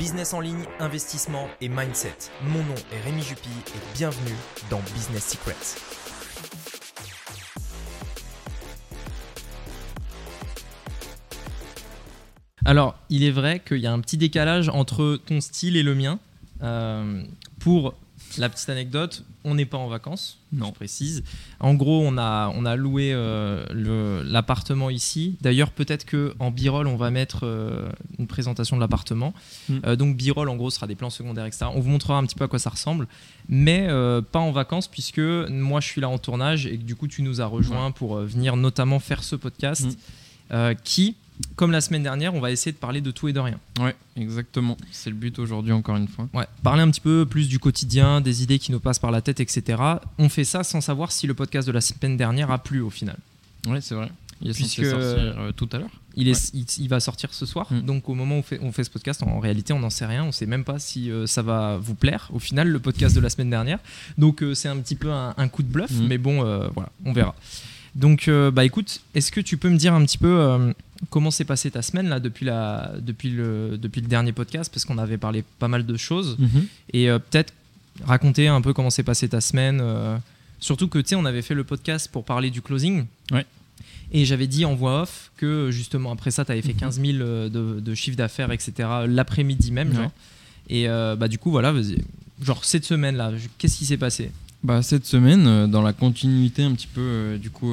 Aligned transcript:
Business 0.00 0.32
en 0.32 0.40
ligne, 0.40 0.64
investissement 0.78 1.46
et 1.60 1.68
mindset. 1.68 2.16
Mon 2.48 2.60
nom 2.60 2.74
est 2.90 3.04
Rémi 3.04 3.20
Jupy 3.20 3.50
et 3.50 3.94
bienvenue 3.94 4.34
dans 4.70 4.80
Business 4.94 5.28
Secrets. 5.28 5.76
Alors, 12.64 12.98
il 13.10 13.24
est 13.24 13.30
vrai 13.30 13.60
qu'il 13.60 13.76
y 13.76 13.86
a 13.86 13.92
un 13.92 14.00
petit 14.00 14.16
décalage 14.16 14.70
entre 14.70 15.18
ton 15.26 15.42
style 15.42 15.76
et 15.76 15.82
le 15.82 15.94
mien. 15.94 16.18
Euh, 16.62 17.22
pour 17.58 17.92
la 18.38 18.48
petite 18.48 18.68
anecdote, 18.68 19.24
on 19.44 19.54
n'est 19.54 19.64
pas 19.64 19.78
en 19.78 19.88
vacances, 19.88 20.38
non. 20.52 20.68
je 20.68 20.72
précise. 20.72 21.24
En 21.58 21.74
gros, 21.74 22.02
on 22.04 22.18
a, 22.18 22.52
on 22.54 22.64
a 22.64 22.76
loué 22.76 23.12
euh, 23.12 24.22
l'appartement 24.24 24.90
ici. 24.90 25.36
D'ailleurs, 25.40 25.70
peut-être 25.70 26.04
qu'en 26.04 26.50
b-roll, 26.50 26.86
on 26.86 26.96
va 26.96 27.10
mettre 27.10 27.40
euh, 27.44 27.88
une 28.18 28.26
présentation 28.26 28.76
de 28.76 28.80
l'appartement. 28.80 29.34
Mm. 29.68 29.96
donc, 29.96 30.16
b-roll, 30.16 30.48
en 30.48 30.56
gros, 30.56 30.70
sera 30.70 30.86
des 30.86 30.94
plans 30.94 31.10
secondaires, 31.10 31.46
etc. 31.46 31.66
On 31.74 31.80
vous 31.80 31.90
montrera 31.90 32.18
un 32.18 32.24
petit 32.24 32.36
peu 32.36 32.44
à 32.44 32.48
quoi 32.48 32.58
ça 32.58 32.70
ressemble. 32.70 33.08
Mais 33.48 33.88
pas 34.30 34.38
en 34.38 34.52
vacances, 34.52 34.88
puisque 34.88 35.18
moi, 35.18 35.80
je 35.80 35.86
suis 35.86 36.00
là 36.00 36.08
en 36.08 36.18
tournage 36.18 36.66
et 36.66 36.76
que 36.78 36.84
du 36.84 36.94
coup, 36.94 37.08
tu 37.08 37.22
nous 37.22 37.40
as 37.40 37.46
rejoint 37.46 37.90
pour 37.90 38.16
venir 38.18 38.56
notamment 38.56 39.00
faire 39.00 39.24
ce 39.24 39.36
podcast 39.36 39.98
mm. 40.52 40.74
qui 40.84 41.16
comme 41.56 41.70
la 41.70 41.80
semaine 41.80 42.02
dernière, 42.02 42.34
on 42.34 42.40
va 42.40 42.50
essayer 42.50 42.72
de 42.72 42.76
parler 42.76 43.00
de 43.00 43.10
tout 43.10 43.28
et 43.28 43.32
de 43.32 43.40
rien. 43.40 43.58
Ouais, 43.80 43.94
exactement. 44.16 44.76
C'est 44.90 45.10
le 45.10 45.16
but 45.16 45.38
aujourd'hui, 45.38 45.72
encore 45.72 45.96
une 45.96 46.08
fois. 46.08 46.28
Ouais, 46.34 46.46
parler 46.62 46.82
un 46.82 46.90
petit 46.90 47.00
peu 47.00 47.26
plus 47.26 47.48
du 47.48 47.58
quotidien, 47.58 48.20
des 48.20 48.42
idées 48.42 48.58
qui 48.58 48.72
nous 48.72 48.80
passent 48.80 48.98
par 48.98 49.10
la 49.10 49.20
tête, 49.20 49.40
etc. 49.40 49.82
On 50.18 50.28
fait 50.28 50.44
ça 50.44 50.64
sans 50.64 50.80
savoir 50.80 51.12
si 51.12 51.26
le 51.26 51.34
podcast 51.34 51.66
de 51.66 51.72
la 51.72 51.80
semaine 51.80 52.16
dernière 52.16 52.50
a 52.50 52.58
plu 52.58 52.80
au 52.80 52.90
final. 52.90 53.16
Ouais, 53.66 53.80
c'est 53.80 53.94
vrai. 53.94 54.10
Il 54.42 54.50
est 54.50 54.54
Puisque 54.54 54.84
sortir 54.84 54.98
euh, 54.98 55.52
tout 55.52 55.68
à 55.72 55.78
l'heure. 55.78 55.90
Il, 56.16 56.28
est, 56.28 56.52
il, 56.78 56.88
va 56.88 56.98
sortir 56.98 57.32
ce 57.34 57.44
soir. 57.44 57.70
Mm. 57.70 57.80
Donc 57.82 58.08
au 58.08 58.14
moment 58.14 58.36
où 58.36 58.38
on 58.38 58.42
fait, 58.42 58.58
on 58.62 58.72
fait 58.72 58.84
ce 58.84 58.90
podcast, 58.90 59.22
en 59.22 59.38
réalité, 59.38 59.72
on 59.74 59.80
n'en 59.80 59.90
sait 59.90 60.06
rien. 60.06 60.24
On 60.24 60.28
ne 60.28 60.32
sait 60.32 60.46
même 60.46 60.64
pas 60.64 60.78
si 60.78 61.10
euh, 61.10 61.26
ça 61.26 61.42
va 61.42 61.76
vous 61.76 61.94
plaire. 61.94 62.30
Au 62.32 62.38
final, 62.38 62.68
le 62.68 62.78
podcast 62.78 63.14
de 63.14 63.20
la 63.20 63.28
semaine 63.28 63.50
dernière. 63.50 63.78
Donc 64.16 64.42
euh, 64.42 64.54
c'est 64.54 64.68
un 64.68 64.78
petit 64.78 64.96
peu 64.96 65.12
un, 65.12 65.48
coup 65.48 65.62
de 65.62 65.68
bluff. 65.68 65.90
Mm. 65.90 66.06
Mais 66.06 66.18
bon, 66.18 66.42
voilà, 66.72 66.90
on 67.04 67.12
verra. 67.12 67.34
Donc 67.94 68.30
bah 68.52 68.64
écoute, 68.64 69.00
est-ce 69.14 69.32
que 69.32 69.40
tu 69.40 69.56
peux 69.56 69.68
me 69.68 69.76
dire 69.76 69.94
un 69.94 70.04
petit 70.04 70.18
peu 70.18 70.72
comment 71.08 71.30
s'est 71.30 71.44
passée 71.44 71.70
ta 71.70 71.82
semaine 71.82 72.08
là 72.08 72.20
depuis, 72.20 72.44
la, 72.44 72.92
depuis, 73.00 73.30
le, 73.30 73.78
depuis 73.78 74.02
le 74.02 74.08
dernier 74.08 74.32
podcast? 74.32 74.70
Parce 74.72 74.84
qu'on 74.84 74.98
avait 74.98 75.16
parlé 75.16 75.44
pas 75.58 75.68
mal 75.68 75.86
de 75.86 75.96
choses. 75.96 76.36
Mhm. 76.38 76.66
et 76.92 77.08
euh, 77.08 77.18
peut-être 77.18 77.54
raconter 78.04 78.48
un 78.48 78.60
peu 78.60 78.72
comment 78.72 78.90
s'est 78.90 79.02
passée 79.02 79.28
ta 79.28 79.40
semaine 79.40 79.80
euh, 79.82 80.16
surtout 80.58 80.88
que 80.88 80.98
tu 80.98 81.08
sais 81.08 81.14
on 81.16 81.24
avait 81.24 81.42
fait 81.42 81.54
le 81.54 81.64
podcast 81.64 82.08
pour 82.10 82.24
parler 82.24 82.50
du 82.50 82.62
closing. 82.62 83.04
Ouais. 83.30 83.44
et 84.12 84.24
j'avais 84.24 84.46
dit 84.46 84.64
en 84.64 84.74
voix 84.74 85.02
off 85.02 85.30
que 85.36 85.70
justement 85.70 86.12
après 86.12 86.30
ça 86.30 86.44
tu 86.44 86.52
avais 86.52 86.62
fait 86.62 86.72
15 86.72 86.98
mhm. 86.98 87.06
000 87.06 87.18
euh, 87.18 87.48
de, 87.48 87.80
de 87.80 87.94
chiffre 87.94 88.16
d'affaires 88.16 88.52
etc 88.52 88.88
l'après-midi 89.06 89.72
même 89.72 90.10
et 90.68 90.86
bah 90.86 91.28
du 91.28 91.38
coup 91.38 91.50
voilà 91.50 91.74
genre 92.40 92.64
cette 92.64 92.84
semaine 92.84 93.16
là 93.16 93.32
qu'est-ce 93.58 93.76
qui 93.78 93.86
s'est 93.86 93.96
passé? 93.96 94.30
Bah 94.62 94.82
cette 94.82 95.06
semaine 95.06 95.70
dans 95.70 95.82
la 95.82 95.92
continuité 95.92 96.62
un 96.62 96.72
petit 96.72 96.86
peu 96.86 97.38
du 97.40 97.50
coup 97.50 97.72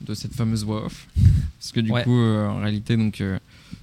de 0.00 0.14
cette 0.14 0.34
fameuse 0.34 0.64
voix 0.64 0.86
off. 0.86 1.06
Parce 1.58 1.72
que 1.72 1.80
du 1.80 1.90
coup, 1.90 2.18
euh, 2.18 2.48
en 2.48 2.60
réalité, 2.60 2.96
donc, 2.96 3.20
euh, 3.20 3.38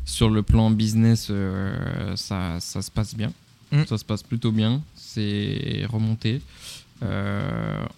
sur 0.05 0.29
le 0.29 0.43
plan 0.43 0.71
business, 0.71 1.27
euh, 1.29 2.15
ça, 2.15 2.59
ça, 2.59 2.81
se 2.81 2.91
passe 2.91 3.15
bien. 3.15 3.31
Mm. 3.71 3.85
Ça 3.85 3.97
se 3.97 4.05
passe 4.05 4.23
plutôt 4.23 4.51
bien. 4.51 4.81
C'est 4.95 5.85
remonté. 5.89 6.41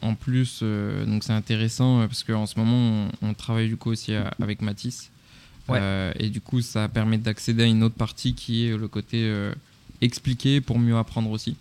en 0.02 0.16
plus, 0.16 0.64
donc 1.06 1.24
c'est 1.24 1.34
intéressant 1.34 2.00
parce 2.08 2.24
qu'en 2.24 2.46
ce 2.46 2.58
moment, 2.58 3.10
on, 3.22 3.34
travaille 3.34 3.68
du 3.68 3.78
coup 3.78 3.92
aussi 3.92 4.14
avec 4.42 4.62
Matisse. 4.62 5.12
et 5.70 6.30
du 6.30 6.42
coup, 6.42 6.62
ça 6.62 6.88
permet 6.88 7.18
d'accéder 7.18 7.64
à 7.64 7.68
une 7.68 7.84
autre 7.84 7.96
partie 7.96 8.34
qui 8.34 8.68
est 8.68 8.78
le 8.78 8.88
côté 8.88 9.32
expliqué 10.02 10.60
pour 10.60 10.80
mieux 10.80 10.98
apprendre 10.98 11.30
aussi. 11.30 11.56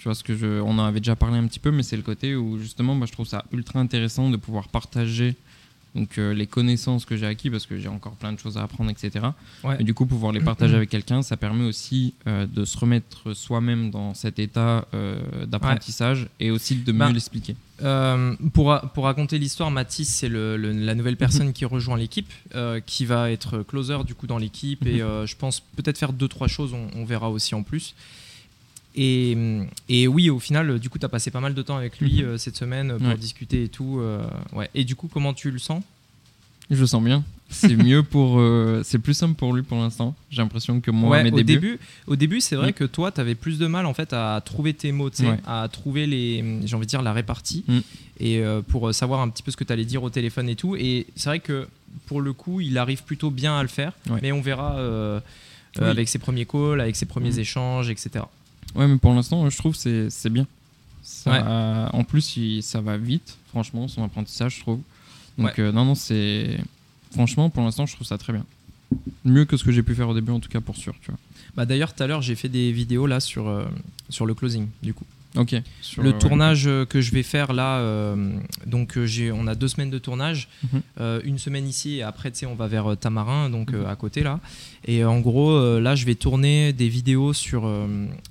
Tu 0.00 0.04
vois 0.04 0.14
ce 0.14 0.24
que 0.24 0.34
je, 0.34 0.62
on 0.62 0.78
en 0.78 0.84
avait 0.86 1.00
déjà 1.00 1.14
parlé 1.14 1.36
un 1.36 1.46
petit 1.46 1.58
peu, 1.58 1.70
mais 1.70 1.82
c'est 1.82 1.96
le 1.96 2.02
côté 2.02 2.34
où 2.34 2.58
justement, 2.58 2.94
moi, 2.94 3.06
je 3.06 3.12
trouve 3.12 3.26
ça 3.26 3.44
ultra 3.52 3.80
intéressant 3.80 4.30
de 4.30 4.38
pouvoir 4.38 4.68
partager 4.68 5.36
donc 5.94 6.18
euh, 6.18 6.32
les 6.32 6.46
connaissances 6.46 7.04
que 7.04 7.16
j'ai 7.16 7.26
acquis 7.26 7.50
parce 7.50 7.66
que 7.66 7.76
j'ai 7.76 7.88
encore 7.88 8.14
plein 8.14 8.32
de 8.32 8.38
choses 8.38 8.56
à 8.56 8.62
apprendre 8.62 8.90
etc 8.90 9.26
et 9.78 9.82
du 9.82 9.92
coup 9.92 10.06
pouvoir 10.06 10.32
les 10.32 10.38
partager 10.38 10.76
avec 10.76 10.88
quelqu'un 10.88 11.22
ça 11.22 11.36
permet 11.36 11.64
aussi 11.64 12.14
euh, 12.28 12.46
de 12.46 12.64
se 12.64 12.78
remettre 12.78 13.34
soi-même 13.34 13.90
dans 13.90 14.14
cet 14.14 14.38
état 14.38 14.86
euh, 14.94 15.46
d'apprentissage 15.46 16.28
et 16.38 16.52
aussi 16.52 16.76
de 16.76 16.92
mieux 16.92 16.98
bah, 16.98 17.10
l'expliquer 17.10 17.56
pour, 18.52 18.78
pour 18.94 19.04
raconter 19.04 19.38
l'histoire 19.38 19.72
Mathis 19.72 20.08
c'est 20.08 20.28
la 20.28 20.94
nouvelle 20.94 21.16
personne 21.16 21.52
qui 21.52 21.64
rejoint 21.64 21.96
l'équipe 21.96 22.32
qui 22.86 23.04
va 23.04 23.32
être 23.32 23.64
closer 23.64 24.04
du 24.06 24.14
coup 24.14 24.28
dans 24.28 24.38
l'équipe 24.38 24.86
et 24.86 25.02
mhm. 25.02 25.26
je 25.26 25.34
pense 25.34 25.58
peut-être 25.58 25.98
faire 25.98 26.12
deux 26.12 26.28
trois 26.28 26.46
choses 26.46 26.72
on, 26.72 26.86
on 26.94 27.04
verra 27.04 27.30
aussi 27.30 27.56
en 27.56 27.64
plus 27.64 27.96
et, 28.96 29.36
et, 29.88 30.08
oui, 30.08 30.30
au 30.30 30.38
final, 30.38 30.78
du 30.78 30.90
coup, 30.90 30.98
tu 30.98 31.06
as 31.06 31.08
passé 31.08 31.30
pas 31.30 31.40
mal 31.40 31.54
de 31.54 31.62
temps 31.62 31.76
avec 31.76 32.00
lui 32.00 32.22
mhm. 32.22 32.28
euh, 32.28 32.38
cette 32.38 32.56
semaine 32.56 32.98
pour 32.98 33.14
discuter 33.16 33.64
et 33.64 33.68
tout. 33.68 33.98
Euh, 34.00 34.26
ouais. 34.52 34.68
Et 34.74 34.84
du 34.84 34.96
coup, 34.96 35.08
comment 35.12 35.32
tu 35.32 35.50
le 35.50 35.58
sens? 35.58 35.82
Je 36.70 36.80
le 36.80 36.86
sens 36.86 37.02
bien. 37.02 37.24
C'est 37.48 37.76
mieux 37.76 38.02
pour. 38.02 38.38
Euh, 38.38 38.82
c'est 38.84 38.98
plus 38.98 39.14
simple 39.14 39.34
pour 39.34 39.52
lui 39.52 39.62
pour 39.62 39.78
l'instant. 39.78 40.14
J'ai 40.30 40.42
l'impression 40.42 40.80
que 40.80 40.90
moi, 40.90 41.22
au 41.22 41.42
début, 41.42 41.78
au 42.06 42.16
début, 42.16 42.40
c'est 42.40 42.56
vrai 42.56 42.72
que 42.72 42.84
toi, 42.84 43.12
tu 43.12 43.20
avais 43.20 43.34
plus 43.34 43.58
de 43.58 43.66
mal 43.66 43.86
en 43.86 43.94
fait 43.94 44.12
à 44.12 44.40
trouver 44.44 44.74
tes 44.74 44.92
mots, 44.92 45.10
à 45.46 45.68
trouver 45.70 46.06
les, 46.06 46.44
j'ai 46.64 46.76
envie 46.76 46.86
de 46.86 46.90
dire 46.90 47.02
la 47.02 47.12
répartie 47.12 47.64
mm. 47.66 47.78
et 48.20 48.42
pour 48.68 48.94
savoir 48.94 49.20
un 49.20 49.28
petit 49.28 49.42
peu 49.42 49.50
ce 49.50 49.56
que 49.56 49.64
tu 49.64 49.72
allais 49.72 49.84
dire 49.84 50.02
au 50.02 50.10
téléphone 50.10 50.48
et 50.48 50.54
tout. 50.54 50.76
Et 50.76 51.06
c'est 51.16 51.28
vrai 51.28 51.40
que 51.40 51.66
pour 52.06 52.20
le 52.20 52.32
coup, 52.32 52.60
il 52.60 52.78
arrive 52.78 53.02
plutôt 53.02 53.30
bien 53.30 53.58
à 53.58 53.62
le 53.62 53.68
faire. 53.68 53.92
Mais 54.22 54.30
on 54.30 54.40
verra 54.40 55.20
avec 55.80 56.08
ses 56.08 56.20
premiers 56.20 56.46
calls, 56.46 56.80
avec 56.80 56.94
ses 56.94 57.06
premiers 57.06 57.32
mm. 57.32 57.40
échanges, 57.40 57.90
etc. 57.90 58.24
Ouais, 58.74 58.86
mais 58.86 58.98
pour 58.98 59.12
l'instant, 59.12 59.48
je 59.50 59.56
trouve 59.56 59.76
que 59.76 60.08
c'est 60.10 60.30
bien. 60.30 60.46
en 61.92 62.04
plus, 62.04 62.60
ça 62.62 62.80
va 62.80 62.96
vite, 62.96 63.36
franchement, 63.48 63.88
son 63.88 64.04
apprentissage, 64.04 64.56
je 64.56 64.60
trouve. 64.60 64.80
Donc, 65.38 65.58
euh, 65.58 65.72
non, 65.72 65.84
non, 65.84 65.94
c'est. 65.94 66.58
Franchement, 67.12 67.50
pour 67.50 67.62
l'instant, 67.64 67.86
je 67.86 67.94
trouve 67.94 68.06
ça 68.06 68.18
très 68.18 68.32
bien. 68.32 68.44
Mieux 69.24 69.44
que 69.44 69.56
ce 69.56 69.64
que 69.64 69.72
j'ai 69.72 69.82
pu 69.82 69.94
faire 69.94 70.08
au 70.08 70.14
début, 70.14 70.32
en 70.32 70.40
tout 70.40 70.48
cas, 70.48 70.60
pour 70.60 70.76
sûr, 70.76 70.94
tu 71.00 71.10
vois. 71.10 71.18
Bah, 71.56 71.66
D'ailleurs, 71.66 71.94
tout 71.94 72.02
à 72.02 72.06
l'heure, 72.06 72.22
j'ai 72.22 72.34
fait 72.34 72.48
des 72.48 72.72
vidéos 72.72 73.06
là 73.06 73.20
sur, 73.20 73.48
euh, 73.48 73.64
sur 74.08 74.26
le 74.26 74.34
closing, 74.34 74.68
du 74.82 74.94
coup. 74.94 75.04
Ok. 75.36 75.52
le 75.52 76.08
euh, 76.08 76.18
tournage 76.18 76.64
que 76.88 77.00
je 77.00 77.12
vais 77.12 77.22
faire 77.22 77.52
là, 77.52 77.78
euh, 77.78 78.32
donc 78.66 78.96
euh, 78.96 79.32
on 79.32 79.46
a 79.46 79.54
deux 79.54 79.68
semaines 79.68 79.90
de 79.90 79.98
tournage, 79.98 80.48
mhm. 80.72 81.20
une 81.24 81.38
semaine 81.38 81.68
ici 81.68 81.98
et 81.98 82.02
après 82.02 82.32
on 82.44 82.54
va 82.54 82.66
vers 82.66 82.96
Tamarin, 82.96 83.48
donc 83.48 83.72
mhm. 83.72 83.86
à 83.86 83.94
côté 83.94 84.22
là. 84.22 84.40
Et 84.86 85.04
en 85.04 85.20
gros 85.20 85.78
là 85.78 85.94
je 85.94 86.04
vais 86.04 86.16
tourner 86.16 86.72
des 86.72 86.88
vidéos 86.88 87.32
sur 87.32 87.70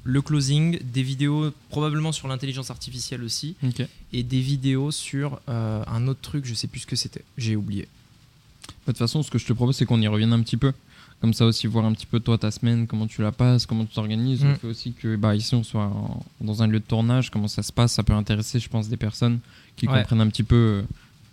le 0.03 0.21
closing, 0.21 0.79
des 0.83 1.03
vidéos 1.03 1.51
probablement 1.69 2.11
sur 2.11 2.27
l'intelligence 2.27 2.69
artificielle 2.69 3.23
aussi, 3.23 3.55
et 4.11 4.23
des 4.23 4.41
vidéos 4.41 4.91
sur 4.91 5.39
un 5.47 6.07
autre 6.07 6.21
truc, 6.21 6.45
je 6.45 6.53
sais 6.53 6.67
plus 6.67 6.81
ce 6.81 6.87
que 6.87 6.95
c'était, 6.95 7.23
j'ai 7.37 7.55
oublié. 7.55 7.87
De 8.87 8.91
toute 8.91 8.97
façon, 8.97 9.23
ce 9.23 9.31
que 9.31 9.37
je 9.37 9.45
te 9.45 9.53
propose, 9.53 9.75
c'est 9.75 9.85
qu'on 9.85 10.01
y 10.01 10.07
revienne 10.07 10.33
un 10.33 10.41
petit 10.41 10.57
peu 10.57 10.73
comme 11.21 11.33
ça 11.33 11.45
aussi 11.45 11.67
voir 11.67 11.85
un 11.85 11.93
petit 11.93 12.05
peu 12.05 12.19
toi 12.19 12.37
ta 12.37 12.51
semaine, 12.51 12.87
comment 12.87 13.07
tu 13.07 13.21
la 13.21 13.31
passes, 13.31 13.65
comment 13.65 13.85
tu 13.85 13.93
t'organises. 13.93 14.43
On 14.43 14.51
mm. 14.51 14.55
fait 14.55 14.67
aussi 14.67 14.93
que 14.93 15.15
bah, 15.15 15.35
ici 15.35 15.55
on 15.55 15.63
soit 15.63 15.91
dans 16.41 16.63
un 16.63 16.67
lieu 16.67 16.79
de 16.79 16.85
tournage, 16.85 17.29
comment 17.29 17.47
ça 17.47 17.63
se 17.63 17.71
passe, 17.71 17.93
ça 17.93 18.03
peut 18.03 18.13
intéresser 18.13 18.59
je 18.59 18.69
pense 18.69 18.87
des 18.89 18.97
personnes 18.97 19.39
qui 19.75 19.85
comprennent 19.85 20.21
un 20.21 20.27
petit 20.27 20.43
peu 20.43 20.83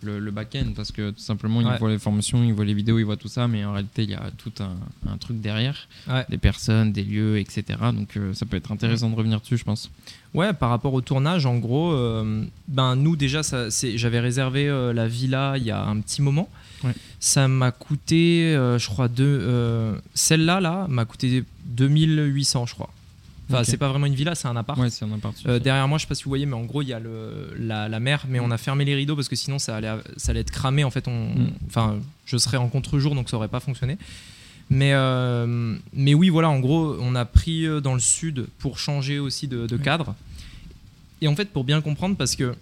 euh, 0.05 0.19
le, 0.19 0.31
back-end 0.31 0.73
parce 0.75 0.91
que 0.91 1.11
tout 1.11 1.19
simplement 1.19 1.61
ils 1.61 1.77
voient 1.79 1.89
les 1.89 1.99
formations, 1.99 2.43
ils 2.43 2.53
voient 2.53 2.65
les 2.65 2.73
vidéos, 2.73 2.99
ils 2.99 3.05
voient 3.05 3.17
tout 3.17 3.27
ça, 3.27 3.47
mais 3.47 3.65
en 3.65 3.73
réalité 3.73 4.03
il 4.03 4.09
y 4.11 4.15
a 4.15 4.29
tout 4.37 4.51
un, 4.59 5.17
truc 5.17 5.39
derrière, 5.41 5.87
des 6.29 6.37
personnes, 6.37 6.91
des 6.91 7.03
lieux, 7.03 7.39
etc. 7.39 7.63
Donc 7.93 8.17
euh, 8.17 8.33
ça 8.33 8.45
peut 8.45 8.57
être 8.57 8.71
intéressant 8.71 9.09
de 9.09 9.15
revenir 9.15 9.41
dessus 9.41 9.57
je 9.57 9.63
pense. 9.63 9.89
Ouais, 10.33 10.53
par 10.53 10.69
rapport 10.69 10.93
au 10.93 11.01
tournage, 11.01 11.45
en 11.45 11.57
gros, 11.57 11.93
euh, 11.93 12.43
ben 12.67 12.95
nous 12.95 13.15
déjà, 13.15 13.41
j'avais 13.95 14.19
réservé 14.19 14.67
la 14.93 15.07
villa 15.07 15.55
il 15.57 15.63
y 15.63 15.71
a 15.71 15.83
un 15.83 15.99
petit 16.01 16.21
moment. 16.21 16.49
Ça 17.19 17.47
m'a 17.47 17.71
coûté, 17.71 18.55
euh, 18.55 18.77
je 18.77 18.87
crois, 18.87 19.07
euh, 19.19 19.97
celle-là, 20.13 20.59
là, 20.59 20.85
m'a 20.87 21.05
coûté 21.05 21.43
2800, 21.65 22.65
je 22.67 22.73
crois. 22.73 22.89
Enfin, 23.49 23.63
c'est 23.63 23.77
pas 23.77 23.87
vraiment 23.87 24.05
une 24.05 24.15
villa, 24.15 24.35
c'est 24.35 24.47
un 24.47 24.55
appart. 24.55 24.79
Ouais, 24.79 24.89
c'est 24.89 25.05
un 25.05 25.11
appart. 25.13 25.35
Euh, 25.45 25.59
derrière 25.59 25.87
moi, 25.87 25.97
je 25.97 26.03
sais 26.03 26.07
pas 26.07 26.15
si 26.15 26.23
vous 26.23 26.29
voyez, 26.29 26.45
mais 26.45 26.55
en 26.55 26.65
gros, 26.65 26.81
il 26.81 26.89
y 26.89 26.93
a 26.93 26.99
le, 26.99 27.53
la, 27.57 27.99
mer, 27.99 28.25
mais 28.27 28.39
on 28.39 28.51
a 28.51 28.57
fermé 28.57 28.83
les 28.83 28.95
rideaux 28.95 29.15
parce 29.15 29.29
que 29.29 29.35
sinon, 29.35 29.57
ça 29.59 29.77
allait, 29.77 29.91
ça 30.17 30.31
allait 30.31 30.41
être 30.41 30.51
cramé. 30.51 30.83
En 30.83 30.91
fait, 30.91 31.07
on, 31.07 31.29
mm. 31.29 32.01
je 32.25 32.37
serais 32.37 32.57
en 32.57 32.67
contre-jour, 32.67 33.15
donc 33.15 33.29
ça 33.29 33.37
aurait 33.37 33.47
pas 33.47 33.59
fonctionné. 33.59 33.97
Mais, 34.69 34.93
mais 35.93 36.13
oui, 36.13 36.29
voilà, 36.29 36.49
en 36.49 36.59
gros, 36.59 36.97
on 36.99 37.15
a 37.15 37.25
pris 37.25 37.65
dans 37.81 37.93
le 37.93 38.01
sud 38.01 38.47
pour 38.59 38.79
changer 38.79 39.19
aussi 39.19 39.47
de, 39.47 39.77
cadre. 39.77 40.15
Et 41.21 41.27
en 41.27 41.35
fait, 41.35 41.49
pour 41.49 41.63
bien 41.63 41.81
comprendre, 41.81 42.15
parce 42.15 42.35
que 42.35 42.53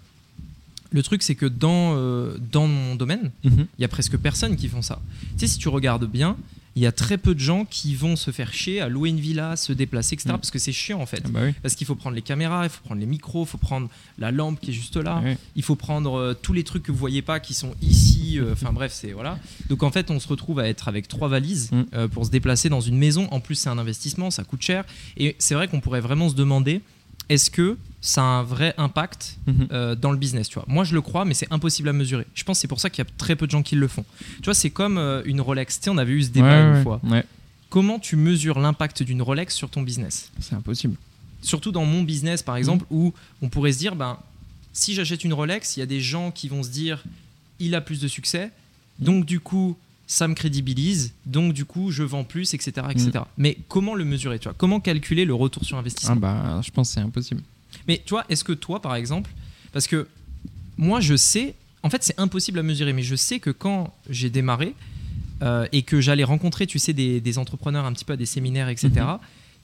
le 0.90 1.02
truc, 1.02 1.22
c'est 1.22 1.34
que 1.34 1.46
dans, 1.46 1.94
euh, 1.96 2.36
dans 2.52 2.66
mon 2.66 2.94
domaine, 2.94 3.30
mhm. 3.44 3.66
il 3.78 3.82
y 3.82 3.84
a 3.84 3.88
presque 3.88 4.16
personne 4.16 4.56
qui 4.56 4.68
font 4.68 4.82
ça. 4.82 5.00
Tu 5.32 5.40
sais, 5.40 5.46
si 5.46 5.58
tu 5.58 5.68
regardes 5.68 6.06
bien, 6.06 6.36
il 6.76 6.82
y 6.82 6.86
a 6.86 6.92
très 6.92 7.16
peu 7.18 7.34
de 7.34 7.40
gens 7.40 7.64
qui 7.64 7.94
vont 7.94 8.14
se 8.16 8.30
faire 8.30 8.52
chier 8.52 8.80
à 8.80 8.88
louer 8.88 9.08
une 9.08 9.18
villa, 9.18 9.56
se 9.56 9.72
déplacer, 9.72 10.14
etc. 10.14 10.28
Mm. 10.28 10.32
Parce 10.32 10.50
que 10.50 10.58
c'est 10.58 10.72
chiant 10.72 11.00
en 11.00 11.06
fait. 11.06 11.22
Ah 11.24 11.28
bah 11.30 11.40
oui. 11.44 11.54
Parce 11.62 11.74
qu'il 11.74 11.86
faut 11.86 11.94
prendre 11.96 12.14
les 12.14 12.22
caméras, 12.22 12.64
il 12.64 12.68
faut 12.70 12.82
prendre 12.84 13.00
les 13.00 13.06
micros, 13.06 13.44
il 13.44 13.48
faut 13.48 13.58
prendre 13.58 13.88
la 14.18 14.30
lampe 14.30 14.60
qui 14.60 14.70
est 14.70 14.74
juste 14.74 14.96
là, 14.96 15.22
il 15.56 15.62
faut 15.62 15.74
prendre 15.76 16.14
euh, 16.18 16.34
tous 16.34 16.52
les 16.52 16.62
trucs 16.64 16.82
que 16.82 16.92
vous 16.92 16.98
voyez 16.98 17.22
pas 17.22 17.40
qui 17.40 17.54
sont 17.54 17.74
ici. 17.82 18.38
euh, 18.38 18.52
Enfin 18.52 18.72
bref, 18.72 18.92
c'est 18.94 19.12
voilà. 19.12 19.38
Donc 19.68 19.82
en 19.82 19.90
fait, 19.90 20.10
on 20.10 20.20
se 20.20 20.28
retrouve 20.28 20.60
à 20.60 20.68
être 20.68 20.88
avec 20.88 21.08
trois 21.08 21.28
valises 21.28 21.70
Mm. 21.72 21.82
euh, 21.94 22.08
pour 22.08 22.26
se 22.26 22.30
déplacer 22.30 22.68
dans 22.68 22.80
une 22.82 22.98
maison. 22.98 23.26
En 23.30 23.40
plus, 23.40 23.54
c'est 23.56 23.68
un 23.70 23.78
investissement, 23.78 24.30
ça 24.30 24.44
coûte 24.44 24.62
cher. 24.62 24.84
Et 25.16 25.34
c'est 25.38 25.54
vrai 25.54 25.68
qu'on 25.68 25.80
pourrait 25.80 26.00
vraiment 26.02 26.28
se 26.28 26.34
demander 26.34 26.82
est-ce 27.28 27.50
que 27.50 27.76
ça 28.08 28.22
a 28.22 28.24
un 28.24 28.42
vrai 28.44 28.72
impact 28.78 29.36
Mhm. 29.48 29.68
euh, 29.72 29.94
dans 29.96 30.12
le 30.12 30.16
business, 30.16 30.48
tu 30.48 30.54
vois. 30.54 30.64
Moi, 30.68 30.84
je 30.84 30.94
le 30.94 31.00
crois, 31.00 31.24
mais 31.24 31.34
c'est 31.34 31.52
impossible 31.52 31.88
à 31.88 31.92
mesurer. 31.92 32.24
Je 32.34 32.44
pense 32.44 32.58
que 32.58 32.60
c'est 32.60 32.68
pour 32.68 32.78
ça 32.78 32.88
qu'il 32.88 33.04
y 33.04 33.06
a 33.06 33.10
très 33.18 33.34
peu 33.34 33.46
de 33.46 33.50
gens 33.50 33.62
qui 33.64 33.74
le 33.74 33.88
font. 33.88 34.04
Tu 34.36 34.44
vois, 34.44 34.54
c'est 34.54 34.70
comme 34.70 34.96
euh, 34.96 35.22
une 35.24 35.40
Rolex. 35.40 35.78
Tu 35.80 35.84
sais, 35.84 35.90
on 35.90 35.98
avait 35.98 36.12
eu 36.12 36.22
ce 36.22 36.28
débat 36.30 36.46
Ouais, 36.48 36.62
une 36.70 36.74
ouais. 36.76 36.82
fois. 36.84 37.00
Ouais, 37.04 37.24
Comment 37.68 37.98
tu 37.98 38.14
mesures 38.14 38.60
l'impact 38.60 39.02
d'une 39.02 39.20
Rolex 39.22 39.52
sur 39.54 39.68
ton 39.70 39.82
business? 39.82 40.30
C'est 40.38 40.54
impossible. 40.54 40.94
Surtout 41.42 41.72
dans 41.72 41.84
mon 41.84 42.02
business, 42.04 42.42
par 42.42 42.56
exemple, 42.56 42.84
Mm. 42.90 42.94
où 42.96 43.14
on 43.42 43.48
pourrait 43.48 43.72
se 43.72 43.78
dire, 43.78 43.96
ben, 43.96 44.18
si 44.72 44.94
j'achète 44.94 45.24
une 45.24 45.32
Rolex, 45.34 45.76
il 45.76 45.80
y 45.80 45.82
a 45.82 45.86
des 45.86 46.00
gens 46.00 46.30
qui 46.30 46.48
vont 46.48 46.62
se 46.62 46.70
dire, 46.70 47.02
il 47.58 47.74
a 47.74 47.80
plus 47.80 48.00
de 48.00 48.06
succès, 48.08 48.50
donc 49.00 49.26
du 49.26 49.40
coup, 49.40 49.76
ça 50.06 50.28
me 50.28 50.34
crédibilise, 50.34 51.12
donc 51.26 51.52
du 51.54 51.64
coup, 51.64 51.90
je 51.90 52.04
vends 52.04 52.22
plus, 52.22 52.54
etc. 52.54 52.86
etc. 52.90 53.10
Mm. 53.14 53.20
Mais 53.38 53.58
comment 53.68 53.94
le 53.96 54.04
mesurer, 54.04 54.38
tu 54.38 54.44
vois? 54.44 54.54
Comment 54.56 54.78
calculer 54.78 55.24
le 55.24 55.34
retour 55.34 55.64
sur 55.64 55.76
investissement? 55.76 56.14
Ah 56.16 56.20
bah, 56.20 56.60
je 56.64 56.70
pense 56.70 56.88
que 56.90 56.94
c'est 56.94 57.00
impossible. 57.00 57.42
Mais 57.88 58.02
tu 58.04 58.10
vois, 58.10 58.24
est-ce 58.28 58.44
que 58.44 58.52
toi, 58.52 58.80
par 58.82 58.94
exemple, 58.96 59.30
parce 59.72 59.86
que 59.86 60.06
moi, 60.78 61.00
je 61.00 61.16
sais, 61.16 61.54
en 61.82 61.90
fait, 61.90 62.02
c'est 62.02 62.18
impossible 62.18 62.58
à 62.58 62.62
mesurer, 62.62 62.92
mais 62.92 63.02
je 63.02 63.16
sais 63.16 63.38
que 63.38 63.50
quand 63.50 63.92
j'ai 64.10 64.30
démarré 64.30 64.74
euh, 65.42 65.66
et 65.72 65.82
que 65.82 66.00
j'allais 66.00 66.24
rencontrer, 66.24 66.66
tu 66.66 66.78
sais, 66.78 66.92
des, 66.92 67.20
des 67.20 67.38
entrepreneurs 67.38 67.84
un 67.84 67.92
petit 67.92 68.04
peu 68.04 68.14
à 68.14 68.16
des 68.16 68.26
séminaires, 68.26 68.68
etc., 68.68 68.90
Mhm. 68.96 69.18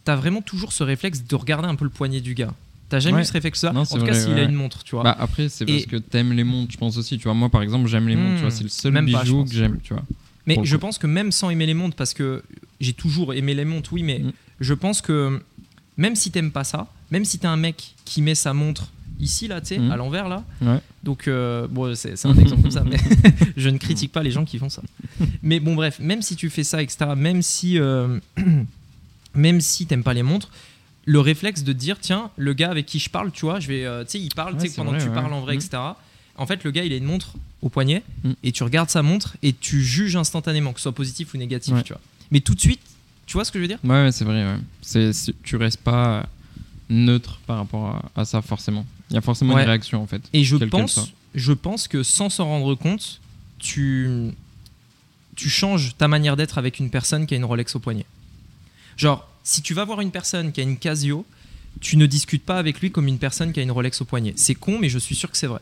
tu 0.04 0.10
as 0.10 0.16
vraiment 0.16 0.42
toujours 0.42 0.72
ce 0.72 0.82
réflexe 0.84 1.24
de 1.24 1.34
regarder 1.36 1.68
un 1.68 1.74
peu 1.74 1.84
le 1.84 1.90
poignet 1.90 2.20
du 2.20 2.34
gars. 2.34 2.52
T'as 2.88 2.98
jamais 3.00 3.16
Ouais. 3.16 3.22
eu 3.22 3.24
ce 3.24 3.32
réflexe-là? 3.32 3.72
En 3.74 3.86
tout 3.86 4.04
cas, 4.04 4.12
s'il 4.12 4.34
a 4.34 4.42
une 4.42 4.52
montre, 4.54 4.84
tu 4.84 4.94
vois. 4.94 5.02
Bah 5.04 5.16
après, 5.18 5.48
c'est 5.48 5.64
parce 5.64 5.82
Et- 5.82 5.86
que 5.86 5.96
t'aimes 5.96 6.32
les 6.34 6.44
montres, 6.44 6.72
je 6.72 6.76
pense 6.76 6.98
aussi. 6.98 7.16
Tu 7.16 7.24
vois, 7.24 7.32
moi 7.34 7.48
par 7.48 7.62
exemple, 7.62 7.88
j'aime 7.88 8.06
les 8.06 8.16
montres. 8.16 8.32
Hmm. 8.34 8.36
Tu 8.36 8.40
vois, 8.42 8.50
c'est 8.50 8.64
le 8.64 8.68
seul 8.68 8.92
Même 8.92 9.10
pas, 9.10 9.22
bijou 9.22 9.38
pense. 9.40 9.50
que 9.50 9.56
j'aime. 9.56 9.78
Tu 9.82 9.94
vois. 9.94 10.02
mais 10.46 10.58
je 10.62 10.76
pense 10.76 10.98
que 10.98 11.06
même 11.06 11.32
sans 11.32 11.48
aimer 11.50 11.64
les 11.66 11.72
montres, 11.74 11.96
parce 11.96 12.12
que 12.12 12.42
j'ai 12.80 12.92
toujours 12.92 13.32
aimé 13.32 13.54
les 13.54 13.64
montres, 13.64 13.92
oui, 13.94 14.02
mais 14.02 14.18
Mhm. 14.18 14.32
je 14.60 14.74
pense 14.74 15.00
que 15.00 15.40
même 15.96 16.16
si 16.16 16.30
t'aimes 16.30 16.50
pas 16.50 16.64
ça, 16.64 16.86
même 17.12 17.24
si 17.24 17.38
t'es 17.38 17.46
un 17.46 17.56
mec 17.56 17.94
qui 18.04 18.22
met 18.22 18.34
sa 18.34 18.52
montre 18.54 18.88
ici, 19.20 19.46
là, 19.46 19.60
tu 19.60 19.68
sais, 19.68 19.78
Mhm. 19.78 19.92
à 19.92 19.96
l'envers, 19.96 20.28
là, 20.28 20.42
Ouais. 20.60 20.80
Donc, 21.04 21.26
euh, 21.28 21.66
bon, 21.68 21.94
c'est 21.94 22.12
un 22.26 22.36
exemple 22.36 22.62
comme 22.62 22.70
ça, 22.70 22.82
mais 22.84 22.96
je 23.56 23.68
ne 23.68 23.76
critique 23.78 24.10
pas 24.12 24.22
les 24.22 24.30
gens 24.32 24.44
qui 24.44 24.58
font 24.58 24.68
ça. 24.68 24.82
Mais 25.42 25.60
bon, 25.60 25.74
bref, 25.74 25.98
même 26.00 26.22
si 26.22 26.34
tu 26.36 26.48
fais 26.50 26.64
ça, 26.64 26.82
etc., 26.82 27.10
même 27.16 27.42
si, 27.42 27.78
euh, 27.78 28.18
même 29.34 29.60
si 29.60 29.86
t'aimes 29.86 30.02
pas 30.02 30.14
les 30.14 30.22
montres, 30.22 30.48
le 31.04 31.18
réflexe 31.20 31.62
de 31.64 31.72
te 31.72 31.78
dire, 31.78 31.98
tiens, 32.00 32.30
le 32.36 32.52
gars 32.52 32.70
avec 32.70 32.86
qui 32.86 32.98
je 32.98 33.10
parle, 33.10 33.30
tu 33.32 33.44
vois, 33.44 33.58
je 33.60 33.68
vais, 33.68 33.84
euh, 33.84 34.04
tu 34.04 34.10
sais, 34.12 34.20
il 34.20 34.32
parle, 34.34 34.54
Ouais, 34.54 34.60
tu 34.60 34.66
sais, 34.66 34.72
c'est 34.72 34.76
pendant 34.76 34.90
vrai, 34.90 34.98
que 34.98 35.04
tu 35.04 35.08
ouais. 35.08 35.14
parles 35.14 35.32
en 35.32 35.40
vrai, 35.40 35.54
etc. 35.56 35.70
En 36.36 36.46
fait, 36.46 36.62
le 36.64 36.70
gars, 36.70 36.84
il 36.84 36.92
a 36.92 36.96
une 36.96 37.04
montre 37.04 37.34
au 37.60 37.68
poignet 37.68 38.02
Mm. 38.24 38.32
et 38.44 38.52
tu 38.52 38.62
regardes 38.62 38.90
sa 38.90 39.02
montre 39.02 39.36
et 39.42 39.52
tu 39.52 39.82
juges 39.82 40.16
instantanément, 40.16 40.72
que 40.72 40.78
ce 40.78 40.84
soit 40.84 40.92
positif 40.92 41.34
ou 41.34 41.36
négatif, 41.38 41.74
tu 41.84 41.92
vois. 41.92 42.00
Mais 42.30 42.40
tout 42.40 42.54
de 42.54 42.60
suite, 42.60 42.80
tu 43.26 43.34
vois 43.34 43.44
ce 43.44 43.50
que 43.52 43.58
je 43.58 43.62
veux 43.62 43.68
dire? 43.68 43.78
Ouais, 43.84 44.10
c'est 44.12 44.24
vrai. 44.24 44.44
Ouais. 44.44 44.56
C'est- 44.80 45.32
tu 45.42 45.56
restes 45.56 45.80
pas 45.80 46.26
neutre 46.92 47.38
par 47.46 47.56
rapport 47.58 47.86
à, 48.14 48.20
à 48.20 48.24
ça 48.24 48.42
forcément. 48.42 48.86
Il 49.10 49.14
y 49.14 49.18
a 49.18 49.20
forcément 49.20 49.54
Ouais. 49.54 49.62
une 49.62 49.68
réaction 49.68 50.02
en 50.02 50.06
fait. 50.06 50.22
Et 50.32 50.44
je 50.44 50.56
pense, 50.56 51.12
je 51.34 51.52
pense 51.52 51.88
que 51.88 52.02
sans 52.02 52.28
s'en 52.30 52.44
rendre 52.46 52.74
compte, 52.74 53.20
tu, 53.58 54.30
tu 55.36 55.48
changes 55.50 55.94
ta 55.96 56.08
manière 56.08 56.36
d'être 56.36 56.58
avec 56.58 56.78
une 56.78 56.90
personne 56.90 57.26
qui 57.26 57.34
a 57.34 57.36
une 57.36 57.44
Rolex 57.44 57.74
au 57.76 57.78
poignet. 57.78 58.06
Genre, 58.96 59.26
si 59.44 59.62
tu 59.62 59.74
vas 59.74 59.84
voir 59.84 60.00
une 60.00 60.10
personne 60.10 60.52
qui 60.52 60.60
a 60.60 60.64
une 60.64 60.76
Casio, 60.76 61.24
tu 61.80 61.96
ne 61.96 62.06
discutes 62.06 62.44
pas 62.44 62.58
avec 62.58 62.80
lui 62.80 62.90
comme 62.90 63.08
une 63.08 63.18
personne 63.18 63.52
qui 63.52 63.60
a 63.60 63.62
une 63.62 63.70
Rolex 63.70 64.00
au 64.00 64.04
poignet. 64.04 64.34
C'est 64.36 64.54
con, 64.54 64.78
mais 64.78 64.88
je 64.88 64.98
suis 64.98 65.14
sûr 65.14 65.30
que 65.30 65.36
c'est 65.36 65.46
vrai. 65.46 65.60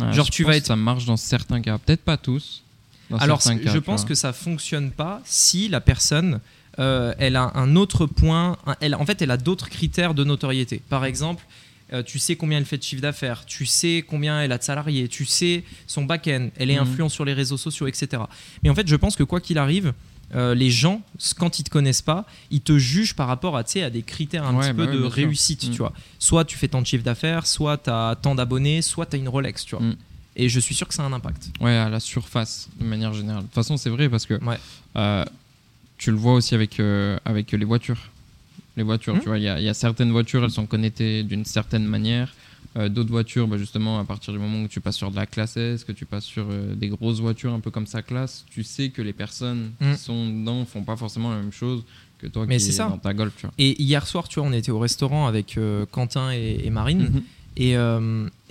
Ouais, 0.00 0.12
Genre, 0.12 0.24
je 0.26 0.30
tu 0.30 0.42
pense 0.42 0.48
vas 0.48 0.52
que 0.54 0.58
être- 0.58 0.66
Ça 0.66 0.76
marche 0.76 1.04
dans 1.04 1.18
certains 1.18 1.60
cas, 1.60 1.76
peut-être 1.78 2.02
pas 2.02 2.16
tous. 2.16 2.62
Dans 3.10 3.18
Alors, 3.18 3.40
je 3.42 3.78
pense 3.78 4.00
vois. 4.00 4.08
que 4.08 4.14
ça 4.14 4.32
fonctionne 4.32 4.90
pas 4.90 5.20
si 5.26 5.68
la 5.68 5.82
personne, 5.82 6.40
euh, 6.78 7.14
elle 7.18 7.36
a 7.36 7.52
un 7.54 7.76
autre 7.76 8.06
point, 8.06 8.56
elle, 8.80 8.94
en 8.94 9.04
fait, 9.04 9.20
elle 9.22 9.30
a 9.30 9.36
d'autres 9.36 9.68
critères 9.68 10.14
de 10.14 10.24
notoriété. 10.24 10.80
Par 10.88 11.04
exemple, 11.04 11.44
euh, 11.92 12.02
tu 12.02 12.18
sais 12.18 12.36
combien 12.36 12.58
elle 12.58 12.64
fait 12.64 12.78
de 12.78 12.82
chiffre 12.82 13.02
d'affaires, 13.02 13.44
tu 13.44 13.66
sais 13.66 14.02
combien 14.06 14.40
elle 14.40 14.52
a 14.52 14.58
de 14.58 14.62
salariés, 14.62 15.08
tu 15.08 15.26
sais 15.26 15.64
son 15.86 16.04
back-end, 16.04 16.48
elle 16.56 16.70
est 16.70 16.76
Mhm. 16.76 16.82
influente 16.88 17.10
sur 17.10 17.24
les 17.26 17.34
réseaux 17.34 17.58
sociaux, 17.58 17.86
etc. 17.86 18.22
Mais 18.62 18.70
en 18.70 18.74
fait, 18.74 18.88
je 18.88 18.96
pense 18.96 19.14
que 19.16 19.22
quoi 19.24 19.40
qu'il 19.40 19.58
arrive, 19.58 19.92
euh, 20.34 20.54
les 20.54 20.70
gens, 20.70 21.02
quand 21.36 21.58
ils 21.58 21.64
te 21.64 21.68
connaissent 21.68 22.00
pas, 22.00 22.24
ils 22.50 22.62
te 22.62 22.78
jugent 22.78 23.14
par 23.14 23.26
rapport 23.28 23.54
à, 23.58 23.62
des 23.62 24.02
critères 24.02 24.44
un 24.46 24.54
Ouais, 24.54 24.68
petit 24.68 24.72
bah 24.72 24.86
peu 24.86 24.92
ouais, 24.92 24.98
de 24.98 25.04
réussite, 25.04 25.64
Mhm. 25.64 25.70
tu 25.72 25.78
vois. 25.78 25.92
Soit 26.18 26.46
tu 26.46 26.56
fais 26.56 26.68
tant 26.68 26.80
de 26.80 26.86
chiffre 26.86 27.04
d'affaires, 27.04 27.46
soit 27.46 27.76
tu 27.76 27.90
as 27.90 28.16
tant 28.22 28.34
d'abonnés, 28.34 28.80
soit 28.80 29.04
tu 29.04 29.16
as 29.16 29.18
une 29.18 29.28
Rolex, 29.28 29.66
tu 29.66 29.76
vois. 29.76 29.84
Mhm. 29.84 29.96
Et 30.34 30.48
je 30.48 30.58
suis 30.60 30.74
sûr 30.74 30.88
que 30.88 30.94
ça 30.94 31.02
a 31.02 31.06
un 31.06 31.12
impact. 31.12 31.50
Ouais, 31.60 31.76
à 31.76 31.90
la 31.90 32.00
surface, 32.00 32.70
de 32.80 32.86
manière 32.86 33.12
générale. 33.12 33.42
De 33.42 33.46
toute 33.48 33.54
façon, 33.54 33.76
c'est 33.76 33.90
vrai 33.90 34.08
parce 34.08 34.24
que 34.24 34.42
Ouais. 34.42 34.58
euh, 34.96 35.26
tu 36.02 36.10
le 36.10 36.16
vois 36.16 36.34
aussi 36.34 36.54
avec, 36.54 36.80
euh, 36.80 37.16
avec 37.24 37.52
les 37.52 37.64
voitures. 37.64 38.02
Les 38.76 38.82
voitures, 38.82 39.14
Mhm. 39.14 39.20
tu 39.22 39.28
vois, 39.28 39.38
il 39.38 39.44
y, 39.44 39.48
a- 39.48 39.60
il 39.60 39.64
y 39.64 39.68
a 39.68 39.74
certaines 39.74 40.10
voitures, 40.10 40.42
elles 40.44 40.50
sont 40.50 40.66
connectées 40.66 41.22
d'une 41.22 41.44
certaine 41.44 41.84
manière. 41.84 42.34
Euh, 42.76 42.88
D'autres 42.88 43.10
voitures, 43.10 43.46
bah, 43.46 43.58
justement, 43.58 43.98
à 44.00 44.04
partir 44.04 44.32
du 44.32 44.38
moment 44.38 44.62
où 44.62 44.68
tu 44.68 44.80
passes 44.80 44.96
sur 44.96 45.10
de 45.10 45.16
la 45.16 45.26
classe 45.26 45.56
S, 45.58 45.84
que 45.84 45.92
tu 45.92 46.06
passes 46.06 46.24
sur 46.24 46.46
euh, 46.50 46.74
des 46.74 46.88
grosses 46.88 47.20
voitures 47.20 47.52
un 47.52 47.60
peu 47.60 47.70
comme 47.70 47.86
sa 47.86 48.02
classe, 48.02 48.44
tu 48.50 48.62
sais 48.64 48.88
que 48.88 49.02
les 49.02 49.12
personnes 49.12 49.72
qui 49.78 49.96
sont 49.98 50.26
dedans 50.28 50.64
font 50.64 50.82
pas 50.82 50.96
forcément 50.96 51.30
la 51.30 51.36
même 51.36 51.52
chose 51.52 51.84
que 52.18 52.26
toi 52.28 52.46
Mais 52.48 52.56
qui 52.56 52.64
c'est 52.64 52.70
es 52.70 52.72
ça. 52.72 52.88
dans 52.88 52.98
ta 52.98 53.12
Golf, 53.14 53.34
tu 53.36 53.42
vois. 53.46 53.54
Et 53.58 53.80
hier 53.82 54.04
soir, 54.06 54.26
tu 54.28 54.40
vois, 54.40 54.48
on 54.48 54.52
était 54.52 54.72
au 54.72 54.78
restaurant 54.80 55.26
avec 55.26 55.58
Quentin 55.90 56.32
et, 56.32 56.62
et 56.64 56.70
Marine. 56.70 57.10
Mhm. 57.12 57.22
Et, 57.58 57.72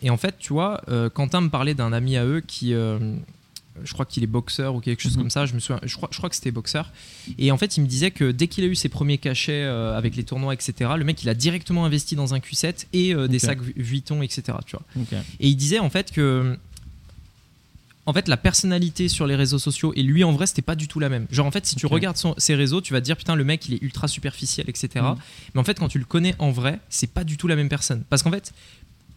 et 0.06 0.10
en 0.12 0.18
fait, 0.18 0.36
tu 0.40 0.54
vois, 0.54 0.82
Quentin 1.16 1.42
me 1.42 1.50
parlait 1.50 1.74
d'un 1.74 1.92
ami 1.92 2.16
à 2.16 2.26
eux 2.26 2.42
qui, 2.46 2.74
je 3.84 3.94
crois 3.94 4.06
qu'il 4.06 4.22
est 4.24 4.28
boxeur 4.28 4.76
ou 4.76 4.80
quelque 4.82 5.02
chose 5.02 5.14
Mhm. 5.16 5.24
comme 5.24 5.30
ça. 5.30 5.46
Je 5.46 5.54
me 5.54 5.60
souviens, 5.60 5.80
je 5.84 5.96
crois, 5.96 6.10
je 6.12 6.18
crois 6.18 6.30
que 6.30 6.36
c'était 6.36 6.52
boxeur. 6.52 6.92
Et 7.38 7.52
en 7.52 7.58
fait, 7.58 7.78
il 7.78 7.82
me 7.82 7.88
disait 7.88 8.12
que 8.12 8.32
dès 8.32 8.48
qu'il 8.48 8.64
a 8.64 8.68
eu 8.68 8.76
ses 8.76 8.90
premiers 8.90 9.18
cachets 9.18 9.64
euh, 9.64 9.98
avec 9.98 10.16
les 10.16 10.24
tournois, 10.24 10.54
etc., 10.54 10.92
le 10.98 11.04
mec, 11.04 11.22
il 11.24 11.30
a 11.30 11.34
directement 11.34 11.86
investi 11.86 12.16
dans 12.16 12.34
un 12.34 12.40
Q7 12.40 12.86
et 12.94 13.14
euh, 13.16 13.28
des 13.28 13.38
Ok. 13.38 13.42
sacs 13.42 13.62
Vu- 13.62 13.74
Vuitton, 13.78 14.22
etc. 14.22 14.58
Tu 14.66 14.76
vois. 14.76 14.86
Et 15.40 15.48
il 15.50 15.56
disait 15.56 15.80
en 15.80 15.90
fait 15.90 16.12
que 16.12 16.58
en 18.08 18.14
fait 18.14 18.28
la 18.28 18.36
personnalité 18.38 19.08
sur 19.08 19.28
les 19.28 19.36
réseaux 19.36 19.60
sociaux 19.60 19.94
et 19.96 20.02
lui 20.02 20.24
en 20.24 20.32
vrai 20.32 20.48
c'était 20.48 20.64
pas 20.64 20.76
du 20.76 20.88
tout 20.88 21.00
la 21.00 21.08
même. 21.08 21.28
Genre 21.32 21.46
en 21.46 21.52
fait 21.52 21.66
si 21.68 21.76
tu 21.76 21.86
regardes 21.86 22.18
son- 22.18 22.34
ses 22.38 22.56
réseaux, 22.56 22.82
tu 22.82 22.94
vas 22.94 23.00
te 23.00 23.06
dire 23.06 23.16
putain 23.16 23.36
le 23.36 23.44
mec 23.44 23.68
il 23.70 23.76
est 23.76 23.82
ultra 23.84 24.08
superficiel 24.08 24.68
etc. 24.70 24.90
Mm. 25.06 25.16
Mais 25.54 25.62
en 25.62 25.64
fait 25.64 25.78
quand 25.80 25.88
tu 25.88 26.00
le 26.00 26.06
connais 26.06 26.34
en 26.40 26.50
vrai, 26.52 26.80
c'est 26.90 27.12
pas 27.12 27.24
du 27.24 27.38
tout 27.38 27.48
la 27.48 27.56
même 27.56 27.70
personne. 27.70 28.04
Parce 28.10 28.24
qu'en 28.24 28.32
fait 28.32 28.54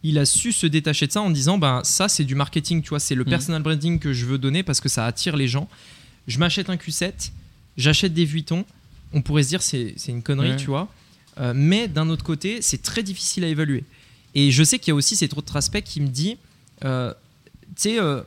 il 0.03 0.17
a 0.19 0.25
su 0.25 0.51
se 0.51 0.67
détacher 0.67 1.07
de 1.07 1.11
ça 1.11 1.21
en 1.21 1.29
disant 1.31 1.57
ben 1.57 1.81
ça 1.83 2.07
c'est 2.09 2.23
du 2.23 2.35
marketing, 2.35 2.81
tu 2.81 2.89
vois, 2.89 2.99
c'est 2.99 3.15
le 3.15 3.23
Mm. 3.23 3.29
personal 3.29 3.61
branding 3.63 3.99
que 3.99 4.13
je 4.13 4.25
veux 4.25 4.37
donner 4.37 4.61
parce 4.63 4.79
que 4.81 4.89
ça 4.89 5.05
attire 5.05 5.35
les 5.35 5.47
gens. 5.47 5.67
Je 6.27 6.37
m'achète 6.39 6.69
un 6.69 6.75
Q7, 6.75 7.31
j'achète 7.77 8.13
des 8.13 8.25
Vuitton, 8.25 8.65
on 9.13 9.21
pourrait 9.21 9.43
se 9.43 9.49
dire 9.49 9.61
c'est 9.61 9.93
c'est 9.97 10.11
une 10.11 10.21
connerie, 10.23 10.51
Ouais. 10.51 10.55
tu 10.57 10.67
vois. 10.67 10.87
Euh, 11.39 11.53
mais 11.55 11.87
d'un 11.87 12.09
autre 12.09 12.23
côté, 12.23 12.61
c'est 12.61 12.81
très 12.81 13.03
difficile 13.03 13.43
à 13.43 13.47
évaluer. 13.47 13.83
Et 14.35 14.51
je 14.51 14.63
sais 14.63 14.79
qu'il 14.79 14.89
y 14.89 14.91
a 14.91 14.95
aussi 14.95 15.15
cet 15.15 15.35
autre 15.37 15.55
aspect 15.55 15.81
qui 15.81 15.99
me 16.01 16.07
dit, 16.07 16.37
euh, 16.83 17.13
tu 17.67 17.73
sais, 17.77 17.99
euh, 17.99 18.21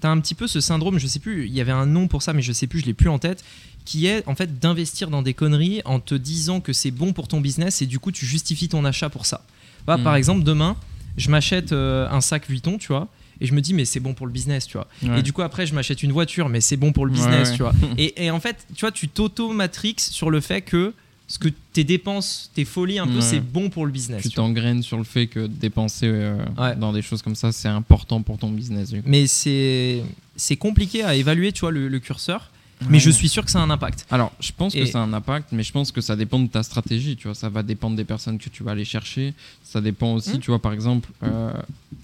t'as 0.00 0.10
un 0.10 0.20
petit 0.20 0.34
peu 0.34 0.46
ce 0.46 0.60
syndrome, 0.60 0.98
je 0.98 1.06
sais 1.06 1.18
plus, 1.18 1.46
il 1.46 1.52
y 1.52 1.60
avait 1.60 1.72
un 1.72 1.86
nom 1.86 2.06
pour 2.08 2.22
ça, 2.22 2.32
mais 2.32 2.42
je 2.42 2.52
sais 2.52 2.66
plus, 2.66 2.80
je 2.80 2.86
l'ai 2.86 2.94
plus 2.94 3.08
en 3.10 3.18
tête, 3.18 3.42
qui 3.84 4.06
est 4.06 4.26
en 4.26 4.34
fait 4.34 4.58
d'investir 4.58 5.10
dans 5.10 5.22
des 5.22 5.34
conneries 5.34 5.80
en 5.84 6.00
te 6.00 6.14
disant 6.14 6.60
que 6.60 6.72
c'est 6.72 6.90
bon 6.90 7.12
pour 7.12 7.28
ton 7.28 7.40
business 7.40 7.80
et 7.82 7.86
du 7.86 7.98
coup 7.98 8.12
tu 8.12 8.24
justifies 8.26 8.68
ton 8.68 8.84
achat 8.84 9.08
pour 9.08 9.24
ça. 9.26 9.42
Bah, 9.86 9.96
Mm. 9.96 10.02
Par 10.04 10.14
exemple, 10.16 10.42
demain, 10.44 10.76
je 11.18 11.30
m'achète 11.30 11.72
euh, 11.72 12.08
un 12.10 12.20
sac 12.20 12.48
Vuitton, 12.48 12.78
tu 12.78 12.88
vois. 12.88 13.08
Et 13.40 13.46
je 13.46 13.52
me 13.54 13.60
dis, 13.60 13.72
mais 13.74 13.84
c'est 13.84 14.00
bon 14.00 14.14
pour 14.14 14.26
le 14.26 14.32
business, 14.32 14.66
tu 14.66 14.72
vois. 14.78 14.88
Ouais. 15.02 15.20
Et 15.20 15.22
du 15.22 15.32
coup, 15.32 15.42
après, 15.42 15.66
je 15.66 15.74
m'achète 15.74 16.02
une 16.02 16.10
voiture, 16.12 16.48
mais 16.48 16.60
c'est 16.60 16.76
bon 16.76 16.92
pour 16.92 17.06
le 17.06 17.12
business, 17.12 17.50
ouais. 17.50 17.56
tu 17.56 17.62
vois. 17.62 17.72
Et, 17.98 18.24
et 18.24 18.30
en 18.32 18.40
fait, 18.40 18.66
tu 18.74 18.80
vois, 18.80 18.90
tu 18.90 19.06
t'auto-matrix 19.08 19.94
sur 19.98 20.30
le 20.30 20.40
fait 20.40 20.62
que 20.62 20.92
ce 21.28 21.38
que 21.38 21.48
tes 21.74 21.84
dépenses, 21.84 22.50
tes 22.54 22.64
folies 22.64 22.98
un 22.98 23.06
peu, 23.06 23.20
c'est 23.20 23.40
bon 23.40 23.68
pour 23.68 23.84
le 23.84 23.92
business. 23.92 24.22
tu 24.22 24.30
t'engraines 24.30 24.82
sur 24.82 24.96
le 24.96 25.04
fait 25.04 25.26
que 25.26 25.46
dépenser 25.46 26.06
euh, 26.06 26.38
dans 26.76 26.92
des 26.92 27.02
choses 27.02 27.20
comme 27.22 27.34
ça, 27.34 27.52
c'est 27.52 27.68
important 27.68 28.22
pour 28.22 28.38
ton 28.38 28.50
business. 28.50 28.90
du 28.90 29.02
coup. 29.02 29.08
Mais 29.08 29.26
c'est 29.26 30.02
c'est 30.36 30.56
compliqué 30.56 31.04
à 31.04 31.14
évaluer, 31.14 31.52
tu 31.52 31.60
vois, 31.60 31.70
le, 31.70 31.88
le 31.88 31.98
curseur. 32.00 32.50
Mais 32.82 32.94
Ouais. 32.94 32.98
je 33.00 33.10
suis 33.10 33.28
sûr 33.28 33.44
que 33.44 33.50
ça 33.50 33.58
a 33.60 33.62
un 33.62 33.70
impact. 33.70 34.06
Alors, 34.10 34.32
je 34.40 34.52
pense 34.56 34.72
que 34.74 34.84
ça 34.86 35.00
a 35.00 35.02
un 35.02 35.12
impact, 35.12 35.48
mais 35.52 35.62
je 35.64 35.72
pense 35.72 35.90
que 35.90 36.00
ça 36.00 36.14
dépend 36.14 36.38
de 36.38 36.46
ta 36.46 36.62
stratégie, 36.62 37.16
tu 37.16 37.26
vois. 37.26 37.34
Ça 37.34 37.48
va 37.48 37.62
dépendre 37.62 37.96
des 37.96 38.04
personnes 38.04 38.38
que 38.38 38.48
tu 38.48 38.62
vas 38.62 38.70
aller 38.72 38.84
chercher. 38.84 39.34
Ça 39.64 39.80
dépend 39.80 40.14
aussi, 40.14 40.36
Mm. 40.36 40.40
tu 40.40 40.50
vois, 40.50 40.60
par 40.60 40.72
exemple, 40.72 41.10
euh, 41.24 41.52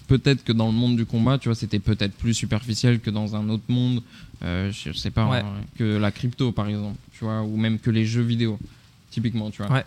peut-être 0.07 0.43
que 0.43 0.51
dans 0.51 0.67
le 0.67 0.73
monde 0.73 0.97
du 0.97 1.05
combat, 1.05 1.37
tu 1.37 1.47
vois, 1.47 1.55
c'était 1.55 1.79
peut-être 1.79 2.13
plus 2.13 2.33
superficiel 2.33 2.99
que 2.99 3.09
dans 3.09 3.35
un 3.35 3.47
autre 3.49 3.63
monde, 3.69 4.01
euh, 4.43 4.71
je 4.71 4.91
sais 4.91 5.11
pas, 5.11 5.27
Ouais. 5.29 5.37
hein, 5.39 5.53
que 5.77 5.83
la 5.97 6.11
crypto, 6.11 6.51
par 6.51 6.67
exemple, 6.67 6.97
tu 7.17 7.23
vois, 7.23 7.41
ou 7.41 7.55
même 7.55 7.79
que 7.79 7.89
les 7.89 8.05
jeux 8.05 8.21
vidéo, 8.23 8.59
typiquement, 9.11 9.49
tu 9.51 9.61
vois. 9.63 9.71
Ouais. 9.71 9.85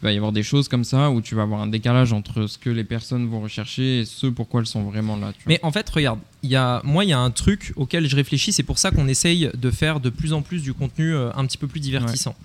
Il 0.00 0.04
va 0.04 0.12
y 0.12 0.16
avoir 0.16 0.32
des 0.32 0.42
choses 0.44 0.68
comme 0.68 0.84
ça 0.84 1.10
où 1.10 1.20
tu 1.20 1.34
vas 1.34 1.42
avoir 1.42 1.60
un 1.60 1.66
décalage 1.66 2.12
entre 2.12 2.46
ce 2.46 2.56
que 2.58 2.70
les 2.70 2.84
personnes 2.84 3.26
vont 3.28 3.40
rechercher 3.40 4.00
et 4.00 4.04
ce 4.04 4.26
pourquoi 4.28 4.60
elles 4.60 4.66
sont 4.66 4.84
vraiment 4.84 5.16
là. 5.16 5.32
Mais 5.46 5.58
en 5.62 5.72
fait, 5.72 5.88
regarde, 5.90 6.20
y 6.44 6.54
a, 6.54 6.80
moi, 6.84 7.04
il 7.04 7.08
y 7.10 7.12
a 7.12 7.18
un 7.18 7.30
truc 7.32 7.72
auquel 7.76 8.08
je 8.08 8.14
réfléchis, 8.14 8.52
c'est 8.52 8.62
pour 8.62 8.78
ça 8.78 8.90
qu'on 8.92 9.08
essaye 9.08 9.50
de 9.54 9.70
faire 9.70 9.98
de 10.00 10.10
plus 10.10 10.32
en 10.32 10.42
plus 10.42 10.62
du 10.62 10.72
contenu 10.72 11.14
euh, 11.14 11.30
un 11.34 11.44
petit 11.46 11.58
peu 11.58 11.66
plus 11.66 11.80
divertissant. 11.80 12.36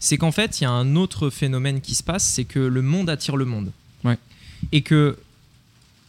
C'est 0.00 0.18
qu'en 0.18 0.32
fait, 0.32 0.60
il 0.60 0.64
y 0.64 0.66
a 0.66 0.70
un 0.70 0.96
autre 0.96 1.30
phénomène 1.30 1.80
qui 1.80 1.94
se 1.94 2.02
passe, 2.02 2.24
c'est 2.24 2.44
que 2.44 2.58
le 2.60 2.82
monde 2.82 3.08
attire 3.10 3.36
le 3.36 3.46
monde. 3.46 3.72
Ouais. 4.04 4.18
Et 4.70 4.82
que, 4.82 5.16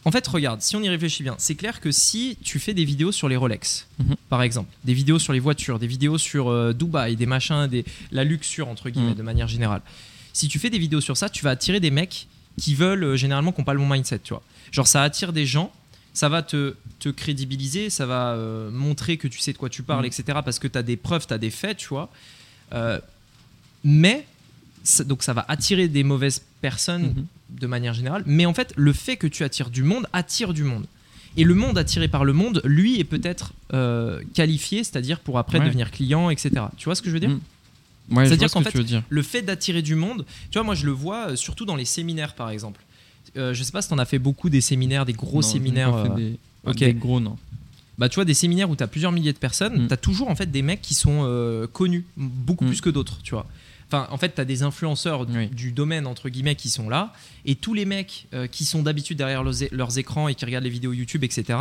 en 0.04 0.10
fait, 0.10 0.26
regarde, 0.28 0.60
si 0.62 0.76
on 0.76 0.82
y 0.82 0.88
réfléchit 0.88 1.22
bien, 1.22 1.34
c'est 1.38 1.54
clair 1.54 1.80
que 1.80 1.90
si 1.90 2.36
tu 2.44 2.58
fais 2.58 2.72
des 2.74 2.84
vidéos 2.84 3.10
sur 3.12 3.28
les 3.28 3.36
Rolex, 3.36 3.86
Mhm. 3.98 4.16
par 4.28 4.42
exemple, 4.42 4.68
des 4.84 4.94
vidéos 4.94 5.18
sur 5.18 5.32
les 5.32 5.40
voitures, 5.40 5.78
des 5.78 5.86
vidéos 5.86 6.18
sur 6.18 6.48
euh, 6.48 6.72
Dubaï, 6.72 7.16
des 7.16 7.26
machins, 7.26 7.66
des, 7.68 7.84
la 8.12 8.22
luxure, 8.24 8.68
entre 8.68 8.90
guillemets, 8.90 9.10
Mhm. 9.10 9.16
de 9.16 9.22
manière 9.22 9.48
générale, 9.48 9.82
si 10.32 10.48
tu 10.48 10.58
fais 10.58 10.70
des 10.70 10.78
vidéos 10.78 11.00
sur 11.00 11.16
ça, 11.16 11.28
tu 11.28 11.44
vas 11.44 11.50
attirer 11.50 11.80
des 11.80 11.90
mecs 11.90 12.26
qui 12.60 12.74
veulent 12.74 13.04
euh, 13.04 13.16
généralement 13.16 13.52
qui 13.52 13.60
n'ont 13.60 13.64
pas 13.64 13.74
le 13.74 13.80
bon 13.80 13.88
mindset, 13.88 14.20
tu 14.20 14.32
vois. 14.34 14.42
Genre, 14.72 14.86
ça 14.86 15.02
attire 15.02 15.32
des 15.32 15.46
gens, 15.46 15.72
ça 16.12 16.28
va 16.28 16.42
te, 16.42 16.74
te 16.98 17.08
crédibiliser, 17.08 17.88
ça 17.90 18.06
va 18.06 18.32
euh, 18.34 18.70
montrer 18.70 19.16
que 19.16 19.28
tu 19.28 19.38
sais 19.38 19.52
de 19.52 19.58
quoi 19.58 19.68
tu 19.70 19.82
parles, 19.82 20.00
Mhm. 20.04 20.06
etc. 20.18 20.38
Parce 20.44 20.58
que 20.58 20.68
tu 20.68 20.76
as 20.78 20.82
des 20.82 20.96
preuves, 20.96 21.26
tu 21.26 21.32
as 21.34 21.38
des 21.38 21.50
faits, 21.50 21.76
tu 21.78 21.88
vois. 21.88 22.10
Euh, 22.72 22.98
mais, 23.84 24.26
ça- 24.84 25.04
donc 25.04 25.22
ça 25.22 25.32
va 25.32 25.44
attirer 25.48 25.88
des 25.88 26.02
mauvaises 26.04 26.42
personnes 26.60 27.14
Mhm. 27.14 27.26
de 27.60 27.66
manière 27.66 27.94
générale. 27.94 28.22
Mais 28.26 28.46
en 28.46 28.54
fait, 28.54 28.72
le 28.76 28.92
fait 28.92 29.16
que 29.16 29.26
tu 29.26 29.44
attires 29.44 29.70
du 29.70 29.82
monde 29.82 30.06
attire 30.12 30.52
du 30.52 30.64
monde. 30.64 30.86
Et 31.36 31.44
le 31.44 31.54
monde 31.54 31.78
attiré 31.78 32.08
par 32.08 32.24
le 32.24 32.32
monde, 32.32 32.60
lui, 32.64 32.98
est 32.98 33.04
peut-être 33.04 33.52
qualifié, 34.34 34.82
c'est-à-dire 34.84 35.20
pour 35.20 35.38
après 35.38 35.58
Ouais. 35.60 35.64
devenir 35.64 35.90
client, 35.92 36.28
etc. 36.30 36.50
Tu 36.76 36.84
vois 36.86 36.94
ce 36.96 37.02
que 37.02 37.08
je 37.08 37.14
veux 37.14 37.20
dire? 37.20 37.30
Mhm. 37.30 37.40
Ouais, 38.10 38.26
C'est-à-dire 38.26 38.50
qu'en 38.50 38.60
que 38.60 38.64
fait, 38.64 38.70
tu 38.72 38.78
veux 38.78 38.84
dire. 38.84 39.02
le 39.08 39.22
fait 39.22 39.42
d'attirer 39.42 39.82
du 39.82 39.94
monde, 39.94 40.24
tu 40.50 40.58
vois, 40.58 40.64
moi 40.64 40.74
je 40.74 40.84
le 40.86 40.92
vois 40.92 41.30
euh, 41.30 41.36
surtout 41.36 41.64
dans 41.64 41.76
les 41.76 41.84
séminaires 41.84 42.34
par 42.34 42.50
exemple. 42.50 42.80
Euh, 43.36 43.54
je 43.54 43.62
sais 43.62 43.72
pas 43.72 43.82
si 43.82 43.88
tu 43.88 43.94
en 43.94 43.98
as 43.98 44.04
fait 44.06 44.18
beaucoup 44.18 44.50
des 44.50 44.60
séminaires, 44.60 45.04
des 45.06 45.12
gros 45.12 45.36
Non, 45.36 45.42
séminaires. 45.42 45.92
pas 45.92 46.02
fait 46.04 46.10
euh, 46.10 46.14
des... 46.16 46.38
ok. 46.66 46.76
des 46.78 46.94
gros, 46.94 47.20
non. 47.20 47.36
bah 47.98 48.08
tu 48.08 48.16
vois 48.16 48.24
des 48.24 48.34
séminaires 48.34 48.68
où 48.70 48.76
tu 48.76 48.82
as 48.82 48.88
plusieurs 48.88 49.12
milliers 49.12 49.32
de 49.32 49.38
personnes, 49.38 49.84
Mm. 49.84 49.88
tu 49.88 49.92
as 49.94 49.96
toujours 49.96 50.28
en 50.30 50.34
fait 50.34 50.50
des 50.50 50.62
mecs 50.62 50.80
qui 50.82 50.94
sont 50.94 51.20
euh, 51.24 51.66
connus 51.68 52.04
beaucoup 52.16 52.64
Mm. 52.64 52.68
plus 52.68 52.80
que 52.80 52.90
d'autres, 52.90 53.18
tu 53.22 53.32
vois. 53.32 53.46
Enfin, 53.92 54.06
en 54.12 54.18
fait, 54.18 54.34
tu 54.36 54.40
as 54.40 54.44
des 54.44 54.62
influenceurs 54.62 55.26
du, 55.26 55.36
Oui. 55.36 55.46
du 55.48 55.72
domaine 55.72 56.06
entre 56.06 56.28
guillemets 56.28 56.54
qui 56.54 56.68
sont 56.70 56.88
là 56.88 57.12
et 57.44 57.56
tous 57.56 57.74
les 57.74 57.84
mecs 57.84 58.26
euh, 58.34 58.46
qui 58.46 58.64
sont 58.64 58.82
d'habitude 58.82 59.18
derrière 59.18 59.42
leurs, 59.42 59.54
leurs 59.72 59.98
écrans 59.98 60.28
et 60.28 60.34
qui 60.36 60.44
regardent 60.44 60.62
les 60.64 60.70
vidéos 60.70 60.92
YouTube, 60.92 61.24
etc. 61.24 61.58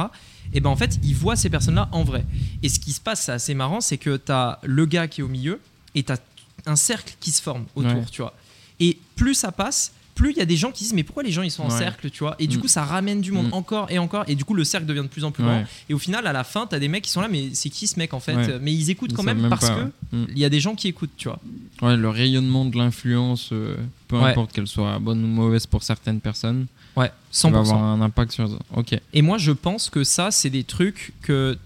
Et 0.54 0.60
ben 0.60 0.70
en 0.70 0.76
fait, 0.76 1.00
ils 1.04 1.16
voient 1.16 1.36
ces 1.36 1.50
personnes-là 1.50 1.90
en 1.92 2.04
vrai. 2.04 2.24
Et 2.62 2.70
ce 2.70 2.80
qui 2.80 2.92
se 2.94 3.02
passe, 3.02 3.24
c'est 3.26 3.32
assez 3.32 3.56
marrant, 3.56 3.82
c'est 3.82 3.98
que 3.98 4.16
tu 4.18 4.32
as 4.32 4.60
le 4.64 4.86
gars 4.86 5.08
qui 5.08 5.22
est 5.22 5.24
au 5.24 5.28
milieu 5.28 5.60
et 5.96 6.04
tu 6.04 6.12
as 6.12 6.18
un 6.66 6.76
cercle 6.76 7.16
qui 7.20 7.32
se 7.32 7.42
forme 7.42 7.66
autour, 7.76 7.94
Ouais. 7.94 8.06
tu 8.12 8.22
vois. 8.22 8.34
Et 8.80 8.98
plus 9.16 9.34
ça 9.36 9.52
passe, 9.52 9.94
plus 10.16 10.32
il 10.32 10.38
y 10.38 10.42
a 10.42 10.46
des 10.46 10.58
gens 10.58 10.72
qui 10.72 10.84
disent 10.84 10.94
mais 10.94 11.04
pourquoi 11.04 11.24
les 11.24 11.32
gens 11.32 11.44
ils 11.44 11.52
sont 11.52 11.64
en 11.64 11.70
Ouais. 11.72 11.78
cercle, 11.78 12.10
tu 12.10 12.20
vois? 12.20 12.36
Et 12.40 12.48
du 12.48 12.58
Mm. 12.58 12.62
coup, 12.62 12.68
ça 12.68 12.84
ramène 12.84 13.22
du 13.22 13.32
monde 13.32 13.48
Mm. 13.50 13.54
encore 13.54 13.90
et 13.90 14.00
encore. 14.00 14.26
Et 14.28 14.36
du 14.36 14.44
coup, 14.44 14.54
le 14.54 14.66
cercle 14.66 14.86
devient 14.86 15.02
de 15.04 15.08
plus 15.08 15.24
en 15.24 15.32
plus 15.32 15.44
grand. 15.44 15.60
Ouais. 15.60 15.66
Et 15.88 15.94
au 15.94 15.98
final, 16.00 16.28
à 16.28 16.34
la 16.34 16.44
fin, 16.44 16.68
t'as 16.68 16.78
des 16.80 16.90
mecs 16.90 17.04
qui 17.06 17.10
sont 17.12 17.22
là, 17.22 17.30
mais 17.30 17.50
c'est 17.54 17.70
qui 17.70 17.88
ce 17.88 17.98
mec 17.98 18.14
en 18.14 18.20
fait? 18.20 18.36
Ouais. 18.36 18.60
Mais 18.62 18.74
ils 18.74 18.90
écoutent 18.90 19.12
Ils 19.12 19.16
quand 19.16 19.24
même, 19.24 19.40
même 19.40 19.50
parce 19.50 19.70
pas, 19.70 19.76
que. 20.12 20.16
Mm. 20.18 20.28
il 20.32 20.40
y 20.40 20.44
a 20.46 20.50
des 20.50 20.60
gens 20.60 20.76
qui 20.76 20.90
écoutent, 20.90 21.16
tu 21.16 21.30
vois. 21.30 21.40
Ouais, 21.82 21.96
le 21.96 22.10
rayonnement 22.10 22.66
de 22.66 22.78
l'influence, 22.78 23.50
euh, 23.54 23.78
peu 24.10 24.18
importe 24.18 24.52
qu'elle 24.52 24.68
soit 24.68 25.00
bonne 25.00 25.24
ou 25.24 25.28
mauvaise 25.28 25.66
pour 25.68 25.84
certaines 25.84 26.20
personnes, 26.20 26.68
Ouais, 26.98 27.12
ça 27.32 27.48
100%. 27.48 27.52
va 27.52 27.60
avoir 27.60 27.84
un 27.84 28.02
impact 28.02 28.34
sur. 28.34 28.60
Ok. 28.76 29.00
Et 29.14 29.22
moi, 29.22 29.38
je 29.38 29.52
pense 29.54 29.90
que 29.90 30.04
ça, 30.04 30.32
c'est 30.32 30.50
des 30.50 30.66
trucs 30.66 31.14
que. 31.22 31.58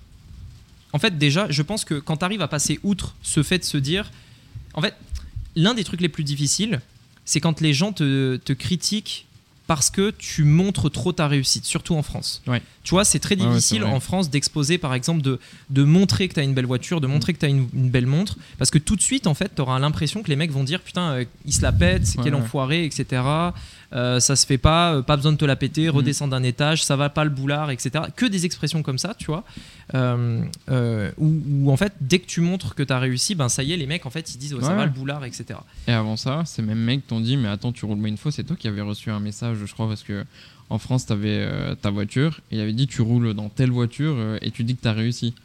En 0.92 1.00
fait, 1.00 1.18
déjà, 1.18 1.48
je 1.50 1.64
pense 1.64 1.86
que 1.86 1.96
quand 1.96 2.18
tu 2.18 2.26
arrives 2.26 2.44
à 2.44 2.48
passer 2.48 2.80
outre 2.84 3.16
ce 3.24 3.42
fait 3.42 3.58
de 3.58 3.64
se 3.64 3.78
dire. 3.78 4.12
En 4.74 4.82
fait, 4.82 4.96
l'un 5.56 5.74
des 5.74 5.84
trucs 5.84 6.02
les 6.02 6.10
plus 6.10 6.24
difficiles, 6.24 6.82
c'est 7.26 7.40
quand 7.40 7.62
les 7.62 7.74
gens 7.74 7.94
te, 7.94 8.38
te 8.38 8.54
critiquent 8.54 9.26
parce 9.68 9.90
que 9.90 10.12
tu 10.12 10.44
montres 10.44 10.92
trop 10.92 11.14
ta 11.14 11.28
réussite, 11.28 11.66
surtout 11.66 11.96
en 11.96 12.04
France. 12.04 12.42
Ouais. 12.48 12.62
Tu 12.84 12.92
vois, 12.92 13.06
c'est 13.06 13.20
très 13.20 13.40
ouais, 13.40 13.48
difficile 13.48 13.84
en 13.86 14.00
France 14.02 14.30
d'exposer, 14.30 14.78
par 14.78 14.94
exemple, 14.94 15.22
de, 15.22 15.40
de 15.70 15.84
montrer 15.84 16.28
que 16.28 16.34
tu 16.34 16.40
as 16.42 16.44
une 16.44 16.54
belle 16.54 16.66
voiture, 16.66 17.00
de 17.00 17.08
montrer 17.08 17.34
que 17.34 17.40
tu 17.40 17.46
as 17.46 17.50
une, 17.50 17.70
une 17.74 17.90
belle 17.90 18.06
montre, 18.06 18.38
parce 18.58 18.72
que 18.72 18.78
tout 18.78 18.98
de 18.98 19.02
suite, 19.02 19.26
en 19.26 19.34
fait, 19.34 19.56
tu 19.56 19.62
auras 19.62 19.80
l'impression 19.80 20.22
que 20.22 20.28
les 20.28 20.36
mecs 20.36 20.52
vont 20.52 20.66
dire 20.66 20.82
Putain, 20.82 21.12
euh, 21.12 21.26
il 21.46 21.54
se 21.54 21.62
la 21.62 21.72
pète, 21.72 22.06
c'est 22.06 22.22
quel 22.22 22.36
enfoiré, 22.36 22.84
etc. 22.84 23.22
Euh, 23.94 24.20
ça 24.20 24.36
se 24.36 24.46
fait 24.48 24.58
pas, 24.58 24.96
euh, 24.96 25.02
pas 25.04 25.16
besoin 25.18 25.32
de 25.34 25.38
te 25.38 25.46
la 25.46 25.56
péter, 25.56 25.84
Mhm. 25.88 25.90
redescends 25.96 26.28
d'un 26.28 26.42
étage, 26.44 26.84
ça 26.84 26.96
va 26.96 27.10
pas 27.10 27.24
le 27.24 27.30
boulard, 27.30 27.70
etc. 27.70 27.92
Que 28.16 28.26
des 28.26 28.46
expressions 28.46 28.82
comme 28.82 28.98
ça, 28.98 29.14
tu 29.18 29.26
vois. 29.28 29.44
Euh, 29.94 30.42
euh, 30.70 31.12
où, 31.18 31.32
où, 31.52 31.72
en 31.72 31.78
fait, 31.78 31.94
dès 32.02 32.20
que 32.20 32.26
tu 32.26 32.42
montres 32.42 32.74
que 32.74 32.82
tu 32.84 32.92
as 32.92 32.98
réussi, 33.00 33.36
ben 33.36 33.50
ça 33.50 33.62
y 33.64 33.72
est, 33.74 33.78
les 33.78 33.86
mecs, 33.86 34.06
en 34.06 34.10
fait, 34.10 34.34
ils 34.34 34.38
disent 34.40 34.58
ça 34.60 34.70
Ouais. 34.70 34.76
va 34.76 34.86
le 34.86 34.92
boulard, 34.92 35.24
etc. 35.26 35.60
Et 35.88 35.92
avant 35.92 36.18
ça, 36.18 36.42
ces 36.46 36.62
mêmes 36.64 36.80
mecs 36.80 37.06
t'ont 37.06 37.20
dit 37.22 37.38
Mais 37.38 37.50
attends, 37.50 37.72
tu 37.72 37.86
roules 37.86 38.02
pas 38.02 38.08
une 38.08 38.18
fois, 38.18 38.32
c'est 38.32 38.44
toi 38.44 38.56
qui 38.56 38.68
avais 38.68 38.82
reçu 38.82 39.12
un 39.12 39.20
message, 39.20 39.58
je 39.64 39.72
crois, 39.74 39.88
parce 39.88 40.04
que 40.04 40.26
en 40.70 40.80
France, 40.80 41.06
t'avais 41.06 41.46
euh, 41.48 41.76
ta 41.76 41.92
voiture 41.92 42.40
et 42.52 42.56
il 42.56 42.62
avait 42.62 42.74
dit 42.74 42.88
Tu 42.88 43.02
roules 43.04 43.34
dans 43.36 43.50
telle 43.50 43.70
voiture 43.70 44.16
et 44.42 44.50
tu 44.50 44.64
dis 44.64 44.76
que 44.76 44.82
t'as 44.82 44.94
réussi. 44.94 45.36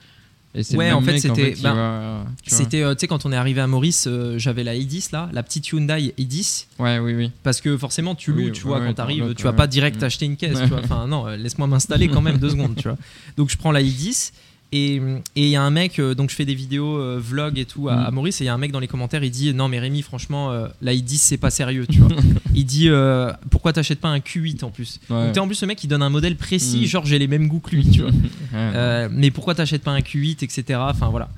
Et 0.59 0.65
c'est 0.65 0.77
Ouais, 0.77 0.91
en 0.91 1.00
fait, 1.00 1.19
c'était- 1.21 1.55
ben, 1.62 2.25
tu. 2.43 2.50
C'était, 2.53 2.83
euh, 2.83 2.95
tu 2.95 3.00
sais, 3.00 3.07
quand 3.07 3.25
on 3.25 3.33
est 3.33 3.37
arrivé 3.37 3.61
à 3.61 3.69
Maurice, 3.69 4.07
euh, 4.09 4.37
j'avais 4.38 4.65
la 4.65 4.75
i10 4.75 5.12
là, 5.12 5.29
la 5.33 5.45
petite 5.45 5.69
Hyundai 5.69 6.12
i10. 6.19 6.67
Ouais, 6.81 6.99
oui, 6.99 7.15
oui. 7.15 7.31
Parce 7.45 7.61
que 7.61 7.77
forcément, 7.79 8.17
tu 8.17 8.33
Oui, 8.33 8.47
loues, 8.47 8.50
tu 8.50 8.65
ouais, 8.65 8.69
vois, 8.71 8.81
ouais, 8.81 8.87
quand 8.88 8.95
t'arrives, 8.95 9.35
tu 9.35 9.45
vas 9.45 9.53
pas 9.53 9.69
direct 9.69 10.00
Mm. 10.03 10.05
acheter 10.05 10.27
une 10.27 10.37
caisse, 10.37 10.59
tu 10.61 10.67
vois. 10.67 10.81
Enfin, 10.85 11.07
non, 11.07 11.29
euh, 11.29 11.37
laisse-moi 11.37 11.69
m'installer 11.69 12.09
quand 12.09 12.21
même 12.21 12.38
deux 12.38 12.50
secondes, 12.50 12.75
tu 12.77 12.88
vois. 12.88 12.99
Donc, 13.37 13.50
je 13.50 13.57
prends 13.57 13.71
la 13.71 13.83
i10 13.83 14.33
et 14.71 15.01
il 15.35 15.49
y 15.49 15.57
a 15.57 15.63
un 15.63 15.71
mec, 15.71 15.99
euh, 15.99 16.15
donc 16.15 16.29
je 16.31 16.35
fais 16.35 16.45
des 16.45 16.55
vidéos 16.55 16.99
euh, 16.99 17.19
vlog 17.23 17.59
et 17.59 17.65
tout 17.65 17.89
à, 17.89 17.97
Mm. 17.97 18.07
à 18.07 18.11
Maurice, 18.11 18.41
et 18.41 18.45
il 18.45 18.47
y 18.49 18.51
a 18.51 18.55
un 18.55 18.59
mec 18.59 18.71
dans 18.71 18.81
les 18.81 18.87
commentaires, 18.89 19.25
il 19.25 19.31
dit 19.31 19.55
Non, 19.55 19.69
mais 19.69 19.79
Rémi, 19.79 20.03
franchement, 20.03 20.51
euh, 20.51 20.69
la 20.83 20.93
i10, 20.95 21.17
c'est 21.19 21.37
pas 21.39 21.51
sérieux, 21.51 21.87
tu 21.87 22.01
vois. 22.01 22.11
il 22.55 22.67
dit 22.67 22.89
euh, 22.89 23.33
Pourquoi 23.51 23.73
t'achètes 23.73 24.01
pas 24.01 24.09
un 24.11 24.19
Q8 24.19 24.65
en 24.65 24.71
plus 24.71 25.01
Ouais. 25.09 25.33
Donc, 25.33 25.45
en 25.45 25.47
plus, 25.47 25.55
ce 25.57 25.65
mec, 25.67 25.83
il 25.85 25.89
donne 25.89 26.03
un 26.03 26.11
modèle 26.11 26.37
précis, 26.37 26.83
Mm. 26.83 26.87
genre 26.87 27.07
j'ai 27.07 27.19
les 27.19 27.29
mêmes 27.29 27.49
goûts 27.49 27.61
que 27.61 27.71
lui, 27.75 27.89
tu 27.91 28.03
vois. 28.03 28.11
Ouais, 28.53 29.09
mais 29.11 29.31
pourquoi 29.31 29.55
t'achètes 29.55 29.83
pas 29.83 29.91
un 29.93 30.01
Q8, 30.01 30.43
etc. 30.45 30.79
Enfin 30.83 31.09
voilà. 31.09 31.29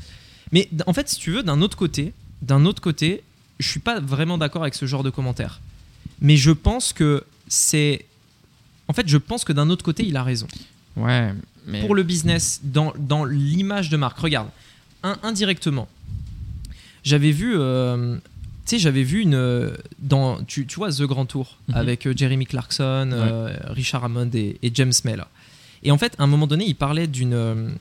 Mais 0.53 0.69
en 0.87 0.93
fait, 0.93 1.09
si 1.09 1.17
tu 1.19 1.31
veux, 1.33 1.43
d'un 1.43 1.61
autre 1.61 1.77
côté, 1.77 2.13
d'un 2.43 2.65
autre 2.65 2.81
côté, 2.81 3.23
je 3.59 3.69
suis 3.69 3.81
pas 3.81 4.01
vraiment 4.01 4.39
d'accord 4.39 4.63
avec 4.63 4.75
ce 4.75 4.87
genre 4.87 5.03
de 5.03 5.11
commentaires. 5.11 5.61
Mais 6.21 6.37
je 6.37 6.51
pense 6.51 6.93
que 6.93 7.25
c'est, 7.47 8.05
en 8.89 8.93
fait, 8.93 9.07
je 9.09 9.19
pense 9.19 9.45
que 9.45 9.53
d'un 9.53 9.71
autre 9.71 9.85
côté, 9.85 10.05
il 10.07 10.17
a 10.17 10.23
raison. 10.25 10.47
ouais, 10.97 11.33
mais. 11.71 11.81
Pour 11.81 11.95
le 11.95 12.03
business, 12.03 12.61
dans, 12.65 12.93
dans 12.99 13.25
l'image 13.25 13.89
de 13.91 13.97
marque, 13.97 14.19
regarde, 14.19 14.49
un- 15.03 15.19
indirectement, 15.23 15.89
j'avais 17.05 17.31
vu, 17.33 17.55
euh, 17.57 18.17
tu 18.17 18.21
sais, 18.67 18.79
j'avais 18.79 19.03
vu 19.03 19.21
une, 19.21 19.35
euh, 19.35 19.71
dans, 19.99 20.43
tu, 20.45 20.67
tu 20.67 20.77
vois, 20.77 20.91
The 20.91 21.03
Grand 21.03 21.27
Tour 21.27 21.57
Mhm. 21.69 21.75
avec 21.77 22.07
euh, 22.07 22.13
Jeremy 22.17 22.47
Clarkson, 22.47 23.11
euh, 23.13 23.57
Richard 23.69 24.05
Hammond 24.05 24.31
et, 24.35 24.59
et 24.63 24.71
James 24.75 24.93
May 25.05 25.17
là. 25.17 25.29
Et 25.83 25.91
en 25.91 25.97
fait, 25.99 26.15
à 26.19 26.25
un 26.25 26.27
moment 26.27 26.47
donné, 26.47 26.67
il 26.67 26.75
parlait 26.75 27.07
d'une, 27.07 27.73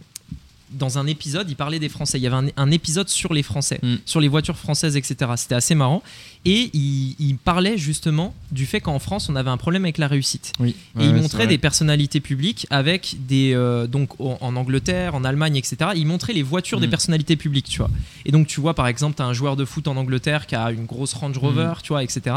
dans 0.71 0.97
un 0.97 1.07
épisode, 1.07 1.49
il 1.49 1.55
parlait 1.55 1.79
des 1.79 1.89
Français. 1.89 2.17
Il 2.19 2.21
y 2.23 2.27
avait 2.27 2.35
un, 2.35 2.47
un 2.57 2.71
épisode 2.71 3.09
sur 3.09 3.33
les 3.33 3.43
Français, 3.43 3.79
Mm. 3.81 3.95
sur 4.05 4.19
les 4.19 4.27
voitures 4.27 4.57
françaises, 4.57 4.95
etc. 4.97 5.31
C'était 5.35 5.55
assez 5.55 5.75
marrant. 5.75 6.03
Et 6.45 6.69
il, 6.73 7.15
il 7.19 7.35
parlait 7.37 7.77
justement 7.77 8.33
du 8.51 8.65
fait 8.65 8.79
qu'en 8.79 8.99
France, 8.99 9.27
on 9.29 9.35
avait 9.35 9.49
un 9.49 9.57
problème 9.57 9.83
avec 9.85 9.97
la 9.97 10.07
réussite. 10.07 10.53
Oui. 10.59 10.75
Et 10.99 11.03
il 11.05 11.11
ouais, 11.13 11.19
montrait 11.21 11.47
des 11.47 11.57
personnalités 11.57 12.19
publiques 12.21 12.65
avec 12.69 13.15
des 13.27 13.53
euh, 13.53 13.87
donc 13.87 14.19
en 14.21 14.37
en 14.41 14.55
Angleterre, 14.55 15.15
en 15.15 15.23
Allemagne, 15.23 15.55
etc. 15.57 15.91
Il 15.95 16.05
montrait 16.07 16.33
les 16.33 16.43
voitures 16.43 16.79
des 16.79 16.87
Mm. 16.87 16.91
personnalités 16.91 17.35
publiques, 17.35 17.67
tu 17.69 17.79
vois. 17.79 17.89
Et 18.25 18.31
donc 18.31 18.47
tu 18.47 18.61
vois 18.61 18.73
par 18.73 18.87
exemple, 18.87 19.15
tu 19.17 19.21
as 19.21 19.25
un 19.25 19.33
joueur 19.33 19.55
de 19.57 19.65
foot 19.65 19.87
en 19.87 19.97
Angleterre 19.97 20.47
qui 20.47 20.55
a 20.55 20.71
une 20.71 20.85
grosse 20.85 21.13
Range 21.13 21.37
Rover, 21.37 21.73
Mm. 21.77 21.81
tu 21.83 21.89
vois, 21.89 22.03
etc. 22.03 22.35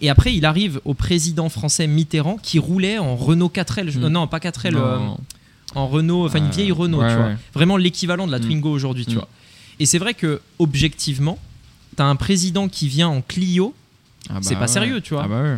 Et 0.00 0.10
après, 0.10 0.34
il 0.34 0.44
arrive 0.44 0.80
au 0.84 0.94
président 0.94 1.48
français 1.48 1.86
Mitterrand 1.86 2.36
qui 2.42 2.58
roulait 2.58 2.98
en 2.98 3.16
Renault 3.16 3.48
4L, 3.48 3.90
je- 3.90 3.98
Mm. 3.98 4.04
euh, 4.04 4.08
non 4.10 4.26
pas 4.28 4.38
4L, 4.38 4.74
Non, 4.74 4.80
euh, 4.84 4.98
non. 4.98 5.18
En 5.74 5.86
Renault, 5.88 6.26
enfin 6.26 6.38
une 6.38 6.50
vieille 6.50 6.72
Renault, 6.72 7.00
ouais, 7.00 7.08
tu 7.10 7.16
vois. 7.16 7.26
ouais. 7.28 7.36
Vraiment 7.54 7.76
l'équivalent 7.76 8.26
de 8.26 8.32
la 8.32 8.38
Mm. 8.38 8.42
Twingo 8.42 8.70
aujourd'hui, 8.70 9.04
tu 9.06 9.12
Mm. 9.12 9.18
vois. 9.18 9.28
Et 9.78 9.86
c'est 9.86 9.98
vrai 9.98 10.14
que 10.14 10.40
objectivement, 10.58 11.38
tu 11.96 12.02
as 12.02 12.06
un 12.06 12.16
président 12.16 12.68
qui 12.68 12.88
vient 12.88 13.08
en 13.08 13.22
Clio, 13.22 13.74
Ah 14.28 14.38
c'est 14.42 14.50
bah 14.54 14.60
pas 14.60 14.66
ouais. 14.66 14.68
sérieux, 14.72 15.00
tu 15.00 15.14
vois. 15.14 15.24
Ah 15.24 15.28
bah 15.28 15.42
ouais. 15.42 15.56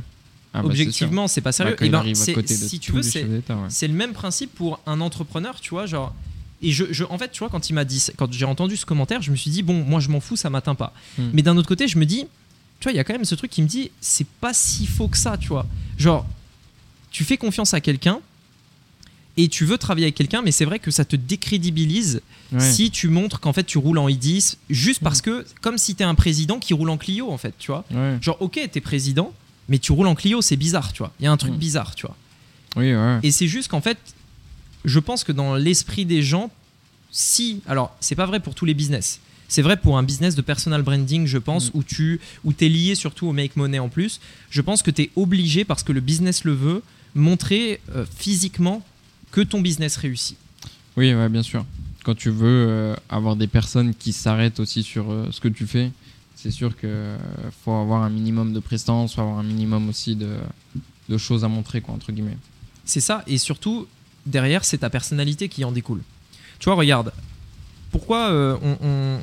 Ah 0.54 0.60
bah, 0.60 0.68
objectivement, 0.68 1.28
c'est 1.28 1.40
pas 1.40 1.48
Bah, 1.48 1.52
sérieux. 1.52 1.76
Et 1.82 1.88
ben, 1.88 2.02
si 2.14 2.78
tu 2.78 2.92
veux, 2.92 3.02
c'est 3.02 3.88
le 3.88 3.94
même 3.94 4.12
principe 4.12 4.54
pour 4.54 4.80
un 4.86 5.00
entrepreneur, 5.00 5.58
tu 5.60 5.70
vois, 5.70 5.86
genre. 5.86 6.14
Et 6.64 6.70
je, 6.70 6.84
je- 6.92 7.02
en 7.04 7.18
fait, 7.18 7.32
tu 7.32 7.40
vois, 7.40 7.48
quand 7.48 7.70
il 7.70 7.72
m'a 7.72 7.84
dit, 7.84 8.00
quand 8.16 8.32
j'ai 8.32 8.44
entendu 8.44 8.76
ce 8.76 8.86
commentaire, 8.86 9.20
je 9.22 9.30
me 9.32 9.36
suis 9.36 9.50
dit, 9.50 9.62
bon, 9.64 9.82
moi 9.82 9.98
je 9.98 10.08
m'en 10.10 10.20
fous, 10.20 10.36
ça 10.36 10.48
m'atteint 10.50 10.76
pas. 10.76 10.92
Hmm. 11.18 11.30
Mais 11.32 11.42
d'un 11.42 11.56
autre 11.56 11.66
côté, 11.66 11.88
je 11.88 11.98
me 11.98 12.06
dis, 12.06 12.26
tu 12.78 12.84
vois, 12.84 12.92
il 12.92 12.96
y 12.96 13.00
a 13.00 13.04
quand 13.04 13.14
même 13.14 13.24
ce 13.24 13.34
truc 13.34 13.50
qui 13.50 13.62
me 13.62 13.66
dit, 13.66 13.90
c'est 14.00 14.26
pas 14.40 14.54
si 14.54 14.86
faux 14.86 15.08
que 15.08 15.16
ça, 15.16 15.36
tu 15.36 15.48
vois. 15.48 15.66
Genre, 15.98 16.24
tu 17.10 17.24
fais 17.24 17.36
confiance 17.36 17.74
à 17.74 17.80
quelqu'un 17.80 18.20
et 19.36 19.48
tu 19.48 19.64
veux 19.64 19.78
travailler 19.78 20.06
avec 20.06 20.14
quelqu'un, 20.14 20.42
mais 20.42 20.52
c'est 20.52 20.64
vrai 20.64 20.78
que 20.78 20.90
ça 20.90 21.04
te 21.04 21.16
décrédibilise 21.16 22.20
Ouais. 22.52 22.60
si 22.60 22.90
tu 22.90 23.08
montres 23.08 23.40
qu'en 23.40 23.54
fait 23.54 23.64
tu 23.64 23.78
roules 23.78 23.96
en 23.96 24.08
i10, 24.08 24.56
juste 24.68 25.00
parce 25.02 25.22
que, 25.22 25.46
comme 25.62 25.78
si 25.78 25.94
t'es 25.94 26.04
un 26.04 26.14
président 26.14 26.58
qui 26.58 26.74
roule 26.74 26.90
en 26.90 26.98
Clio, 26.98 27.30
en 27.30 27.38
fait, 27.38 27.54
tu 27.58 27.70
vois. 27.70 27.84
Ouais. 27.90 28.18
Genre, 28.20 28.36
ok, 28.40 28.60
t'es 28.70 28.80
président, 28.82 29.32
mais 29.70 29.78
tu 29.78 29.90
roules 29.92 30.06
en 30.06 30.14
Clio, 30.14 30.42
c'est 30.42 30.56
bizarre, 30.56 30.92
tu 30.92 30.98
vois. 30.98 31.12
Il 31.18 31.24
y 31.24 31.26
a 31.26 31.32
un 31.32 31.38
truc 31.38 31.54
Hmm. 31.54 31.58
bizarre, 31.58 31.94
tu 31.94 32.06
vois. 32.06 32.16
Oui, 32.76 32.94
ouais. 32.94 33.20
Et 33.22 33.30
c'est 33.30 33.46
juste 33.48 33.68
qu'en 33.68 33.80
fait, 33.80 33.96
je 34.84 34.98
pense 34.98 35.24
que 35.24 35.32
dans 35.32 35.54
l'esprit 35.54 36.04
des 36.04 36.22
gens, 36.22 36.50
si. 37.10 37.62
Alors, 37.66 37.96
c'est 38.00 38.16
pas 38.16 38.26
vrai 38.26 38.40
pour 38.40 38.54
tous 38.54 38.66
les 38.66 38.74
business. 38.74 39.20
C'est 39.48 39.62
vrai 39.62 39.76
pour 39.78 39.96
un 39.98 40.02
business 40.02 40.34
de 40.34 40.42
personal 40.42 40.82
branding, 40.82 41.26
je 41.26 41.38
pense, 41.38 41.68
mm. 41.72 41.78
où 41.78 41.82
tu 41.82 42.20
où 42.44 42.52
es 42.60 42.68
lié 42.68 42.94
surtout 42.94 43.28
au 43.28 43.32
make 43.32 43.56
money 43.56 43.78
en 43.78 43.88
plus. 43.88 44.20
Je 44.50 44.60
pense 44.60 44.82
que 44.82 44.90
tu 44.90 45.02
es 45.02 45.10
obligé, 45.16 45.64
parce 45.64 45.82
que 45.82 45.92
le 45.92 46.00
business 46.00 46.44
le 46.44 46.52
veut, 46.52 46.82
montrer 47.14 47.80
euh, 47.94 48.04
physiquement 48.16 48.82
que 49.32 49.40
ton 49.40 49.60
business 49.60 49.96
réussit. 49.96 50.36
Oui, 50.96 51.12
ouais, 51.12 51.28
bien 51.28 51.42
sûr. 51.42 51.64
Quand 52.04 52.14
tu 52.14 52.30
veux 52.30 52.66
euh, 52.68 52.94
avoir 53.08 53.34
des 53.34 53.46
personnes 53.46 53.94
qui 53.94 54.12
s'arrêtent 54.12 54.60
aussi 54.60 54.82
sur 54.82 55.10
euh, 55.10 55.28
ce 55.30 55.40
que 55.40 55.48
tu 55.48 55.66
fais, 55.66 55.90
c'est 56.36 56.50
sûr 56.50 56.76
qu'il 56.78 56.90
faut 57.64 57.72
avoir 57.72 58.02
un 58.02 58.10
minimum 58.10 58.52
de 58.52 58.60
prestance, 58.60 59.14
faut 59.14 59.22
avoir 59.22 59.38
un 59.38 59.44
minimum 59.44 59.88
aussi 59.88 60.16
de, 60.16 60.36
de 61.08 61.18
choses 61.18 61.44
à 61.44 61.48
montrer, 61.48 61.80
quoi, 61.80 61.94
entre 61.94 62.12
guillemets. 62.12 62.36
C'est 62.84 63.00
ça, 63.00 63.22
et 63.26 63.38
surtout, 63.38 63.86
derrière, 64.26 64.64
c'est 64.64 64.78
ta 64.78 64.90
personnalité 64.90 65.48
qui 65.48 65.64
en 65.64 65.72
découle. 65.72 66.02
Tu 66.58 66.64
vois, 66.64 66.74
regarde, 66.74 67.12
pourquoi 67.92 68.30
euh, 68.30 68.56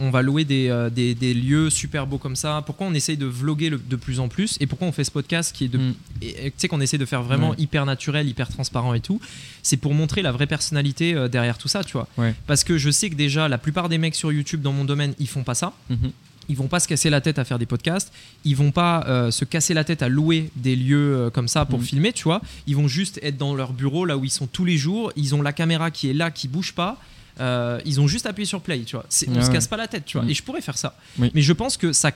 on, 0.01 0.09
va 0.11 0.21
louer 0.21 0.45
euh, 0.49 0.89
des, 0.89 1.15
des, 1.15 1.33
lieux 1.33 1.69
super 1.69 2.07
beaux 2.07 2.17
comme 2.19 2.35
ça? 2.35 2.63
Pourquoi 2.65 2.87
on 2.87 2.93
essaye 2.93 3.17
de 3.17 3.25
vloguer 3.25 3.71
de 3.71 3.95
plus 3.95 4.19
en 4.19 4.29
plus? 4.29 4.57
Et 4.59 4.67
pourquoi 4.67 4.87
on 4.87 4.91
fait 4.91 5.03
ce 5.03 5.11
podcast 5.11 5.53
qui 5.53 5.65
est 5.65 5.67
de. 5.67 5.77
Mm. 5.77 5.93
Tu 6.21 6.51
sais, 6.55 6.67
qu'on 6.67 6.79
essaie 6.79 6.97
de 6.97 7.05
faire 7.05 7.23
vraiment 7.23 7.55
hyper 7.57 7.85
naturel, 7.85 8.27
hyper 8.29 8.47
transparent 8.47 8.93
et 8.93 9.01
tout? 9.01 9.19
C'est 9.63 9.77
pour 9.77 9.93
montrer 9.93 10.21
la 10.21 10.31
vraie 10.31 10.47
personnalité 10.47 11.15
euh, 11.15 11.27
derrière 11.27 11.57
tout 11.57 11.67
ça, 11.67 11.83
tu 11.83 11.93
vois. 11.93 12.07
Parce 12.47 12.63
que 12.63 12.77
je 12.77 12.89
sais 12.91 13.09
que 13.09 13.15
déjà, 13.15 13.49
la 13.49 13.57
plupart 13.57 13.89
des 13.89 13.97
mecs 13.97 14.15
sur 14.15 14.31
YouTube 14.31 14.61
dans 14.61 14.73
mon 14.73 14.85
domaine, 14.85 15.13
ils 15.19 15.27
font 15.27 15.43
pas 15.43 15.55
ça. 15.55 15.73
Mm-hmm 15.91 16.11
ils 16.49 16.57
vont 16.57 16.67
pas 16.67 16.79
se 16.79 16.87
casser 16.87 17.09
la 17.09 17.21
tête 17.21 17.39
à 17.39 17.45
faire 17.45 17.59
des 17.59 17.67
podcasts, 17.67 18.11
ils 18.43 18.55
vont 18.55 18.71
pas 18.71 19.05
euh, 19.07 19.31
se 19.31 19.45
casser 19.45 19.73
la 19.73 19.83
tête 19.83 20.01
à 20.01 20.09
louer 20.09 20.49
des 20.55 20.75
lieux 20.75 21.15
euh, 21.15 21.29
comme 21.29 21.47
ça 21.47 21.63
pour 21.65 21.79
mm. 21.79 21.83
filmer, 21.83 22.11
tu 22.13 22.23
vois. 22.23 22.41
Ils 22.67 22.75
vont 22.75 22.87
juste 22.87 23.19
être 23.23 23.37
dans 23.37 23.53
leur 23.55 23.71
bureau 23.71 24.03
là 24.03 24.17
où 24.17 24.25
ils 24.25 24.31
sont 24.31 24.47
tous 24.47 24.65
les 24.65 24.77
jours, 24.77 25.13
ils 25.15 25.35
ont 25.35 25.41
la 25.41 25.53
caméra 25.53 25.91
qui 25.91 26.09
est 26.09 26.13
là, 26.13 26.31
qui 26.31 26.47
bouge 26.47 26.73
pas. 26.73 26.97
Euh, 27.39 27.79
ils 27.85 28.01
ont 28.01 28.07
juste 28.07 28.25
appuyé 28.25 28.45
sur 28.45 28.61
play, 28.61 28.81
tu 28.81 28.95
vois. 28.95 29.05
on 29.05 29.41
se 29.41 29.51
casse 29.51 29.67
pas 29.67 29.77
la 29.77 29.87
tête, 29.87 30.05
tu 30.05 30.17
vois. 30.17 30.25
Mm. 30.25 30.29
Et 30.29 30.33
je 30.33 30.43
pourrais 30.43 30.61
faire 30.61 30.77
ça. 30.77 30.95
Mais 31.17 31.41
je 31.41 31.53
pense 31.53 31.77
que 31.77 31.93
ça, 31.93 32.11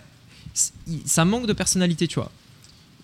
ça 1.05 1.25
manque 1.25 1.47
de 1.47 1.53
personnalité, 1.53 2.07
tu 2.07 2.15
vois. 2.15 2.31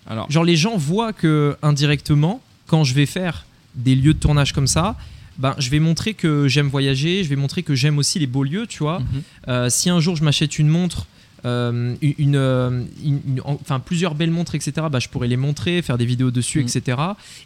Alors, 0.06 0.30
genre 0.30 0.44
les 0.44 0.56
gens 0.56 0.76
voient 0.76 1.12
que 1.12 1.56
indirectement, 1.62 2.40
quand 2.66 2.84
je 2.84 2.94
vais 2.94 3.06
faire 3.06 3.44
des 3.74 3.94
lieux 3.94 4.14
de 4.14 4.18
tournage 4.18 4.52
comme 4.52 4.66
ça, 4.66 4.96
ben, 5.38 5.54
je 5.58 5.70
vais 5.70 5.78
montrer 5.78 6.14
que 6.14 6.48
j'aime 6.48 6.68
voyager, 6.68 7.22
je 7.22 7.28
vais 7.28 7.36
montrer 7.36 7.62
que 7.62 7.74
j'aime 7.74 7.98
aussi 7.98 8.18
les 8.18 8.26
beaux 8.26 8.44
lieux, 8.44 8.66
tu 8.66 8.78
vois. 8.80 9.00
Mm-hmm. 9.46 9.70
si 9.70 9.90
un 9.90 10.00
jour 10.00 10.16
je 10.16 10.24
m'achète 10.24 10.58
une 10.58 10.68
montre 10.68 11.06
euh, 11.44 11.96
euh, 12.02 12.84
une, 13.02 13.42
enfin 13.44 13.80
plusieurs 13.80 14.14
belles 14.14 14.30
montres, 14.30 14.54
etc. 14.54 14.86
Bah, 14.90 14.98
je 14.98 15.08
pourrais 15.08 15.28
les 15.28 15.36
montrer, 15.36 15.82
faire 15.82 15.98
des 15.98 16.04
vidéos 16.04 16.30
dessus, 16.30 16.62
mm. 16.62 16.66
etc. 16.66 16.98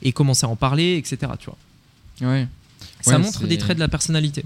Et 0.03 0.13
commencer 0.13 0.47
à 0.47 0.49
en 0.49 0.57
parler, 0.57 0.97
etc. 0.97 1.33
Tu 1.39 1.47
vois. 1.47 2.31
Ouais. 2.31 2.49
Ça 3.01 3.19
montre 3.19 3.47
des 3.47 3.59
traits 3.59 3.77
de 3.77 3.81
la 3.81 3.89
personnalité. 3.89 4.45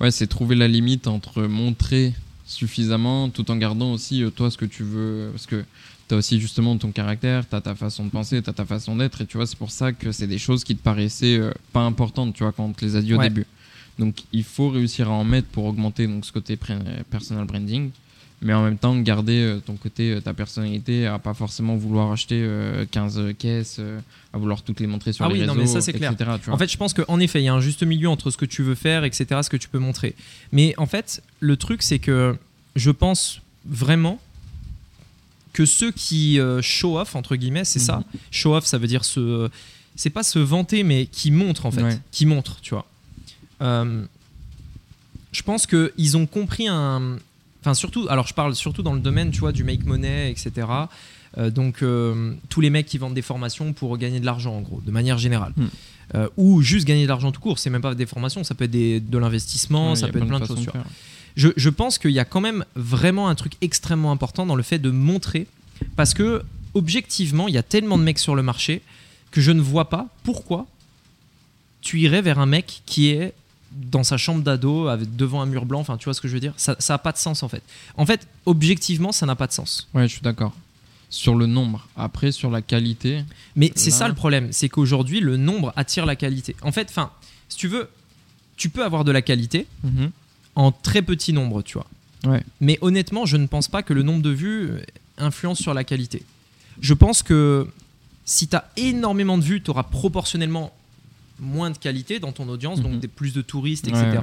Ouais, 0.00 0.10
c'est 0.10 0.26
trouver 0.26 0.54
la 0.54 0.68
limite 0.68 1.06
entre 1.06 1.42
montrer 1.42 2.14
suffisamment 2.46 3.28
tout 3.28 3.50
en 3.50 3.56
gardant 3.56 3.92
aussi 3.92 4.22
euh, 4.22 4.30
toi 4.30 4.50
ce 4.50 4.56
que 4.56 4.64
tu 4.64 4.82
veux. 4.82 5.28
Parce 5.32 5.46
que 5.46 5.64
tu 6.08 6.14
as 6.14 6.18
aussi 6.18 6.40
justement 6.40 6.76
ton 6.78 6.92
caractère, 6.92 7.48
tu 7.48 7.54
as 7.54 7.60
ta 7.60 7.74
façon 7.74 8.04
de 8.04 8.10
penser, 8.10 8.42
tu 8.42 8.48
as 8.48 8.52
ta 8.52 8.64
façon 8.64 8.96
d'être. 8.96 9.20
Et 9.20 9.26
tu 9.26 9.36
vois, 9.36 9.46
c'est 9.46 9.58
pour 9.58 9.70
ça 9.70 9.92
que 9.92 10.12
c'est 10.12 10.26
des 10.26 10.38
choses 10.38 10.64
qui 10.64 10.76
te 10.76 10.82
paraissaient 10.82 11.40
pas 11.72 11.82
importantes, 11.82 12.34
tu 12.34 12.42
vois, 12.42 12.52
quand 12.52 12.64
on 12.64 12.72
te 12.72 12.84
les 12.84 12.96
a 12.96 13.02
dit 13.02 13.14
au 13.14 13.18
début. 13.18 13.46
Donc 13.98 14.22
il 14.32 14.44
faut 14.44 14.70
réussir 14.70 15.08
à 15.08 15.12
en 15.12 15.24
mettre 15.24 15.48
pour 15.48 15.64
augmenter 15.64 16.06
donc, 16.06 16.24
ce 16.24 16.32
côté 16.32 16.56
personal 17.10 17.44
branding 17.44 17.90
mais 18.40 18.54
en 18.54 18.62
même 18.62 18.78
temps 18.78 18.96
garder 18.98 19.40
euh, 19.40 19.58
ton 19.58 19.74
côté, 19.74 20.12
euh, 20.12 20.20
ta 20.20 20.32
personnalité, 20.32 21.06
à 21.06 21.18
pas 21.18 21.34
forcément 21.34 21.76
vouloir 21.76 22.12
acheter 22.12 22.46
15 22.90 23.18
euh, 23.18 23.32
caisses, 23.32 23.80
à 24.32 24.38
vouloir 24.38 24.62
toutes 24.62 24.80
les 24.80 24.86
montrer 24.86 25.12
sur 25.12 25.24
ah 25.24 25.28
les 25.28 25.34
oui, 25.34 25.40
réseaux, 25.40 25.54
non, 25.54 25.60
mais 25.60 25.66
ça, 25.66 25.80
c'est 25.80 25.92
clair. 25.92 26.14
En 26.48 26.56
fait, 26.56 26.70
je 26.70 26.76
pense 26.76 26.94
qu'en 26.94 27.18
effet, 27.18 27.40
il 27.40 27.44
y 27.44 27.48
a 27.48 27.54
un 27.54 27.60
juste 27.60 27.82
milieu 27.82 28.08
entre 28.08 28.30
ce 28.30 28.36
que 28.36 28.44
tu 28.44 28.62
veux 28.62 28.74
faire, 28.74 29.04
etc., 29.04 29.40
ce 29.42 29.50
que 29.50 29.56
tu 29.56 29.68
peux 29.68 29.78
montrer. 29.78 30.14
Mais 30.52 30.74
en 30.78 30.86
fait, 30.86 31.22
le 31.40 31.56
truc, 31.56 31.82
c'est 31.82 31.98
que 31.98 32.36
je 32.76 32.90
pense 32.90 33.40
vraiment 33.66 34.20
que 35.52 35.66
ceux 35.66 35.90
qui 35.90 36.38
show 36.62 36.98
off, 36.98 37.16
entre 37.16 37.34
guillemets, 37.34 37.64
c'est 37.64 37.80
ça. 37.80 37.96
Mhm. 37.96 38.20
Show 38.30 38.54
off, 38.54 38.66
ça 38.66 38.78
veut 38.78 38.86
dire 38.86 39.04
se. 39.04 39.48
C'est 39.96 40.10
pas 40.10 40.22
se 40.22 40.38
vanter, 40.38 40.84
mais 40.84 41.06
qui 41.06 41.32
montre, 41.32 41.66
en 41.66 41.72
fait. 41.72 42.00
Qui 42.12 42.24
montre, 42.24 42.60
tu 42.60 42.74
vois. 42.74 42.86
je 43.60 45.42
pense 45.42 45.66
qu'ils 45.66 46.16
ont 46.16 46.26
compris 46.26 46.68
un, 46.68 47.18
Enfin, 47.60 47.74
surtout, 47.74 48.06
alors 48.08 48.26
je 48.26 48.34
parle 48.34 48.54
surtout 48.54 48.82
dans 48.82 48.94
le 48.94 49.00
domaine, 49.00 49.30
tu 49.30 49.40
vois, 49.40 49.52
du 49.52 49.64
make 49.64 49.84
money, 49.84 50.30
etc. 50.30 50.66
Euh, 51.36 51.50
donc, 51.50 51.82
euh, 51.82 52.34
tous 52.48 52.60
les 52.60 52.70
mecs 52.70 52.86
qui 52.86 52.98
vendent 52.98 53.14
des 53.14 53.22
formations 53.22 53.72
pour 53.72 53.96
gagner 53.98 54.20
de 54.20 54.26
l'argent, 54.26 54.54
en 54.54 54.60
gros, 54.60 54.80
de 54.84 54.90
manière 54.90 55.18
générale. 55.18 55.52
Hmm. 55.56 55.66
Euh, 56.14 56.28
ou 56.36 56.62
juste 56.62 56.86
gagner 56.86 57.02
de 57.02 57.08
l'argent 57.08 57.32
tout 57.32 57.40
court, 57.40 57.58
c'est 57.58 57.68
même 57.68 57.82
pas 57.82 57.94
des 57.94 58.06
formations, 58.06 58.42
ça 58.42 58.54
peut 58.54 58.64
être 58.64 58.70
des, 58.70 58.98
de 59.00 59.18
l'investissement, 59.18 59.94
ça 59.94 60.08
peut 60.08 60.18
être 60.18 60.26
plein 60.26 60.40
de, 60.40 60.46
choses. 60.46 60.66
je, 61.36 61.48
je, 61.54 61.68
pense 61.68 61.98
qu'il 61.98 62.12
y 62.12 62.18
a 62.18 62.24
quand 62.24 62.40
même 62.40 62.64
vraiment 62.76 63.28
un 63.28 63.34
truc 63.34 63.52
extrêmement 63.60 64.10
important 64.10 64.46
dans 64.46 64.54
le 64.54 64.62
fait 64.62 64.78
de 64.78 64.90
montrer, 64.90 65.46
parce 65.96 66.14
que 66.14 66.42
objectivement, 66.72 67.46
il 67.46 67.54
y 67.54 67.58
a 67.58 67.62
tellement 67.62 67.98
de 67.98 68.04
mecs 68.04 68.18
sur 68.18 68.34
le 68.34 68.42
marché 68.42 68.80
que 69.30 69.42
je 69.42 69.50
ne 69.50 69.60
vois 69.60 69.90
pas 69.90 70.08
pourquoi 70.22 70.66
tu 71.82 72.00
irais 72.00 72.22
vers 72.22 72.38
un 72.38 72.46
mec 72.46 72.82
qui 72.86 73.10
est 73.10 73.34
dans 73.72 74.02
sa 74.02 74.16
chambre 74.16 74.42
d'ado 74.42 74.88
devant 74.96 75.42
un 75.42 75.46
mur 75.46 75.66
blanc 75.66 75.80
enfin 75.80 75.96
tu 75.96 76.04
vois 76.04 76.14
ce 76.14 76.20
que 76.20 76.28
je 76.28 76.34
veux 76.34 76.40
dire 76.40 76.54
ça 76.56 76.76
n'a 76.88 76.98
pas 76.98 77.12
de 77.12 77.18
sens 77.18 77.42
en 77.42 77.48
fait. 77.48 77.62
En 77.96 78.06
fait 78.06 78.26
objectivement 78.46 79.12
ça 79.12 79.26
n'a 79.26 79.36
pas 79.36 79.46
de 79.46 79.52
sens. 79.52 79.88
Ouais 79.94 80.08
je 80.08 80.14
suis 80.14 80.22
d'accord. 80.22 80.54
Sur 81.10 81.34
le 81.34 81.46
nombre. 81.46 81.88
Après 81.96 82.32
sur 82.32 82.50
la 82.50 82.62
qualité 82.62 83.24
mais 83.56 83.72
c'est 83.76 83.90
ça 83.90 84.08
le 84.08 84.14
problème. 84.14 84.48
C'est 84.52 84.68
qu'aujourd'hui 84.68 85.20
le 85.20 85.36
nombre 85.36 85.72
attire 85.76 86.06
la 86.06 86.16
qualité. 86.16 86.56
En 86.62 86.72
fait 86.72 86.88
enfin 86.90 87.10
si 87.48 87.58
tu 87.58 87.68
veux 87.68 87.88
tu 88.56 88.70
peux 88.70 88.84
avoir 88.84 89.04
de 89.04 89.12
la 89.12 89.22
qualité 89.22 89.66
mhm. 89.84 90.10
en 90.54 90.72
très 90.72 91.02
petit 91.02 91.32
nombre 91.32 91.62
tu 91.62 91.74
vois. 91.74 91.86
Ouais. 92.24 92.42
mais 92.60 92.78
honnêtement 92.80 93.26
je 93.26 93.36
ne 93.36 93.46
pense 93.46 93.68
pas 93.68 93.82
que 93.82 93.92
le 93.92 94.02
nombre 94.02 94.22
de 94.22 94.30
vues 94.30 94.70
influence 95.18 95.60
sur 95.60 95.74
la 95.74 95.84
qualité. 95.84 96.22
Je 96.80 96.94
pense 96.94 97.22
que 97.22 97.68
si 98.24 98.48
tu 98.48 98.56
as 98.56 98.68
énormément 98.76 99.36
de 99.38 99.42
vues 99.42 99.62
tu 99.62 99.70
auras 99.70 99.84
proportionnellement 99.84 100.72
moins 101.40 101.70
de 101.70 101.78
qualité 101.78 102.18
dans 102.18 102.32
ton 102.32 102.48
audience, 102.48 102.80
donc 102.80 102.92
mhm. 102.92 103.00
des, 103.00 103.08
plus 103.08 103.32
de 103.32 103.42
touristes, 103.42 103.88
etc. 103.88 104.20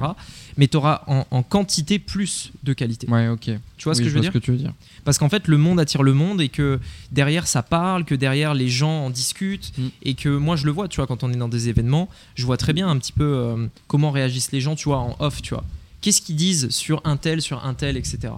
Mais 0.56 0.68
tu 0.68 0.76
auras 0.76 1.02
en, 1.06 1.42
quantité 1.42 1.98
plus 1.98 2.52
de 2.62 2.72
qualité. 2.72 3.08
Ouais, 3.08 3.28
ok. 3.28 3.50
Tu 3.76 3.84
vois 3.84 3.94
ce 3.94 4.02
que 4.02 4.08
je 4.08 4.14
veux 4.14 4.20
dire, 4.20 4.32
que 4.32 4.38
tu 4.38 4.50
veux 4.50 4.56
dire 4.56 4.72
Parce 5.04 5.18
qu'en 5.18 5.28
fait, 5.28 5.48
le 5.48 5.56
monde 5.56 5.80
attire 5.80 6.02
le 6.02 6.14
monde 6.14 6.40
et 6.40 6.48
que 6.48 6.80
derrière 7.12 7.46
ça 7.46 7.62
parle, 7.62 8.04
que 8.04 8.14
derrière 8.14 8.54
les 8.54 8.68
gens 8.68 9.06
en 9.06 9.10
discutent 9.10 9.72
mm. 9.76 9.86
et 10.02 10.14
que 10.14 10.28
moi 10.28 10.56
je 10.56 10.64
le 10.64 10.72
vois, 10.72 10.88
tu 10.88 10.96
vois, 10.96 11.06
quand 11.06 11.22
on 11.22 11.32
est 11.32 11.36
dans 11.36 11.48
des 11.48 11.68
événements, 11.68 12.08
je 12.34 12.44
vois 12.46 12.56
très 12.56 12.72
bien 12.72 12.88
un 12.88 12.98
petit 12.98 13.12
peu 13.12 13.24
euh, 13.24 13.66
comment 13.86 14.10
réagissent 14.10 14.52
les 14.52 14.60
gens, 14.60 14.74
tu 14.74 14.88
vois, 14.88 14.98
en 14.98 15.16
off, 15.18 15.42
tu 15.42 15.54
vois. 15.54 15.64
Qu'est-ce 16.00 16.22
qu'ils 16.22 16.36
disent 16.36 16.70
sur 16.70 17.00
un 17.04 17.16
tel, 17.16 17.42
sur 17.42 17.64
un 17.64 17.74
tel, 17.74 17.96
etc. 17.96 18.32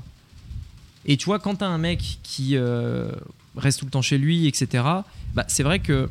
Et 1.04 1.16
tu 1.16 1.26
vois, 1.26 1.38
quand 1.38 1.56
tu 1.56 1.64
as 1.64 1.68
un 1.68 1.78
mec 1.78 2.18
qui 2.22 2.56
euh, 2.56 3.10
reste 3.56 3.80
tout 3.80 3.84
le 3.84 3.90
temps 3.90 4.02
chez 4.02 4.18
lui, 4.18 4.46
etc., 4.46 4.84
bah, 5.34 5.44
c'est 5.48 5.62
vrai 5.62 5.78
que 5.78 6.08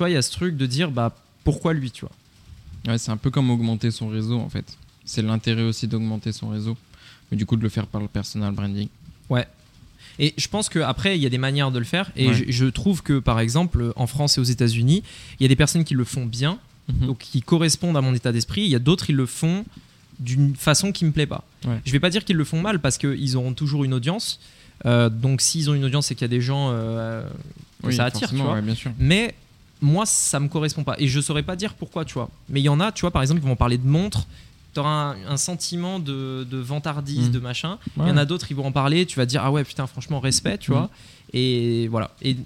tu 0.00 0.04
vois, 0.04 0.08
il 0.08 0.14
y 0.14 0.16
a 0.16 0.22
ce 0.22 0.30
truc 0.30 0.56
de 0.56 0.64
dire, 0.64 0.90
bah, 0.90 1.14
pourquoi 1.44 1.74
lui, 1.74 1.90
tu 1.90 2.06
vois. 2.06 2.12
Ouais, 2.88 2.96
c'est 2.96 3.10
un 3.10 3.18
peu 3.18 3.30
comme 3.30 3.50
augmenter 3.50 3.90
son 3.90 4.08
réseau, 4.08 4.38
en 4.38 4.48
fait. 4.48 4.78
C'est 5.04 5.20
l'intérêt 5.20 5.60
aussi 5.60 5.88
d'augmenter 5.88 6.32
son 6.32 6.48
réseau, 6.48 6.78
mais 7.30 7.36
du 7.36 7.44
coup 7.44 7.56
de 7.56 7.62
le 7.62 7.68
faire 7.68 7.86
par 7.86 8.00
le 8.00 8.08
personal 8.08 8.54
branding. 8.54 8.88
Ouais. 9.28 9.46
Et 10.18 10.32
je 10.38 10.48
pense 10.48 10.70
qu'après, 10.70 11.18
il 11.18 11.22
y 11.22 11.26
a 11.26 11.28
des 11.28 11.36
manières 11.36 11.70
de 11.70 11.78
le 11.78 11.84
faire. 11.84 12.10
Et 12.16 12.32
je, 12.32 12.64
trouve 12.64 13.02
que, 13.02 13.18
par 13.18 13.40
exemple, 13.40 13.92
en 13.94 14.06
France 14.06 14.38
et 14.38 14.40
aux 14.40 14.44
États-Unis, 14.44 15.02
il 15.38 15.42
y 15.42 15.44
a 15.44 15.48
des 15.48 15.56
personnes 15.56 15.84
qui 15.84 15.92
le 15.92 16.04
font 16.04 16.24
bien, 16.24 16.58
mhm. 16.88 17.08
donc 17.08 17.18
qui 17.18 17.42
correspondent 17.42 17.98
à 17.98 18.00
mon 18.00 18.14
état 18.14 18.32
d'esprit. 18.32 18.62
Il 18.62 18.70
y 18.70 18.76
a 18.76 18.78
d'autres, 18.78 19.04
qui 19.04 19.12
le 19.12 19.26
font 19.26 19.66
d'une 20.18 20.56
façon 20.56 20.92
qui 20.92 21.04
me 21.04 21.12
plaît 21.12 21.26
pas. 21.26 21.44
Ouais. 21.66 21.78
Je 21.84 21.92
vais 21.92 22.00
pas 22.00 22.08
dire 22.08 22.24
qu'ils 22.24 22.36
le 22.36 22.44
font 22.44 22.62
mal 22.62 22.80
parce 22.80 22.96
qu'ils 22.96 23.36
auront 23.36 23.52
toujours 23.52 23.84
une 23.84 23.92
audience. 23.92 24.40
Euh, 24.86 25.10
donc 25.10 25.42
s'ils 25.42 25.68
ont 25.68 25.74
une 25.74 25.84
audience, 25.84 26.06
c'est 26.06 26.14
qu'il 26.14 26.24
y 26.24 26.24
a 26.24 26.28
des 26.28 26.40
gens 26.40 26.70
euh, 26.70 27.22
que 27.84 27.90
ça 27.90 28.06
attire. 28.06 28.30
Tu 28.30 28.36
vois. 28.36 28.62
bien 28.62 28.74
sûr. 28.74 28.92
Mais 28.98 29.34
moi, 29.80 30.06
ça 30.06 30.40
me 30.40 30.48
correspond 30.48 30.84
pas. 30.84 30.96
Et 30.98 31.08
je 31.08 31.20
saurais 31.20 31.42
pas 31.42 31.56
dire 31.56 31.74
pourquoi, 31.74 32.04
tu 32.04 32.14
vois. 32.14 32.30
Mais 32.48 32.60
il 32.60 32.64
y 32.64 32.68
en 32.68 32.80
a, 32.80 32.92
tu 32.92 33.02
vois, 33.02 33.10
par 33.10 33.22
exemple, 33.22 33.40
ils 33.42 33.48
vont 33.48 33.56
parler 33.56 33.78
de 33.78 33.86
montres. 33.86 34.26
Tu 34.74 34.80
auras 34.80 35.16
un, 35.28 35.36
sentiment 35.36 35.98
de, 35.98 36.46
de 36.48 36.58
vantardise, 36.58 37.28
mmh. 37.28 37.32
de 37.32 37.38
machin. 37.40 37.78
Il 37.96 38.06
y 38.06 38.10
en 38.10 38.16
a 38.16 38.24
d'autres, 38.24 38.46
ils 38.50 38.56
vont 38.56 38.66
en 38.66 38.72
parler. 38.72 39.04
Tu 39.06 39.16
vas 39.16 39.26
dire, 39.26 39.42
ah 39.44 39.50
ouais, 39.50 39.64
putain, 39.64 39.86
franchement, 39.86 40.20
respect, 40.20 40.58
tu 40.58 40.70
mmh. 40.70 40.74
vois. 40.74 40.90
Et 41.32 41.88
voilà. 41.88 42.10
Et 42.22 42.36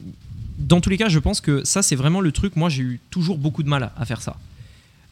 dans 0.58 0.80
tous 0.80 0.90
les 0.90 0.96
cas, 0.96 1.08
je 1.08 1.18
pense 1.18 1.40
que 1.40 1.64
ça, 1.64 1.82
c'est 1.82 1.96
vraiment 1.96 2.20
le 2.20 2.32
truc. 2.32 2.56
Moi, 2.56 2.68
j'ai 2.68 2.82
eu 2.82 3.00
toujours 3.10 3.36
beaucoup 3.36 3.62
de 3.62 3.68
mal 3.68 3.90
à 3.96 4.04
faire 4.04 4.22
ça. 4.22 4.36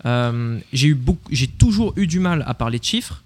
Euh, 0.06 0.58
j'ai 0.72 0.88
eu 0.88 0.98
j'ai 1.30 1.46
toujours 1.46 1.92
eu 1.96 2.06
du 2.06 2.18
mal 2.18 2.44
à 2.46 2.54
parler 2.54 2.78
de 2.78 2.85
chiffres 2.85 3.22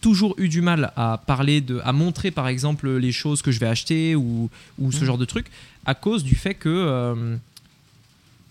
toujours 0.00 0.34
eu 0.38 0.48
du 0.48 0.60
mal 0.60 0.92
à 0.96 1.20
parler 1.26 1.60
de 1.60 1.80
à 1.84 1.92
montrer 1.92 2.30
par 2.30 2.48
exemple 2.48 2.88
les 2.88 3.12
choses 3.12 3.42
que 3.42 3.50
je 3.50 3.58
vais 3.58 3.66
acheter 3.66 4.14
ou, 4.14 4.48
ou 4.78 4.92
ce 4.92 5.02
mmh. 5.02 5.04
genre 5.04 5.18
de 5.18 5.24
trucs 5.24 5.48
à 5.86 5.94
cause 5.94 6.22
du 6.22 6.36
fait 6.36 6.54
que 6.54 6.68
euh, 6.68 7.36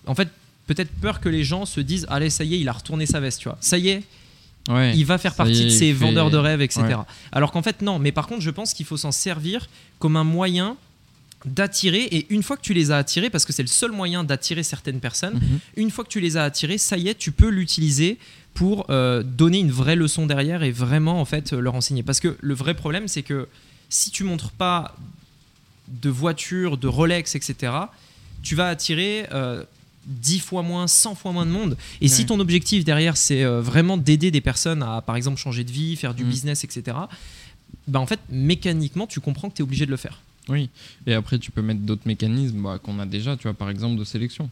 en 0.07 0.15
fait, 0.15 0.29
peut-être 0.67 0.91
peur 1.01 1.19
que 1.21 1.29
les 1.29 1.43
gens 1.43 1.65
se 1.65 1.79
disent 1.81 2.05
Allez, 2.09 2.29
ça 2.29 2.43
y 2.43 2.55
est, 2.55 2.59
il 2.59 2.67
a 2.69 2.73
retourné 2.73 3.05
sa 3.05 3.19
veste, 3.19 3.39
tu 3.41 3.49
vois. 3.49 3.57
Ça 3.61 3.77
y 3.77 3.89
est, 3.89 4.03
il 4.95 5.05
va 5.05 5.17
faire 5.17 5.33
partie 5.35 5.53
de 5.65 5.69
ces 5.69 5.93
vendeurs 5.93 6.29
de 6.29 6.37
rêves, 6.37 6.61
etc. 6.61 6.81
Alors 7.31 7.51
qu'en 7.51 7.61
fait, 7.61 7.81
non. 7.81 7.99
Mais 7.99 8.11
par 8.11 8.27
contre, 8.27 8.41
je 8.41 8.49
pense 8.49 8.73
qu'il 8.73 8.85
faut 8.85 8.97
s'en 8.97 9.11
servir 9.13 9.67
comme 9.99 10.15
un 10.17 10.23
moyen 10.25 10.75
d'attirer 11.45 12.01
et 12.03 12.25
une 12.33 12.41
fois 12.43 12.57
que 12.57 12.63
tu 12.63 12.73
les 12.73 12.89
as 12.91 12.97
attirés 12.97 13.29
parce 13.29 13.45
que 13.45 13.53
c'est 13.53 13.61
le 13.61 13.67
seul 13.67 13.91
moyen 13.91 14.23
d'attirer 14.23 14.63
certaines 14.63 14.99
personnes 14.99 15.35
Mhm. 15.35 15.59
une 15.77 15.91
fois 15.91 16.03
que 16.03 16.09
tu 16.09 16.19
les 16.19 16.35
as 16.35 16.43
attirés 16.43 16.79
ça 16.79 16.97
y 16.97 17.07
est 17.09 17.13
tu 17.15 17.31
peux 17.31 17.49
l'utiliser 17.49 18.17
pour 18.55 18.87
euh, 18.89 19.21
donner 19.21 19.59
une 19.59 19.71
vraie 19.71 19.95
leçon 19.95 20.25
derrière 20.25 20.63
et 20.63 20.71
vraiment 20.71 21.21
en 21.21 21.25
fait 21.25 21.53
leur 21.53 21.75
enseigner 21.75 22.01
parce 22.01 22.19
que 22.19 22.35
le 22.41 22.53
vrai 22.55 22.73
problème 22.73 23.07
c'est 23.07 23.21
que 23.21 23.47
si 23.87 24.09
tu 24.09 24.23
montres 24.23 24.49
pas 24.49 24.95
de 25.87 26.09
voitures 26.09 26.75
de 26.77 26.87
Rolex 26.87 27.35
etc 27.35 27.71
tu 28.41 28.55
vas 28.55 28.67
attirer 28.69 29.27
euh, 29.31 29.63
10 30.07 30.39
fois 30.39 30.61
moins 30.63 30.87
100 30.87 31.15
fois 31.15 31.31
moins 31.33 31.45
de 31.45 31.51
monde 31.51 31.77
et 32.01 32.07
si 32.07 32.25
ton 32.25 32.39
objectif 32.39 32.83
derrière 32.85 33.17
c'est 33.17 33.43
euh, 33.43 33.61
vraiment 33.61 33.97
d'aider 33.97 34.31
des 34.31 34.41
personnes 34.41 34.81
à 34.81 35.01
par 35.01 35.15
exemple 35.17 35.37
changer 35.37 35.63
de 35.65 35.71
vie 35.71 35.95
faire 35.97 36.13
du 36.13 36.23
Mhm. 36.23 36.29
business 36.29 36.63
etc 36.63 36.97
bah 37.87 37.99
en 37.99 38.05
fait 38.05 38.19
mécaniquement 38.29 39.05
tu 39.07 39.19
comprends 39.19 39.49
que 39.49 39.55
tu 39.55 39.61
es 39.61 39.63
obligé 39.63 39.85
de 39.85 39.91
le 39.91 39.97
faire 39.97 40.21
Oui, 40.49 40.69
et 41.05 41.13
après 41.13 41.37
tu 41.39 41.51
peux 41.51 41.61
mettre 41.61 41.81
d'autres 41.81 42.03
mécanismes 42.07 42.61
bah, 42.63 42.79
qu'on 42.81 42.99
a 42.99 43.05
déjà, 43.05 43.35
tu 43.35 43.43
vois, 43.43 43.53
par 43.53 43.69
exemple 43.69 43.99
de 43.99 44.05
sélection. 44.05 44.49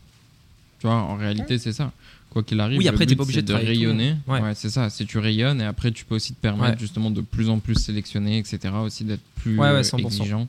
Tu 0.79 0.87
vois, 0.87 0.95
en 0.97 1.15
réalité 1.15 1.57
c'est 1.57 1.71
ça. 1.71 1.93
Quoi 2.31 2.43
qu'il 2.43 2.59
arrive, 2.59 2.79
Oui, 2.79 2.87
après, 2.89 3.05
le 3.05 3.11
but, 3.11 3.15
pas 3.15 3.23
obligé 3.23 3.41
de 3.41 3.53
rayonner. 3.53 4.15
Ouais. 4.27 4.41
Ouais, 4.41 4.53
c'est 4.55 4.69
ça. 4.69 4.89
Si 4.89 5.05
tu 5.05 5.19
rayonnes, 5.19 5.61
et 5.61 5.63
après 5.63 5.91
tu 5.93 6.03
peux 6.03 6.15
aussi 6.15 6.33
te 6.33 6.41
permettre 6.41 6.73
Ouais. 6.73 6.79
justement 6.79 7.09
de 7.11 7.21
plus 7.21 7.47
en 7.49 7.59
plus 7.59 7.75
sélectionner, 7.75 8.39
etc. 8.39 8.73
Aussi 8.83 9.05
d'être 9.05 9.23
plus 9.37 9.57
Ouais, 9.57 9.71
ouais, 9.71 9.83
100%. 9.83 9.99
exigeant. 10.05 10.47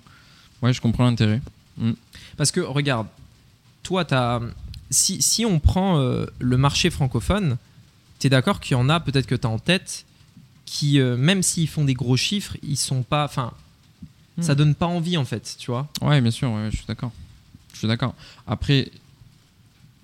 Ouais, 0.63 0.73
je 0.73 0.81
comprends 0.81 1.05
l'intérêt. 1.05 1.41
Parce 2.37 2.51
que 2.51 2.59
regarde, 2.61 3.07
toi, 3.85 4.05
t'as- 4.05 4.41
si, 4.91 5.21
si 5.23 5.45
on 5.45 5.59
prend 5.59 5.99
euh, 5.99 6.27
le 6.39 6.57
marché 6.57 6.91
francophone, 6.91 7.57
tu 8.19 8.27
es 8.27 8.31
d'accord 8.31 8.61
qu'il 8.61 8.73
y 8.77 8.81
en 8.81 8.89
a 8.89 9.01
peut-être 9.01 9.27
que 9.27 9.35
tu 9.35 9.47
as 9.47 9.51
en 9.51 9.59
tête 9.59 10.05
qui, 10.65 10.99
euh, 11.01 11.17
même 11.17 11.43
s'ils 11.43 11.69
font 11.69 11.85
des 11.85 11.95
gros 11.95 12.17
chiffres, 12.17 12.57
ils 12.63 12.77
sont 12.77 13.03
pas. 13.03 13.25
Enfin, 13.25 13.53
ça 14.41 14.53
Hmm. 14.53 14.57
donne 14.59 14.75
pas 14.75 14.87
envie 14.87 15.17
en 15.17 15.25
fait, 15.25 15.57
tu 15.59 15.71
vois. 15.71 15.89
Ouais, 16.03 16.21
bien 16.21 16.31
sûr, 16.31 16.51
ouais, 16.53 16.69
je 16.71 16.77
suis 16.77 16.87
d'accord. 16.87 17.13
Je 17.73 17.79
suis 17.79 17.89
d'accord. 17.89 18.15
Après, 18.47 18.91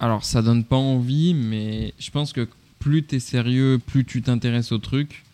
alors 0.01 0.25
ça 0.25 0.41
donne 0.43 0.65
pas 0.65 0.77
envie, 0.77 1.35
mais 1.35 1.93
je 1.99 2.11
pense 2.11 2.33
que 2.33 2.49
plus 2.79 3.05
tu 3.05 3.17
es 3.17 3.21
sérieux, 3.21 3.79
plus 3.85 4.05
tu 4.05 4.23
t'intéresses 4.23 4.73
au 4.73 4.79
truc, 4.79 5.25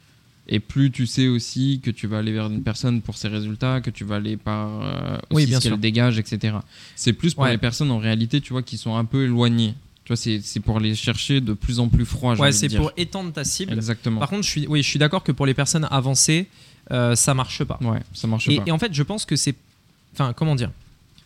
et 0.48 0.60
plus 0.60 0.90
tu 0.90 1.06
sais 1.06 1.28
aussi 1.28 1.80
que 1.82 1.90
tu 1.90 2.06
vas 2.06 2.18
aller 2.18 2.32
vers 2.32 2.46
une 2.46 2.62
personne 2.62 3.00
pour 3.02 3.16
ses 3.16 3.28
résultats, 3.28 3.80
que 3.80 3.90
tu 3.90 4.04
vas 4.04 4.16
aller 4.16 4.36
par 4.36 4.82
euh, 4.82 5.18
Oui, 5.30 5.42
aussi 5.42 5.46
bien 5.50 5.60
ce 5.60 5.68
qu'elle 5.68 5.80
dégage, 5.80 6.18
etc. 6.18 6.56
C'est 6.96 7.12
plus 7.12 7.34
pour 7.34 7.44
Ouais. 7.44 7.50
les 7.52 7.58
personnes 7.58 7.90
en 7.90 7.98
réalité, 7.98 8.40
tu 8.40 8.52
vois, 8.52 8.62
qui 8.62 8.78
sont 8.78 8.96
un 8.96 9.04
peu 9.04 9.24
éloignées. 9.24 9.74
Tu 10.04 10.14
vois, 10.14 10.16
c'est 10.16 10.60
pour 10.60 10.80
les 10.80 10.94
chercher 10.94 11.40
de 11.42 11.52
plus 11.52 11.80
en 11.80 11.88
plus 11.88 12.06
froid. 12.06 12.34
Ouais, 12.36 12.52
c'est 12.52 12.74
pour 12.74 12.90
étendre 12.96 13.30
ta 13.32 13.44
cible. 13.44 13.74
Exactement. 13.74 14.20
Par 14.20 14.30
contre, 14.30 14.44
je 14.44 14.48
suis, 14.48 14.66
oui, 14.66 14.82
je 14.82 14.88
suis 14.88 14.98
d'accord 14.98 15.22
que 15.22 15.32
pour 15.32 15.44
les 15.44 15.52
personnes 15.54 15.86
avancées, 15.90 16.46
euh, 16.90 17.14
ça 17.14 17.34
marche 17.34 17.62
pas. 17.64 17.78
Ouais, 17.82 18.00
ça 18.14 18.26
marche 18.26 18.48
Et, 18.48 18.56
pas. 18.56 18.62
et 18.66 18.70
en 18.70 18.78
fait, 18.78 18.94
je 18.94 19.02
pense 19.02 19.26
que 19.26 19.36
c'est. 19.36 19.54
Enfin, 20.14 20.32
comment 20.32 20.54
dire? 20.54 20.70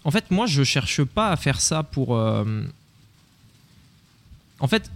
En 0.02 0.11
fait, 0.11 0.32
moi, 0.32 0.46
je 0.46 0.64
cherche 0.64 1.04
pas 1.04 1.30
à 1.30 1.37
faire 1.37 1.61
ça 1.61 1.85
pour. 1.85 2.16
euh, 2.16 2.64
En 4.58 4.66
fait, 4.68 4.90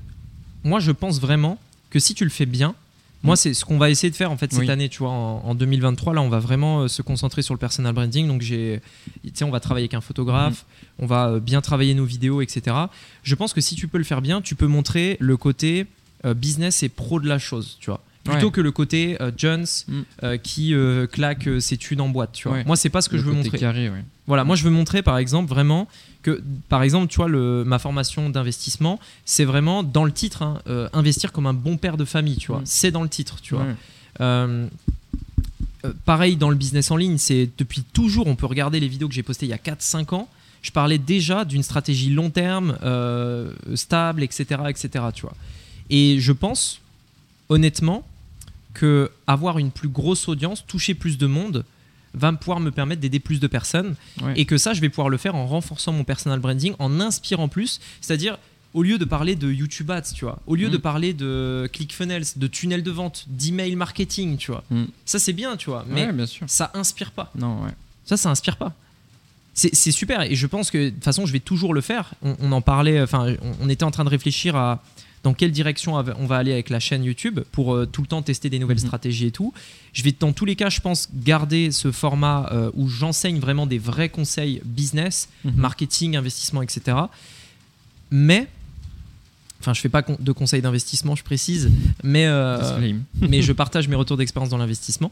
moi, 0.65 0.81
je 0.81 0.91
pense 0.91 1.21
vraiment 1.21 1.59
que 1.91 1.99
si 2.01 2.15
tu 2.15 2.25
le 2.25 2.31
fais 2.31 2.47
bien, 2.47 2.75
moi, 3.27 3.35
Mm. 3.35 3.37
c'est 3.37 3.55
ce 3.55 3.65
qu'on 3.65 3.77
va 3.79 3.91
essayer 3.91 4.11
de 4.11 4.17
faire 4.17 4.31
en 4.31 4.37
fait 4.37 4.51
cette 4.53 4.61
Oui. 4.63 4.71
année, 4.71 4.89
tu 4.89 4.99
vois, 5.01 5.11
en, 5.11 5.43
en 5.45 5.55
2023. 5.55 6.15
Là, 6.15 6.23
on 6.23 6.29
va 6.29 6.39
vraiment 6.39 6.81
euh, 6.83 6.89
se 6.89 7.03
concentrer 7.03 7.43
sur 7.43 7.53
le 7.53 7.59
personal 7.59 7.93
branding. 7.95 8.27
Donc, 8.27 8.41
j'ai, 8.41 8.81
tu 9.25 9.31
sais, 9.35 9.45
on 9.45 9.51
va 9.51 9.61
travailler 9.61 9.85
avec 9.85 9.95
un 9.95 10.01
photographe, 10.01 10.65
Mm. 10.99 11.03
on 11.05 11.07
va 11.07 11.29
euh, 11.29 11.41
bien 11.41 11.61
travailler 11.61 11.95
nos 11.95 12.05
vidéos, 12.07 12.41
etc. 12.41 12.75
Je 13.23 13.35
pense 13.35 13.53
que 13.53 13.61
si 13.61 13.75
tu 13.75 13.89
peux 13.89 13.99
le 13.99 14.05
faire 14.05 14.23
bien, 14.23 14.41
tu 14.41 14.55
peux 14.55 14.67
montrer 14.69 15.17
le 15.21 15.37
côté 15.37 15.87
euh, 16.25 16.33
business 16.35 16.83
et 16.83 16.89
pro 16.89 17.21
de 17.21 17.29
la 17.29 17.39
chose, 17.39 17.77
tu 17.81 17.91
vois. 17.91 18.01
Plutôt 18.27 18.47
Ouais. 18.47 18.53
que 18.53 18.61
le 18.61 18.71
côté 18.73 19.17
euh, 19.21 19.31
Jones 19.37 19.65
Mm. 19.89 20.01
euh, 20.23 20.37
qui 20.37 20.75
euh, 20.75 21.07
claque 21.07 21.49
ses 21.61 21.77
thunes 21.77 22.01
en 22.01 22.09
boîte, 22.09 22.33
tu 22.33 22.49
vois. 22.49 22.59
Ouais. 22.59 22.65
Moi, 22.65 22.77
c'est 22.77 22.91
pas 22.91 23.01
ce 23.03 23.09
que 23.09 23.17
Le 23.17 23.23
je 23.23 23.27
veux 23.27 23.33
montrer. 23.33 23.59
carré, 23.59 23.89
ouais. 23.89 24.05
Voilà, 24.27 24.43
moi 24.45 24.57
je 24.57 24.65
veux 24.65 24.71
montrer 24.71 25.03
par 25.03 25.19
exemple 25.19 25.49
vraiment 25.49 25.87
que, 26.23 26.43
par 26.69 26.83
exemple, 26.83 27.07
tu 27.07 27.17
vois, 27.17 27.29
le, 27.29 27.63
ma 27.65 27.79
formation 27.79 28.29
d'investissement, 28.29 28.99
c'est 29.25 29.45
vraiment 29.45 29.85
dans 29.85 30.05
le 30.05 30.11
titre, 30.13 30.43
hein, 30.43 30.61
investir 30.93 31.31
comme 31.33 31.47
un 31.47 31.55
bon 31.55 31.77
père 31.77 31.97
de 31.97 32.05
famille, 32.05 32.37
tu 32.37 32.49
vois. 32.49 32.61
Mm. 32.61 32.67
C'est 32.67 32.91
dans 32.91 33.03
le 33.05 33.09
titre, 33.09 33.37
tu 33.41 33.55
vois. 33.55 33.67
Pareil 36.05 36.35
dans 36.37 36.51
le 36.51 36.57
business 36.57 36.91
en 36.91 36.97
ligne, 36.97 37.17
c'est 37.19 37.49
depuis 37.59 37.83
toujours, 37.83 38.27
on 38.27 38.35
peut 38.35 38.47
regarder 38.47 38.81
les 38.81 38.89
vidéos 38.89 39.07
que 39.07 39.15
j'ai 39.15 39.23
postées 39.23 39.47
il 39.47 39.51
y 39.51 39.53
a 39.53 39.57
4-5 39.59 40.15
ans, 40.17 40.29
je 40.63 40.73
parlais 40.73 40.99
déjà 40.99 41.45
d'une 41.45 41.63
stratégie 41.63 42.11
long 42.11 42.31
terme, 42.31 42.77
stable, 43.77 44.25
etc., 44.25 44.45
etc., 44.69 45.05
tu 45.15 45.23
vois. 45.23 45.35
Et 45.89 46.19
je 46.19 46.33
pense, 46.33 46.81
honnêtement, 47.49 48.05
que 48.81 49.11
avoir 49.27 49.59
une 49.59 49.71
plus 49.71 49.89
grosse 49.89 50.29
audience, 50.29 50.65
toucher 50.67 50.95
plus 50.95 51.17
de 51.19 51.27
monde, 51.27 51.65
va 52.15 52.33
pouvoir 52.33 52.61
me 52.61 52.71
permettre 52.71 53.01
d'aider 53.01 53.21
plus 53.21 53.41
de 53.41 53.47
personnes 53.47 53.95
Ouais. 54.23 54.33
et 54.37 54.45
que 54.47 54.57
ça, 54.59 54.73
je 54.73 54.81
vais 54.81 54.89
pouvoir 54.89 55.09
le 55.09 55.17
faire 55.19 55.35
en 55.35 55.47
renforçant 55.47 55.93
mon 55.93 56.05
personal 56.05 56.39
branding, 56.41 56.75
en 56.79 57.01
inspirant 57.01 57.49
plus, 57.49 57.81
c'est-à-dire 58.01 58.39
au 58.75 58.83
lieu 58.83 58.99
de 58.99 59.05
parler 59.07 59.37
de 59.37 59.51
YouTube 59.51 59.91
Ads, 59.91 60.13
tu 60.15 60.25
vois, 60.25 60.39
au 60.47 60.55
lieu 60.55 60.69
Mm. 60.69 60.73
de 60.73 60.77
parler 60.77 61.13
de 61.15 61.69
ClickFunnels, 61.73 62.25
de 62.37 62.47
tunnels 62.47 62.83
de 62.83 62.91
vente, 62.91 63.25
d'email 63.29 63.75
marketing, 63.77 64.37
tu 64.37 64.51
vois, 64.51 64.65
Mm. 64.71 64.85
ça 65.05 65.19
c'est 65.19 65.33
bien, 65.33 65.57
tu 65.57 65.71
vois, 65.71 65.85
mais 65.89 66.07
Ouais, 66.07 66.13
bien 66.13 66.27
sûr. 66.27 66.47
ça 66.49 66.71
inspire 66.75 67.11
pas. 67.13 67.31
Non, 67.35 67.63
ouais. 67.65 67.71
Ça, 68.05 68.17
ça 68.17 68.31
inspire 68.31 68.57
pas. 68.57 68.73
C'est 69.55 69.75
c'est 69.75 69.91
super 69.93 70.21
et 70.23 70.35
je 70.35 70.47
pense 70.47 70.71
que 70.71 70.77
de 70.87 70.91
toute 70.91 71.05
façon, 71.05 71.25
je 71.27 71.33
vais 71.33 71.41
toujours 71.41 71.73
le 71.75 71.81
faire. 71.81 72.13
On, 72.23 72.37
on 72.41 72.53
en 72.53 72.61
parlait, 72.61 73.01
enfin, 73.01 73.35
on, 73.43 73.53
on 73.63 73.69
était 73.71 73.85
en 73.85 73.91
train 73.91 74.05
de 74.05 74.11
réfléchir 74.11 74.55
à 74.57 74.83
dans 75.27 75.35
quelle 75.35 75.51
direction 75.51 75.95
on 75.97 76.27
va 76.27 76.37
aller 76.37 76.53
avec 76.53 76.71
la 76.71 76.79
chaîne 76.79 77.03
YouTube 77.03 77.41
pour 77.51 77.75
euh, 77.75 77.85
tout 77.85 78.01
le 78.01 78.07
temps 78.07 78.23
tester 78.23 78.49
des 78.49 78.61
nouvelles 78.61 78.77
Mhm. 78.79 78.87
stratégies 78.87 79.27
et 79.27 79.31
tout? 79.33 79.53
Je 79.93 80.05
vais 80.05 80.15
dans 80.19 80.33
tous 80.33 80.45
les 80.45 80.55
cas, 80.55 80.71
je 80.71 80.81
pense, 80.81 81.09
garder 81.13 81.73
ce 81.73 81.91
format 81.91 82.49
euh, 82.53 82.71
où 82.75 82.89
j'enseigne 82.89 83.41
vraiment 83.41 83.67
des 83.67 83.79
vrais 83.79 84.09
conseils 84.09 84.61
business, 84.65 85.29
Mhm. 85.45 85.53
marketing, 85.57 86.17
investissement, 86.17 86.63
etc. 86.63 86.97
Mais, 88.13 88.47
enfin, 89.61 89.75
je 89.75 89.81
fais 89.81 89.89
pas 89.89 90.03
de 90.03 90.33
conseils 90.33 90.63
d'investissement, 90.63 91.17
je 91.17 91.25
précise, 91.25 91.71
mais 92.05 92.27
euh, 92.27 92.93
mais 93.21 93.43
je 93.43 93.53
partage 93.53 93.89
mes 93.89 93.97
retours 93.97 94.17
d'expérience 94.17 94.51
dans 94.51 94.59
l'investissement. 94.59 95.11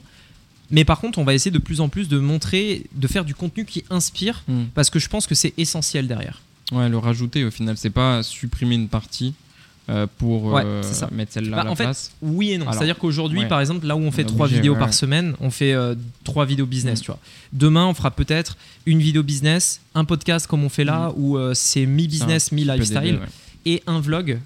Mais 0.70 0.85
par 0.85 1.00
contre, 1.00 1.18
on 1.18 1.24
va 1.24 1.35
essayer 1.35 1.50
de 1.50 1.59
plus 1.59 1.81
en 1.81 1.88
plus 1.88 2.09
de 2.09 2.18
montrer, 2.18 2.85
de 2.94 3.07
faire 3.09 3.24
du 3.24 3.35
contenu 3.35 3.64
qui 3.64 3.85
inspire, 3.90 4.44
Mm. 4.46 4.62
parce 4.74 4.90
que 4.90 4.98
je 4.98 5.09
pense 5.09 5.27
que 5.27 5.35
c'est 5.35 5.55
essentiel 5.59 6.07
derrière. 6.07 6.40
Ouais, 6.72 6.88
le 6.88 6.98
rajouter 6.98 7.44
au 7.44 7.50
final, 7.50 7.77
c'est 7.77 7.90
pas 7.90 8.22
supprimer 8.22 8.77
une 8.77 8.88
partie 8.88 9.35
euh, 9.90 10.07
pour 10.18 10.44
Ouais, 10.44 10.62
euh, 10.64 10.83
mettre 11.12 11.33
celle-là 11.33 11.57
Bah, 11.57 11.62
à 11.62 11.64
la 11.64 11.70
en 11.73 11.75
fait, 11.77 11.85
place. 11.85 12.12
Oui 12.23 12.53
et 12.53 12.59
non. 12.59 12.73
C'est-à-dire 12.73 12.97
qu'aujourd'hui, 12.99 13.40
ouais. 13.40 13.49
par 13.49 13.61
exemple, 13.61 13.87
là 13.87 13.97
où 13.97 14.01
on 14.01 14.11
fait 14.11 14.25
trois 14.25 14.47
vidéos 14.47 14.73
ouais, 14.75 14.79
par 14.79 14.94
semaine, 14.94 15.35
on 15.40 15.51
fait 15.51 15.73
euh, 15.75 15.94
trois 16.25 16.47
vidéos 16.47 16.66
business, 16.66 17.01
Mm. 17.01 17.03
tu 17.03 17.07
vois. 17.09 17.18
Demain, 17.53 17.87
on 17.87 17.94
fera 17.94 18.11
peut-être 18.11 18.57
une 18.87 19.01
vidéo 19.01 19.23
business, 19.23 19.81
un 19.94 20.05
podcast 20.05 20.47
comme 20.47 20.64
on 20.64 20.68
fait 20.68 20.85
là, 20.85 21.12
où 21.16 21.37
euh, 21.37 21.53
c'est 21.55 21.85
mi-business, 21.87 22.51
mi-lifestyle, 22.53 23.20
et 23.66 23.83
un 23.87 24.01
vlog 24.01 24.38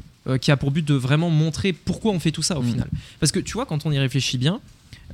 qui 0.42 0.50
a 0.50 0.56
pour 0.58 0.70
but 0.72 0.84
de 0.86 0.92
vraiment 0.94 1.30
montrer 1.30 1.72
pourquoi 1.72 2.12
on 2.12 2.18
fait 2.20 2.32
tout 2.32 2.42
ça 2.42 2.58
au 2.58 2.62
Mm. 2.62 2.66
final. 2.70 2.88
Parce 3.20 3.32
que 3.32 3.38
tu 3.40 3.54
vois, 3.54 3.64
quand 3.64 3.86
on 3.86 3.92
y 3.92 3.98
réfléchit 3.98 4.36
bien, 4.38 4.60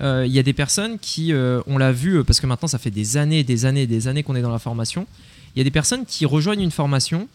il 0.01 0.27
y 0.33 0.39
a 0.41 0.43
des 0.43 0.53
personnes 0.55 0.99
qui, 0.99 1.33
on 1.67 1.79
l'a 1.79 1.93
vu, 1.93 2.25
parce 2.25 2.41
que 2.41 2.47
maintenant 2.47 2.67
ça 2.69 2.79
fait 2.79 2.91
des 2.91 3.17
années, 3.17 3.45
des 3.45 3.65
années, 3.65 3.87
des 3.87 4.09
années 4.09 4.23
qu'on 4.25 4.35
est 4.35 4.43
dans 4.43 4.51
la 4.51 4.59
formation, 4.59 5.07
il 5.55 5.59
y 5.59 5.61
a 5.61 5.65
des 5.65 5.71
personnes 5.71 6.05
qui 6.05 6.27
rejoignent 6.27 6.63
une 6.65 6.73
formation. 6.73 7.29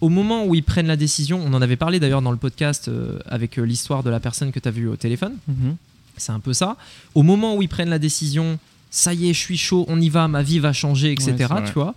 Au 0.00 0.08
moment 0.08 0.46
où 0.46 0.54
ils 0.54 0.62
prennent 0.62 0.86
la 0.86 0.96
décision, 0.96 1.42
on 1.44 1.52
en 1.52 1.60
avait 1.60 1.76
parlé 1.76 2.00
d'ailleurs 2.00 2.22
dans 2.22 2.30
le 2.30 2.38
podcast 2.38 2.88
euh, 2.88 3.18
avec 3.26 3.58
euh, 3.58 3.62
l'histoire 3.62 4.02
de 4.02 4.08
la 4.10 4.18
personne 4.20 4.50
que 4.52 4.58
tu 4.58 4.66
as 4.68 4.70
vue 4.70 4.88
au 4.88 4.96
téléphone, 4.96 5.34
Mhm. 5.48 5.76
c'est 6.16 6.32
un 6.32 6.40
peu 6.40 6.52
ça. 6.54 6.76
Au 7.14 7.22
moment 7.22 7.54
où 7.56 7.62
ils 7.62 7.68
prennent 7.68 7.90
la 7.90 7.98
décision, 7.98 8.58
ça 8.90 9.12
y 9.12 9.28
est, 9.28 9.34
je 9.34 9.38
suis 9.38 9.58
chaud, 9.58 9.84
on 9.88 10.00
y 10.00 10.08
va, 10.08 10.26
ma 10.28 10.42
vie 10.42 10.58
va 10.58 10.72
changer, 10.72 11.12
etc. 11.12 11.34
Ouais, 11.50 11.64
tu 11.66 11.72
vois. 11.74 11.94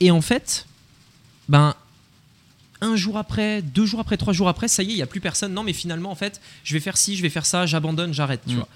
Et 0.00 0.10
en 0.10 0.20
fait, 0.22 0.66
ben, 1.48 1.74
un 2.80 2.96
jour 2.96 3.16
après, 3.18 3.62
deux 3.62 3.86
jours 3.86 4.00
après, 4.00 4.16
trois 4.16 4.32
jours 4.32 4.48
après, 4.48 4.68
ça 4.68 4.82
y 4.82 4.86
est, 4.88 4.92
il 4.92 4.96
n'y 4.96 5.02
a 5.02 5.06
plus 5.06 5.20
personne. 5.20 5.52
Non, 5.52 5.62
mais 5.62 5.72
finalement, 5.72 6.10
en 6.10 6.14
fait, 6.16 6.40
je 6.64 6.72
vais 6.74 6.80
faire 6.80 6.96
ci, 6.96 7.14
je 7.16 7.22
vais 7.22 7.28
faire 7.30 7.46
ça, 7.46 7.66
j'abandonne, 7.66 8.12
j'arrête, 8.14 8.40
tu 8.46 8.54
Mm. 8.54 8.56
vois. 8.58 8.68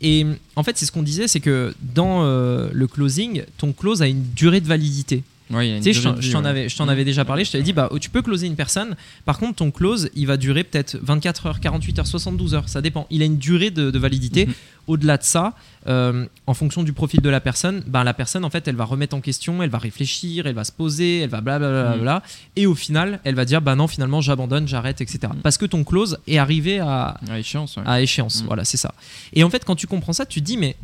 Et 0.00 0.26
en 0.56 0.62
fait, 0.64 0.76
c'est 0.76 0.86
ce 0.86 0.92
qu'on 0.92 1.02
disait, 1.04 1.28
c'est 1.28 1.40
que 1.40 1.74
dans 1.94 2.24
euh, 2.24 2.68
le 2.72 2.86
closing, 2.88 3.44
ton 3.58 3.72
close 3.72 4.02
a 4.02 4.06
une 4.08 4.24
durée 4.32 4.60
de 4.60 4.66
validité. 4.66 5.22
Ouais, 5.50 5.76
Tu 5.78 5.82
sais, 5.82 5.92
je 5.92 6.02
t'en- 6.02 6.14
ouais. 6.42 6.46
avais, 6.48 6.68
je 6.70 6.82
Mhm. 6.82 6.88
avais 6.88 7.04
déjà 7.04 7.24
parlé. 7.26 7.44
Je 7.44 7.52
t'avais 7.52 7.62
dit, 7.64 7.74
bah, 7.74 7.90
tu 8.00 8.08
peux 8.08 8.22
closer 8.22 8.46
une 8.46 8.56
personne. 8.56 8.96
Par 9.26 9.38
contre, 9.38 9.56
ton 9.56 9.70
close, 9.70 10.08
il 10.14 10.26
va 10.26 10.36
durer 10.38 10.64
peut-être 10.64 10.96
24 11.02 11.46
heures, 11.46 11.60
48 11.60 11.98
heures, 11.98 12.06
72 12.06 12.54
heures. 12.54 12.68
Ça 12.68 12.80
dépend. 12.80 13.06
Il 13.10 13.20
a 13.20 13.26
une 13.26 13.36
durée 13.36 13.70
de, 13.70 13.90
de 13.90 13.98
validité. 13.98 14.46
Mhm. 14.46 14.54
Au-delà 14.86 15.16
de 15.18 15.22
ça, 15.22 15.54
euh, 15.86 16.26
en 16.46 16.54
fonction 16.54 16.82
du 16.82 16.92
profil 16.94 17.20
de 17.20 17.28
la 17.28 17.40
personne, 17.40 17.82
ben, 17.86 18.04
la 18.04 18.14
personne, 18.14 18.44
en 18.44 18.50
fait, 18.50 18.68
elle 18.68 18.76
va 18.76 18.84
remettre 18.84 19.14
en 19.16 19.20
question, 19.20 19.62
elle 19.62 19.70
va 19.70 19.78
réfléchir, 19.78 20.46
elle 20.46 20.54
va 20.54 20.64
se 20.64 20.72
poser, 20.72 21.20
elle 21.20 21.30
va 21.30 21.40
blablabla. 21.42 22.22
Et 22.56 22.66
au 22.66 22.74
final, 22.74 23.20
elle 23.24 23.34
va 23.34 23.44
dire, 23.44 23.60
bah 23.62 23.74
non, 23.76 23.86
finalement, 23.86 24.20
j'abandonne, 24.22 24.66
j'arrête, 24.68 25.00
etc. 25.02 25.20
Mhm. 25.34 25.40
Parce 25.42 25.58
que 25.58 25.66
ton 25.66 25.84
close 25.84 26.18
est 26.26 26.38
arrivé 26.38 26.80
à, 26.80 27.18
À 27.30 27.38
échéance, 27.38 27.76
ouais. 27.76 27.82
à 27.86 28.00
échéance. 28.00 28.42
Mm. 28.42 28.46
Voilà, 28.46 28.64
c'est 28.64 28.76
ça. 28.78 28.94
Et 29.34 29.44
en 29.44 29.50
fait, 29.50 29.64
quand 29.64 29.76
tu 29.76 29.86
comprends 29.86 30.12
ça, 30.14 30.24
tu 30.26 30.40
te 30.40 30.44
dis, 30.46 30.56
mais 30.56 30.76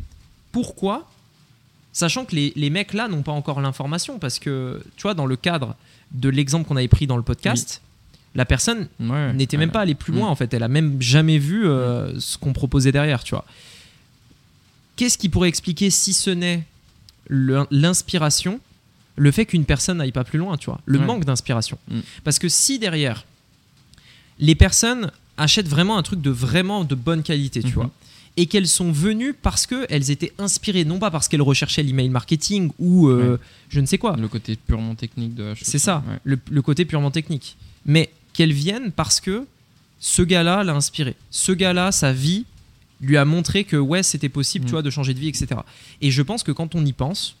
pourquoi 0.51 1.07
Sachant 1.93 2.25
que 2.25 2.35
les, 2.35 2.53
les 2.55 2.69
mecs 2.69 2.93
là 2.93 3.07
n'ont 3.07 3.21
pas 3.21 3.31
encore 3.33 3.59
l'information, 3.61 4.17
parce 4.19 4.39
que, 4.39 4.81
tu 4.95 5.01
vois, 5.03 5.13
dans 5.13 5.25
le 5.25 5.35
cadre 5.35 5.75
de 6.11 6.29
l'exemple 6.29 6.67
qu'on 6.67 6.77
avait 6.77 6.87
pris 6.87 7.05
dans 7.07 7.17
le 7.17 7.23
podcast, 7.23 7.81
la 8.33 8.45
personne 8.45 8.87
Ouais, 8.99 9.33
n'était 9.33 9.57
ouais. 9.57 9.61
même 9.61 9.71
pas 9.71 9.81
allée 9.81 9.95
plus 9.95 10.13
loin, 10.13 10.27
Mm. 10.27 10.31
en 10.31 10.35
fait. 10.35 10.53
Elle 10.53 10.63
a 10.63 10.67
même 10.69 11.01
jamais 11.01 11.37
vu 11.37 11.67
euh, 11.67 12.17
ce 12.19 12.37
qu'on 12.37 12.53
proposait 12.53 12.91
derrière, 12.93 13.23
tu 13.25 13.35
vois. 13.35 13.45
Qu'est-ce 14.95 15.17
qui 15.17 15.27
pourrait 15.29 15.49
expliquer, 15.49 15.89
si 15.89 16.13
ce 16.13 16.29
n'est 16.29 16.63
l'inspiration, 17.29 18.59
le 19.15 19.31
fait 19.31 19.45
qu'une 19.45 19.65
personne 19.65 19.97
n'aille 19.97 20.11
pas 20.11 20.23
plus 20.23 20.39
loin, 20.39 20.57
tu 20.57 20.67
vois, 20.67 20.79
le 20.85 20.99
Ouais. 20.99 21.05
manque 21.05 21.25
d'inspiration? 21.25 21.77
Mm. 21.89 21.99
Parce 22.23 22.39
que 22.39 22.49
si 22.49 22.79
derrière, 22.79 23.25
les 24.39 24.55
personnes 24.55 25.11
achètent 25.37 25.67
vraiment 25.67 25.97
un 25.97 26.03
truc 26.03 26.21
de 26.21 26.29
vraiment 26.29 26.83
de 26.83 26.95
bonne 26.95 27.23
qualité, 27.23 27.61
tu 27.61 27.67
Mhm. 27.67 27.73
vois, 27.73 27.89
et 28.41 28.45
qu'elles 28.47 28.67
sont 28.67 28.91
venues 28.91 29.33
parce 29.33 29.67
qu'elles 29.67 30.09
étaient 30.09 30.33
inspirées, 30.39 30.83
non 30.85 30.97
pas 30.99 31.11
parce 31.11 31.27
qu'elles 31.27 31.41
recherchaient 31.43 31.83
l'email 31.83 32.09
marketing 32.09 32.71
ou 32.79 33.07
euh, 33.07 33.33
Ouais. 33.33 33.37
je 33.69 33.79
ne 33.79 33.85
sais 33.85 33.97
quoi. 33.99 34.15
Le 34.17 34.27
côté 34.27 34.55
purement 34.55 34.95
technique 34.95 35.35
de. 35.35 35.53
C'est 35.61 35.79
ça, 35.79 36.03
Ouais. 36.07 36.17
le, 36.23 36.39
le 36.49 36.61
côté 36.61 36.85
purement 36.85 37.11
technique. 37.11 37.55
Mais 37.85 38.09
qu'elles 38.33 38.53
viennent 38.53 38.91
parce 38.91 39.19
que 39.21 39.45
ce 39.99 40.21
gars-là 40.23 40.63
l'a 40.63 40.73
inspiré. 40.73 41.15
Ce 41.29 41.51
gars-là, 41.51 41.91
sa 41.91 42.11
vie 42.13 42.45
lui 43.01 43.17
a 43.17 43.25
montré 43.25 43.63
que 43.63 43.77
ouais, 43.77 44.01
c'était 44.03 44.29
possible, 44.29 44.63
Mm. 44.65 44.67
tu 44.67 44.71
vois, 44.71 44.81
de 44.81 44.89
changer 44.89 45.13
de 45.13 45.19
vie, 45.19 45.27
etc. 45.27 45.47
Et 46.01 46.09
je 46.11 46.21
pense 46.21 46.41
que 46.43 46.51
quand 46.51 46.73
on 46.75 46.85
y 46.85 46.93
pense, 46.93 47.35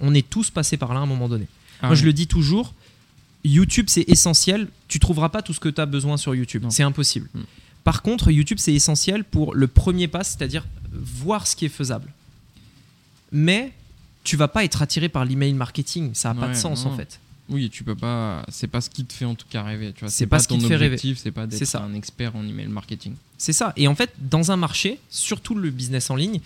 on 0.00 0.14
est 0.14 0.28
tous 0.28 0.50
passés 0.50 0.76
par 0.76 0.94
là 0.94 1.00
à 1.00 1.02
un 1.02 1.06
moment 1.06 1.28
donné. 1.28 1.46
Ah 1.82 1.86
Moi, 1.88 1.94
je 1.96 2.04
le 2.04 2.12
dis 2.12 2.26
toujours, 2.26 2.74
YouTube, 3.44 3.86
c'est 3.88 4.08
essentiel. 4.08 4.68
Tu 4.88 4.98
trouveras 5.00 5.28
pas 5.28 5.42
tout 5.42 5.52
ce 5.52 5.60
que 5.60 5.68
tu 5.68 5.80
as 5.80 5.86
besoin 5.86 6.16
sur 6.16 6.34
YouTube. 6.34 6.64
C'est 6.70 6.82
impossible. 6.82 7.28
Mm. 7.34 7.40
Par 7.84 8.02
contre, 8.02 8.30
YouTube, 8.30 8.58
c'est 8.60 8.74
essentiel 8.74 9.24
pour 9.24 9.54
le 9.54 9.66
premier 9.66 10.08
pas, 10.08 10.24
c'est-à-dire 10.24 10.66
voir 10.92 11.46
ce 11.46 11.56
qui 11.56 11.64
est 11.64 11.70
faisable. 11.70 12.12
Mais 13.32 13.72
tu 14.24 14.36
vas 14.36 14.48
pas 14.48 14.64
être 14.64 14.82
attiré 14.82 15.08
par 15.08 15.24
l'email 15.24 15.52
marketing. 15.54 16.10
Ça 16.14 16.34
n'a 16.34 16.40
pas 16.40 16.48
de 16.48 16.54
sens, 16.54 16.84
non. 16.84 16.92
en 16.92 16.96
fait. 16.96 17.20
Oui, 17.48 17.70
tu 17.70 17.82
peux 17.82 17.94
pas. 17.94 18.44
C'est 18.48 18.66
pas 18.66 18.82
ce 18.82 18.90
qui 18.90 19.04
te 19.06 19.12
fait 19.14 19.24
en 19.24 19.34
tout 19.34 19.46
cas 19.48 19.62
rêver. 19.62 19.92
Tu 19.94 20.00
vois, 20.00 20.10
C'est 20.10 20.26
pas 20.26 20.38
ce 20.38 20.48
qui 20.48 20.54
ton 20.56 20.60
te 20.62 20.68
fait 20.68 20.76
rêver. 20.76 20.96
objectif, 20.96 21.18
c'est 21.18 21.30
pas 21.30 21.44
C'est 21.50 21.60
d'être 21.60 21.68
ça. 21.68 21.82
un 21.82 21.94
expert 21.94 22.36
en 22.36 22.46
email 22.46 22.68
marketing. 22.68 23.14
C'est 23.38 23.54
ça. 23.54 23.72
Et 23.76 23.88
en 23.88 23.94
fait, 23.94 24.12
dans 24.18 24.52
un 24.52 24.56
marché, 24.56 24.98
surtout 25.08 25.54
le 25.54 25.70
business 25.70 26.10
en 26.10 26.16
ligne, 26.16 26.40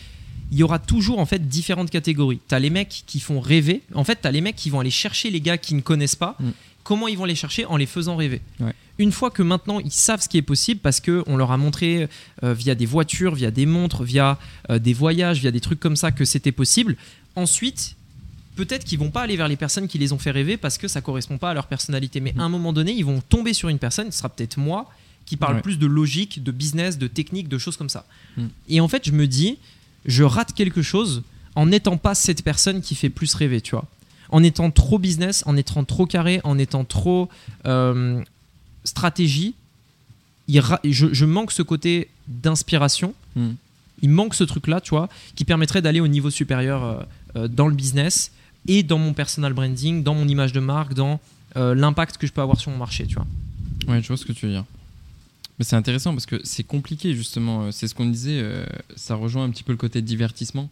il 0.53 0.59
y 0.59 0.62
aura 0.62 0.79
toujours 0.79 1.18
en 1.18 1.27
fait 1.27 1.49
différentes 1.49 1.90
catégories. 1.90 2.38
Tu 2.49 2.55
as 2.55 2.59
les 2.61 2.71
mecs 2.71 3.03
qui 3.07 3.18
font 3.18 3.40
rêver. 3.40 3.83
En 3.95 4.05
fait, 4.05 4.21
tu 4.23 4.29
as 4.29 4.31
les 4.31 4.40
mecs 4.40 4.55
qui 4.55 4.71
vont 4.71 4.79
aller 4.79 4.90
chercher 4.90 5.31
les 5.31 5.40
gars 5.40 5.59
qui 5.59 5.75
ne 5.75 5.81
connaissent 5.81 6.14
pas. 6.14 6.37
Mm. 6.38 6.51
Comment 6.85 7.09
ils 7.09 7.16
vont 7.16 7.25
les 7.25 7.35
chercher 7.35 7.64
En 7.66 7.77
les 7.77 7.87
faisant 7.87 8.16
rêver. 8.16 8.40
Ouais. 8.61 8.73
Une 8.99 9.12
fois 9.12 9.31
que 9.31 9.42
maintenant 9.42 9.79
ils 9.81 9.92
savent 9.92 10.21
ce 10.21 10.29
qui 10.29 10.37
est 10.38 10.42
possible 10.42 10.81
parce 10.81 11.01
que 11.01 11.23
on 11.27 11.37
leur 11.37 11.51
a 11.53 11.57
montré 11.57 12.09
euh, 12.42 12.55
via 12.55 12.75
des 12.75 12.87
voitures, 12.87 13.35
via 13.35 13.51
des 13.51 13.66
montres, 13.66 14.03
via 14.03 14.38
euh, 14.71 14.79
des 14.79 14.92
voyages, 14.92 15.38
via 15.40 15.51
des 15.51 15.61
trucs 15.61 15.81
comme 15.81 15.97
ça 15.97 16.11
que 16.12 16.25
c'était 16.25 16.53
possible. 16.53 16.97
Ensuite, 17.37 17.97
peut-être 18.57 18.85
qu'ils 18.85 18.99
vont 18.99 19.11
pas 19.11 19.23
aller 19.23 19.37
vers 19.37 19.49
les 19.49 19.57
personnes 19.57 19.88
qui 19.88 19.99
les 19.99 20.12
ont 20.12 20.18
fait 20.18 20.31
rêver 20.31 20.57
parce 20.57 20.77
que 20.77 20.88
ça 20.88 21.01
correspond 21.01 21.38
pas 21.38 21.51
à 21.51 21.55
leur 21.55 21.66
personnalité. 21.66 22.21
Mais 22.21 22.35
à 22.38 22.42
un 22.42 22.49
moment 22.49 22.73
donné, 22.73 22.92
ils 22.92 23.05
vont 23.05 23.21
tomber 23.21 23.55
sur 23.55 23.68
une 23.68 23.79
personne, 23.79 24.11
ce 24.12 24.18
sera 24.18 24.29
peut-être 24.29 24.59
moi, 24.59 24.90
qui 25.25 25.37
parle 25.37 25.57
Ouais. 25.57 25.62
plus 25.62 25.79
de 25.79 25.87
logique, 25.87 26.42
de 26.42 26.51
business, 26.51 26.99
de 26.99 27.07
technique, 27.07 27.49
de 27.49 27.59
choses 27.59 27.77
comme 27.77 27.88
ça. 27.88 28.05
Mm. 28.37 28.47
Et 28.68 28.81
en 28.81 28.88
fait, 28.88 29.07
je 29.07 29.12
me 29.12 29.27
dis, 29.27 29.59
je 30.05 30.25
rate 30.25 30.53
quelque 30.53 30.83
chose 30.83 31.23
en 31.55 31.66
n'étant 31.66 31.97
pas 31.97 32.14
cette 32.14 32.42
personne 32.42 32.83
qui 32.83 32.95
fait 32.95 33.11
plus 33.11 33.35
rêver, 33.35 33.61
tu 33.61 33.73
vois. 33.73 33.87
En 34.33 34.42
étant 34.42 34.71
trop 34.73 34.99
business, 34.99 35.45
en 35.47 35.57
étant 35.57 35.85
trop 35.85 36.07
carré, 36.07 36.40
en 36.42 36.59
étant 36.59 36.85
trop 36.85 37.29
euh, 37.66 38.21
stratégie, 38.85 39.55
il 40.49 40.59
ra- 40.61 40.81
je, 40.85 41.12
je 41.12 41.25
manque 41.25 41.53
ce 41.53 41.62
côté 41.62 42.09
d'inspiration. 42.29 43.14
Hmm. 43.37 43.53
Il 44.03 44.11
manque 44.11 44.35
ce 44.35 44.42
truc-là, 44.45 44.81
tu 44.81 44.90
vois, 44.90 45.09
qui 45.37 45.45
permettrait 45.45 45.81
d'aller 45.83 46.01
au 46.01 46.09
niveau 46.09 46.31
supérieur 46.31 46.83
euh, 46.83 47.03
euh, 47.37 47.49
dans 47.49 47.68
le 47.68 47.75
business 47.75 48.33
et 48.66 48.83
dans 48.83 48.99
mon 48.99 49.12
personal 49.12 49.53
branding, 49.53 50.03
dans 50.03 50.14
mon 50.14 50.27
image 50.27 50.53
de 50.53 50.61
marque, 50.61 50.95
dans 50.95 51.21
euh, 51.57 51.75
l'impact 51.75 52.16
que 52.16 52.27
je 52.27 52.33
peux 52.33 52.40
avoir 52.40 52.59
sur 52.59 52.71
mon 52.73 52.79
marché, 52.79 53.07
tu 53.07 53.14
vois. 53.16 53.27
Ouais, 53.87 54.03
je 54.03 54.09
vois 54.09 54.16
ce 54.16 54.25
que 54.25 54.33
tu 54.33 54.47
veux 54.47 54.53
dire. 54.53 54.64
Mais 55.59 55.64
c'est 55.64 55.77
intéressant 55.77 56.12
parce 56.12 56.27
que 56.27 56.40
c'est 56.45 56.64
compliqué 56.64 57.14
justement. 57.14 57.71
C'est 57.71 57.87
ce 57.87 57.95
qu'on 57.95 58.07
disait. 58.07 58.40
euh, 58.42 58.64
ça 58.97 59.14
rejoint 59.14 59.45
un 59.45 59.51
petit 59.51 59.62
peu 59.62 59.73
le 59.73 59.79
côté 59.79 60.01
divertissement. 60.03 60.71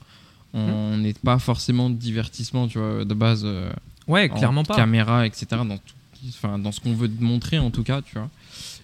On 0.53 0.97
Hmm. 0.97 1.03
n'est 1.03 1.13
pas 1.15 1.39
forcément 1.39 1.91
divertissement, 1.91 2.67
tu 2.69 2.79
vois, 2.79 3.05
de 3.05 3.15
base. 3.15 3.43
euh, 3.45 3.71
Ouais, 4.09 4.29
en 4.31 4.37
clairement 4.37 4.65
pas. 4.65 4.75
Caméra, 4.77 5.25
etc. 5.27 5.47
Dans, 5.51 5.77
tout- 5.79 5.95
enfin, 6.31 6.59
dans 6.59 6.73
ce 6.73 6.81
qu'on 6.81 6.95
veut 6.95 7.09
te 7.09 7.23
montrer 7.23 7.59
en 7.59 7.71
tout 7.71 7.85
cas, 7.85 8.03
tu 8.03 8.15
vois. 8.19 8.29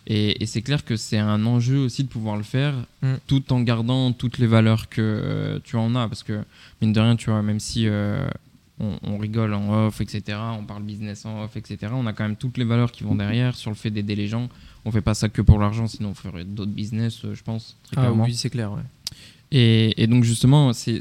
Et, 0.07 0.41
et 0.41 0.47
c'est 0.47 0.63
clair 0.63 0.85
que 0.85 0.97
c'est 0.97 1.19
un 1.19 1.45
enjeu 1.47 1.79
aussi 1.79 2.05
de 2.05 2.09
pouvoir 2.09 2.37
le 2.37 2.45
faire 2.45 2.75
Mm. 3.03 3.15
tout 3.27 3.53
en 3.53 3.61
gardant 3.63 4.13
toutes 4.13 4.39
les 4.39 4.47
valeurs 4.47 4.89
que 4.89 5.01
euh, 5.03 5.59
tu 5.65 5.75
en 5.77 5.97
as. 5.97 6.07
Parce 6.09 6.23
que, 6.23 6.45
mine 6.81 6.93
de 6.93 7.01
rien, 7.01 7.17
tu 7.17 7.31
vois, 7.31 7.43
même 7.43 7.59
si 7.59 7.89
euh, 7.89 8.29
on, 8.79 8.99
on 9.03 9.19
rigole 9.19 9.53
en 9.53 9.87
off, 9.87 10.01
etc., 10.01 10.39
on 10.57 10.63
parle 10.63 10.85
business 10.85 11.25
en 11.27 11.43
off, 11.43 11.57
etc., 11.57 11.93
on 11.93 12.07
a 12.07 12.13
quand 12.13 12.23
même 12.23 12.37
toutes 12.37 12.59
les 12.59 12.65
valeurs 12.65 12.93
qui 12.93 13.03
vont 13.03 13.17
derrière 13.17 13.57
sur 13.57 13.71
le 13.73 13.77
fait 13.77 13.91
d'aider 13.91 14.15
les 14.15 14.29
gens. 14.29 14.49
On 14.85 14.93
fait 14.93 15.01
pas 15.01 15.15
ça 15.15 15.29
que 15.29 15.43
pour 15.43 15.59
l'argent, 15.59 15.89
sinon 15.89 16.11
on 16.11 16.15
ferait 16.15 16.45
d'autres 16.45 16.71
business, 16.71 17.23
je 17.33 17.43
pense, 17.43 17.77
très 17.91 17.97
Ah 17.97 18.01
clairement. 18.03 18.25
oui, 18.25 18.35
c'est 18.37 18.51
clair, 18.51 18.71
ouais. 18.71 18.83
Et, 19.51 20.01
et 20.01 20.07
donc 20.07 20.23
justement, 20.23 20.73
c'est- 20.73 21.01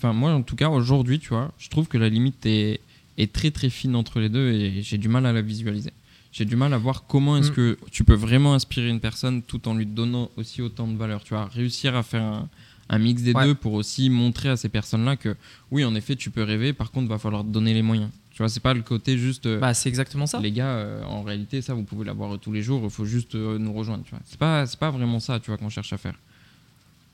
enfin 0.00 0.12
moi 0.14 0.32
en 0.32 0.42
tout 0.42 0.56
cas 0.56 0.68
aujourd'hui, 0.70 1.18
tu 1.18 1.28
vois, 1.28 1.52
je 1.58 1.68
trouve 1.68 1.86
que 1.88 1.98
la 1.98 2.08
limite 2.08 2.44
est, 2.46 2.80
est 3.18 3.30
très 3.32 3.50
très 3.50 3.68
fine 3.70 3.94
entre 3.94 4.18
les 4.18 4.28
deux 4.30 4.50
et 4.50 4.80
j'ai 4.82 4.96
du 4.98 5.08
mal 5.08 5.26
à 5.26 5.32
la 5.32 5.42
visualiser. 5.42 5.90
J'ai 6.32 6.44
du 6.44 6.56
mal 6.56 6.72
à 6.72 6.78
voir 6.78 7.04
comment 7.08 7.36
est-ce 7.36 7.50
Mm. 7.50 7.54
que 7.54 7.78
tu 7.90 8.04
peux 8.04 8.14
vraiment 8.14 8.54
inspirer 8.54 8.88
une 8.88 9.00
personne 9.00 9.42
tout 9.42 9.66
en 9.68 9.74
lui 9.74 9.84
donnant 9.84 10.30
aussi 10.36 10.62
autant 10.62 10.86
de 10.86 10.96
valeur. 10.96 11.22
Tu 11.24 11.34
vois, 11.34 11.46
réussir 11.46 11.96
à 11.96 12.02
faire 12.04 12.22
un, 12.22 12.48
un 12.88 12.98
mix 12.98 13.22
des 13.22 13.32
Ouais. 13.34 13.44
deux 13.46 13.54
pour 13.56 13.72
aussi 13.74 14.08
montrer 14.10 14.48
à 14.48 14.56
ces 14.56 14.68
personnes-là 14.68 15.16
que 15.16 15.36
oui, 15.72 15.84
en 15.84 15.94
effet, 15.96 16.14
tu 16.16 16.30
peux 16.30 16.44
rêver. 16.44 16.72
Par 16.72 16.92
contre, 16.92 17.08
va 17.08 17.18
falloir 17.18 17.42
te 17.42 17.48
donner 17.48 17.74
les 17.74 17.82
moyens. 17.82 18.10
Tu 18.30 18.38
vois, 18.38 18.48
c'est 18.48 18.60
pas 18.60 18.74
le 18.74 18.82
côté 18.82 19.18
juste. 19.18 19.46
euh, 19.46 19.58
Bah, 19.58 19.74
c'est 19.74 19.88
exactement 19.88 20.26
ça. 20.28 20.38
les 20.38 20.52
gars, 20.52 20.68
euh, 20.70 21.02
en 21.04 21.22
réalité, 21.22 21.60
ça, 21.62 21.74
vous 21.74 21.82
pouvez 21.82 22.04
l'avoir 22.04 22.38
tous 22.38 22.52
les 22.52 22.62
jours. 22.62 22.80
Il 22.84 22.90
faut 22.90 23.04
juste 23.04 23.34
euh, 23.34 23.58
nous 23.58 23.72
rejoindre. 23.72 24.04
Tu 24.04 24.10
vois, 24.10 24.20
c'est 24.24 24.38
pas, 24.38 24.64
c'est 24.66 24.78
pas 24.78 24.90
vraiment 24.92 25.18
ça, 25.18 25.40
tu 25.40 25.50
vois, 25.50 25.58
qu'on 25.58 25.68
cherche 25.68 25.92
à 25.92 25.98
faire. 25.98 26.14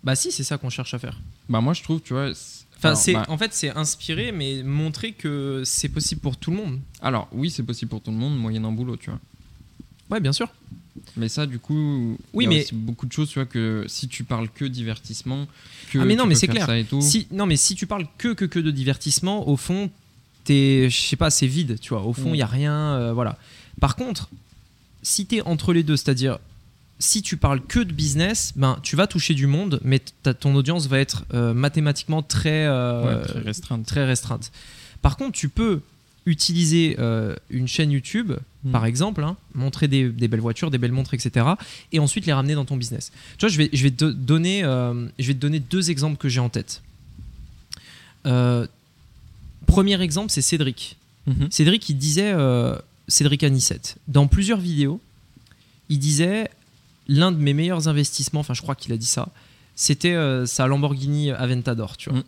Bah, 0.05 0.15
si, 0.15 0.31
c'est 0.31 0.45
ça 0.45 0.59
qu'on 0.59 0.71
cherche 0.71 0.93
à 0.95 0.99
faire. 0.99 1.19
Bah 1.49 1.61
moi, 1.63 1.73
je 1.73 1.83
trouve, 1.83 2.01
tu 2.03 2.13
vois. 2.13 2.33
c'est- 2.35 2.66
Enfin, 2.87 2.93
alors, 2.93 2.99
c'est, 2.99 3.13
bah, 3.15 3.25
en 3.29 3.39
fait, 3.39 3.53
c'est 3.55 3.71
inspirer, 3.71 4.33
mais 4.33 4.63
montrer 4.63 5.13
que 5.13 5.63
c'est 5.65 5.89
possible 5.89 6.21
pour 6.21 6.37
tout 6.37 6.51
le 6.51 6.57
monde. 6.57 6.81
Alors, 7.03 7.29
oui, 7.33 7.51
c'est 7.51 7.63
possible 7.63 7.89
pour 7.91 8.01
tout 8.01 8.11
le 8.11 8.17
monde, 8.17 8.37
moyennant 8.39 8.73
boulot, 8.73 8.97
tu 8.97 9.11
vois. 9.11 9.19
Ouais, 10.11 10.21
bien 10.21 10.33
sûr. 10.33 10.49
Mais 11.17 11.29
ça, 11.29 11.47
du 11.47 11.59
coup, 11.59 12.17
Oui, 12.33 12.45
il 12.45 12.51
y 12.51 12.55
a 12.55 12.59
mais- 12.59 12.65
aussi 12.65 12.75
beaucoup 12.75 13.07
de 13.07 13.13
choses, 13.13 13.29
tu 13.29 13.35
vois, 13.39 13.47
que 13.47 13.85
si 13.89 14.09
tu 14.09 14.25
parles 14.25 14.49
que 14.49 14.65
divertissement, 14.65 15.47
que 15.91 15.99
Ah, 15.99 16.05
mais 16.05 16.17
non, 16.17 16.25
tu 16.25 16.29
mais 16.31 16.35
peux 16.35 16.41
c'est 16.41 16.47
faire 16.47 16.55
clair. 16.55 16.67
ça 16.67 16.79
et 16.79 16.85
tout. 16.85 17.01
Si, 17.01 17.27
non, 17.33 17.47
mais 17.47 17.57
si 17.57 17.75
tu 17.75 17.87
parles 17.87 18.07
que, 18.19 18.33
que, 18.33 18.45
que 18.45 18.59
de 18.59 18.71
divertissement, 18.71 19.49
au 19.49 19.57
fond, 19.57 19.91
t'es, 20.45 20.89
je 20.91 20.97
sais 20.97 21.17
pas, 21.17 21.31
c'est 21.31 21.47
vide, 21.47 21.79
tu 21.81 21.91
vois. 21.91 22.03
Au 22.05 22.13
fond, 22.13 22.31
il 22.31 22.33
Mm. 22.35 22.37
y 22.37 22.43
a 22.43 22.47
rien, 22.47 22.75
euh, 22.95 23.13
voilà. 23.13 23.39
Par 23.81 23.97
contre, 23.97 24.29
si 25.03 25.27
t'es 25.27 25.43
entre 25.43 25.73
les 25.73 25.83
deux, 25.83 25.97
c'est-à-dire, 25.97 26.39
si 26.99 27.23
tu 27.23 27.37
parles 27.37 27.61
que 27.61 27.81
de 27.81 27.93
business, 27.93 28.53
ben, 28.57 28.79
tu 28.83 28.97
vas 28.97 29.07
toucher 29.07 29.35
du 29.35 29.47
monde, 29.47 29.81
mais 29.85 30.01
ton 30.41 30.55
audience 30.55 30.87
va 30.87 30.99
être 30.99 31.25
euh, 31.35 31.53
mathématiquement 31.53 32.23
très, 32.23 32.67
euh, 32.67 33.21
Ouais, 33.21 33.27
très 33.27 33.41
restreinte. 33.41 33.87
très 33.87 34.05
restreinte. 34.05 34.51
Par 35.03 35.17
contre, 35.17 35.33
tu 35.33 35.49
peux 35.49 35.81
utiliser 36.25 36.97
euh, 36.99 37.37
une 37.51 37.69
chaîne 37.69 37.91
YouTube, 37.91 38.33
Mm. 38.65 38.73
par 38.73 38.85
exemple, 38.87 39.23
hein, 39.23 39.37
montrer 39.55 39.87
des, 39.87 40.09
des 40.09 40.27
belles 40.27 40.41
voitures, 40.41 40.73
des 40.73 40.79
belles 40.79 40.91
montres, 40.91 41.15
etc., 41.15 41.47
et 41.93 42.01
ensuite 42.01 42.27
les 42.27 42.33
ramener 42.33 42.55
dans 42.55 42.65
ton 42.65 42.77
business. 42.77 43.13
Tu 43.39 43.47
vois, 43.47 43.49
je 43.49 43.59
vais, 43.59 43.71
je 43.73 43.83
vais, 43.85 43.93
te, 43.93 44.07
donner, 44.07 44.63
je 44.63 45.27
vais 45.27 45.35
te 45.35 45.39
donner 45.39 45.61
deux 45.61 45.91
exemples 45.91 46.17
que 46.17 46.29
j'ai 46.29 46.41
en 46.41 46.49
tête. 46.49 46.83
Premier 49.67 50.01
exemple, 50.01 50.31
c'est 50.33 50.43
Cédric. 50.43 50.97
Mhm. 51.27 51.49
Cédric, 51.51 51.89
il 51.89 51.97
disait, 51.99 52.35
Cédric 53.07 53.45
Anissette, 53.45 53.99
dans 54.09 54.27
plusieurs 54.27 54.59
vidéos, 54.59 55.01
il 55.89 55.99
disait 56.01 56.51
l'un 57.09 57.33
de 57.33 57.39
mes 57.39 57.55
meilleurs 57.55 57.89
investissements, 57.89 58.41
enfin 58.41 58.55
je 58.55 58.63
crois 58.63 58.75
qu'il 58.75 58.93
a 58.93 58.97
dit 58.97 59.07
ça, 59.07 59.29
c'était 59.75 60.15
euh, 60.15 60.47
sa 60.47 60.67
Lamborghini 60.67 61.31
Aventador, 61.31 61.97
tu 61.97 62.11
vois. 62.11 62.21
Mm. 62.21 62.25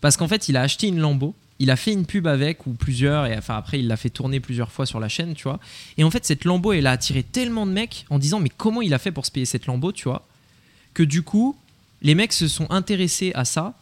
Parce 0.00 0.16
qu'en 0.16 0.28
fait, 0.28 0.48
il 0.48 0.56
a 0.56 0.62
acheté 0.62 0.86
une 0.88 0.98
Lambo, 1.00 1.34
il 1.58 1.70
a 1.70 1.76
fait 1.76 1.92
une 1.92 2.06
pub 2.06 2.26
avec 2.28 2.66
ou 2.66 2.70
plusieurs, 2.72 3.26
et 3.26 3.36
enfin 3.36 3.56
après 3.56 3.80
il 3.80 3.88
l'a 3.88 3.96
fait 3.96 4.10
tourner 4.10 4.38
plusieurs 4.40 4.70
fois 4.70 4.86
sur 4.86 5.00
la 5.00 5.08
chaîne, 5.08 5.34
tu 5.34 5.42
vois. 5.44 5.58
Et 5.96 6.04
en 6.04 6.10
fait, 6.10 6.24
cette 6.24 6.44
Lambo, 6.44 6.72
elle 6.72 6.86
a 6.86 6.92
attiré 6.92 7.22
tellement 7.22 7.66
de 7.66 7.72
mecs 7.72 8.06
en 8.10 8.18
disant 8.18 8.38
mais 8.40 8.48
comment 8.48 8.80
il 8.80 8.94
a 8.94 8.98
fait 8.98 9.10
pour 9.12 9.26
se 9.26 9.30
payer 9.32 9.44
cette 9.46 9.66
Lambo, 9.66 9.90
tu 9.92 10.04
vois, 10.04 10.24
que 10.94 11.02
du 11.02 11.22
coup, 11.22 11.56
les 12.02 12.14
mecs 12.14 12.32
se 12.32 12.46
sont 12.46 12.70
intéressés 12.70 13.32
à 13.34 13.44
ça, 13.44 13.74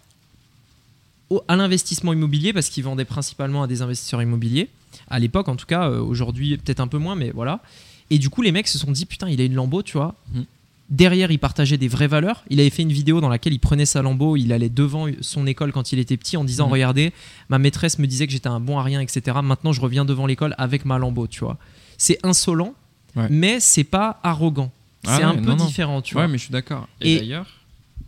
au- 1.29 1.42
à 1.49 1.57
l'investissement 1.57 2.12
immobilier 2.12 2.53
parce 2.53 2.68
qu'ils 2.68 2.85
vendaient 2.85 3.05
principalement 3.05 3.62
à 3.62 3.66
des 3.66 3.83
investisseurs 3.83 4.22
immobiliers 4.22 4.68
à 5.11 5.18
l'époque 5.18 5.49
en 5.49 5.57
tout 5.57 5.66
cas 5.66 5.90
euh, 5.90 6.01
aujourd'hui 6.01 6.57
peut-être 6.57 6.79
un 6.81 6.87
peu 6.87 6.99
moins 6.99 7.16
mais 7.16 7.31
voilà 7.31 7.61
et 8.10 8.18
du 8.18 8.28
coup 8.30 8.42
les 8.42 8.52
mecs 8.52 8.68
se 8.68 8.78
sont 8.78 8.90
dit 8.92 9.06
putain 9.06 9.28
il 9.28 9.40
a 9.40 9.44
une 9.44 9.54
Lambo 9.54 9.82
tu 9.82 9.94
vois 9.94 10.14
Mhm. 10.34 10.44
derrière 10.90 11.30
il 11.30 11.38
partageait 11.38 11.76
des 11.78 11.88
vraies 11.88 12.06
valeurs 12.06 12.44
il 12.50 12.60
avait 12.60 12.70
fait 12.70 12.82
une 12.82 12.92
vidéo 12.92 13.20
dans 13.20 13.28
laquelle 13.28 13.52
il 13.52 13.58
prenait 13.58 13.86
sa 13.86 14.02
Lambo 14.02 14.36
il 14.36 14.52
allait 14.52 14.68
devant 14.68 15.06
son 15.20 15.46
école 15.46 15.72
quand 15.72 15.92
il 15.92 15.98
était 15.98 16.16
petit 16.16 16.36
en 16.36 16.44
disant 16.44 16.66
Mhm. 16.66 16.72
regardez 16.72 17.12
ma 17.48 17.58
maîtresse 17.58 17.98
me 17.98 18.06
disait 18.06 18.26
que 18.26 18.32
j'étais 18.32 18.48
un 18.48 18.60
bon 18.60 18.78
à 18.78 18.82
rien 18.82 19.00
etc 19.00 19.36
maintenant 19.42 19.72
je 19.72 19.80
reviens 19.80 20.04
devant 20.04 20.26
l'école 20.26 20.54
avec 20.58 20.84
ma 20.84 20.98
Lambo 20.98 21.26
tu 21.26 21.40
vois 21.40 21.58
c'est 21.98 22.18
insolent 22.24 22.74
Ouais. 23.16 23.28
mais 23.30 23.60
c'est 23.60 23.84
pas 23.84 24.20
arrogant 24.22 24.70
Ah 25.06 25.16
c'est 25.16 25.22
un 25.22 25.30
ouais, 25.34 25.40
peu 25.40 25.50
non, 25.54 25.64
différent 25.66 26.02
tu 26.02 26.14
ouais, 26.14 26.22
vois 26.22 26.28
mais 26.28 26.36
je 26.36 26.42
suis 26.44 26.52
d'accord. 26.52 26.86
Et, 27.00 27.14
Et- 27.14 27.18
d'ailleurs, 27.20 27.46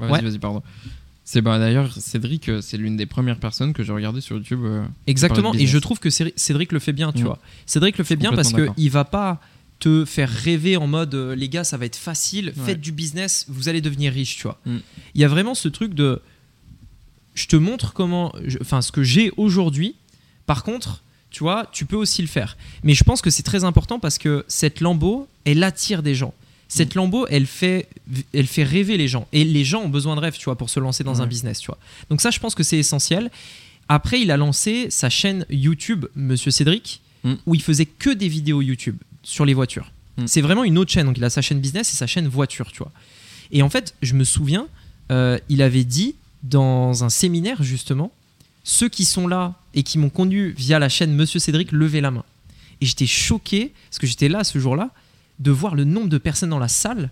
Ouais, 0.00 0.06
vas-y, 0.06 0.22
Ouais. 0.22 0.28
vas-y, 0.30 0.38
pardon. 0.38 0.62
C'est 1.24 1.40
bah 1.40 1.58
d'ailleurs 1.58 1.92
Cédric, 1.92 2.48
euh, 2.48 2.60
c'est 2.60 2.76
l'une 2.76 2.96
des 2.96 3.06
premières 3.06 3.38
personnes 3.38 3.72
que 3.72 3.82
j'ai 3.82 3.92
regardé 3.92 4.20
sur 4.20 4.36
YouTube. 4.36 4.60
euh, 4.64 4.84
Exactement, 5.08 5.52
et 5.54 5.66
je 5.66 5.78
trouve 5.78 5.98
que 5.98 6.08
Cédric 6.10 6.70
le 6.72 6.78
fait 6.78 6.92
bien, 6.92 7.10
tu 7.12 7.22
Mm. 7.22 7.26
vois. 7.26 7.38
Cédric 7.66 7.98
le 7.98 8.04
fait 8.04 8.16
bien 8.16 8.32
parce 8.32 8.52
d'accord. 8.52 8.74
qu'il 8.76 8.90
va 8.90 9.04
pas 9.04 9.40
te 9.78 10.04
faire 10.04 10.28
rêver 10.28 10.76
en 10.76 10.86
mode 10.86 11.14
euh, 11.14 11.34
les 11.34 11.48
gars, 11.48 11.64
ça 11.64 11.76
va 11.76 11.86
être 11.86 11.96
facile, 11.96 12.52
Ouais. 12.56 12.66
faites 12.66 12.80
du 12.80 12.92
business, 12.92 13.46
vous 13.48 13.68
allez 13.68 13.80
devenir 13.80 14.12
riche, 14.12 14.36
tu 14.36 14.42
vois. 14.42 14.60
Mm. 14.66 14.78
Il 15.14 15.20
y 15.20 15.24
a 15.24 15.28
vraiment 15.28 15.54
ce 15.54 15.68
truc 15.68 15.94
de 15.94 16.20
je 17.34 17.46
te 17.46 17.56
montre 17.56 17.92
comment, 17.92 18.34
enfin 18.60 18.82
ce 18.82 18.90
que 18.90 19.04
j'ai 19.04 19.30
aujourd'hui. 19.36 19.94
Par 20.46 20.64
contre, 20.64 21.02
tu 21.30 21.44
vois, 21.44 21.68
tu 21.72 21.84
peux 21.84 21.96
aussi 21.96 22.22
le 22.22 22.28
faire. 22.28 22.56
Mais 22.82 22.94
je 22.94 23.04
pense 23.04 23.22
que 23.22 23.30
c'est 23.30 23.44
très 23.44 23.62
important 23.62 24.00
parce 24.00 24.18
que 24.18 24.44
cette 24.48 24.80
lambeau, 24.80 25.28
elle 25.44 25.62
attire 25.62 26.02
des 26.02 26.14
gens. 26.14 26.34
Cette 26.68 26.96
mm. 26.96 26.98
lambeau, 26.98 27.26
elle 27.28 27.46
fait, 27.46 27.88
elle 28.34 28.48
fait 28.48 28.64
rêver 28.64 28.96
les 28.96 29.06
gens. 29.06 29.28
Et 29.32 29.44
les 29.44 29.64
gens 29.64 29.82
ont 29.82 29.88
besoin 29.88 30.16
de 30.16 30.20
rêves, 30.20 30.36
tu 30.36 30.46
vois, 30.46 30.56
pour 30.56 30.70
se 30.70 30.80
lancer 30.80 31.04
dans 31.04 31.22
un 31.22 31.26
business, 31.26 31.60
tu 31.60 31.66
vois. 31.68 31.78
Donc 32.10 32.20
ça, 32.20 32.30
je 32.30 32.40
pense 32.40 32.56
que 32.56 32.64
c'est 32.64 32.78
essentiel. 32.78 33.30
Après, 33.88 34.20
il 34.20 34.30
a 34.32 34.36
lancé 34.36 34.90
sa 34.90 35.08
chaîne 35.08 35.46
YouTube, 35.48 36.06
Monsieur 36.16 36.50
Cédric, 36.50 37.00
mm. 37.22 37.34
où 37.46 37.54
il 37.54 37.62
faisait 37.62 37.86
que 37.86 38.10
des 38.10 38.28
vidéos 38.28 38.60
YouTube 38.62 38.96
sur 39.28 39.44
les 39.44 39.52
voitures. 39.54 39.92
Mm. 40.16 40.26
C'est 40.26 40.40
vraiment 40.40 40.64
une 40.64 40.78
autre 40.78 40.90
chaîne. 40.90 41.06
Donc 41.06 41.18
il 41.18 41.24
a 41.24 41.30
sa 41.30 41.42
chaîne 41.42 41.60
business 41.60 41.92
et 41.92 41.96
sa 41.96 42.06
chaîne 42.06 42.26
voiture, 42.26 42.72
tu 42.72 42.78
vois. 42.78 42.92
Et 43.52 43.62
en 43.62 43.68
fait, 43.68 43.94
je 44.02 44.14
me 44.14 44.24
souviens, 44.24 44.66
euh, 45.12 45.38
il 45.48 45.60
avait 45.62 45.84
dit 45.84 46.14
dans 46.42 47.04
un 47.04 47.10
séminaire, 47.10 47.62
justement, 47.62 48.10
ceux 48.64 48.88
qui 48.88 49.04
sont 49.04 49.28
là 49.28 49.54
et 49.74 49.82
qui 49.82 49.98
m'ont 49.98 50.08
conduit 50.08 50.52
via 50.52 50.78
la 50.78 50.88
chaîne 50.88 51.14
Monsieur 51.14 51.40
Cédric, 51.40 51.72
levez 51.72 52.00
la 52.00 52.10
main. 52.10 52.24
Et 52.80 52.86
j'étais 52.86 53.06
choqué, 53.06 53.72
parce 53.90 53.98
que 53.98 54.06
j'étais 54.06 54.28
là 54.28 54.44
ce 54.44 54.58
jour-là, 54.58 54.90
de 55.40 55.50
voir 55.50 55.74
le 55.74 55.84
nombre 55.84 56.08
de 56.08 56.18
personnes 56.18 56.50
dans 56.50 56.58
la 56.58 56.68
salle, 56.68 57.10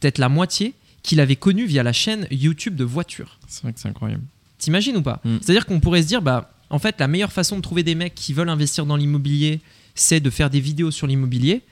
peut-être 0.00 0.18
la 0.18 0.28
moitié, 0.28 0.74
qu'il 1.02 1.20
avait 1.20 1.36
connu 1.36 1.66
via 1.66 1.82
la 1.82 1.92
chaîne 1.92 2.26
YouTube 2.30 2.76
de 2.76 2.84
voiture. 2.84 3.38
C'est 3.48 3.62
vrai 3.62 3.72
que 3.72 3.80
c'est 3.80 3.88
incroyable. 3.88 4.22
T'imagines 4.58 4.96
ou 4.96 5.02
pas 5.02 5.20
mm. 5.24 5.38
C'est-à-dire 5.42 5.66
qu'on 5.66 5.80
pourrait 5.80 6.02
se 6.02 6.06
dire, 6.06 6.22
bah, 6.22 6.52
en 6.70 6.78
fait, 6.78 6.96
la 7.00 7.08
meilleure 7.08 7.32
façon 7.32 7.56
de 7.56 7.62
trouver 7.62 7.82
des 7.82 7.94
mecs 7.94 8.14
qui 8.14 8.32
veulent 8.32 8.48
investir 8.48 8.86
dans 8.86 8.96
l'immobilier, 8.96 9.60
c'est 9.94 10.20
de 10.20 10.30
faire 10.30 10.50
des 10.50 10.60
vidéos 10.60 10.90
sur 10.90 11.06
l'immobilier. 11.06 11.62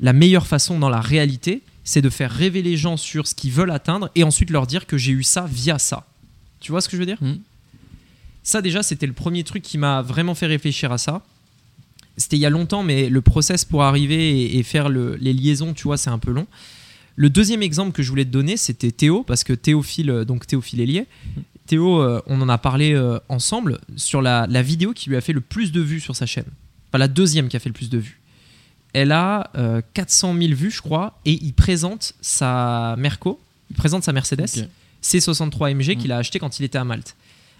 La 0.00 0.12
meilleure 0.12 0.46
façon 0.46 0.78
dans 0.78 0.88
la 0.88 1.00
réalité, 1.00 1.62
c'est 1.84 2.02
de 2.02 2.10
faire 2.10 2.30
rêver 2.30 2.62
les 2.62 2.76
gens 2.76 2.96
sur 2.96 3.26
ce 3.26 3.34
qu'ils 3.34 3.52
veulent 3.52 3.70
atteindre 3.70 4.10
et 4.14 4.24
ensuite 4.24 4.50
leur 4.50 4.66
dire 4.66 4.86
que 4.86 4.96
j'ai 4.96 5.12
eu 5.12 5.22
ça 5.22 5.46
via 5.50 5.78
ça. 5.78 6.06
Tu 6.60 6.72
vois 6.72 6.80
ce 6.80 6.88
que 6.88 6.96
je 6.96 7.02
veux 7.02 7.06
dire? 7.06 7.18
Mm. 7.20 7.34
Ça 8.42 8.62
déjà, 8.62 8.82
c'était 8.82 9.06
le 9.06 9.12
premier 9.12 9.44
truc 9.44 9.62
qui 9.62 9.78
m'a 9.78 10.02
vraiment 10.02 10.34
fait 10.34 10.46
réfléchir 10.46 10.92
à 10.92 10.98
ça. 10.98 11.22
C'était 12.16 12.36
il 12.36 12.40
y 12.40 12.46
a 12.46 12.50
longtemps, 12.50 12.82
mais 12.82 13.08
le 13.08 13.20
process 13.20 13.64
pour 13.64 13.84
arriver 13.84 14.56
et, 14.56 14.62
faire 14.62 14.88
les 14.88 15.32
liaisons, 15.32 15.72
tu 15.72 15.84
vois, 15.84 15.96
c'est 15.96 16.10
un 16.10 16.18
peu 16.18 16.32
long. 16.32 16.46
Le 17.14 17.30
deuxième 17.30 17.62
exemple 17.62 17.90
que 17.92 18.02
je 18.02 18.10
voulais 18.10 18.24
te 18.24 18.30
donner, 18.30 18.56
c'était 18.56 18.92
Théo, 18.92 19.24
parce 19.24 19.42
que 19.42 19.52
Théophile, 19.52 20.10
euh, 20.10 20.24
donc 20.24 20.46
Théophile 20.46 20.80
Hélier, 20.80 21.06
Théo, 21.66 22.00
euh, 22.00 22.22
on 22.26 22.40
en 22.40 22.48
a 22.48 22.58
parlé 22.58 22.94
euh, 22.94 23.18
ensemble 23.28 23.80
sur 23.96 24.22
la, 24.22 24.46
vidéo 24.62 24.92
qui 24.92 25.10
lui 25.10 25.16
a 25.16 25.20
fait 25.20 25.32
le 25.32 25.40
plus 25.40 25.72
de 25.72 25.80
vues 25.80 25.98
sur 25.98 26.14
sa 26.14 26.26
chaîne. 26.26 26.46
Enfin, 26.88 26.98
la 26.98 27.08
deuxième 27.08 27.48
qui 27.48 27.56
a 27.56 27.60
fait 27.60 27.68
le 27.68 27.74
plus 27.74 27.90
de 27.90 27.98
vues. 27.98 28.20
Elle 28.94 29.12
a 29.12 29.50
400 29.94 30.34
000 30.34 30.54
vues, 30.54 30.70
je 30.70 30.80
crois, 30.80 31.20
et 31.24 31.32
il 31.32 31.52
présente 31.52 32.14
sa 32.20 32.96
Merco, 32.98 33.38
il 33.70 33.76
présente 33.76 34.02
sa 34.02 34.12
Mercedes 34.12 34.68
C63 35.02 35.74
MG 35.74 35.96
qu'il 35.96 36.10
a 36.10 36.16
acheté 36.16 36.38
quand 36.38 36.58
il 36.58 36.64
était 36.64 36.78
à 36.78 36.84
Malte. 36.84 37.14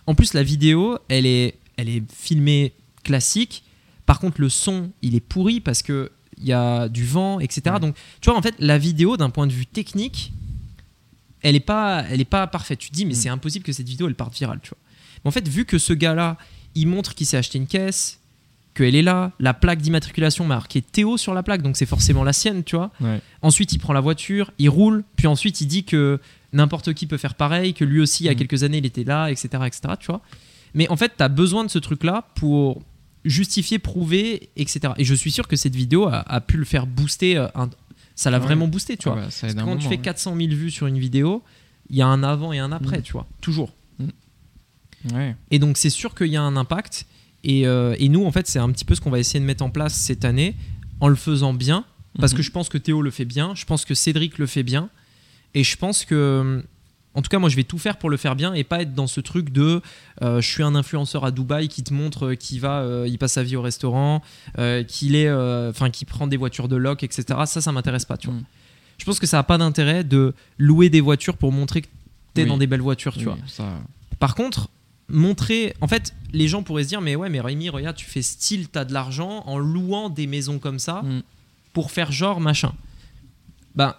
En 0.06 0.14
plus, 0.14 0.32
la 0.32 0.42
vidéo, 0.42 0.98
elle 1.08 1.26
est, 1.26 1.56
elle 1.76 1.90
est 1.90 2.02
filmée 2.10 2.72
classique, 3.04 3.62
par 4.08 4.20
contre, 4.20 4.40
le 4.40 4.48
son, 4.48 4.90
il 5.02 5.14
est 5.14 5.20
pourri 5.20 5.60
parce 5.60 5.82
que 5.82 6.10
il 6.38 6.46
y 6.46 6.54
a 6.54 6.88
du 6.88 7.04
vent, 7.04 7.40
etc. 7.40 7.76
Donc, 7.78 7.94
tu 8.22 8.30
vois, 8.30 8.38
en 8.38 8.40
fait, 8.40 8.54
la 8.58 8.78
vidéo, 8.78 9.18
d'un 9.18 9.28
point 9.28 9.46
de 9.46 9.52
vue 9.52 9.66
technique, 9.66 10.32
elle 11.42 11.54
est 11.54 11.60
pas, 11.60 12.06
elle 12.08 12.22
est 12.22 12.24
pas 12.24 12.46
parfaite. 12.46 12.78
Tu 12.78 12.88
te 12.88 12.94
dis, 12.94 13.04
mais 13.04 13.12
mm. 13.12 13.16
c'est 13.16 13.28
impossible 13.28 13.66
que 13.66 13.72
cette 13.72 13.86
vidéo, 13.86 14.08
elle 14.08 14.14
parte 14.14 14.34
virale, 14.34 14.60
tu 14.62 14.70
vois. 14.70 14.78
Mais 15.22 15.28
en 15.28 15.30
fait, 15.30 15.46
vu 15.46 15.66
que 15.66 15.76
ce 15.76 15.92
gars-là, 15.92 16.38
il 16.74 16.86
montre 16.86 17.14
qu'il 17.14 17.26
s'est 17.26 17.36
acheté 17.36 17.58
une 17.58 17.66
caisse, 17.66 18.18
qu'elle 18.78 18.94
est 18.94 19.02
là, 19.02 19.32
la 19.40 19.54
plaque 19.54 19.80
d'immatriculation 19.80 20.44
marquée 20.44 20.82
Théo 20.82 21.16
sur 21.16 21.34
la 21.34 21.42
plaque, 21.42 21.62
donc 21.62 21.76
c'est 21.76 21.86
forcément 21.86 22.24
la 22.24 22.32
sienne, 22.32 22.64
tu 22.64 22.76
vois. 22.76 22.92
Ensuite, 23.42 23.72
il 23.72 23.78
prend 23.78 23.92
la 23.92 24.00
voiture, 24.00 24.52
il 24.58 24.68
roule, 24.68 25.04
puis 25.16 25.26
ensuite, 25.26 25.60
il 25.60 25.66
dit 25.66 25.84
que 25.84 26.20
n'importe 26.52 26.94
qui 26.94 27.06
peut 27.06 27.16
faire 27.16 27.34
pareil, 27.34 27.74
que 27.74 27.84
lui 27.84 28.00
aussi, 28.00 28.24
il 28.24 28.26
y 28.26 28.30
a 28.30 28.32
mm. 28.32 28.36
quelques 28.36 28.62
années, 28.62 28.78
il 28.78 28.86
était 28.86 29.04
là, 29.04 29.30
etc., 29.30 29.48
etc., 29.66 29.94
tu 29.98 30.06
vois. 30.06 30.20
Mais 30.74 30.88
en 30.88 30.96
fait, 30.96 31.12
tu 31.16 31.22
as 31.22 31.28
besoin 31.28 31.64
de 31.64 31.70
ce 31.70 31.78
truc-là 31.78 32.28
pour 32.34 32.82
justifier, 33.24 33.78
prouver, 33.78 34.50
etc. 34.56 34.94
Et 34.96 35.04
je 35.04 35.14
suis 35.14 35.30
sûr 35.30 35.48
que 35.48 35.56
cette 35.56 35.74
vidéo 35.74 36.08
a, 36.10 36.40
pu 36.40 36.56
le 36.56 36.64
faire 36.64 36.86
booster. 36.86 37.36
Euh, 37.36 37.48
ça 38.14 38.30
l'a 38.30 38.38
vraiment 38.38 38.68
boosté, 38.68 38.96
tu 38.96 39.08
vois. 39.08 39.20
Bah, 39.42 39.48
quand 39.64 39.76
tu 39.76 39.88
fais 39.88 39.98
400 39.98 40.36
000 40.36 40.48
vues 40.50 40.70
sur 40.70 40.86
une 40.86 40.98
vidéo, 40.98 41.42
il 41.90 41.96
y 41.96 42.02
a 42.02 42.06
un 42.06 42.22
avant 42.22 42.52
et 42.52 42.58
un 42.58 42.72
après, 42.72 42.98
mm. 42.98 43.02
tu 43.02 43.12
vois. 43.12 43.26
Toujours. 43.40 43.72
Mm. 43.98 45.18
Et 45.50 45.58
donc, 45.58 45.76
c'est 45.76 45.90
sûr 45.90 46.14
qu'il 46.14 46.28
y 46.28 46.36
a 46.36 46.42
un 46.42 46.56
impact. 46.56 47.06
Et, 47.44 47.66
euh, 47.66 47.94
et, 47.98 48.08
nous, 48.08 48.24
en 48.24 48.32
fait, 48.32 48.46
c'est 48.46 48.58
un 48.58 48.70
petit 48.70 48.84
peu 48.84 48.94
ce 48.94 49.00
qu'on 49.00 49.10
va 49.10 49.18
essayer 49.18 49.40
de 49.40 49.44
mettre 49.44 49.64
en 49.64 49.70
place 49.70 49.94
cette 49.94 50.24
année 50.24 50.56
en 51.00 51.08
le 51.08 51.14
faisant 51.14 51.54
bien. 51.54 51.84
Parce 52.18 52.32
que 52.32 52.40
mm-hmm. 52.40 52.42
je 52.42 52.50
pense 52.50 52.68
que 52.68 52.78
Théo 52.78 53.02
le 53.02 53.10
fait 53.10 53.24
bien. 53.24 53.54
Je 53.54 53.64
pense 53.64 53.84
que 53.84 53.94
Cédric 53.94 54.38
le 54.38 54.46
fait 54.46 54.62
bien. 54.62 54.90
Et 55.54 55.64
je 55.64 55.76
pense 55.76 56.04
que 56.04 56.64
en 57.18 57.22
tout 57.22 57.30
cas, 57.30 57.40
moi, 57.40 57.48
je 57.48 57.56
vais 57.56 57.64
tout 57.64 57.78
faire 57.78 57.96
pour 57.96 58.10
le 58.10 58.16
faire 58.16 58.36
bien 58.36 58.54
et 58.54 58.62
pas 58.62 58.82
être 58.82 58.94
dans 58.94 59.08
ce 59.08 59.20
truc 59.20 59.50
de 59.50 59.82
euh, 60.22 60.40
je 60.40 60.48
suis 60.48 60.62
un 60.62 60.76
influenceur 60.76 61.24
à 61.24 61.32
Dubaï 61.32 61.66
qui 61.66 61.82
te 61.82 61.92
montre 61.92 62.34
qu'il 62.34 62.60
va, 62.60 62.82
euh, 62.82 63.08
il 63.08 63.18
passe 63.18 63.32
sa 63.32 63.42
vie 63.42 63.56
au 63.56 63.62
restaurant, 63.62 64.22
euh, 64.58 64.84
qu'il 64.84 65.16
est, 65.16 65.28
enfin, 65.28 65.90
qui 65.90 66.04
prend 66.04 66.28
des 66.28 66.36
voitures 66.36 66.68
de 66.68 66.76
loc, 66.76 67.02
etc. 67.02 67.24
Ça, 67.46 67.60
ça 67.60 67.72
m'intéresse 67.72 68.04
pas, 68.04 68.16
tu 68.16 68.28
vois. 68.28 68.36
Mm. 68.36 68.44
Je 68.98 69.04
pense 69.04 69.18
que 69.18 69.26
ça 69.26 69.38
n'a 69.38 69.42
pas 69.42 69.58
d'intérêt 69.58 70.04
de 70.04 70.32
louer 70.58 70.90
des 70.90 71.00
voitures 71.00 71.36
pour 71.36 71.50
montrer 71.50 71.82
que 71.82 71.88
tu 72.36 72.42
es 72.42 72.44
dans 72.44 72.56
des 72.56 72.68
belles 72.68 72.82
voitures, 72.82 73.16
tu 73.16 73.24
vois. 73.24 73.38
Par 74.20 74.36
contre, 74.36 74.70
montrer, 75.08 75.74
en 75.80 75.88
fait, 75.88 76.14
les 76.32 76.48
gens 76.48 76.62
pourraient 76.62 76.84
se 76.84 76.88
dire, 76.88 77.00
mais 77.00 77.16
ouais, 77.16 77.30
mais 77.30 77.40
Rémi, 77.40 77.70
regarde, 77.70 77.96
tu 77.96 78.06
fais 78.06 78.22
style, 78.22 78.68
tu 78.70 78.78
as 78.78 78.84
de 78.84 78.92
l'argent 78.92 79.42
en 79.46 79.58
louant 79.58 80.10
des 80.10 80.26
maisons 80.26 80.58
comme 80.58 80.78
ça 80.78 81.02
mm. 81.02 81.22
pour 81.72 81.90
faire 81.90 82.12
genre 82.12 82.40
machin. 82.40 82.72
Ben 83.74 83.94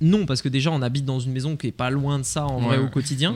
non, 0.00 0.26
parce 0.26 0.42
que 0.42 0.48
déjà, 0.48 0.70
on 0.70 0.82
habite 0.82 1.04
dans 1.04 1.20
une 1.20 1.32
maison 1.32 1.56
qui 1.56 1.68
est 1.68 1.72
pas 1.72 1.90
loin 1.90 2.18
de 2.18 2.24
ça 2.24 2.46
en 2.46 2.60
vrai 2.60 2.78
au 2.78 2.88
quotidien. 2.88 3.34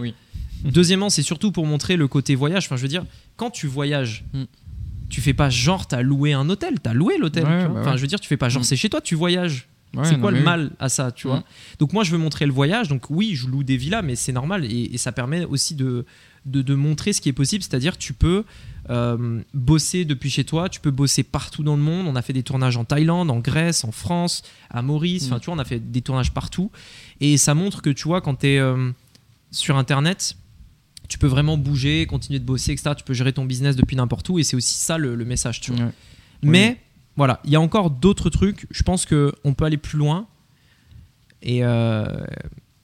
Deuxièmement, 0.64 1.08
c'est 1.08 1.22
surtout 1.22 1.52
pour 1.52 1.66
montrer 1.66 1.96
le 1.96 2.06
côté 2.06 2.34
voyage. 2.34 2.66
Enfin, 2.66 2.76
je 2.76 2.82
veux 2.82 2.88
dire, 2.88 3.04
quand 3.36 3.50
tu 3.50 3.66
voyages, 3.66 4.24
mm. 4.32 4.44
tu 5.08 5.20
fais 5.20 5.32
pas 5.32 5.48
genre 5.48 5.86
t'as 5.86 6.02
loué 6.02 6.32
un 6.32 6.48
hôtel, 6.50 6.80
t'as 6.80 6.92
loué 6.92 7.16
l'hôtel. 7.18 7.44
Bah 7.44 7.70
enfin, 7.80 7.96
je 7.96 8.02
veux 8.02 8.06
dire, 8.06 8.20
tu 8.20 8.28
fais 8.28 8.36
pas 8.36 8.48
genre 8.48 8.62
mm. 8.62 8.64
c'est 8.64 8.76
chez 8.76 8.90
toi, 8.90 9.00
tu 9.00 9.14
voyages. 9.14 9.68
c'est 10.04 10.20
quoi 10.20 10.30
le 10.30 10.42
mal 10.42 10.70
à 10.78 10.88
ça, 10.88 11.10
tu 11.12 11.28
vois? 11.28 11.42
Donc 11.78 11.92
moi, 11.92 12.04
je 12.04 12.12
veux 12.12 12.18
montrer 12.18 12.46
le 12.46 12.52
voyage. 12.52 12.88
Donc 12.88 13.06
oui, 13.08 13.34
je 13.34 13.46
loue 13.48 13.64
des 13.64 13.76
villas, 13.76 14.02
mais 14.02 14.16
c'est 14.16 14.32
normal 14.32 14.64
et, 14.64 14.96
ça 14.98 15.12
permet 15.12 15.44
aussi 15.44 15.74
de, 15.74 16.04
de, 16.46 16.74
montrer 16.74 17.12
ce 17.12 17.20
qui 17.20 17.28
est 17.28 17.34
possible. 17.34 17.62
C'est-à-dire, 17.62 17.98
tu 17.98 18.12
peux 18.12 18.44
euh, 18.88 19.42
bosser 19.54 20.04
depuis 20.04 20.30
chez 20.30 20.44
toi, 20.44 20.68
tu 20.68 20.80
peux 20.80 20.90
bosser 20.90 21.22
partout 21.22 21.62
dans 21.62 21.76
le 21.76 21.82
monde. 21.82 22.06
On 22.06 22.16
a 22.16 22.22
fait 22.22 22.32
des 22.32 22.42
tournages 22.42 22.76
en 22.76 22.84
Thaïlande, 22.84 23.30
en 23.30 23.38
Grèce, 23.38 23.84
en 23.84 23.92
France, 23.92 24.42
à 24.70 24.82
Maurice. 24.82 25.26
Enfin, 25.26 25.36
mm. 25.36 25.40
tu 25.40 25.46
vois, 25.46 25.54
on 25.54 25.58
a 25.58 25.64
fait 25.64 25.80
des 25.80 26.02
tournages 26.02 26.32
partout. 26.32 26.70
Et 27.20 27.36
ça 27.36 27.54
montre 27.54 27.82
que, 27.82 27.90
tu 27.90 28.04
vois, 28.04 28.20
quand 28.20 28.36
tu 28.40 28.48
es 28.48 28.58
euh, 28.58 28.90
sur 29.50 29.76
Internet, 29.76 30.36
tu 31.08 31.18
peux 31.18 31.26
vraiment 31.26 31.56
bouger, 31.56 32.06
continuer 32.06 32.38
de 32.38 32.44
bosser, 32.44 32.72
etc. 32.72 32.92
Tu 32.96 33.04
peux 33.04 33.14
gérer 33.14 33.32
ton 33.32 33.44
business 33.44 33.76
depuis 33.76 33.96
n'importe 33.96 34.28
où. 34.28 34.38
Et 34.38 34.44
c'est 34.44 34.56
aussi 34.56 34.74
ça 34.74 34.96
le, 34.96 35.16
message, 35.24 35.60
tu 35.60 35.72
vois. 35.72 35.90
Mais 36.42 36.78
voilà, 37.16 37.40
il 37.44 37.50
y 37.50 37.56
a 37.56 37.60
encore 37.60 37.90
d'autres 37.90 38.30
trucs. 38.30 38.66
Je 38.70 38.82
pense 38.82 39.04
qu'on 39.04 39.54
peut 39.54 39.64
aller 39.64 39.76
plus 39.76 39.98
loin. 39.98 40.26
Et, 41.42 41.64
euh, 41.64 42.24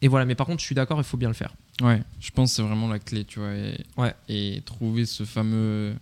et 0.02 0.08
voilà, 0.08 0.26
mais 0.26 0.34
par 0.34 0.46
contre, 0.46 0.60
je 0.60 0.66
suis 0.66 0.74
d'accord, 0.74 0.98
il 0.98 1.04
faut 1.04 1.16
bien 1.16 1.28
le 1.28 1.34
faire. 1.34 1.54
Ouais, 1.82 2.02
je 2.20 2.30
pense 2.30 2.50
que 2.50 2.56
c'est 2.56 2.62
vraiment 2.62 2.88
la 2.88 2.98
clé, 2.98 3.24
tu 3.24 3.38
vois. 3.38 3.54
Et, 3.54 3.84
ouais. 3.96 4.14
et 4.28 4.62
trouver 4.64 5.04
ce 5.04 5.24
fameux, 5.24 5.94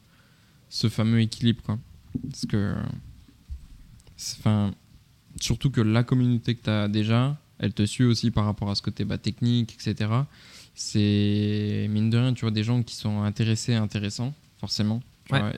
ce 0.68 0.88
fameux 0.88 1.20
équilibre, 1.20 1.62
quoi. 1.62 1.78
Parce 2.30 2.46
que. 2.46 2.74
Enfin, 4.38 4.72
surtout 5.40 5.70
que 5.70 5.80
la 5.80 6.04
communauté 6.04 6.54
que 6.54 6.62
tu 6.62 6.70
as 6.70 6.88
déjà, 6.88 7.36
elle 7.58 7.72
te 7.72 7.84
suit 7.84 8.04
aussi 8.04 8.30
par 8.30 8.44
rapport 8.44 8.70
à 8.70 8.74
ce 8.74 8.82
côté 8.82 9.04
bah, 9.04 9.18
technique, 9.18 9.74
etc. 9.74 10.10
C'est, 10.76 11.86
mine 11.90 12.10
de 12.10 12.18
rien, 12.18 12.34
tu 12.34 12.42
vois, 12.42 12.50
des 12.50 12.64
gens 12.64 12.82
qui 12.82 12.94
sont 12.94 13.22
intéressés, 13.22 13.74
intéressants, 13.74 14.32
forcément. 14.58 15.02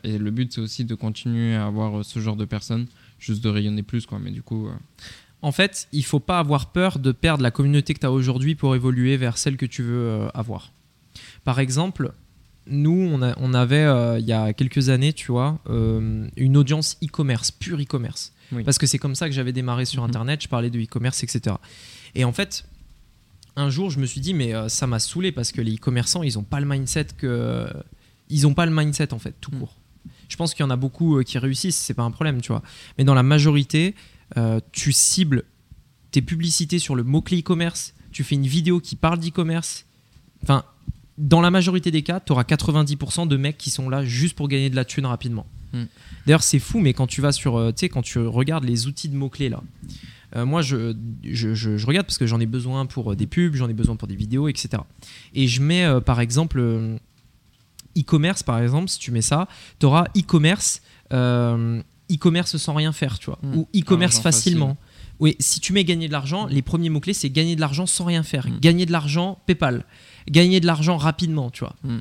et 0.03 0.19
le 0.19 0.31
but, 0.31 0.53
c'est 0.53 0.61
aussi 0.61 0.85
de 0.85 0.95
continuer 0.95 1.55
à 1.55 1.67
avoir 1.67 2.05
ce 2.05 2.19
genre 2.21 2.37
de 2.37 2.45
personnes, 2.47 2.87
juste 3.19 3.45
de 3.45 3.51
rayonner 3.51 3.83
plus, 3.83 4.07
quoi. 4.07 4.19
Mais 4.19 4.31
du 4.31 4.43
coup. 4.43 4.69
Euh, 4.69 4.73
en 5.43 5.53
fait, 5.53 5.89
il 5.93 6.05
faut 6.05 6.21
pas 6.21 6.39
avoir 6.39 6.73
peur 6.73 6.99
de 6.99 7.13
perdre 7.13 7.43
la 7.43 7.51
communauté 7.51 7.95
que 7.95 8.01
tu 8.01 8.07
as 8.07 8.13
aujourd'hui 8.13 8.55
pour 8.55 8.75
évoluer 8.75 9.17
vers 9.17 9.39
celle 9.39 9.57
que 9.57 9.67
tu 9.67 9.83
veux 9.83 10.09
euh, 10.09 10.29
avoir. 10.35 10.73
Par 11.45 11.61
exemple, 11.61 12.13
nous, 12.67 13.09
on, 13.13 13.55
avait, 13.55 13.85
euh, 13.85 14.19
il 14.19 14.27
y 14.27 14.33
a 14.33 14.53
quelques 14.53 14.89
années, 14.89 15.13
tu 15.13 15.31
vois, 15.31 15.61
euh, 15.71 16.27
une 16.37 16.57
audience 16.57 16.97
e-commerce, 17.03 17.51
pure 17.51 17.81
e-commerce. 17.81 18.33
Parce 18.65 18.79
que 18.79 18.87
c'est 18.87 18.99
comme 18.99 19.15
ça 19.15 19.29
que 19.29 19.35
j'avais 19.35 19.53
démarré 19.53 19.85
sur 19.85 20.03
mhm. 20.03 20.09
Internet, 20.09 20.43
je 20.43 20.49
parlais 20.49 20.71
de 20.71 20.81
e-commerce, 20.81 21.23
etc. 21.23 21.57
Et 22.15 22.25
en 22.25 22.33
fait, 22.33 22.65
un 23.57 23.71
jour, 23.71 23.91
je 23.91 23.99
me 23.99 24.07
suis 24.07 24.21
dit, 24.21 24.35
mais 24.35 24.53
ça 24.69 24.87
m'a 24.87 24.99
saoulé 24.99 25.33
parce 25.33 25.53
que 25.53 25.61
les 25.61 25.77
e-commerçants, 25.77 26.23
ils 26.23 26.35
n'ont 26.35 26.45
pas 26.45 26.61
le 26.61 26.67
mindset 26.67 27.09
que... 27.17 27.67
Ils 28.29 28.43
n'ont 28.43 28.55
pas 28.55 28.67
le 28.67 28.73
mindset, 28.75 29.15
en 29.15 29.19
fait, 29.21 29.35
tout 29.41 29.53
mhm. 29.53 29.61
court. 29.61 29.77
Je 30.29 30.37
pense 30.37 30.55
qu'il 30.55 30.65
y 30.65 30.67
en 30.67 30.71
a 30.71 30.77
beaucoup 30.77 31.23
qui 31.23 31.39
réussissent, 31.39 31.77
c'est 31.77 31.95
pas 31.95 32.03
un 32.03 32.11
problème, 32.11 32.41
tu 32.41 32.51
vois. 32.51 32.63
Mais 32.99 33.05
dans 33.05 33.15
la 33.15 33.23
majorité, 33.23 33.95
euh, 34.37 34.61
tu 34.73 34.93
cibles 34.93 35.45
tes 36.11 36.23
publicités 36.23 36.79
sur 36.79 36.95
le 36.95 37.03
mot-clé 37.03 37.41
e-commerce, 37.41 37.95
tu 38.13 38.25
fais 38.25 38.35
une 38.35 38.47
vidéo 38.47 38.81
qui 38.81 38.97
parle 38.97 39.19
d'e-commerce. 39.19 39.85
Enfin, 40.43 40.65
dans 41.19 41.41
la 41.41 41.51
majorité 41.51 41.91
des 41.91 42.03
cas, 42.03 42.21
tu 42.21 42.33
auras 42.33 42.43
90% 42.43 43.29
de 43.29 43.37
mecs 43.37 43.59
qui 43.59 43.71
sont 43.71 43.89
là 43.89 44.05
juste 44.05 44.37
pour 44.37 44.49
gagner 44.49 44.71
de 44.71 44.77
la 44.77 44.85
thune 44.85 45.07
rapidement. 45.07 45.47
Hmm. 45.73 45.85
D'ailleurs, 46.27 46.43
c'est 46.43 46.59
fou, 46.59 46.81
mais 46.81 46.93
quand 46.93 47.07
tu 47.07 47.21
vas 47.21 47.33
sur, 47.33 47.57
euh, 47.57 47.71
tu 47.71 47.81
sais, 47.81 47.89
quand 47.89 48.03
tu 48.03 48.19
regardes 48.19 48.65
les 48.65 48.87
outils 48.87 49.09
de 49.09 49.17
mots-clés 49.17 49.49
là, 49.49 49.63
euh, 50.35 50.45
moi 50.45 50.61
je, 50.61 50.95
je, 51.23 51.87
regarde 51.87 52.07
parce 52.07 52.19
que 52.19 52.27
j'en 52.27 52.41
ai 52.41 52.47
besoin 52.47 52.87
pour 52.87 53.15
des 53.15 53.27
pubs, 53.27 53.55
j'en 53.55 53.69
ai 53.69 53.75
besoin 53.75 53.97
pour 53.97 54.09
des 54.09 54.17
vidéos, 54.17 54.49
etc. 54.49 54.83
Et 55.35 55.47
je 55.47 55.63
mets 55.63 56.01
par 56.05 56.21
exemple 56.21 56.99
e-commerce, 57.97 58.43
par 58.43 58.59
exemple, 58.59 58.89
si 58.89 58.99
tu 58.99 59.11
mets 59.11 59.23
ça, 59.23 59.49
tu 59.79 59.87
auras 59.87 60.05
e-commerce 60.17 60.83
euh, 61.13 61.83
e-commerce 62.13 62.57
sans 62.57 62.75
rien 62.75 62.93
faire, 62.93 63.19
tu 63.19 63.27
vois, 63.27 63.39
Mm. 63.43 63.57
ou 63.57 63.69
e-commerce 63.77 64.17
Argent 64.17 64.23
facilement. 64.23 64.77
Oui, 65.19 65.35
si 65.41 65.61
tu 65.61 65.73
mets 65.73 65.85
gagner 65.85 66.09
de 66.09 66.13
l'argent, 66.13 66.47
les 66.47 66.61
premiers 66.63 66.91
mots-clés, 66.91 67.15
c'est 67.15 67.31
gagner 67.31 67.57
de 67.57 67.61
l'argent 67.61 67.87
sans 67.87 68.05
rien 68.05 68.23
faire. 68.23 68.47
Mm. 68.49 68.61
Gagner 68.61 68.87
de 68.87 68.93
l'argent, 68.93 69.39
PayPal. 69.47 69.85
Gagner 70.29 70.61
de 70.61 70.67
l'argent 70.67 70.97
rapidement, 70.97 71.51
tu 71.51 71.61
vois. 71.61 71.75
Mm. 71.85 71.99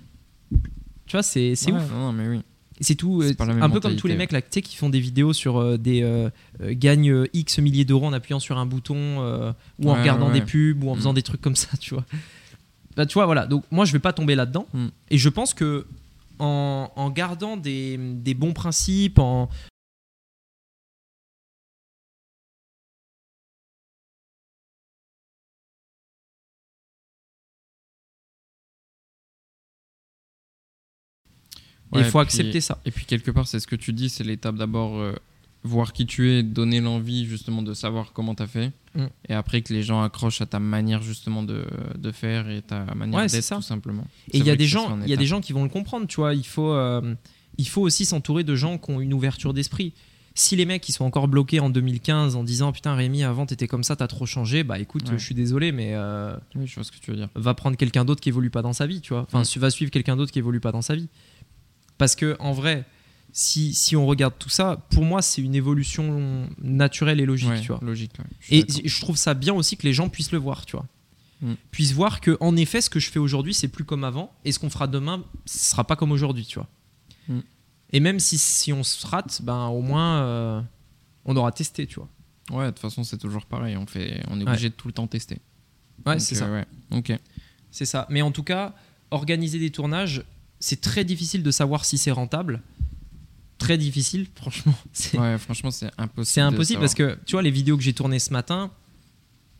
Tu 1.05 1.11
vois, 1.13 1.23
c'est 1.23 1.55
c'est 1.55 1.71
Ouais, 1.71 1.77
ouf. 1.79 1.91
Non, 1.91 2.11
mais 2.11 2.27
oui. 2.27 2.41
C'est 2.81 2.95
tout. 2.95 3.21
Euh, 3.21 3.33
un 3.39 3.69
peu 3.69 3.79
comme 3.79 3.95
tous 3.95 4.07
les 4.07 4.17
mecs 4.17 4.33
là, 4.33 4.41
qui 4.41 4.75
font 4.75 4.89
des 4.89 4.99
vidéos 4.99 5.31
sur 5.31 5.57
euh, 5.61 5.77
des 5.77 6.01
euh, 6.03 6.29
euh, 6.61 6.73
gagnent 6.75 7.25
X 7.33 7.59
milliers 7.59 7.85
d'euros 7.85 8.05
en 8.07 8.11
appuyant 8.11 8.39
sur 8.39 8.57
un 8.57 8.65
bouton 8.65 9.19
ou 9.79 9.89
en 9.89 9.93
Ouais, 9.93 9.99
regardant 10.01 10.27
ouais. 10.27 10.41
des 10.41 10.45
pubs 10.45 10.83
ou 10.83 10.89
en 10.89 10.95
faisant 10.95 11.13
des 11.13 11.21
trucs 11.21 11.39
comme 11.39 11.55
ça, 11.55 11.69
tu 11.79 11.93
vois. 11.93 12.03
Bah, 12.97 13.05
tu 13.05 13.13
vois, 13.13 13.25
voilà. 13.27 13.45
Donc 13.45 13.63
moi, 13.71 13.85
je 13.85 13.93
vais 13.93 13.99
pas 13.99 14.11
tomber 14.13 14.35
là-dedans. 14.35 14.67
Et 15.09 15.17
je 15.17 15.29
pense 15.29 15.53
que 15.53 15.85
en, 16.39 16.91
en 16.97 17.09
gardant 17.11 17.55
des, 17.55 17.97
des 17.97 18.33
bons 18.33 18.51
principes, 18.51 19.19
en 19.19 19.47
il 31.93 32.03
faut 32.03 32.11
puis- 32.19 32.19
accepter 32.19 32.61
ça. 32.61 32.79
Et 32.85 32.91
puis 32.91 33.05
quelque 33.05 33.31
part, 33.31 33.47
c'est 33.47 33.59
ce 33.59 33.67
que 33.67 33.75
tu 33.75 33.93
dis, 33.93 34.09
c'est 34.09 34.23
l'étape 34.23 34.55
d'abord 34.55 34.97
euh, 34.97 35.13
voir 35.63 35.93
qui 35.93 36.05
tu 36.05 36.31
es, 36.31 36.43
donner 36.43 36.79
l'envie 36.81 37.25
justement 37.25 37.61
de 37.61 37.73
savoir 37.73 38.11
comment 38.13 38.35
tu 38.35 38.43
as 38.43 38.47
fait. 38.47 38.71
Mm. 38.95 39.05
Et 39.29 39.33
après 39.33 39.61
que 39.61 39.73
les 39.73 39.83
gens 39.83 40.01
accrochent 40.03 40.41
à 40.41 40.45
ta 40.45 40.59
manière 40.59 41.01
justement 41.01 41.43
de, 41.43 41.65
de 41.97 42.11
faire 42.11 42.49
et 42.49 42.61
ta 42.61 42.85
manière 42.95 43.19
Ouais, 43.21 43.27
d'être 43.27 43.55
tout 43.55 43.61
simplement. 43.61 44.05
Et 44.31 44.37
il 44.39 44.45
y 44.45 44.49
a 44.51 44.55
des 44.55 44.67
gens, 44.67 44.99
il 45.03 45.09
y 45.09 45.13
a 45.13 45.17
des 45.17 45.25
gens 45.25 45.41
qui 45.41 45.53
vont 45.53 45.63
le 45.63 45.69
comprendre, 45.69 46.07
tu 46.07 46.17
vois. 46.17 46.33
Il 46.35 46.45
faut, 46.45 46.71
euh, 46.71 47.15
il 47.57 47.67
faut 47.67 47.81
aussi 47.81 48.05
s'entourer 48.05 48.43
de 48.43 48.55
gens 48.55 48.77
qui 48.77 48.91
ont 48.91 48.99
une 49.01 49.13
ouverture 49.13 49.53
d'esprit. 49.53 49.93
Si 50.37 50.57
les 50.57 50.65
mecs 50.65 50.87
ils 50.89 50.91
sont 50.91 51.05
encore 51.05 51.29
bloqués 51.29 51.61
en 51.61 51.69
2015 51.69 52.35
en 52.35 52.43
disant 52.43 52.73
putain 52.73 52.93
Rémi 52.93 53.23
avant 53.23 53.45
t'étais 53.45 53.69
comme 53.69 53.85
ça 53.85 53.95
t'as 53.95 54.07
trop 54.07 54.25
changé 54.25 54.65
bah 54.65 54.77
écoute 54.79 55.03
Ouais. 55.09 55.17
je 55.17 55.23
suis 55.23 55.33
désolé 55.33 55.71
mais 55.71 55.91
euh, 55.93 56.35
Oui, 56.55 56.67
je 56.67 56.75
vois 56.75 56.83
ce 56.83 56.91
que 56.91 56.97
tu 56.97 57.11
veux 57.11 57.15
dire. 57.15 57.29
va 57.35 57.53
prendre 57.53 57.77
quelqu'un 57.77 58.03
d'autre 58.03 58.19
qui 58.19 58.27
évolue 58.27 58.49
pas 58.49 58.61
dans 58.61 58.73
sa 58.73 58.85
vie 58.85 58.99
tu 58.99 59.13
vois 59.13 59.21
enfin 59.21 59.43
Mm. 59.43 59.59
va 59.61 59.69
suivre 59.69 59.91
quelqu'un 59.91 60.17
d'autre 60.17 60.33
qui 60.33 60.39
évolue 60.39 60.59
pas 60.59 60.73
dans 60.73 60.81
sa 60.81 60.93
vie 60.95 61.07
parce 61.97 62.15
que 62.15 62.35
en 62.39 62.51
vrai 62.53 62.85
si, 63.31 63.73
si 63.73 63.95
on 63.97 64.05
regarde 64.05 64.33
tout 64.39 64.49
ça 64.49 64.77
pour 64.89 65.03
moi 65.03 65.21
c'est 65.21 65.41
une 65.41 65.55
évolution 65.55 66.47
naturelle 66.61 67.19
et 67.19 67.25
logique 67.25 67.49
Ouais, 67.49 67.59
tu 67.61 67.67
vois 67.67 67.79
logique. 67.81 68.11
ouais, 68.19 68.25
je 68.39 68.45
suis 68.45 68.81
et 68.85 68.87
je 68.87 69.01
trouve 69.01 69.17
ça 69.17 69.33
bien 69.33 69.53
aussi 69.53 69.75
que 69.77 69.83
les 69.83 69.93
gens 69.93 70.07
puissent 70.09 70.31
le 70.31 70.37
voir, 70.37 70.65
tu 70.65 70.77
vois. 70.77 70.85
Mm. 71.41 71.53
Puissent 71.71 71.91
voir 71.91 72.21
que, 72.21 72.37
en 72.39 72.55
effet, 72.55 72.79
ce 72.79 72.89
que 72.89 73.01
je 73.01 73.09
fais 73.11 73.19
aujourd'hui, 73.19 73.53
c'est 73.53 73.67
plus 73.67 73.83
comme 73.83 74.05
avant, 74.05 74.31
et 74.45 74.53
ce 74.53 74.59
qu'on 74.59 74.69
fera 74.69 74.87
demain, 74.87 75.21
ce 75.45 75.71
sera 75.71 75.83
pas 75.83 75.97
comme 75.97 76.13
aujourd'hui, 76.13 76.45
tu 76.45 76.59
vois. 76.59 76.69
Mm. 77.27 77.39
Et 77.91 77.99
même 77.99 78.19
si, 78.21 78.37
si 78.37 78.71
on 78.71 78.83
se 78.83 79.05
rate, 79.05 79.41
ben 79.43 79.67
au 79.67 79.81
moins, 79.81 80.21
euh, 80.21 80.61
on 81.25 81.35
aura 81.35 81.51
testé, 81.51 81.87
tu 81.87 81.95
vois. 81.99 82.07
Ouais, 82.51 82.65
de 82.67 82.71
toute 82.71 82.79
façon, 82.79 83.03
c'est 83.03 83.17
toujours 83.17 83.45
pareil. 83.45 83.75
On, 83.75 83.85
fait, 83.85 84.23
on 84.29 84.39
est 84.39 84.43
Ouais. 84.43 84.49
obligé 84.51 84.69
de 84.69 84.75
tout 84.75 84.87
le 84.87 84.93
temps 84.93 85.07
tester. 85.07 85.39
Ouais, 86.05 86.19
c'est 86.19 86.35
euh, 86.37 86.39
ça. 86.39 86.49
ouais. 86.51 86.65
Ok. 86.91 87.11
C'est 87.69 87.85
ça. 87.85 88.07
Mais 88.09 88.21
en 88.21 88.31
tout 88.31 88.43
cas, 88.43 88.73
organiser 89.11 89.59
des 89.59 89.71
tournages, 89.71 90.23
c'est 90.65 90.81
très 90.81 91.03
difficile 91.05 91.43
de 91.43 91.51
savoir 91.51 91.85
si 91.85 91.97
c'est 91.97 92.11
rentable. 92.11 92.61
Très 93.57 93.77
difficile, 93.77 94.27
franchement. 94.35 94.73
C'est 94.93 95.17
Ouais, 95.19 95.37
franchement, 95.37 95.71
c'est 95.71 95.89
impossible. 95.97 96.25
C'est 96.25 96.41
impossible 96.41 96.79
parce 96.79 96.93
que 96.95 97.17
tu 97.25 97.33
vois 97.33 97.41
les 97.41 97.51
vidéos 97.51 97.77
que 97.77 97.83
j'ai 97.83 97.93
tournées 97.93 98.19
ce 98.19 98.31
matin. 98.33 98.71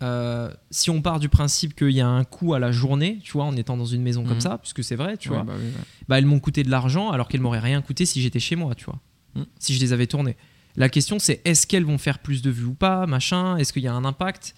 euh, 0.04 0.52
si 0.72 0.90
on 0.90 1.02
part 1.02 1.20
du 1.22 1.30
principe 1.30 1.74
qu'il 1.74 1.92
y 1.92 2.02
a 2.02 2.08
un 2.08 2.26
coût 2.26 2.54
à 2.54 2.60
la 2.60 2.72
journée, 2.74 3.20
tu 3.24 3.32
vois, 3.32 3.46
en 3.46 3.56
étant 3.56 3.78
dans 3.78 3.86
une 3.86 4.02
maison 4.02 4.24
comme 4.26 4.34
Mhm. 4.36 4.42
ça, 4.42 4.58
puisque 4.58 4.84
c'est 4.84 4.98
vrai, 4.98 5.16
tu 5.16 5.30
Ouais, 5.30 5.36
vois, 5.36 5.46
bah 5.46 5.54
oui, 5.58 5.66
ouais. 5.68 5.84
bah 6.10 6.18
elles 6.18 6.26
m'ont 6.26 6.42
coûté 6.42 6.64
de 6.64 6.70
l'argent 6.70 7.12
alors 7.12 7.30
qu'elles 7.30 7.40
m'auraient 7.40 7.60
rien 7.72 7.82
coûté 7.82 8.06
si 8.06 8.22
j'étais 8.22 8.42
chez 8.42 8.58
moi, 8.58 8.76
tu 8.76 8.84
vois, 8.86 9.00
Mhm. 9.36 9.46
si 9.58 9.74
je 9.74 9.80
les 9.80 9.94
avais 9.94 10.06
tournées. 10.06 10.36
La 10.76 10.90
question 10.90 11.18
c'est 11.18 11.40
est-ce 11.46 11.66
qu'elles 11.66 11.86
vont 11.86 11.98
faire 11.98 12.20
plus 12.20 12.42
de 12.42 12.50
vues 12.52 12.66
ou 12.66 12.74
pas, 12.74 13.06
machin, 13.08 13.56
est-ce 13.56 13.72
qu'il 13.72 13.84
y 13.84 13.88
a 13.88 13.94
un 13.94 14.04
impact? 14.04 14.54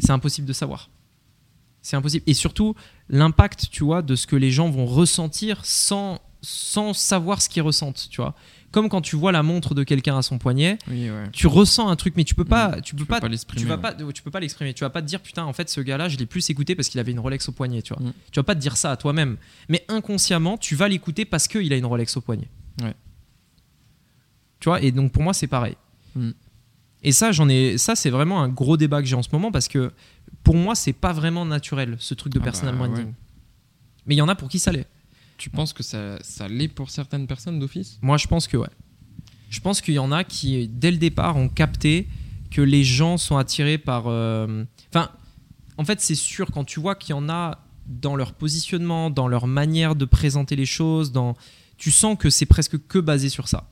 C'est 0.00 0.10
impossible 0.10 0.46
de 0.46 0.52
savoir. 0.52 0.90
C'est 1.84 1.96
impossible. 1.96 2.24
Et 2.26 2.34
surtout 2.34 2.74
l'impact, 3.10 3.68
tu 3.70 3.84
vois, 3.84 4.00
de 4.02 4.16
ce 4.16 4.26
que 4.26 4.34
les 4.36 4.50
gens 4.50 4.68
vont 4.70 4.86
ressentir 4.86 5.60
sans 5.64 6.18
sans 6.40 6.92
savoir 6.92 7.40
ce 7.40 7.48
qu'ils 7.48 7.62
ressentent, 7.62 8.08
tu 8.10 8.20
vois. 8.20 8.34
Comme 8.70 8.88
quand 8.90 9.00
tu 9.00 9.16
vois 9.16 9.32
la 9.32 9.42
montre 9.42 9.74
de 9.74 9.82
quelqu'un 9.82 10.18
à 10.18 10.22
son 10.22 10.36
poignet, 10.38 10.76
Oui, 10.90 11.08
ouais. 11.10 11.24
tu 11.32 11.46
ressens 11.46 11.88
un 11.88 11.96
truc 11.96 12.14
mais 12.16 12.24
tu 12.24 12.34
peux 12.34 12.44
pas 12.44 12.76
Mm. 12.76 12.80
tu 12.82 12.94
peux 12.94 13.00
Tu 13.04 13.06
pas, 13.06 13.14
peux 13.16 13.20
pas 13.22 13.28
l'exprimer, 13.28 13.62
tu 13.62 13.66
vas 13.68 13.76
ouais. 13.76 13.80
pas 13.80 13.94
tu 14.12 14.22
peux 14.22 14.30
pas 14.30 14.40
l'exprimer 14.40 14.74
tu 14.74 14.84
vas 14.84 14.90
pas 14.90 15.00
te 15.00 15.06
dire 15.06 15.20
putain 15.20 15.44
en 15.44 15.52
fait 15.54 15.70
ce 15.70 15.80
gars 15.80 15.96
là 15.96 16.08
je 16.10 16.18
l'ai 16.18 16.26
plus 16.26 16.50
écouté 16.50 16.74
parce 16.74 16.88
qu'il 16.88 17.00
avait 17.00 17.12
une 17.12 17.18
Rolex 17.20 17.48
au 17.48 17.52
poignet 17.52 17.80
tu 17.80 17.94
vois 17.94 18.02
Mm. 18.02 18.12
tu 18.32 18.40
vas 18.40 18.42
pas 18.44 18.54
te 18.54 18.60
dire 18.60 18.76
ça 18.76 18.90
à 18.90 18.96
toi-même 18.98 19.36
mais 19.70 19.84
inconsciemment 19.88 20.58
tu 20.58 20.74
vas 20.74 20.88
l'écouter 20.88 21.24
parce 21.24 21.48
qu'il 21.48 21.72
a 21.72 21.76
une 21.76 21.86
Rolex 21.86 22.14
au 22.16 22.20
poignet 22.20 22.48
tu 24.60 24.68
vois 24.68 24.82
et 24.82 24.90
donc 24.92 25.12
pour 25.12 25.22
moi 25.22 25.32
c'est 25.34 25.46
pareil 25.46 25.76
Mm. 26.16 26.30
et 27.02 27.10
ça 27.12 27.32
j'en 27.32 27.48
ai 27.48 27.76
ça 27.76 27.96
c'est 27.96 28.10
vraiment 28.10 28.40
un 28.42 28.48
gros 28.48 28.76
débat 28.76 29.00
que 29.02 29.08
j'ai 29.08 29.16
en 29.16 29.22
ce 29.22 29.30
moment 29.32 29.50
parce 29.50 29.66
que 29.66 29.90
pour 30.44 30.54
moi 30.54 30.74
c'est 30.76 30.92
pas 30.92 31.12
vraiment 31.12 31.44
naturel 31.44 31.96
ce 31.98 32.14
truc 32.14 32.32
de 32.32 32.38
Ah 32.38 32.44
personal 32.44 32.76
bah, 32.76 32.86
branding 32.86 33.06
ouais. 33.06 33.14
mais 34.06 34.14
il 34.14 34.18
y 34.18 34.22
en 34.22 34.28
a 34.28 34.36
pour 34.36 34.48
qui 34.48 34.60
ça 34.60 34.70
l'est 34.70 34.86
Tu 35.36 35.50
penses 35.50 35.72
que 35.72 35.82
ça, 35.82 36.18
ça 36.22 36.46
l'est 36.46 36.68
pour 36.68 36.90
certaines 36.90 37.26
personnes 37.26 37.58
d'office? 37.58 37.98
Moi, 38.02 38.16
je 38.18 38.28
pense 38.28 38.46
que 38.46 38.56
ouais. 38.56 38.70
Je 39.50 39.60
pense 39.60 39.80
qu'il 39.80 39.94
y 39.94 39.98
en 39.98 40.12
a 40.12 40.22
qui, 40.22 40.68
dès 40.68 40.92
le 40.92 40.96
départ, 40.96 41.36
ont 41.36 41.48
capté 41.48 42.06
que 42.52 42.62
les 42.62 42.84
gens 42.84 43.18
sont 43.18 43.36
attirés 43.36 43.76
par. 43.78 44.04
euh, 44.06 44.64
Enfin, 44.90 45.10
en 45.76 45.84
fait, 45.84 46.00
c'est 46.00 46.14
sûr, 46.14 46.46
quand 46.52 46.64
tu 46.64 46.78
vois 46.80 46.94
qu'il 46.94 47.10
y 47.10 47.18
en 47.18 47.28
a 47.28 47.58
dans 47.86 48.14
leur 48.14 48.32
positionnement, 48.32 49.10
dans 49.10 49.26
leur 49.28 49.46
manière 49.48 49.96
de 49.96 50.04
présenter 50.06 50.54
les 50.56 50.66
choses, 50.66 51.10
dans... 51.10 51.34
tu 51.78 51.90
sens 51.90 52.16
que 52.16 52.30
c'est 52.30 52.46
presque 52.46 52.78
que 52.86 53.00
basé 53.00 53.28
sur 53.28 53.48
ça. 53.48 53.68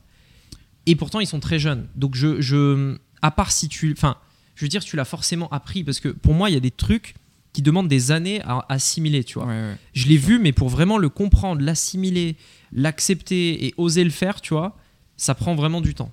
Et 0.87 0.97
pourtant, 0.97 1.21
ils 1.21 1.29
sont 1.29 1.41
très 1.41 1.61
jeunes. 1.61 1.87
Donc, 1.95 2.17
je. 2.17 2.41
je... 2.41 2.99
À 3.23 3.31
part 3.31 3.53
si 3.53 3.69
tu. 3.69 3.93
Enfin, 3.97 4.17
je 4.55 4.65
veux 4.65 4.69
dire, 4.69 4.85
tu 4.85 4.97
l'as 4.97 5.05
forcément 5.05 5.49
appris 5.51 5.85
parce 5.85 6.01
que 6.01 6.09
pour 6.09 6.35
moi, 6.35 6.51
il 6.51 6.55
y 6.55 6.57
a 6.57 6.61
des 6.61 6.71
trucs 6.71 7.15
qui 7.53 7.63
demandent 7.63 7.89
des 7.89 8.13
années 8.13 8.41
à 8.43 8.65
assimiler, 8.69 9.25
tu 9.25 9.35
vois. 9.35 9.47
Ouais, 9.47 9.53
ouais. 9.53 9.77
Je 9.93 10.09
l'ai 10.09 10.17
vu, 10.17 10.39
mais 10.39 10.53
pour 10.53 10.69
vraiment 10.69 10.99
le 10.99 11.09
comprendre, 11.09 11.63
l'assimiler, 11.63 12.37
l'accepter 12.73 13.67
et 13.67 13.75
oser 13.77 14.05
le 14.05 14.11
faire, 14.11 14.41
tu 14.41 14.55
vois, 14.55 14.77
ça 15.17 15.35
prend 15.35 15.55
vraiment 15.55 15.81
du 15.81 15.95
temps. 15.95 16.13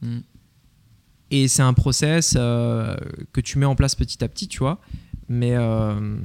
Mm. 0.00 0.18
Et 1.30 1.48
c'est 1.48 1.62
un 1.62 1.74
process 1.74 2.34
euh, 2.36 2.96
que 3.32 3.40
tu 3.40 3.58
mets 3.58 3.66
en 3.66 3.74
place 3.74 3.94
petit 3.94 4.22
à 4.22 4.28
petit, 4.28 4.48
tu 4.48 4.58
vois. 4.58 4.80
Mais 5.28 5.56
euh, 5.56 6.18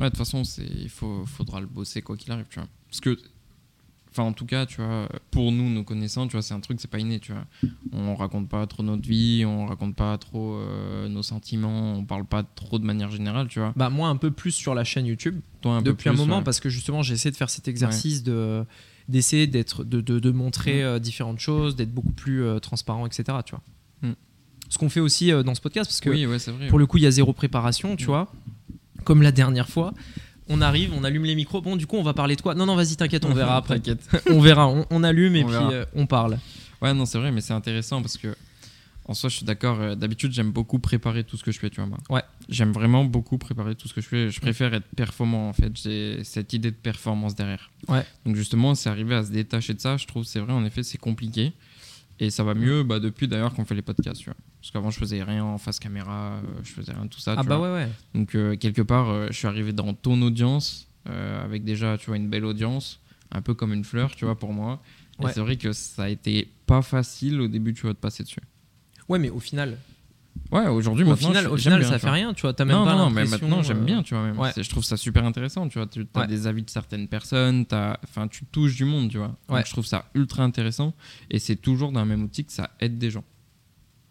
Ouais, 0.00 0.06
de 0.06 0.16
toute 0.16 0.18
façon, 0.18 0.42
il 0.58 0.88
faudra 0.88 1.60
le 1.60 1.66
bosser 1.66 2.02
quoi 2.02 2.16
qu'il 2.16 2.32
arrive, 2.32 2.46
tu 2.48 2.58
vois. 2.58 2.68
Parce 2.88 3.00
que, 3.00 3.18
enfin, 4.12 4.22
en 4.22 4.32
tout 4.32 4.46
cas, 4.46 4.66
tu 4.66 4.76
vois, 4.82 5.08
pour 5.30 5.50
nous, 5.52 5.68
nos 5.70 5.82
connaissants, 5.84 6.26
tu 6.26 6.32
vois, 6.32 6.42
c'est 6.42 6.54
un 6.54 6.60
truc, 6.60 6.80
c'est 6.80 6.90
pas 6.90 6.98
inné, 7.00 7.18
tu 7.18 7.32
vois. 7.32 7.44
On 7.92 8.14
raconte 8.14 8.48
pas 8.48 8.66
trop 8.66 8.82
notre 8.82 9.08
vie, 9.08 9.44
on 9.46 9.66
raconte 9.66 9.96
pas 9.96 10.16
trop 10.18 10.54
euh, 10.54 11.08
nos 11.08 11.22
sentiments, 11.22 11.94
on 11.94 12.04
parle 12.04 12.24
pas 12.24 12.42
trop 12.42 12.78
de 12.78 12.84
manière 12.84 13.10
générale, 13.10 13.48
tu 13.48 13.58
vois. 13.58 13.72
bah, 13.76 13.90
moi, 13.90 14.08
un 14.08 14.16
peu 14.16 14.30
plus 14.30 14.52
sur 14.52 14.74
la 14.74 14.84
chaîne 14.84 15.06
YouTube 15.06 15.40
Toi, 15.62 15.76
un 15.76 15.78
peu 15.82 15.90
depuis 15.90 16.08
un 16.08 16.12
moment, 16.14 16.38
ouais. 16.38 16.44
parce 16.44 16.60
que 16.60 16.68
justement, 16.68 17.02
j'essaie 17.02 17.30
de 17.30 17.36
faire 17.36 17.50
cet 17.50 17.66
exercice 17.68 18.22
de 18.22 18.64
d'essayer 19.08 19.48
d'être 19.48 19.82
de, 19.82 20.00
de, 20.00 20.20
de 20.20 20.30
montrer 20.30 20.82
Mm. 20.82 20.86
euh, 20.86 20.98
différentes 21.00 21.40
choses, 21.40 21.74
d'être 21.74 21.92
beaucoup 21.92 22.12
plus 22.12 22.44
euh, 22.44 22.60
transparent, 22.60 23.04
etc. 23.04 23.38
Tu 23.44 23.50
vois. 23.56 23.62
Mm. 24.10 24.14
Ce 24.68 24.78
qu'on 24.78 24.88
fait 24.88 25.00
aussi 25.00 25.32
euh, 25.32 25.42
dans 25.42 25.56
ce 25.56 25.60
podcast, 25.60 25.90
parce 25.90 26.00
que 26.00 26.08
Oui, 26.10 26.24
ouais, 26.24 26.38
c'est 26.38 26.52
vrai. 26.52 26.68
Pour 26.68 26.78
le 26.78 26.86
coup, 26.86 26.98
il 26.98 27.02
y 27.02 27.06
a 27.06 27.10
zéro 27.10 27.32
préparation, 27.32 27.96
tu 27.96 28.04
Mm. 28.04 28.06
vois. 28.06 28.32
Comme 29.04 29.22
la 29.22 29.32
dernière 29.32 29.68
fois. 29.68 29.92
On 30.52 30.60
arrive, 30.60 30.92
on 30.94 31.02
allume 31.02 31.24
les 31.24 31.34
micros. 31.34 31.62
Bon, 31.62 31.76
du 31.76 31.86
coup, 31.86 31.96
on 31.96 32.02
va 32.02 32.12
parler 32.12 32.36
de 32.36 32.42
quoi? 32.42 32.54
Non, 32.54 32.66
non, 32.66 32.76
vas-y, 32.76 32.94
t'inquiète, 32.96 33.24
on 33.24 33.32
verra 33.32 33.56
après. 33.56 33.80
On 34.30 34.40
verra, 34.40 34.68
on, 34.68 34.84
on 34.90 35.02
allume 35.02 35.34
et 35.36 35.44
On 35.44 35.46
puis 35.46 35.56
euh, 35.56 35.84
on 35.94 36.06
parle. 36.06 36.38
Ouais, 36.82 36.92
non, 36.92 37.06
c'est 37.06 37.18
vrai, 37.18 37.30
mais 37.32 37.40
c'est 37.40 37.52
intéressant 37.54 38.02
parce 38.02 38.18
que, 38.18 38.34
en 39.06 39.14
soi, 39.14 39.30
je 39.30 39.36
suis 39.36 39.44
d'accord. 39.46 39.80
euh, 39.80 39.94
D'habitude, 39.94 40.32
j'aime 40.32 40.50
beaucoup 40.52 40.78
préparer 40.78 41.24
tout 41.24 41.36
ce 41.36 41.42
que 41.44 41.52
je 41.52 41.58
fais, 41.58 41.70
tu 41.70 41.76
vois. 41.80 41.86
moi. 41.86 41.98
Ouais. 42.10 42.22
J'aime 42.48 42.72
vraiment 42.72 43.04
beaucoup 43.04 43.38
préparer 43.38 43.74
tout 43.74 43.88
ce 43.88 43.94
que 43.94 44.00
je 44.00 44.08
fais. 44.08 44.30
Je 44.30 44.40
préfère 44.40 44.74
être 44.74 44.86
performant, 44.94 45.48
en 45.48 45.52
fait. 45.52 45.72
J'ai 45.82 46.22
cette 46.24 46.52
idée 46.52 46.70
de 46.70 46.76
performance 46.76 47.34
derrière. 47.34 47.70
Ouais. 47.88 48.04
Donc, 48.26 48.36
justement, 48.36 48.74
c'est 48.74 48.90
arrivé 48.90 49.14
à 49.14 49.22
se 49.24 49.30
détacher 49.30 49.74
de 49.74 49.80
ça. 49.80 49.96
Je 49.96 50.06
trouve, 50.06 50.24
c'est 50.24 50.40
vrai, 50.40 50.52
en 50.52 50.64
effet, 50.64 50.82
c'est 50.82 50.98
compliqué. 50.98 51.52
Et 52.18 52.30
ça 52.30 52.44
va 52.44 52.54
mieux 52.54 52.82
bah, 52.82 53.00
depuis 53.00 53.26
d'ailleurs 53.26 53.52
qu'on 53.54 53.64
fait 53.64 53.74
les 53.74 53.82
podcasts, 53.82 54.20
tu 54.20 54.26
vois. 54.26 54.36
Parce 54.60 54.70
qu'avant, 54.70 54.90
je 54.90 54.98
faisais 54.98 55.22
rien 55.22 55.44
en 55.44 55.58
face 55.58 55.78
caméra, 55.80 56.34
euh, 56.34 56.60
je 56.62 56.70
faisais 56.70 56.92
rien 56.92 57.04
de 57.04 57.10
tout 57.10 57.18
ça. 57.18 57.34
Ah 57.36 57.42
tu 57.42 57.48
bah 57.48 57.56
vois. 57.56 57.72
ouais, 57.72 57.84
ouais. 57.84 57.90
Donc, 58.14 58.34
euh, 58.34 58.56
quelque 58.56 58.82
part, 58.82 59.10
euh, 59.10 59.26
je 59.30 59.36
suis 59.36 59.48
arrivé 59.48 59.72
dans 59.72 59.92
ton 59.94 60.20
audience, 60.22 60.88
avec 61.04 61.64
déjà, 61.64 61.98
tu 61.98 62.06
vois, 62.06 62.16
une 62.16 62.28
belle 62.28 62.44
audience, 62.44 63.00
un 63.32 63.42
peu 63.42 63.54
comme 63.54 63.72
une 63.72 63.82
fleur, 63.82 64.14
tu 64.14 64.24
vois, 64.24 64.38
pour 64.38 64.52
moi. 64.52 64.80
Et 65.20 65.26
c'est 65.32 65.40
vrai 65.40 65.56
que 65.56 65.72
ça 65.72 66.04
a 66.04 66.08
été 66.08 66.48
pas 66.66 66.82
facile 66.82 67.40
au 67.40 67.48
début, 67.48 67.74
tu 67.74 67.82
vois, 67.82 67.92
de 67.92 67.98
passer 67.98 68.22
dessus. 68.22 68.40
Ouais, 69.08 69.18
mais 69.18 69.30
au 69.30 69.40
final, 69.40 69.78
Ouais, 70.50 70.66
aujourd'hui, 70.68 71.04
au 71.04 71.08
maintenant, 71.08 71.28
final, 71.28 71.48
au 71.48 71.56
final 71.56 71.80
bien, 71.80 71.88
ça 71.88 71.98
fait 71.98 72.10
rien, 72.10 72.34
tu 72.34 72.42
vois. 72.42 72.52
T'as 72.52 72.64
même 72.66 72.76
non, 72.76 72.84
pas 72.84 72.94
non, 72.94 73.08
mais 73.10 73.24
maintenant, 73.24 73.62
j'aime 73.62 73.80
euh, 73.82 73.84
bien, 73.84 74.02
tu 74.02 74.14
vois. 74.14 74.24
Même. 74.24 74.38
ouais. 74.38 74.50
Je 74.56 74.68
trouve 74.68 74.84
ça 74.84 74.96
super 74.98 75.24
intéressant, 75.24 75.66
tu 75.68 75.78
vois. 75.78 75.86
Tu 75.86 76.06
as 76.14 76.20
Ouais. 76.20 76.26
des 76.26 76.46
avis 76.46 76.62
de 76.62 76.68
certaines 76.70 77.08
personnes, 77.08 77.64
as, 77.70 77.98
enfin, 78.04 78.28
tu 78.28 78.44
touches 78.46 78.76
du 78.76 78.84
monde, 78.84 79.10
tu 79.10 79.16
vois. 79.18 79.34
Donc, 79.48 79.64
je 79.66 79.70
trouve 79.70 79.86
ça 79.86 80.04
ultra 80.14 80.42
intéressant. 80.42 80.94
Et 81.30 81.38
c'est 81.38 81.56
toujours 81.56 81.90
dans 81.92 82.00
la 82.00 82.06
même 82.06 82.24
optique, 82.24 82.50
ça 82.50 82.70
aide 82.80 82.98
des 82.98 83.10
gens. 83.10 83.24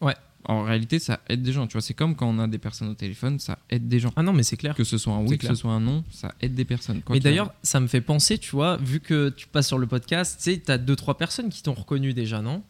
Ouais. 0.02 0.16
en 0.46 0.64
réalité, 0.64 0.98
ça 0.98 1.20
aide 1.30 1.44
des 1.44 1.52
gens. 1.52 1.68
Tu 1.68 1.74
vois, 1.74 1.82
c'est 1.84 1.94
comme 1.94 2.16
quand 2.16 2.28
on 2.28 2.40
a 2.40 2.48
des 2.48 2.58
personnes 2.58 2.90
au 2.90 2.96
téléphone, 2.96 3.38
ça 3.38 3.60
aide 3.70 3.88
des 3.88 4.00
gens. 4.00 4.12
Ah 4.16 4.24
non, 4.24 4.34
mais 4.34 4.42
c'est 4.42 4.58
clair. 4.58 4.74
Que 4.74 4.84
ce 4.84 4.98
soit 4.98 5.14
un 5.14 5.20
oui, 5.24 5.38
que 5.38 5.46
ce 5.46 5.54
soit 5.54 5.72
un 5.72 5.80
non, 5.80 6.04
ça 6.10 6.34
aide 6.42 6.56
des 6.56 6.66
personnes. 6.66 7.02
mais 7.12 7.20
d'ailleurs, 7.20 7.54
ça 7.62 7.80
me 7.80 7.86
fait 7.86 8.02
penser, 8.02 8.40
tu 8.40 8.50
vois, 8.52 8.78
vu 8.78 9.00
que 9.00 9.30
tu 9.30 9.46
passes 9.48 9.68
sur 9.68 9.78
le 9.78 9.86
podcast, 9.86 10.38
tu 10.44 10.52
sais, 10.52 10.60
tu 10.60 10.72
as 10.72 10.80
deux, 10.80 10.96
trois 10.96 11.18
personnes 11.20 11.50
qui 11.50 11.62
t'ont 11.62 11.76
reconnu 11.76 12.16
déjà, 12.16 12.42
non? 12.42 12.64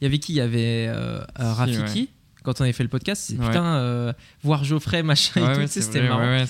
Il 0.00 0.04
y 0.04 0.06
avait 0.06 0.20
qui? 0.20 0.34
Il 0.34 0.36
y 0.36 0.40
avait 0.40 0.86
euh, 0.88 1.20
euh, 1.40 1.52
Rafiki. 1.52 2.10
Quand 2.42 2.60
on 2.60 2.64
avait 2.64 2.72
fait 2.72 2.82
le 2.82 2.88
podcast, 2.88 3.24
c'est 3.26 3.36
putain, 3.36 3.76
euh, 3.76 4.12
voir 4.42 4.64
Geoffrey, 4.64 5.02
machin 5.02 5.52
et 5.52 5.66
tout, 5.66 5.66
c'était 5.66 6.08
marrant. 6.08 6.44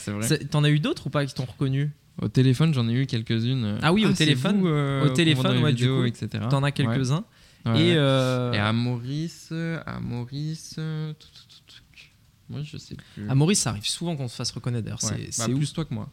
T'en 0.50 0.64
as 0.64 0.70
eu 0.70 0.80
d'autres 0.80 1.06
ou 1.06 1.10
pas 1.10 1.26
qui 1.26 1.34
t'ont 1.34 1.44
reconnu? 1.44 1.90
Au 2.20 2.28
téléphone, 2.28 2.74
j'en 2.74 2.88
ai 2.88 2.92
eu 2.92 3.06
quelques-unes. 3.06 3.78
Ah 3.82 3.92
oui, 3.92 4.04
au 4.04 4.10
ah, 4.10 4.14
téléphone, 4.14 4.66
au 4.66 5.08
téléphone, 5.10 5.62
ouais, 5.62 5.72
du 5.72 5.88
coup, 5.88 6.04
etc. 6.04 6.44
T'en 6.48 6.62
as 6.62 6.72
quelques-uns. 6.72 7.24
Et, 7.66 7.92
euh... 7.94 8.52
et, 8.52 8.58
à 8.58 8.72
Maurice, 8.72 9.52
à 9.86 10.00
Maurice, 10.00 10.78
moi 12.48 12.60
je 12.62 12.78
sais 12.78 12.96
plus. 13.14 13.28
À 13.28 13.34
Maurice, 13.34 13.60
ça 13.60 13.70
arrive 13.70 13.86
souvent 13.86 14.16
qu'on 14.16 14.28
se 14.28 14.36
fasse 14.36 14.50
reconnaître. 14.50 14.84
D'ailleurs, 14.84 15.02
c'est 15.02 15.28
bah, 15.38 15.46
plus 15.46 15.72
toi 15.72 15.84
que 15.84 15.94
moi. 15.94 16.10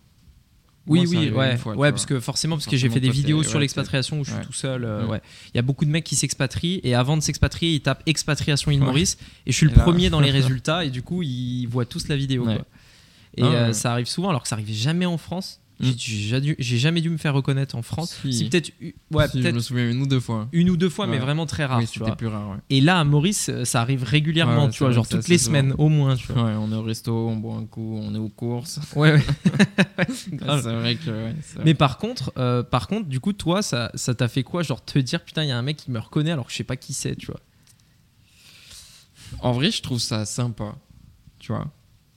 Oui, 0.88 1.06
oui, 1.08 1.30
ouais, 1.30 1.58
ouais, 1.66 1.92
parce 1.92 2.06
que 2.06 2.20
forcément, 2.20 2.56
parce 2.56 2.66
que 2.66 2.78
j'ai 2.78 2.90
fait 2.90 3.00
des 3.00 3.10
vidéos 3.10 3.44
sur 3.44 3.60
l'expatriation 3.60 4.20
où 4.20 4.24
je 4.24 4.32
suis 4.32 4.46
tout 4.46 4.54
seul. 4.54 4.84
Euh, 4.84 5.06
ouais. 5.06 5.22
Il 5.54 5.58
y 5.58 5.60
a 5.60 5.64
beaucoup 5.64 5.86
de 5.86 5.90
mecs 5.90 6.04
qui 6.04 6.16
s'expatrient 6.16 6.80
et 6.84 6.96
avant 6.96 7.18
de 7.18 7.22
s'expatrier, 7.22 7.74
ils 7.74 7.82
tapent 7.82 8.04
expatriation 8.06 8.72
île 8.72 8.80
Maurice 8.80 9.18
et 9.46 9.52
je 9.52 9.58
suis 9.58 9.68
le 9.68 9.74
premier 9.74 10.10
dans 10.10 10.20
les 10.20 10.32
résultats 10.40 10.86
et 10.86 10.90
du 10.90 11.02
coup, 11.02 11.24
ils 11.24 11.66
voient 11.68 11.86
tous 11.86 12.08
la 12.08 12.16
vidéo. 12.16 12.44
Quoi. 12.44 12.66
Et 13.36 13.44
ah, 13.44 13.46
euh, 13.46 13.74
ça 13.74 13.92
arrive 13.92 14.08
souvent, 14.08 14.30
alors 14.30 14.42
que 14.42 14.48
ça 14.48 14.56
arrive 14.56 14.72
jamais 14.72 15.06
en 15.06 15.18
France. 15.18 15.62
Mm. 15.80 15.92
J'ai 16.58 16.78
jamais 16.78 17.02
dû 17.02 17.10
me 17.10 17.18
faire 17.18 17.34
reconnaître 17.34 17.76
en 17.76 17.82
France. 17.82 18.20
Si, 18.30 18.50
peut-être, 18.50 18.72
ouais, 19.12 19.28
peut-être. 19.28 19.50
Je 19.50 19.56
me 19.56 19.60
souviens 19.60 19.90
une 19.90 20.02
ou 20.02 20.08
deux 20.08 20.20
fois. 20.20 20.48
Une 20.52 20.70
ou 20.70 20.78
deux 20.78 20.90
fois, 20.90 21.06
mais 21.08 21.20
vraiment 21.20 21.46
très 21.46 21.66
rare. 21.66 21.82
c'était 21.86 22.16
plus 22.16 22.28
rare. 22.28 22.58
Et 22.70 22.82
là, 22.82 23.00
à 23.00 23.04
Maurice, 23.04 23.50
euh, 23.50 23.64
ça 23.64 23.82
arrive 23.82 24.04
régulièrement, 24.04 24.70
tu 24.70 24.84
vois, 24.84 24.92
genre 24.92 25.08
toutes 25.08 25.28
les 25.28 25.38
semaines 25.38 25.74
au 25.78 25.90
moins. 25.90 26.16
Tu 26.16 26.32
vois. 26.32 26.44
on 26.44 26.72
est 26.72 26.76
au 26.76 26.84
resto, 26.84 27.28
on 27.28 27.38
boit 27.38 27.56
un 27.56 27.66
coup, 27.66 28.00
on 28.02 28.14
est 28.16 28.20
aux 28.20 28.30
courses. 28.30 28.80
Ouais, 28.98 29.14
ouais. 29.14 29.22
c'est 30.10 30.74
vrai 30.74 30.96
que. 30.96 31.32
Mais 31.64 31.76
par 31.76 31.98
contre, 31.98 32.32
euh, 32.38 32.64
par 32.64 32.88
contre, 32.88 33.08
du 33.08 33.20
coup, 33.20 33.34
toi, 33.34 33.62
ça, 33.62 33.92
ça 33.94 34.16
t'a 34.16 34.28
fait 34.28 34.42
quoi, 34.42 34.64
genre 34.64 34.84
te 34.84 34.98
dire 34.98 35.24
putain, 35.24 35.44
il 35.44 35.50
y 35.50 35.52
a 35.52 35.58
un 35.58 35.62
mec 35.62 35.78
qui 35.78 35.92
me 35.92 36.00
reconnaît 36.00 36.32
alors 36.32 36.48
que 36.48 36.52
je 36.52 36.58
sais 36.58 36.64
pas 36.64 36.78
qui 36.78 36.94
c'est, 36.94 37.16
tu 37.16 37.28
vois? 37.28 37.40
En 39.40 39.52
vrai, 39.52 39.70
je 39.70 39.82
trouve 39.84 40.00
ça 40.00 40.26
sympa, 40.26 40.76
tu 41.38 41.52
vois 41.52 41.68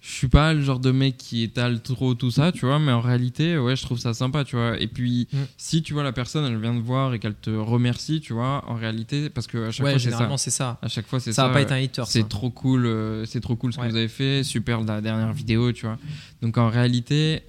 je 0.01 0.11
suis 0.11 0.29
pas 0.29 0.55
le 0.55 0.63
genre 0.63 0.79
de 0.79 0.91
mec 0.91 1.19
qui 1.19 1.43
étale 1.43 1.83
trop 1.83 2.15
tout 2.15 2.31
ça, 2.31 2.53
tu 2.53 2.65
vois, 2.65 2.79
mais 2.79 2.93
en 2.93 3.03
réalité, 3.03 3.59
ouais, 3.59 3.77
je 3.77 3.83
trouve 3.83 3.99
ça 3.99 4.15
sympa, 4.15 4.45
tu 4.45 4.57
vois. 4.57 4.81
Et 4.81 4.87
puis, 4.87 5.29
mm. 5.31 5.39
si 5.59 5.83
tu 5.83 5.93
vois 5.93 6.03
la 6.03 6.13
personne, 6.13 6.45
elle 6.47 6.59
vient 6.59 6.75
te 6.75 6.83
voir 6.83 7.13
et 7.13 7.19
qu'elle 7.19 7.35
te 7.35 7.51
remercie, 7.51 8.21
tu 8.21 8.33
vois, 8.33 8.65
en 8.67 8.75
réalité, 8.75 9.29
parce 9.29 9.47
que 9.47 9.69
à 9.69 9.71
chaque 9.71 9.87
fois, 9.87 9.99
généralement, 9.99 10.39
c'est 10.39 10.51
ça. 10.51 10.79
À 10.81 10.89
chaque 10.89 11.07
fois, 11.07 11.21
c'est 11.21 11.33
ça. 11.33 11.43
Ça 11.43 11.49
va 11.49 11.55
pas 11.55 11.61
être 11.61 11.73
un 11.73 11.83
hater. 11.83 12.05
C'est 12.07 12.29
trop 12.29 12.49
cool, 12.49 12.87
euh, 12.87 13.27
c'est 13.27 13.41
trop 13.41 13.57
cool 13.57 13.75
ce 13.75 13.79
que 13.79 13.87
vous 13.87 13.97
avez 13.97 14.09
fait, 14.09 14.43
super 14.43 14.81
la 14.81 15.03
dernière 15.03 15.35
vidéo, 15.35 15.71
tu 15.73 15.85
vois. 15.85 15.99
Donc 16.41 16.57
en 16.57 16.71
réalité, 16.71 17.43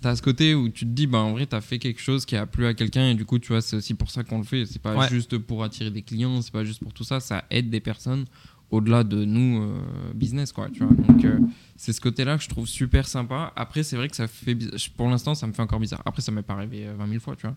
t'as 0.00 0.16
ce 0.16 0.22
côté 0.22 0.54
où 0.54 0.70
tu 0.70 0.86
te 0.86 0.90
dis, 0.90 1.06
bah 1.06 1.18
en 1.18 1.32
vrai, 1.32 1.44
t'as 1.44 1.60
fait 1.60 1.78
quelque 1.78 2.00
chose 2.00 2.24
qui 2.24 2.36
a 2.36 2.46
plu 2.46 2.64
à 2.64 2.72
quelqu'un 2.72 3.10
et 3.10 3.14
du 3.14 3.26
coup, 3.26 3.38
tu 3.38 3.48
vois, 3.48 3.60
c'est 3.60 3.76
aussi 3.76 3.92
pour 3.92 4.10
ça 4.10 4.24
qu'on 4.24 4.38
le 4.38 4.44
fait. 4.44 4.64
C'est 4.64 4.80
pas 4.80 5.08
juste 5.08 5.36
pour 5.36 5.62
attirer 5.62 5.90
des 5.90 6.02
clients, 6.02 6.40
c'est 6.40 6.52
pas 6.52 6.64
juste 6.64 6.82
pour 6.82 6.94
tout 6.94 7.04
ça, 7.04 7.20
ça 7.20 7.44
aide 7.50 7.68
des 7.68 7.80
personnes 7.80 8.24
au-delà 8.70 9.04
de 9.04 9.24
nous 9.24 9.62
euh, 9.62 9.78
business 10.14 10.52
quoi 10.52 10.68
tu 10.72 10.84
vois 10.84 10.94
donc 10.94 11.24
euh, 11.24 11.38
c'est 11.78 11.92
ce 11.92 12.00
côté 12.00 12.24
là 12.24 12.36
que 12.36 12.42
je 12.42 12.48
trouve 12.48 12.66
super 12.66 13.06
sympa. 13.06 13.52
Après 13.54 13.84
c'est 13.84 13.94
vrai 13.94 14.08
que 14.08 14.16
ça 14.16 14.26
fait 14.26 14.58
pour 14.96 15.08
l'instant 15.08 15.36
ça 15.36 15.46
me 15.46 15.52
fait 15.52 15.62
encore 15.62 15.78
bizarre. 15.78 16.02
Après 16.04 16.20
ça 16.20 16.32
m'est 16.32 16.42
pas 16.42 16.54
arrivé 16.54 16.88
20 16.98 17.04
euh, 17.04 17.08
000 17.08 17.20
fois 17.20 17.36
tu 17.36 17.46
vois. 17.46 17.56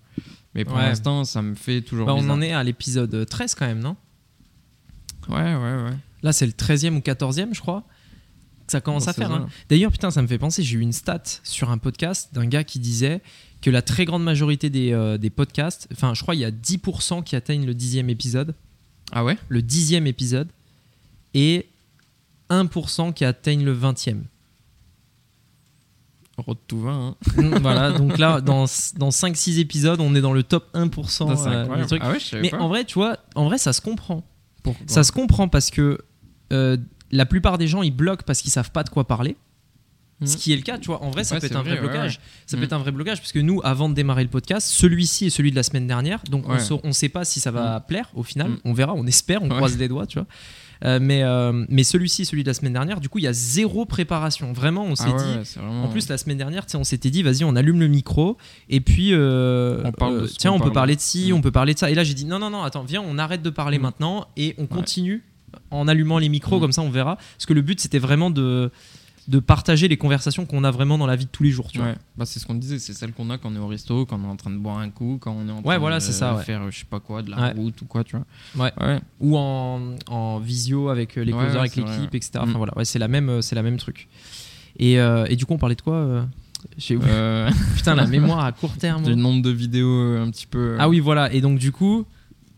Mais 0.54 0.64
pour 0.64 0.78
l'instant 0.78 1.26
ça 1.26 1.42
me 1.42 1.56
fait 1.56 1.82
toujours 1.82 2.06
bah, 2.06 2.14
on 2.16 2.30
en 2.30 2.40
est 2.40 2.54
à 2.54 2.64
l'épisode 2.64 3.26
13 3.28 3.56
quand 3.56 3.66
même 3.66 3.80
non? 3.80 3.98
Ouais 5.28 5.56
ouais 5.56 5.84
ouais. 5.84 5.98
Là 6.22 6.34
c'est 6.34 6.46
le 6.46 6.52
13e 6.52 6.96
ou 6.96 7.00
14e 7.00 7.56
je 7.56 7.62
crois. 7.62 7.84
Ça 8.68 8.80
commence 8.80 9.08
à 9.08 9.14
faire 9.14 9.32
hein. 9.32 9.48
d'ailleurs 9.70 9.92
putain 9.92 10.12
ça 10.12 10.22
me 10.22 10.28
fait 10.28 10.38
penser 10.38 10.62
j'ai 10.62 10.78
eu 10.78 10.82
une 10.82 10.94
stat 10.94 11.24
sur 11.44 11.72
un 11.72 11.80
podcast 11.80 12.30
d'un 12.32 12.46
gars 12.46 12.64
qui 12.64 12.78
disait 12.78 13.22
que 13.60 13.72
la 13.72 13.82
très 13.82 14.06
grande 14.06 14.24
majorité 14.24 14.70
des, 14.70 15.18
des 15.20 15.30
podcasts 15.32 15.88
enfin 15.92 16.14
je 16.14 16.22
crois 16.22 16.36
il 16.36 16.42
y 16.42 16.46
a 16.46 16.52
10% 16.52 17.24
qui 17.24 17.36
atteignent 17.36 17.66
le 17.66 17.74
dixième 17.74 18.12
épisode. 18.12 18.54
Ah 19.12 19.24
ouais? 19.24 19.36
Le 19.50 19.64
dixième 19.64 20.06
épisode. 20.06 20.48
Et 21.34 21.71
1% 22.52 23.14
qui 23.14 23.26
atteignent 23.26 23.66
le 23.66 23.76
20e. 23.76 24.24
Road 26.38 26.58
to 26.68 26.78
20. 26.78 26.92
Hein. 26.92 27.16
Mm, 27.38 27.58
voilà, 27.60 27.92
donc 27.92 28.18
là, 28.18 28.42
dans, 28.42 28.66
dans 28.96 29.10
5-6 29.10 29.60
épisodes, 29.60 30.00
on 30.00 30.16
est 30.16 30.22
dans 30.22 30.34
le 30.34 30.44
top 30.44 30.70
1% 30.74 31.48
euh. 31.48 31.66
Ah 32.02 32.14
Mais 32.42 32.54
en 32.56 32.68
vrai, 32.68 32.86
tu 32.86 32.96
vois, 32.96 33.18
en 33.36 33.46
vrai, 33.46 33.58
ça 33.58 33.74
se 33.74 33.82
comprend. 33.82 34.24
ça 34.88 35.04
se 35.04 35.12
comprend 35.12 35.48
parce 35.48 35.70
que 35.70 36.00
euh, 36.52 36.78
la 37.12 37.26
plupart 37.26 37.58
des 37.58 37.68
gens, 37.68 37.82
ils 37.82 37.96
bloquent 37.96 38.24
parce 38.26 38.42
qu'ils 38.42 38.52
savent 38.52 38.72
pas 38.72 38.84
de 38.84 38.90
quoi 38.90 39.08
parler. 39.08 39.36
Mm. 40.20 40.28
Ce 40.28 40.38
qui 40.38 40.54
est 40.54 40.56
le 40.56 40.62
cas, 40.62 40.78
tu 40.78 40.88
vois. 40.88 41.02
En 41.04 41.10
vrai, 41.10 41.24
ça 41.24 41.40
peut 41.40 41.46
être 41.46 41.56
un 41.56 41.64
vrai, 41.64 41.78
blocage. 41.78 42.20
Ça 42.46 42.56
peut 42.56 42.62
mm. 42.62 42.66
être 42.66 42.74
un 42.74 42.80
vrai 42.80 42.92
blocage 42.92 43.20
parce 43.20 43.32
que 43.32 43.40
nous, 43.40 43.62
avant 43.64 43.90
de 43.90 43.94
démarrer 43.94 44.24
le 44.24 44.30
podcast, 44.30 44.68
celui-ci 44.68 45.26
et 45.26 45.30
celui 45.30 45.52
de 45.52 45.56
la 45.56 45.64
semaine 45.64 45.88
dernière, 45.88 46.22
donc 46.30 46.46
on 46.48 46.88
ne 46.88 46.92
sait 46.94 47.10
pas 47.10 47.26
si 47.26 47.40
ça 47.40 47.52
va 47.52 47.80
plaire 47.82 48.10
au 48.16 48.24
final. 48.24 48.58
On 48.66 48.74
verra, 48.74 48.94
on 48.94 49.06
espère, 49.06 49.44
on 49.44 49.50
croise 49.50 49.78
les 49.78 49.88
doigts, 49.88 50.08
tu 50.08 50.20
vois. 50.20 50.28
Euh, 50.84 51.00
mais, 51.02 51.24
euh, 51.24 51.66
mais 51.70 51.84
celui-ci, 51.84 52.26
celui 52.26 52.44
de 52.44 52.50
la 52.50 52.54
semaine 52.54 52.74
dernière, 52.74 53.00
du 53.00 53.10
coup, 53.10 53.20
il 53.20 53.24
y 53.24 53.28
a 53.28 53.34
zéro 53.34 53.86
préparation. 53.86 54.52
Vraiment, 54.54 54.84
on 54.84 54.96
s'est 54.96 55.12
ah 55.14 55.18
dit. 55.18 55.60
En 55.60 55.88
plus, 55.90 56.10
la 56.10 56.18
semaine 56.18 56.38
dernière, 56.38 56.66
on 56.74 56.84
s'était 56.84 57.10
dit, 57.10 57.24
vas-y, 57.24 57.44
on 57.44 57.56
allume 57.56 57.80
le 57.80 57.88
micro 57.88 58.38
et 58.70 58.82
puis, 58.82 59.14
euh, 59.14 59.84
tiens, 60.38 60.52
on 60.52 60.60
peut 60.60 60.72
parler 60.72 60.96
de 60.96 61.02
ci, 61.02 61.32
mm. 61.32 61.36
on 61.36 61.42
peut 61.42 61.52
parler 61.52 61.74
de 61.74 61.80
ça. 61.80 61.92
Et 61.92 61.96
là, 61.96 62.04
j'ai 62.04 62.14
dit, 62.14 62.26
non, 62.26 62.40
non, 62.40 62.50
non, 62.50 62.64
attends, 62.64 62.84
viens, 62.84 63.04
on 63.06 63.18
arrête 63.18 63.42
de 63.42 63.50
parler 63.50 63.78
mm. 63.78 63.82
maintenant 63.82 64.28
et 64.38 64.56
on 64.58 64.66
continue 64.66 65.24
en 65.70 65.88
allumant 65.88 66.18
les 66.18 66.30
micros, 66.30 66.58
mm. 66.58 66.62
comme 66.62 66.72
ça, 66.72 66.82
on 66.82 66.90
verra. 66.90 67.16
Parce 67.16 67.46
que 67.46 67.54
le 67.54 67.62
but, 67.62 67.80
c'était 67.80 68.00
vraiment 68.00 68.30
de 68.30 68.72
de 69.28 69.40
partager 69.40 69.88
les 69.88 69.98
conversations 69.98 70.46
qu'on 70.46 70.64
a 70.64 70.72
vraiment 70.72 70.98
dans 70.98 71.06
la 71.06 71.16
vie 71.16 71.26
de 71.26 71.30
tous 71.32 71.44
les 71.44 71.52
jours. 71.52 71.72
Tu 71.72 71.78
vois. 71.78 71.94
Bah, 72.18 72.26
c'est 72.26 72.40
ce 72.40 72.46
qu'on 72.46 72.56
disait, 72.56 72.80
c'est 72.80 72.94
celle 72.94 73.14
qu'on 73.14 73.30
a 73.30 73.38
quand 73.38 73.52
on 73.52 73.56
est 73.56 73.60
au 73.60 73.68
resto, 73.68 74.06
quand 74.06 74.20
on 74.20 74.28
est 74.28 74.32
en 74.32 74.36
train 74.36 74.52
de 74.52 74.58
boire 74.58 74.80
un 74.80 74.90
coup, 74.90 75.18
quand 75.22 75.32
on 75.32 75.48
est 75.48 75.52
en 75.52 75.62
train 75.62 75.70
ouais, 75.70 75.78
voilà, 75.78 75.98
de 75.98 76.02
ça, 76.02 76.36
faire 76.38 76.70
je 76.72 76.80
sais 76.80 76.86
pas 76.86 77.00
quoi, 77.00 77.22
de 77.22 77.32
la 77.32 77.52
route 77.52 77.82
ou 77.82 77.86
quoi, 77.86 78.04
tu 78.04 78.18
vois. 78.18 78.66
Ouais. 78.66 79.00
Ou 79.20 79.38
en, 79.38 79.96
en, 80.08 80.40
visio 80.40 80.90
avec 80.90 81.16
les 81.16 81.32
causeurs, 81.32 81.62
avec 81.62 81.76
l'équipe, 81.76 82.16
etc. 82.16 82.32
Enfin, 82.38 82.54
mm. 82.54 82.58
voilà, 82.58 82.74
c'est 82.84 83.00
la 83.00 83.08
même, 83.08 83.42
c'est 83.42 83.56
la 83.56 83.64
même 83.64 83.78
truc. 83.78 84.08
Et, 84.78 85.00
euh, 85.00 85.26
et, 85.30 85.36
du 85.36 85.46
coup, 85.46 85.54
on 85.54 85.58
parlait 85.58 85.76
de 85.76 85.82
quoi 85.82 85.96
euh 85.96 86.24
j'ai 86.78 86.98
euh... 87.02 87.50
Putain, 87.76 87.96
la 87.96 88.08
mémoire 88.08 88.44
à 88.46 88.52
court 88.52 88.78
terme. 88.78 89.06
Le 89.08 89.16
nombre 89.16 89.42
de 89.42 89.50
vidéos 89.50 89.88
euh, 89.88 90.24
un 90.24 90.30
petit 90.30 90.48
peu. 90.48 90.76
Ah 90.80 90.90
oui, 90.90 91.00
voilà. 91.00 91.34
Et 91.34 91.42
donc, 91.42 91.58
du 91.58 91.72
coup, 91.72 92.06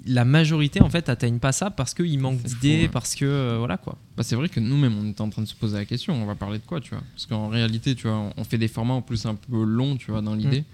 la 0.05 0.25
majorité 0.25 0.81
en 0.81 0.89
fait 0.89 1.09
atteignent 1.09 1.39
pas 1.39 1.51
ça 1.51 1.69
parce 1.69 1.93
qu'il 1.93 2.19
manque 2.19 2.41
d'idées, 2.41 2.87
parce 2.87 3.15
que 3.15 3.25
euh, 3.25 3.57
voilà 3.57 3.77
quoi. 3.77 3.97
Bah, 4.17 4.23
c'est 4.23 4.35
vrai 4.35 4.49
que 4.49 4.59
nous-mêmes 4.59 4.97
on 4.97 5.07
est 5.07 5.21
en 5.21 5.29
train 5.29 5.41
de 5.41 5.47
se 5.47 5.55
poser 5.55 5.77
la 5.77 5.85
question, 5.85 6.13
on 6.13 6.25
va 6.25 6.35
parler 6.35 6.59
de 6.59 6.65
quoi, 6.65 6.81
tu 6.81 6.91
vois? 6.91 7.03
Parce 7.13 7.25
qu'en 7.25 7.47
réalité, 7.47 7.95
tu 7.95 8.07
vois, 8.07 8.29
on 8.35 8.43
fait 8.43 8.57
des 8.57 8.67
formats 8.67 8.93
en 8.93 9.01
plus 9.01 9.25
un 9.25 9.35
peu 9.35 9.63
longs, 9.63 9.95
tu 9.95 10.11
vois, 10.11 10.21
dans 10.21 10.35
l'idée. 10.35 10.61
Mm. 10.61 10.65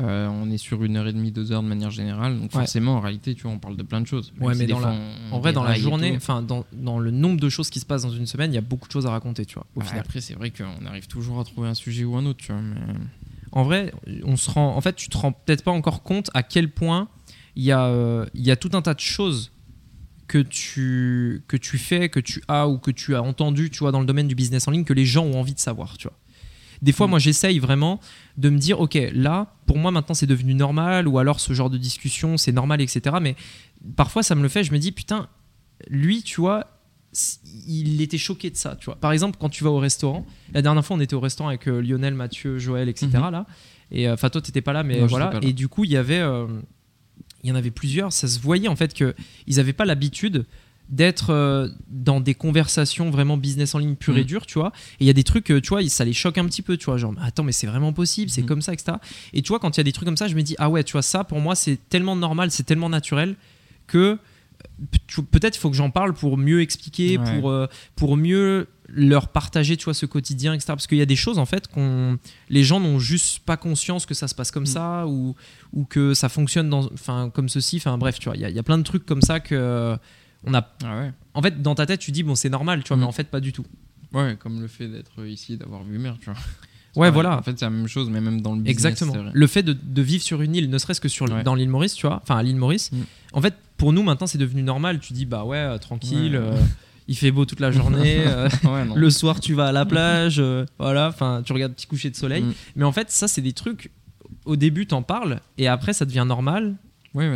Euh, 0.00 0.28
on 0.28 0.50
est 0.50 0.58
sur 0.58 0.82
une 0.82 0.96
heure 0.96 1.06
et 1.06 1.12
demie, 1.12 1.30
deux 1.30 1.52
heures 1.52 1.62
de 1.62 1.68
manière 1.68 1.92
générale, 1.92 2.38
donc 2.38 2.50
forcément 2.50 2.96
en 2.96 3.00
réalité, 3.00 3.34
tu 3.34 3.42
vois, 3.44 3.52
on 3.52 3.58
parle 3.58 3.76
de 3.76 3.84
plein 3.84 4.00
de 4.00 4.06
choses. 4.06 4.32
Ouais, 4.40 4.54
mais 4.56 4.66
dans 4.66 4.82
en 5.30 5.38
vrai, 5.38 5.52
dans 5.52 5.62
la 5.62 5.74
journée, 5.74 6.14
enfin 6.16 6.42
dans, 6.42 6.64
dans, 6.72 6.98
le 6.98 7.12
nombre 7.12 7.38
de 7.40 7.48
choses 7.48 7.70
qui 7.70 7.78
se 7.78 7.86
passent 7.86 8.02
dans 8.02 8.10
une 8.10 8.26
semaine, 8.26 8.50
il 8.50 8.56
y 8.56 8.58
a 8.58 8.62
beaucoup 8.62 8.88
de 8.88 8.92
choses 8.92 9.06
à 9.06 9.10
raconter, 9.10 9.46
tu 9.46 9.54
vois. 9.54 9.66
Au 9.76 9.80
final. 9.82 10.00
Après, 10.00 10.20
c'est 10.20 10.34
vrai 10.34 10.50
qu'on 10.50 10.84
arrive 10.86 11.06
toujours 11.06 11.38
à 11.38 11.44
trouver 11.44 11.68
un 11.68 11.74
sujet 11.74 12.04
ou 12.04 12.16
un 12.16 12.26
autre, 12.26 12.40
tu 12.40 12.50
vois. 12.50 12.60
Mais... 12.60 12.80
En 13.52 13.62
vrai, 13.62 13.92
on 14.24 14.36
se 14.36 14.50
rend, 14.50 14.76
en 14.76 14.80
fait, 14.80 14.96
tu 14.96 15.08
te 15.08 15.16
rends 15.16 15.30
peut-être 15.30 15.62
pas 15.62 15.70
encore 15.70 16.02
compte 16.02 16.28
à 16.34 16.42
quel 16.42 16.68
point 16.68 17.08
il 17.56 17.64
y, 17.64 17.72
a, 17.72 17.86
euh, 17.86 18.26
il 18.34 18.44
y 18.44 18.50
a 18.50 18.56
tout 18.56 18.70
un 18.74 18.82
tas 18.82 18.94
de 18.94 19.00
choses 19.00 19.52
que 20.26 20.38
tu, 20.38 21.42
que 21.48 21.56
tu 21.56 21.78
fais, 21.78 22.08
que 22.08 22.20
tu 22.20 22.42
as 22.48 22.68
ou 22.68 22.78
que 22.78 22.90
tu 22.90 23.14
as 23.14 23.22
entendu, 23.22 23.70
tu 23.70 23.80
vois, 23.80 23.92
dans 23.92 24.00
le 24.00 24.06
domaine 24.06 24.28
du 24.28 24.34
business 24.34 24.66
en 24.66 24.70
ligne, 24.70 24.84
que 24.84 24.92
les 24.92 25.04
gens 25.04 25.24
ont 25.24 25.38
envie 25.38 25.54
de 25.54 25.60
savoir, 25.60 25.96
tu 25.96 26.08
vois. 26.08 26.18
Des 26.82 26.92
fois, 26.92 27.06
mm. 27.06 27.10
moi, 27.10 27.18
j'essaye 27.18 27.58
vraiment 27.58 28.00
de 28.36 28.50
me 28.50 28.58
dire, 28.58 28.80
ok, 28.80 28.98
là, 29.12 29.54
pour 29.66 29.78
moi, 29.78 29.90
maintenant, 29.90 30.14
c'est 30.14 30.26
devenu 30.26 30.54
normal, 30.54 31.06
ou 31.06 31.18
alors 31.18 31.40
ce 31.40 31.52
genre 31.52 31.70
de 31.70 31.78
discussion, 31.78 32.36
c'est 32.36 32.52
normal, 32.52 32.80
etc. 32.80 33.16
Mais 33.20 33.36
parfois, 33.96 34.22
ça 34.22 34.34
me 34.34 34.42
le 34.42 34.48
fait, 34.48 34.64
je 34.64 34.72
me 34.72 34.78
dis, 34.78 34.92
putain, 34.92 35.28
lui, 35.88 36.22
tu 36.22 36.40
vois, 36.40 36.66
il 37.68 38.02
était 38.02 38.18
choqué 38.18 38.50
de 38.50 38.56
ça, 38.56 38.76
tu 38.76 38.86
vois. 38.86 38.96
Par 38.96 39.12
exemple, 39.12 39.38
quand 39.40 39.48
tu 39.48 39.62
vas 39.62 39.70
au 39.70 39.78
restaurant, 39.78 40.26
la 40.52 40.62
dernière 40.62 40.84
fois, 40.84 40.96
on 40.96 41.00
était 41.00 41.14
au 41.14 41.20
restaurant 41.20 41.48
avec 41.48 41.68
euh, 41.68 41.80
Lionel, 41.80 42.14
Mathieu, 42.14 42.58
Joël, 42.58 42.88
etc. 42.88 43.08
Mm-hmm. 43.12 43.30
là, 43.30 43.46
et 43.90 44.08
euh, 44.08 44.14
enfin, 44.14 44.30
toi, 44.30 44.40
t'étais 44.40 44.62
pas 44.62 44.72
là, 44.72 44.82
mais 44.82 45.00
voilà. 45.06 45.38
Et 45.42 45.52
du 45.52 45.68
coup, 45.68 45.84
il 45.84 45.90
y 45.90 45.96
avait 45.96 46.22
il 47.44 47.50
y 47.50 47.52
en 47.52 47.56
avait 47.56 47.70
plusieurs, 47.70 48.12
ça 48.12 48.26
se 48.26 48.40
voyait 48.40 48.68
en 48.68 48.74
fait 48.74 48.92
qu'ils 48.94 49.14
n'avaient 49.56 49.72
pas 49.72 49.84
l'habitude 49.84 50.46
d'être 50.88 51.30
euh, 51.30 51.68
dans 51.88 52.20
des 52.20 52.34
conversations 52.34 53.10
vraiment 53.10 53.36
business 53.36 53.74
en 53.74 53.78
ligne 53.78 53.94
pure 53.94 54.16
et 54.18 54.22
mm. 54.22 54.26
dure, 54.26 54.46
tu 54.46 54.58
vois. 54.58 54.72
Et 55.00 55.04
il 55.04 55.06
y 55.06 55.10
a 55.10 55.14
des 55.14 55.24
trucs, 55.24 55.44
tu 55.44 55.68
vois, 55.68 55.86
ça 55.88 56.04
les 56.04 56.12
choque 56.12 56.36
un 56.36 56.44
petit 56.46 56.62
peu, 56.62 56.76
tu 56.76 56.86
vois. 56.86 56.98
Genre, 56.98 57.14
attends, 57.22 57.42
mais 57.42 57.52
c'est 57.52 57.66
vraiment 57.66 57.92
possible, 57.92 58.30
c'est 58.30 58.42
mm. 58.42 58.46
comme 58.46 58.62
ça, 58.62 58.72
etc. 58.72 58.98
Et 59.32 59.42
tu 59.42 59.48
vois, 59.48 59.58
quand 59.58 59.76
il 59.76 59.80
y 59.80 59.82
a 59.82 59.84
des 59.84 59.92
trucs 59.92 60.06
comme 60.06 60.16
ça, 60.16 60.28
je 60.28 60.34
me 60.34 60.42
dis, 60.42 60.56
ah 60.58 60.68
ouais, 60.68 60.84
tu 60.84 60.92
vois, 60.92 61.02
ça, 61.02 61.24
pour 61.24 61.40
moi, 61.40 61.54
c'est 61.54 61.78
tellement 61.88 62.16
normal, 62.16 62.50
c'est 62.50 62.64
tellement 62.64 62.88
naturel 62.88 63.36
que 63.86 64.18
peut-être 65.30 65.56
il 65.56 65.60
faut 65.60 65.70
que 65.70 65.76
j'en 65.76 65.90
parle 65.90 66.14
pour 66.14 66.36
mieux 66.36 66.60
expliquer, 66.60 67.18
pour, 67.18 67.50
euh, 67.50 67.66
pour 67.96 68.16
mieux 68.16 68.68
leur 68.88 69.28
partager 69.28 69.76
tu 69.76 69.84
vois 69.84 69.94
ce 69.94 70.04
quotidien 70.04 70.52
etc 70.52 70.66
parce 70.68 70.86
qu'il 70.86 70.98
y 70.98 71.02
a 71.02 71.06
des 71.06 71.16
choses 71.16 71.38
en 71.38 71.46
fait 71.46 71.68
qu'on 71.68 72.18
les 72.50 72.62
gens 72.62 72.80
n'ont 72.80 72.98
juste 72.98 73.38
pas 73.40 73.56
conscience 73.56 74.04
que 74.04 74.12
ça 74.12 74.28
se 74.28 74.34
passe 74.34 74.50
comme 74.50 74.64
mm. 74.64 74.66
ça 74.66 75.06
ou, 75.06 75.34
ou 75.72 75.84
que 75.84 76.12
ça 76.12 76.28
fonctionne 76.28 76.68
dans 76.68 76.92
enfin 76.92 77.30
comme 77.32 77.48
ceci 77.48 77.78
enfin 77.78 77.96
bref 77.96 78.18
tu 78.18 78.28
vois 78.28 78.36
il 78.36 78.42
y, 78.42 78.58
a 78.58 78.62
plein 78.62 78.76
de 78.76 78.82
trucs 78.82 79.06
comme 79.06 79.22
ça 79.22 79.40
que 79.40 79.96
on 80.46 80.52
a 80.52 80.68
ah 80.84 81.10
en 81.34 81.42
fait, 81.42 81.60
dans 81.60 81.74
ta 81.74 81.84
tête, 81.84 82.00
tu 82.00 82.12
dis, 82.12 82.22
bon, 82.22 82.34
c'est 82.34 82.48
normal, 82.48 82.82
tu 82.84 82.88
vois, 82.88 82.96
mais 82.96 83.04
Mm. 83.04 83.08
en 83.08 83.12
fait, 83.12 83.24
pas 83.24 83.40
du 83.40 83.52
tout. 83.52 83.66
Ouais, 84.12 84.36
comme 84.38 84.60
le 84.60 84.68
fait 84.68 84.88
d'être 84.88 85.26
ici, 85.26 85.56
d'avoir 85.56 85.82
vu 85.82 85.98
mer, 85.98 86.16
tu 86.20 86.26
vois. 86.26 86.38
Ouais, 86.96 87.10
voilà. 87.10 87.38
En 87.38 87.42
fait, 87.42 87.58
c'est 87.58 87.64
la 87.64 87.70
même 87.70 87.88
chose, 87.88 88.08
mais 88.10 88.20
même 88.20 88.40
dans 88.40 88.54
le 88.54 88.60
business. 88.62 88.70
Exactement. 88.92 89.30
Le 89.32 89.46
fait 89.46 89.62
de, 89.62 89.72
de 89.72 90.02
vivre 90.02 90.22
sur 90.22 90.40
une 90.42 90.54
île, 90.54 90.70
ne 90.70 90.78
serait-ce 90.78 91.00
que 91.00 91.08
sur, 91.08 91.26
Ouais. 91.30 91.42
dans 91.42 91.54
l'île 91.54 91.68
Maurice, 91.70 91.94
tu 91.94 92.06
vois, 92.06 92.20
enfin 92.22 92.36
à 92.36 92.42
l'île 92.42 92.56
Maurice, 92.56 92.92
Mm. 92.92 92.96
en 93.32 93.40
fait, 93.40 93.54
pour 93.76 93.92
nous 93.92 94.02
maintenant, 94.02 94.26
c'est 94.26 94.38
devenu 94.38 94.62
normal. 94.62 95.00
Tu 95.00 95.12
dis, 95.12 95.26
bah 95.26 95.44
ouais, 95.44 95.56
euh, 95.58 95.78
tranquille, 95.78 96.36
Ouais. 96.36 96.42
euh, 96.56 96.60
il 97.08 97.16
fait 97.16 97.30
beau 97.32 97.44
toute 97.44 97.60
la 97.60 97.70
journée. 97.72 98.22
euh, 98.26 98.48
Ouais, 98.64 98.84
le 98.94 99.10
soir, 99.10 99.40
tu 99.40 99.54
vas 99.54 99.66
à 99.66 99.72
la 99.72 99.84
plage, 99.84 100.42
voilà, 100.78 101.08
enfin, 101.08 101.42
tu 101.44 101.52
regardes 101.52 101.72
petit 101.74 101.86
coucher 101.86 102.10
de 102.10 102.16
soleil. 102.16 102.42
Mm. 102.42 102.52
Mais 102.76 102.84
en 102.84 102.92
fait, 102.92 103.10
ça, 103.10 103.26
c'est 103.28 103.42
des 103.42 103.52
trucs. 103.52 103.90
Au 104.44 104.56
début, 104.56 104.86
t'en 104.86 105.02
parles, 105.02 105.40
et 105.58 105.68
après, 105.68 105.92
ça 105.94 106.04
devient 106.04 106.24
normal. 106.26 106.76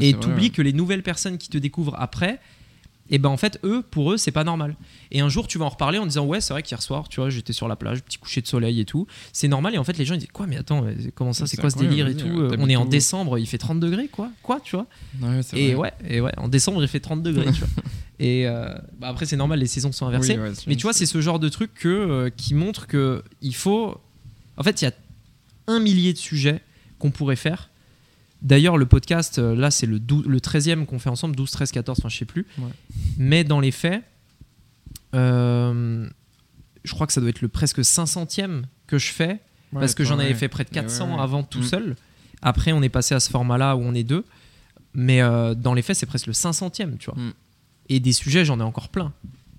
Et 0.00 0.12
t'oublies 0.14 0.50
que 0.50 0.60
les 0.62 0.72
nouvelles 0.72 1.02
personnes 1.04 1.38
qui 1.38 1.48
te 1.48 1.56
découvrent 1.58 1.94
après, 1.98 2.40
et 3.10 3.18
ben 3.18 3.28
en 3.28 3.36
fait, 3.36 3.58
eux, 3.64 3.82
pour 3.82 4.12
eux, 4.12 4.16
c'est 4.16 4.30
pas 4.30 4.44
normal. 4.44 4.76
Et 5.10 5.20
un 5.20 5.28
jour, 5.28 5.46
tu 5.46 5.58
vas 5.58 5.64
en 5.64 5.70
reparler 5.70 5.98
en 5.98 6.06
disant, 6.06 6.26
ouais, 6.26 6.40
c'est 6.40 6.52
vrai 6.52 6.62
qu'hier 6.62 6.82
soir, 6.82 7.08
tu 7.08 7.20
vois, 7.20 7.30
j'étais 7.30 7.52
sur 7.52 7.68
la 7.68 7.76
plage, 7.76 8.02
petit 8.02 8.18
coucher 8.18 8.40
de 8.40 8.46
soleil 8.46 8.80
et 8.80 8.84
tout. 8.84 9.06
C'est 9.32 9.48
normal. 9.48 9.74
Et 9.74 9.78
en 9.78 9.84
fait, 9.84 9.96
les 9.96 10.04
gens, 10.04 10.14
ils 10.14 10.18
disent, 10.18 10.28
quoi, 10.32 10.46
mais 10.46 10.56
attends, 10.56 10.84
euh, 10.84 10.94
comment 11.14 11.32
ça, 11.32 11.46
c'est 11.46 11.56
quoi 11.56 11.70
ce 11.70 11.78
délire 11.78 12.08
et 12.08 12.16
tout 12.16 12.26
euh, 12.26 12.56
On 12.58 12.68
est 12.68 12.76
en 12.76 12.84
décembre, 12.84 13.38
il 13.38 13.46
fait 13.46 13.58
30 13.58 13.80
degrés, 13.80 14.08
quoi, 14.08 14.30
quoi, 14.42 14.60
tu 14.60 14.76
vois. 14.76 14.86
Ouais, 15.22 15.40
Et 15.54 15.74
vrai. 15.74 15.92
ouais, 16.00 16.16
et 16.16 16.20
ouais, 16.20 16.32
en 16.36 16.48
décembre, 16.48 16.82
il 16.82 16.88
fait 16.88 17.00
30 17.00 17.22
degrés, 17.22 17.46
tu 17.52 17.60
vois. 17.60 17.68
Et 18.18 18.46
euh, 18.46 18.74
bah, 18.98 19.08
après, 19.08 19.26
c'est 19.26 19.36
normal, 19.36 19.60
les 19.60 19.66
saisons 19.66 19.92
sont 19.92 20.06
inversées. 20.06 20.34
Oui, 20.36 20.48
ouais, 20.48 20.54
c'est 20.54 20.66
Mais 20.66 20.76
tu 20.76 20.82
vois, 20.82 20.92
c'est 20.92 21.06
ce 21.06 21.20
genre 21.20 21.38
de 21.38 21.48
truc 21.48 21.72
que, 21.74 21.88
euh, 21.88 22.30
qui 22.30 22.54
montre 22.54 22.86
que 22.86 23.22
il 23.40 23.54
faut. 23.54 23.96
En 24.56 24.62
fait, 24.62 24.82
il 24.82 24.86
y 24.86 24.88
a 24.88 24.92
un 25.68 25.78
millier 25.78 26.12
de 26.12 26.18
sujets 26.18 26.60
qu'on 26.98 27.10
pourrait 27.10 27.36
faire. 27.36 27.70
D'ailleurs, 28.42 28.76
le 28.78 28.86
podcast, 28.86 29.38
euh, 29.38 29.54
là, 29.56 29.70
c'est 29.70 29.86
le, 29.86 29.98
12 29.98 30.26
le 30.26 30.38
13e 30.38 30.86
qu'on 30.86 30.98
fait 30.98 31.10
ensemble, 31.10 31.34
12, 31.34 31.50
13, 31.50 31.72
14, 31.72 31.98
enfin, 31.98 32.08
je 32.08 32.16
sais 32.18 32.24
plus. 32.24 32.46
Ouais. 32.58 32.68
Mais 33.16 33.42
dans 33.44 33.58
les 33.60 33.72
faits, 33.72 34.04
euh, 35.14 36.08
je 36.84 36.92
crois 36.92 37.06
que 37.06 37.12
ça 37.12 37.20
doit 37.20 37.30
être 37.30 37.40
le 37.42 37.48
presque 37.48 37.80
500e 37.80 38.62
que 38.86 38.98
je 38.98 39.08
fais, 39.12 39.40
Ouais, 39.72 39.80
parce 39.80 39.94
que 39.94 40.02
j'en 40.04 40.18
avais 40.18 40.32
fait 40.34 40.48
près 40.48 40.64
de 40.64 40.68
Ouais, 40.70 40.74
400 40.76 41.14
ouais. 41.16 41.20
avant 41.20 41.42
tout 41.42 41.58
Mm. 41.60 41.64
seul. 41.64 41.96
Après, 42.40 42.72
on 42.72 42.82
est 42.82 42.88
passé 42.88 43.14
à 43.14 43.20
ce 43.20 43.28
format-là 43.30 43.76
où 43.76 43.80
on 43.80 43.92
est 43.94 44.04
deux. 44.04 44.24
Mais 44.94 45.20
euh, 45.20 45.54
dans 45.54 45.74
les 45.74 45.82
faits, 45.82 45.96
c'est 45.96 46.06
presque 46.06 46.26
le 46.26 46.32
500e, 46.32 46.96
tu 46.96 47.10
vois. 47.10 47.20
Mm. 47.20 47.32
Et 47.90 48.00
des 48.00 48.12
sujets, 48.12 48.44
j'en 48.44 48.58
ai 48.60 48.62
encore 48.62 48.88
plein. 48.88 49.12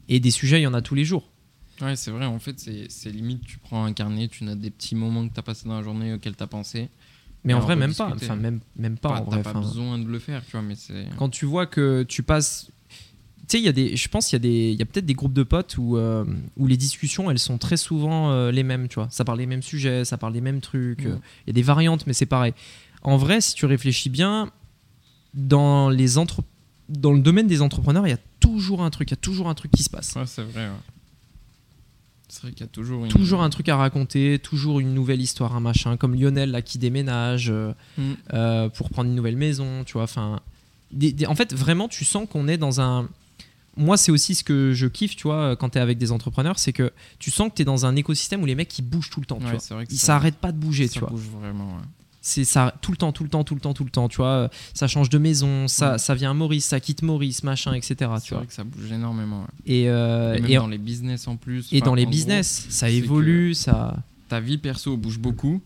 Et 0.07 0.19
des 0.19 0.31
sujets, 0.31 0.59
il 0.59 0.63
y 0.63 0.67
en 0.67 0.73
a 0.73 0.81
tous 0.81 0.95
les 0.95 1.05
jours. 1.05 1.29
Ouais, 1.81 1.95
c'est 1.95 2.09
vrai, 2.11 2.25
en 2.25 2.39
fait, 2.39 2.59
c'est 2.59 2.87
c'est 2.89 3.09
limite, 3.11 3.43
tu 3.45 3.57
prends 3.59 3.85
un 3.85 3.93
carnet, 3.93 4.27
tu 4.27 4.43
notes 4.43 4.59
des 4.59 4.71
petits 4.71 4.95
moments 4.95 5.27
que 5.27 5.33
tu 5.33 5.39
as 5.39 5.43
passé 5.43 5.67
dans 5.69 5.75
la 5.77 5.83
journée 5.83 6.13
auxquels 6.13 6.35
tu 6.35 6.43
as 6.43 6.47
pensé. 6.47 6.89
Mais 7.43 7.53
en 7.53 7.59
vrai, 7.59 7.75
même 7.75 7.93
pas. 7.93 8.11
Enfin, 8.13 8.35
même, 8.35 8.59
même 8.75 8.97
pas 8.97 9.09
Enfin, 9.11 9.21
en 9.21 9.23
vrai. 9.25 9.41
pas 9.43 9.49
Enfin, 9.51 9.61
besoin 9.61 9.97
de 9.97 10.07
le 10.07 10.19
faire, 10.19 10.43
tu 10.45 10.51
vois, 10.51 10.61
mais. 10.61 10.75
Quand 11.17 11.29
tu 11.29 11.45
vois 11.45 11.65
que 11.65 12.03
tu 12.03 12.21
passes. 12.23 12.69
Tu 13.47 13.57
sais, 13.57 13.61
il 13.63 13.65
y 13.65 13.69
a 13.69 13.71
des. 13.71 13.95
Je 13.95 14.07
pense 14.09 14.27
qu'il 14.27 14.35
y 14.35 14.35
a 14.35 14.39
des. 14.39 14.71
Il 14.71 14.77
y 14.79 14.81
a 14.81 14.85
peut-être 14.85 15.05
des 15.05 15.13
groupes 15.13 15.33
de 15.33 15.43
potes 15.43 15.77
où, 15.77 15.97
euh, 15.97 16.25
où 16.57 16.67
les 16.67 16.77
discussions, 16.77 17.31
elles 17.31 17.39
sont 17.39 17.57
très 17.57 17.77
souvent 17.77 18.31
euh, 18.31 18.51
les 18.51 18.63
mêmes, 18.63 18.87
tu 18.89 18.95
vois. 18.95 19.07
Ça 19.09 19.23
parle 19.23 19.37
des 19.39 19.45
mêmes 19.47 19.63
sujets, 19.63 20.05
ça 20.05 20.17
parle 20.17 20.33
des 20.33 20.41
mêmes 20.41 20.61
trucs. 20.61 21.05
Euh, 21.05 21.17
Il 21.45 21.47
y 21.47 21.51
a 21.51 21.53
des 21.53 21.61
variantes, 21.63 22.05
mais 22.07 22.13
c'est 22.13 22.25
pareil. 22.27 22.53
En 23.01 23.15
vrai, 23.17 23.39
si 23.41 23.55
tu 23.55 23.65
réfléchis 23.65 24.09
bien, 24.09 24.51
dans, 25.33 25.89
les 25.89 26.17
entre... 26.17 26.43
dans 26.89 27.13
le 27.13 27.21
domaine 27.21 27.47
des 27.47 27.61
entrepreneurs, 27.61 28.05
il 28.05 28.09
y 28.11 28.13
a 28.13 28.19
toujours 28.41 28.83
un 28.83 28.89
truc. 28.89 29.09
Il 29.09 29.13
y 29.13 29.13
a 29.13 29.17
toujours 29.17 29.47
un 29.49 29.55
truc 29.55 29.71
qui 29.71 29.83
se 29.83 29.89
passe. 29.89 30.13
Ouais, 30.15 30.25
c'est 30.25 30.43
vrai, 30.43 30.65
ouais. 30.67 30.73
C'est 32.29 32.43
vrai 32.43 32.51
qu'il 32.51 32.61
y 32.61 32.63
a 32.63 32.67
toujours 32.67 33.05
une. 33.05 33.11
Toujours 33.11 33.41
un 33.41 33.49
truc 33.49 33.67
à 33.69 33.75
raconter, 33.75 34.39
toujours 34.39 34.79
une 34.79 34.93
nouvelle 34.93 35.19
histoire, 35.21 35.55
un 35.55 35.59
machin, 35.59 35.97
comme 35.97 36.15
Lionel 36.15 36.51
là 36.51 36.61
qui 36.61 36.77
déménage. 36.77 37.49
euh, 37.49 37.73
Mm. 37.97 38.01
euh, 38.33 38.69
pour 38.69 38.89
prendre 38.89 39.09
une 39.09 39.15
nouvelle 39.15 39.35
maison, 39.37 39.83
tu 39.83 39.93
vois. 39.93 40.03
Enfin, 40.03 40.39
des- 40.91 41.11
des- 41.11 41.25
en 41.25 41.35
fait, 41.35 41.53
vraiment, 41.53 41.87
tu 41.87 42.05
sens 42.05 42.27
qu'on 42.29 42.47
est 42.47 42.57
dans 42.57 42.79
un. 42.81 43.09
Moi, 43.77 43.97
c'est 43.97 44.11
aussi 44.11 44.35
ce 44.35 44.43
que 44.43 44.73
je 44.73 44.87
kiffe, 44.87 45.15
tu 45.15 45.23
vois, 45.23 45.55
quand 45.55 45.69
tu 45.69 45.77
es 45.77 45.81
avec 45.81 45.97
des 45.97 46.11
entrepreneurs, 46.11 46.59
c'est 46.59 46.73
que 46.73 46.91
tu 47.17 47.31
sens 47.31 47.49
que 47.49 47.55
tu 47.55 47.61
es 47.61 47.65
dans 47.65 47.85
un 47.85 47.95
écosystème 47.95 48.41
où 48.43 48.45
les 48.45 48.55
mecs 48.55 48.77
ils 48.77 48.81
bougent 48.81 49.09
tout 49.09 49.21
le 49.21 49.25
temps, 49.25 49.37
tu 49.39 49.45
Ouais, 49.45 49.57
vois. 49.69 49.85
que 49.85 49.91
Ils 49.93 49.97
s'arrêtent 49.97 50.37
pas 50.37 50.51
de 50.51 50.57
bouger, 50.57 50.87
ça 50.87 50.93
tu 50.93 50.99
vois. 50.99 51.09
bouge 51.09 51.27
vraiment, 51.39 51.67
ouais. 51.67 51.83
C'est 52.21 52.43
ça 52.43 52.75
tout 52.81 52.91
le 52.91 52.97
temps, 52.97 53.11
tout 53.13 53.23
le 53.23 53.29
temps, 53.29 53.43
tout 53.45 53.55
le 53.55 53.61
temps, 53.61 53.73
tout 53.73 53.83
le 53.85 53.89
temps, 53.89 54.09
tu 54.09 54.17
vois. 54.17 54.49
Ça 54.73 54.87
change 54.87 55.09
de 55.09 55.17
maison, 55.17 55.67
ça, 55.69 55.93
Ouais. 55.93 55.97
ça 55.97 56.15
vient 56.15 56.31
à 56.31 56.33
Maurice, 56.33 56.65
ça 56.65 56.79
quitte 56.81 57.01
Maurice, 57.01 57.43
machin, 57.43 57.73
etc. 57.73 57.95
C'est 57.97 58.21
Tu 58.25 58.29
vois. 58.33 58.39
vrai 58.39 58.47
que 58.47 58.53
ça 58.53 58.63
bouge 58.65 58.91
énormément. 58.91 59.41
ouais. 59.41 59.47
Et, 59.73 59.89
euh, 59.89 60.35
Et 60.35 60.41
même 60.41 60.51
et, 60.51 60.55
dans 60.55 60.67
les 60.67 60.77
business 60.77 61.27
en 61.29 61.37
plus. 61.37 61.71
et 61.71 61.77
Enfin, 61.77 61.85
dans 61.85 61.95
les 61.95 62.03
gros, 62.03 62.11
business, 62.11 62.65
ça 62.69 62.89
évolue, 62.89 63.53
ça. 63.53 63.95
ta 64.27 64.39
vie 64.41 64.57
perso 64.57 64.97
bouge 64.97 65.17
beaucoup 65.17 65.61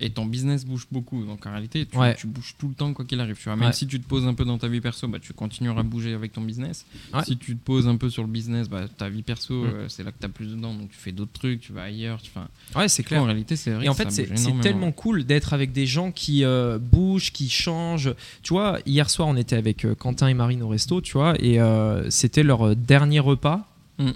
et 0.00 0.10
ton 0.10 0.24
business 0.26 0.64
bouge 0.64 0.86
beaucoup. 0.90 1.24
Donc 1.24 1.44
en 1.46 1.50
réalité, 1.52 1.86
tu, 1.86 1.96
Ouais. 1.96 2.14
tu 2.16 2.26
bouges 2.26 2.54
tout 2.58 2.68
le 2.68 2.74
temps 2.74 2.92
quoi 2.94 3.04
qu'il 3.04 3.20
arrive. 3.20 3.36
Tu 3.36 3.44
vois. 3.44 3.56
Même 3.56 3.66
Ouais. 3.68 3.72
si 3.72 3.86
tu 3.86 4.00
te 4.00 4.06
poses 4.08 4.26
un 4.26 4.34
peu 4.34 4.44
dans 4.44 4.58
ta 4.58 4.66
vie 4.68 4.80
perso, 4.80 5.06
bah, 5.08 5.18
tu 5.20 5.32
continueras 5.32 5.80
à 5.80 5.82
bouger 5.82 6.14
avec 6.14 6.32
ton 6.32 6.40
business. 6.40 6.86
Ouais. 7.14 7.24
Si 7.24 7.36
tu 7.36 7.56
te 7.56 7.62
poses 7.64 7.86
un 7.86 7.96
peu 7.96 8.08
sur 8.10 8.22
le 8.22 8.28
business, 8.28 8.68
bah, 8.68 8.86
ta 8.88 9.08
vie 9.08 9.22
perso, 9.22 9.54
Mm. 9.62 9.66
euh, 9.66 9.88
c'est 9.88 10.02
là 10.02 10.12
que 10.12 10.18
tu 10.18 10.26
as 10.26 10.28
plus 10.30 10.46
dedans. 10.46 10.74
Donc 10.74 10.90
tu 10.90 10.96
fais 10.96 11.12
d'autres 11.12 11.32
trucs, 11.32 11.60
tu 11.60 11.72
vas 11.72 11.82
ailleurs. 11.82 12.20
Tu... 12.22 12.30
Ouais, 12.76 12.88
c'est 12.88 13.02
clair. 13.02 13.22
En 13.22 13.26
réalité, 13.26 13.56
c'est 13.56 13.72
vrai. 13.72 13.84
Et 13.84 13.88
en 13.88 13.94
fait, 13.94 14.10
c'est 14.10 14.28
tellement 14.60 14.92
cool 14.92 15.24
d'être 15.24 15.52
avec 15.52 15.72
des 15.72 15.86
gens 15.86 16.10
qui 16.12 16.44
euh, 16.44 16.78
bougent, 16.78 17.32
qui 17.32 17.48
changent. 17.50 18.14
Tu 18.42 18.52
vois, 18.54 18.78
hier 18.86 19.10
soir, 19.10 19.28
on 19.28 19.36
était 19.36 19.56
avec 19.56 19.84
euh, 19.84 19.94
Quentin 19.94 20.28
et 20.28 20.34
Marine 20.34 20.62
au 20.62 20.68
resto, 20.68 21.00
tu 21.00 21.12
vois, 21.12 21.34
et 21.38 21.60
euh, 21.60 22.08
c'était 22.10 22.42
leur 22.42 22.74
dernier 22.74 23.20
repas 23.20 23.66
Mm. 23.98 24.12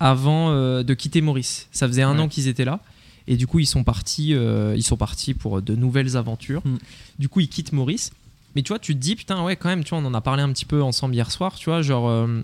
avant 0.00 0.50
de 0.82 0.94
quitter 0.94 1.20
Maurice. 1.20 1.68
Ça 1.72 1.86
faisait 1.88 2.02
un 2.02 2.18
an 2.18 2.28
qu'ils 2.28 2.48
étaient 2.48 2.64
là. 2.64 2.80
Et 3.26 3.36
du 3.36 3.46
coup, 3.46 3.58
ils 3.58 3.66
sont 3.66 3.84
partis, 3.84 4.34
euh, 4.34 4.74
ils 4.76 4.82
sont 4.82 4.96
partis 4.96 5.32
pour 5.34 5.62
de 5.62 5.74
nouvelles 5.74 6.16
aventures. 6.16 6.62
Mm. 6.64 6.76
Du 7.18 7.28
coup, 7.28 7.40
ils 7.40 7.48
quittent 7.48 7.72
Maurice. 7.72 8.10
Mais 8.54 8.62
tu 8.62 8.68
vois, 8.68 8.78
tu 8.78 8.94
te 8.94 9.00
dis, 9.00 9.16
putain, 9.16 9.42
ouais, 9.42 9.56
quand 9.56 9.68
même, 9.68 9.82
tu 9.82 9.90
vois, 9.90 9.98
on 9.98 10.04
en 10.04 10.14
a 10.14 10.20
parlé 10.20 10.42
un 10.42 10.52
petit 10.52 10.64
peu 10.66 10.82
ensemble 10.82 11.14
hier 11.14 11.30
soir, 11.30 11.54
tu 11.56 11.70
vois, 11.70 11.82
genre, 11.82 12.08
euh, 12.08 12.42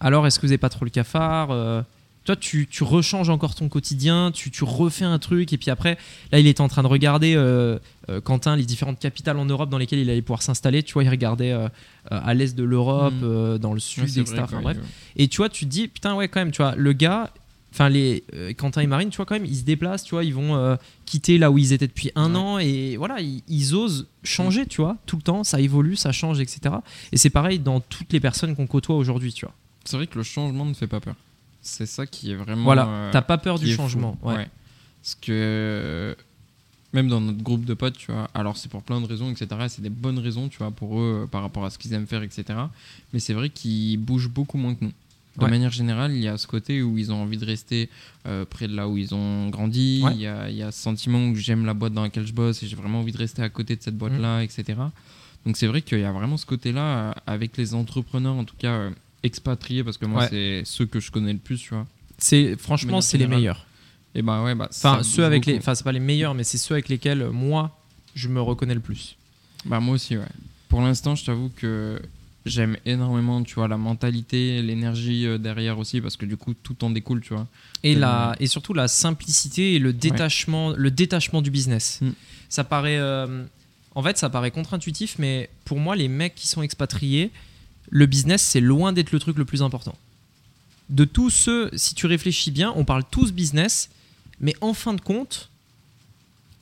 alors, 0.00 0.26
est-ce 0.26 0.38
que 0.38 0.46
vous 0.46 0.52
avez 0.52 0.58
pas 0.58 0.68
trop 0.70 0.84
le 0.84 0.90
cafard 0.90 1.50
euh, 1.50 1.82
Toi, 2.24 2.34
tu, 2.36 2.66
tu 2.70 2.82
rechanges 2.82 3.28
encore 3.28 3.54
ton 3.54 3.68
quotidien, 3.68 4.30
tu, 4.32 4.50
tu 4.50 4.64
refais 4.64 5.04
un 5.04 5.18
truc, 5.18 5.52
et 5.52 5.58
puis 5.58 5.70
après, 5.70 5.98
là, 6.32 6.38
il 6.38 6.46
était 6.46 6.60
en 6.62 6.68
train 6.68 6.82
de 6.82 6.88
regarder, 6.88 7.34
euh, 7.36 7.78
Quentin, 8.24 8.56
les 8.56 8.64
différentes 8.64 8.98
capitales 9.00 9.38
en 9.38 9.44
Europe 9.44 9.68
dans 9.68 9.78
lesquelles 9.78 9.98
il 10.00 10.08
allait 10.10 10.22
pouvoir 10.22 10.42
s'installer. 10.42 10.82
Tu 10.82 10.92
vois, 10.94 11.04
il 11.04 11.08
regardait 11.10 11.54
à 12.10 12.34
l'est 12.34 12.56
de 12.56 12.64
l'Europe, 12.64 13.14
Mm. 13.14 13.58
dans 13.58 13.70
le 13.70 13.74
Ouais, 13.74 13.80
sud, 13.80 14.08
c'est 14.08 14.20
etc. 14.20 14.34
vrai, 14.36 14.42
Enfin, 14.44 14.62
quoi, 14.62 14.72
bref. 14.72 14.78
Et 15.16 15.28
tu 15.28 15.36
vois, 15.38 15.48
tu 15.50 15.66
te 15.66 15.70
dis, 15.70 15.88
putain, 15.88 16.14
ouais, 16.14 16.28
quand 16.28 16.40
même, 16.40 16.50
tu 16.52 16.62
vois, 16.62 16.74
le 16.74 16.92
gars, 16.94 17.30
enfin, 17.72 17.88
les 17.88 18.22
euh, 18.34 18.52
Quentin 18.54 18.80
et 18.82 18.86
Marine, 18.86 19.10
tu 19.10 19.16
vois, 19.16 19.26
quand 19.26 19.34
même, 19.34 19.44
ils 19.46 19.56
se 19.56 19.62
déplacent, 19.64 20.04
tu 20.04 20.14
vois, 20.14 20.24
ils 20.24 20.34
vont 20.34 20.54
euh, 20.56 20.76
quitter 21.06 21.38
là 21.38 21.50
où 21.50 21.58
ils 21.58 21.72
étaient 21.72 21.86
depuis 21.86 22.10
un 22.14 22.32
Ouais. 22.34 22.38
an, 22.38 22.58
et 22.58 22.96
voilà, 22.96 23.20
ils, 23.20 23.42
ils 23.48 23.74
osent 23.74 24.06
changer, 24.22 24.66
tu 24.66 24.80
vois, 24.80 24.96
tout 25.06 25.16
le 25.16 25.22
temps, 25.22 25.42
ça 25.44 25.60
évolue, 25.60 25.96
ça 25.96 26.12
change, 26.12 26.40
etc. 26.40 26.74
Et 27.12 27.16
c'est 27.16 27.30
pareil 27.30 27.58
dans 27.58 27.80
toutes 27.80 28.12
les 28.12 28.20
personnes 28.20 28.54
qu'on 28.54 28.66
côtoie 28.66 28.96
aujourd'hui, 28.96 29.32
tu 29.32 29.44
vois. 29.46 29.54
C'est 29.84 29.96
vrai 29.96 30.06
que 30.06 30.16
le 30.18 30.24
changement 30.24 30.64
ne 30.64 30.74
fait 30.74 30.86
pas 30.86 31.00
peur. 31.00 31.16
C'est 31.60 31.86
ça 31.86 32.06
qui 32.06 32.30
est 32.32 32.34
vraiment. 32.36 32.64
Voilà, 32.64 32.86
euh, 32.88 33.10
t'as 33.12 33.22
pas 33.22 33.38
peur 33.38 33.58
du 33.58 33.72
changement. 33.72 34.16
Ouais. 34.22 34.48
Parce 35.02 35.14
que 35.16 35.30
euh, 35.32 36.14
même 36.92 37.08
dans 37.08 37.20
notre 37.20 37.42
groupe 37.42 37.64
de 37.64 37.74
potes, 37.74 37.96
tu 37.96 38.12
vois, 38.12 38.28
alors 38.34 38.56
c'est 38.56 38.68
pour 38.68 38.82
plein 38.82 39.00
de 39.00 39.06
raisons, 39.06 39.30
etc. 39.30 39.48
C'est 39.68 39.80
des 39.82 39.88
bonnes 39.90 40.18
raisons, 40.18 40.48
tu 40.48 40.58
vois, 40.58 40.70
pour 40.70 41.00
eux, 41.00 41.28
par 41.30 41.42
rapport 41.42 41.64
à 41.64 41.70
ce 41.70 41.78
qu'ils 41.78 41.92
aiment 41.94 42.06
faire, 42.06 42.22
etc. 42.22 42.44
Mais 43.12 43.18
c'est 43.20 43.32
vrai 43.32 43.48
qu'ils 43.48 43.96
bougent 43.96 44.28
beaucoup 44.28 44.58
moins 44.58 44.74
que 44.74 44.84
nous. 44.84 44.92
De 45.38 45.44
Ouais. 45.44 45.50
manière 45.50 45.70
générale, 45.70 46.12
il 46.12 46.20
y 46.22 46.28
a 46.28 46.36
ce 46.36 46.46
côté 46.46 46.82
où 46.82 46.98
ils 46.98 47.10
ont 47.10 47.22
envie 47.22 47.38
de 47.38 47.44
rester 47.46 47.88
euh, 48.26 48.44
près 48.44 48.68
de 48.68 48.76
là 48.76 48.86
où 48.88 48.98
ils 48.98 49.14
ont 49.14 49.48
grandi. 49.48 50.02
Ouais. 50.04 50.12
Il 50.14 50.20
y, 50.20 50.26
a, 50.26 50.50
il 50.50 50.56
y 50.56 50.62
a 50.62 50.70
ce 50.70 50.82
sentiment 50.82 51.26
où 51.28 51.34
j'aime 51.34 51.64
la 51.64 51.72
boîte 51.72 51.94
dans 51.94 52.02
laquelle 52.02 52.26
je 52.26 52.34
bosse 52.34 52.62
et 52.62 52.66
j'ai 52.66 52.76
vraiment 52.76 53.00
envie 53.00 53.12
de 53.12 53.16
rester 53.18 53.40
à 53.42 53.48
côté 53.48 53.74
de 53.76 53.82
cette 53.82 53.96
boîte-là, 53.96 54.40
Mm. 54.40 54.42
etc. 54.42 54.64
Donc 55.46 55.56
c'est 55.56 55.66
vrai 55.66 55.80
qu'il 55.80 55.98
y 56.00 56.04
a 56.04 56.12
vraiment 56.12 56.36
ce 56.36 56.44
côté-là 56.46 56.82
euh, 56.82 57.12
avec 57.26 57.56
les 57.56 57.74
entrepreneurs, 57.74 58.34
en 58.34 58.44
tout 58.44 58.56
cas 58.58 58.72
euh, 58.72 58.90
expatriés, 59.22 59.82
parce 59.84 59.96
que 59.96 60.04
moi 60.06 60.22
Ouais. 60.22 60.28
c'est 60.30 60.62
ceux 60.66 60.84
que 60.86 61.00
je 61.00 61.10
connais 61.10 61.32
le 61.32 61.38
plus, 61.38 61.58
tu 61.58 61.70
vois. 61.70 61.86
C'est 62.18 62.56
franchement, 62.58 63.00
c'est 63.00 63.16
les 63.18 63.26
meilleurs. 63.26 63.66
Et 64.14 64.20
bah 64.20 64.42
ouais, 64.44 64.54
bah 64.54 64.68
Enfin, 64.70 65.02
ceux 65.02 65.24
avec 65.24 65.46
les, 65.46 65.56
enfin, 65.56 65.74
c'est 65.74 65.82
pas 65.84 65.92
les 65.92 65.98
meilleurs, 65.98 66.34
mais 66.34 66.44
c'est 66.44 66.58
ceux 66.58 66.74
avec 66.74 66.90
lesquels 66.90 67.30
moi, 67.30 67.74
je 68.14 68.28
me 68.28 68.40
reconnais 68.42 68.74
le 68.74 68.80
plus. 68.80 69.16
Bah 69.64 69.80
moi 69.80 69.94
aussi, 69.94 70.18
ouais. 70.18 70.26
Pour 70.68 70.82
l'instant, 70.82 71.14
je 71.14 71.24
t'avoue 71.24 71.50
que 71.56 72.00
j'aime 72.44 72.76
énormément, 72.84 73.42
tu 73.42 73.54
vois, 73.54 73.68
la 73.68 73.76
mentalité, 73.76 74.62
l'énergie 74.62 75.26
euh, 75.26 75.38
derrière 75.38 75.78
aussi, 75.78 76.00
parce 76.00 76.16
que 76.16 76.26
du 76.26 76.36
coup, 76.36 76.54
tout 76.54 76.84
en 76.84 76.90
découle, 76.90 77.20
tu 77.20 77.34
vois. 77.34 77.46
Et, 77.82 77.94
la, 77.94 78.34
et 78.40 78.46
surtout 78.46 78.74
la 78.74 78.88
simplicité 78.88 79.74
et 79.74 79.78
le 79.78 79.92
détachement, 79.92 80.72
le 80.76 80.90
détachement 80.90 81.42
du 81.42 81.50
business. 81.50 82.00
Mm. 82.00 82.10
Ça 82.48 82.64
paraît, 82.64 82.98
euh, 82.98 83.44
en 83.94 84.02
fait, 84.02 84.18
ça 84.18 84.30
paraît 84.30 84.50
contre-intuitif, 84.50 85.16
mais 85.18 85.50
pour 85.64 85.78
moi, 85.78 85.96
les 85.96 86.08
mecs 86.08 86.34
qui 86.34 86.48
sont 86.48 86.62
expatriés, 86.62 87.30
le 87.90 88.06
business, 88.06 88.42
c'est 88.42 88.60
loin 88.60 88.92
d'être 88.92 89.12
le 89.12 89.18
truc 89.18 89.36
le 89.38 89.44
plus 89.44 89.62
important. 89.62 89.96
De 90.88 91.04
tous 91.04 91.30
ceux, 91.30 91.70
si 91.74 91.94
tu 91.94 92.06
réfléchis 92.06 92.50
bien, 92.50 92.72
on 92.76 92.84
parle 92.84 93.04
tous 93.10 93.32
business, 93.32 93.88
mais 94.40 94.54
en 94.60 94.74
fin 94.74 94.94
de 94.94 95.00
compte, 95.00 95.50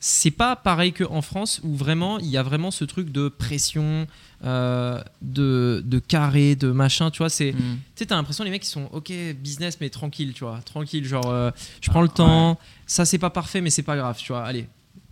c'est 0.02 0.30
pas 0.30 0.56
pareil 0.56 0.92
qu'en 0.94 1.20
France 1.22 1.60
où 1.62 1.76
vraiment 1.76 2.18
il 2.18 2.26
y 2.26 2.36
a 2.38 2.42
vraiment 2.42 2.70
ce 2.70 2.84
truc 2.84 3.12
de 3.12 3.28
pression, 3.28 4.06
euh, 4.44 5.02
de, 5.20 5.82
de 5.84 5.98
carré, 5.98 6.56
de 6.56 6.70
machin, 6.72 7.10
tu 7.10 7.18
vois. 7.18 7.28
C'est, 7.28 7.52
Mm. 7.52 7.56
tu 7.58 7.78
sais, 7.96 8.06
t'as 8.06 8.16
l'impression 8.16 8.42
les 8.44 8.50
mecs 8.50 8.64
ils 8.64 8.68
sont 8.68 8.88
ok 8.92 9.12
business 9.36 9.78
mais 9.80 9.90
tranquille, 9.90 10.32
tu 10.32 10.44
vois, 10.44 10.60
tranquille, 10.64 11.04
genre 11.04 11.28
euh, 11.28 11.50
je 11.82 11.90
prends 11.90 12.00
le 12.02 12.08
temps, 12.08 12.58
ça 12.86 13.04
c'est 13.04 13.18
pas 13.18 13.30
parfait 13.30 13.60
mais 13.60 13.70
c'est 13.70 13.82
pas 13.82 13.96
grave, 13.96 14.16
tu 14.18 14.32
vois, 14.32 14.42
allez, 14.44 14.66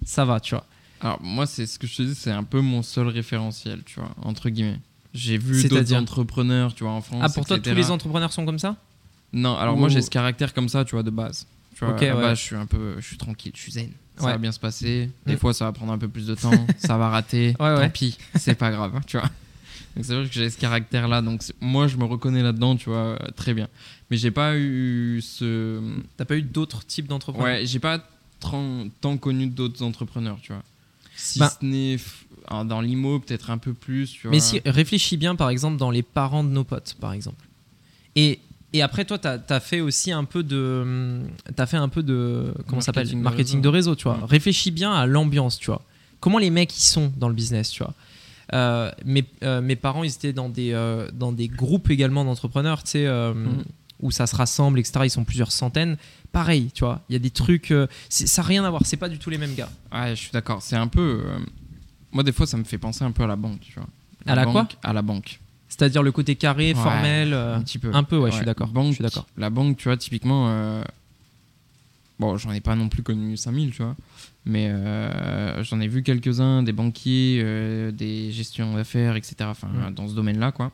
ça 0.05 0.25
va, 0.25 0.41
tu 0.41 0.55
vois. 0.55 0.65
Alors 1.01 1.19
moi, 1.23 1.47
c'est 1.47 1.67
ce 1.67 1.79
que 1.79 1.87
je 1.87 1.97
te 1.97 2.03
dis, 2.03 2.15
c'est 2.15 2.31
un 2.33 2.43
peu 2.43 2.61
mon 2.61 2.83
seul 2.83 3.07
référentiel, 3.09 3.83
tu 3.85 4.01
vois, 4.01 4.11
entre 4.23 4.49
guillemets. 4.49 4.81
J'ai 5.15 5.39
vu 5.39 5.69
d'autres 5.69 5.95
entrepreneurs, 5.95 6.75
tu 6.75 6.85
vois, 6.85 6.93
en 6.93 7.01
France. 7.03 7.21
Ah, 7.23 7.29
pour 7.29 7.45
toi, 7.47 7.59
tous 7.59 7.75
les 7.75 7.91
entrepreneurs 7.91 8.33
sont 8.33 8.45
comme 8.45 8.59
ça? 8.59 8.77
Non, 9.33 9.57
alors 9.57 9.77
moi, 9.77 9.89
j'ai 9.91 10.01
ce 10.03 10.11
caractère 10.11 10.55
comme 10.55 10.69
ça, 10.69 10.85
tu 10.85 10.93
vois, 10.97 11.03
de 11.03 11.11
base. 11.11 11.47
Tu 11.79 11.85
vois, 11.85 12.35
je 12.35 12.41
suis 12.41 12.57
un 12.57 12.67
peu, 12.67 12.97
je 12.99 13.07
suis 13.07 13.17
tranquille, 13.17 13.53
je 13.55 13.61
suis 13.61 13.73
zen. 13.73 13.91
Ça 14.17 14.27
va 14.27 14.39
bien 14.39 14.51
se 14.51 14.59
passer. 14.59 15.11
Des 15.27 15.35
mm. 15.35 15.39
fois, 15.39 15.55
ça 15.55 15.65
va 15.65 15.73
prendre 15.73 15.93
un 15.93 15.99
peu 15.99 16.09
plus 16.09 16.27
de 16.27 16.35
temps, 16.35 16.67
ça 16.79 16.99
va 16.99 17.09
rater. 17.09 17.55
Tant 17.59 17.91
pis, 17.91 18.19
c'est 18.35 18.57
pas 18.57 18.71
grave, 18.71 19.01
tu 19.07 19.17
vois. 19.19 19.31
Donc 19.97 20.05
c'est 20.05 20.15
vrai 20.15 20.27
que 20.27 20.33
j'ai 20.33 20.51
ce 20.51 20.59
caractère-là. 20.59 21.23
Donc 21.23 21.43
moi, 21.61 21.87
je 21.87 21.97
me 21.97 22.05
reconnais 22.05 22.43
là-dedans, 22.43 22.77
tu 22.77 22.91
vois, 22.91 23.19
très 23.37 23.55
bien. 23.55 23.69
Mais 24.11 24.17
j'ai 24.17 24.31
pas 24.31 24.57
eu 24.57 25.21
ce. 25.23 25.81
T'as 26.17 26.25
pas 26.25 26.37
eu 26.37 26.43
d'autres 26.43 26.85
types 26.85 27.07
d'entrepreneurs? 27.07 27.61
Ouais, 27.61 27.67
j'ai 27.67 27.79
pas 27.79 28.01
tant 28.41 29.17
connu 29.21 29.47
d'autres 29.47 29.83
entrepreneurs, 29.83 30.39
tu 30.43 30.53
vois. 30.53 30.63
Si 31.17 31.41
bah 31.41 31.51
ce 31.51 31.65
n'est 31.67 31.99
dans 32.65 32.81
l'IMO, 32.81 33.19
peut-être 33.21 33.51
un 33.51 33.59
peu 33.59 33.75
plus. 33.75 34.13
Tu 34.13 34.23
vois. 34.23 34.31
Mais 34.31 34.41
si, 34.41 34.61
réfléchis 34.65 35.17
bien, 35.17 35.35
par 35.37 35.51
exemple, 35.51 35.77
dans 35.77 35.91
les 35.91 36.03
parents 36.03 36.45
de 36.45 36.49
nos 36.49 36.65
potes, 36.65 36.97
par 37.01 37.13
exemple. 37.13 37.45
Et, 38.17 38.41
et 38.73 38.83
après, 38.83 39.05
toi, 39.05 39.19
tu 39.19 39.27
as, 39.29 39.61
fait 39.61 39.81
aussi 39.81 40.13
un 40.13 40.25
peu 40.25 40.43
de. 40.43 41.21
Tu 41.57 41.63
as 41.63 41.67
fait 41.67 41.79
un 41.79 41.89
peu 41.89 42.03
de. 42.03 42.53
Comment 42.67 42.81
s'appelle? 42.81 43.15
Marketing 43.17 43.63
de 43.63 43.69
réseau, 43.69 43.95
tu 43.95 44.05
vois. 44.05 44.21
Réfléchis 44.29 44.71
bien 44.71 44.93
à 44.93 45.07
l'ambiance, 45.07 45.59
tu 45.59 45.67
vois. 45.67 45.83
Comment 46.21 46.39
les 46.39 46.51
mecs, 46.51 46.77
ils 46.77 46.83
sont 46.83 47.13
dans 47.17 47.29
le 47.29 47.35
business, 47.35 47.71
tu 47.71 47.83
vois. 47.83 47.95
Euh, 48.53 48.91
mes, 49.05 49.25
euh, 49.43 49.61
mes, 49.61 49.77
parents, 49.77 50.05
ils 50.05 50.13
étaient 50.13 50.33
dans 50.33 50.49
des, 50.49 50.73
euh, 50.73 51.11
dans 51.13 51.33
des 51.33 51.49
groupes 51.49 51.91
également 51.91 52.25
d'entrepreneurs, 52.25 52.83
tu 52.83 52.91
sais, 52.91 53.09
mhm. 53.09 53.65
où 54.01 54.11
ça 54.11 54.27
se 54.27 54.37
rassemble, 54.37 54.79
etc. 54.79 55.01
Ils 55.05 55.11
sont 55.11 55.25
plusieurs 55.25 55.53
centaines. 55.53 55.97
Pareil, 56.33 56.71
tu 56.75 56.85
vois, 56.85 57.01
il 57.09 57.15
y 57.15 57.17
a 57.17 57.21
des 57.21 57.31
trucs. 57.31 57.73
ça 58.11 58.43
n'a 58.43 58.49
rien 58.49 58.65
à 58.65 58.71
voir, 58.71 58.83
c'est 58.85 58.97
pas 58.97 59.09
du 59.09 59.19
tout 59.19 59.31
les 59.31 59.39
mêmes 59.39 59.55
gars. 59.55 59.71
Ouais, 59.93 60.11
je 60.11 60.23
suis 60.23 60.31
d'accord. 60.31 60.61
C'est 60.61 60.77
un 60.77 60.89
peu. 60.89 61.25
moi, 62.13 62.23
des 62.23 62.33
fois, 62.33 62.47
ça 62.47 62.59
me 62.59 62.65
fait 62.65 62.79
penser 62.79 63.05
un 63.05 63.13
peu 63.13 63.23
à 63.23 63.27
la 63.27 63.37
banque, 63.37 63.61
tu 63.61 63.73
vois. 63.75 63.89
à 64.27 64.35
la 64.35 64.45
quoi? 64.45 64.69
À 64.83 64.93
la 64.93 65.03
banque. 65.03 65.41
C'est-à-dire 65.79 66.03
le 66.03 66.13
côté 66.13 66.35
carré, 66.35 66.75
formel. 66.75 67.33
un 67.33 67.63
petit 67.63 67.79
peu. 67.79 67.91
Un 67.95 68.03
peu, 68.03 68.19
ouais, 68.19 68.31
je 68.31 68.37
suis 68.37 68.45
d'accord. 68.45 68.71
La 69.37 69.51
banque, 69.51 69.77
tu 69.77 69.85
vois, 69.85 69.97
typiquement. 69.97 70.83
Bon, 72.19 72.37
j'en 72.37 72.53
ai 72.53 72.61
pas 72.61 72.75
non 72.75 72.89
plus 72.89 73.03
connu 73.03 73.37
5000, 73.37 73.71
tu 73.71 73.83
vois. 73.83 73.95
Mais 74.45 74.69
euh, 74.71 75.63
j'en 75.63 75.81
ai 75.81 75.89
vu 75.89 76.03
quelques-uns, 76.03 76.63
des 76.63 76.73
banquiers, 76.73 77.41
euh, 77.43 77.93
des 77.93 78.33
gestions 78.33 78.75
d'affaires, 78.75 79.15
etc. 79.17 79.37
Enfin, 79.43 79.69
dans 79.95 80.09
ce 80.09 80.15
domaine-là, 80.15 80.53
quoi. 80.53 80.73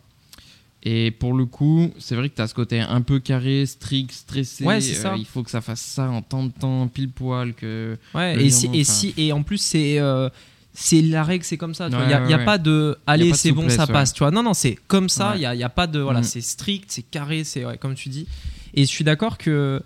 Et 0.84 1.10
pour 1.10 1.32
le 1.32 1.46
coup, 1.46 1.90
c'est 1.98 2.14
vrai 2.14 2.28
que 2.28 2.36
tu 2.36 2.42
as 2.42 2.46
ce 2.46 2.54
côté 2.54 2.80
un 2.80 3.00
peu 3.00 3.18
carré, 3.18 3.64
strict, 3.66 4.12
stressé. 4.12 4.64
Ouais, 4.64 4.80
c'est 4.80 4.94
ça. 4.94 5.14
Euh, 5.14 5.16
il 5.18 5.24
faut 5.24 5.42
que 5.42 5.50
ça 5.50 5.60
fasse 5.60 5.80
ça 5.80 6.10
en 6.10 6.22
temps 6.22 6.44
de 6.44 6.52
temps, 6.52 6.86
pile 6.88 7.10
poil. 7.10 7.54
Que 7.54 7.98
ouais, 8.14 8.42
et, 8.42 8.50
si, 8.50 8.68
et, 8.72 8.84
si, 8.84 9.14
et 9.16 9.32
en 9.32 9.42
plus, 9.42 9.58
c'est. 9.58 9.98
C'est 10.74 11.02
la 11.02 11.22
règle, 11.22 11.44
c'est 11.44 11.56
comme 11.56 11.72
ça. 11.72 11.88
Il 11.88 11.96
n'y 12.26 12.34
a, 12.34 12.36
a 12.36 12.44
pas 12.44 12.58
de 12.58 12.98
allez, 13.06 13.32
c'est 13.32 13.52
bon, 13.52 13.68
ça 13.68 13.86
passe. 13.86 14.12
Tu 14.12 14.18
vois. 14.18 14.32
Non, 14.32 14.42
non, 14.42 14.54
c'est 14.54 14.76
comme 14.88 15.08
ça. 15.08 15.34
Il 15.36 15.40
n'y 15.40 15.64
a, 15.64 15.68
pas 15.68 15.86
de. 15.86 16.00
Voilà, 16.00 16.20
mm. 16.20 16.24
c'est 16.24 16.40
strict, 16.40 16.86
c'est 16.88 17.02
carré, 17.02 17.44
c'est 17.44 17.64
comme 17.78 17.94
tu 17.94 18.08
dis. 18.08 18.26
Et 18.74 18.82
je 18.82 18.90
suis 18.90 19.04
d'accord 19.04 19.38
que 19.38 19.82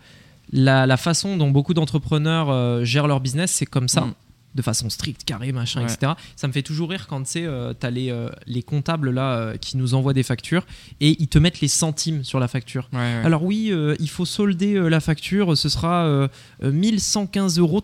la, 0.53 0.97
façon 0.97 1.36
dont 1.36 1.51
beaucoup 1.51 1.74
d'entrepreneurs 1.74 2.49
euh, 2.49 2.84
gèrent 2.84 3.07
leur 3.07 3.20
business, 3.20 3.53
c'est 3.53 3.66
comme 3.66 3.89
ça. 3.89 4.03
Mm. 4.03 4.14
De 4.55 4.62
façon 4.62 4.90
stricte, 4.90 5.24
carré, 5.24 5.53
machin, 5.53 5.82
etc. 5.82 6.12
Ça 6.34 6.49
me 6.49 6.53
fait 6.53 6.62
toujours 6.62 6.90
rire 6.90 7.07
quand 7.07 7.22
tu 7.22 7.30
sais, 7.30 7.44
euh, 7.44 7.74
as 7.82 7.90
les, 7.90 8.11
euh, 8.11 8.30
les 8.46 8.62
comptables 8.62 9.11
là 9.11 9.57
qui 9.61 9.76
nous 9.76 9.94
envoient 9.94 10.14
des 10.14 10.22
factures 10.22 10.66
et 11.01 11.16
ils 11.20 11.28
te 11.28 11.38
mettent 11.38 11.61
les 11.61 11.68
centimes 11.68 12.24
sur 12.24 12.40
la 12.40 12.49
facture. 12.49 12.88
Alors, 12.92 13.44
oui, 13.44 13.72
il 14.01 14.09
faut 14.09 14.24
solder 14.24 14.88
la 14.88 15.01
facture, 15.01 15.57
ce 15.57 15.68
sera 15.68 16.28
1115,35 16.62 17.59
euros. 17.61 17.82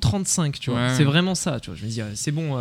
Tu 0.59 0.71
vois, 0.71 0.89
c'est 0.95 1.05
vraiment 1.05 1.35
ça. 1.35 1.61
Tu 1.61 1.71
vois, 1.71 1.79
je 1.79 1.85
me 1.85 1.91
dis, 1.91 2.01
c'est 2.15 2.33
bon, 2.33 2.59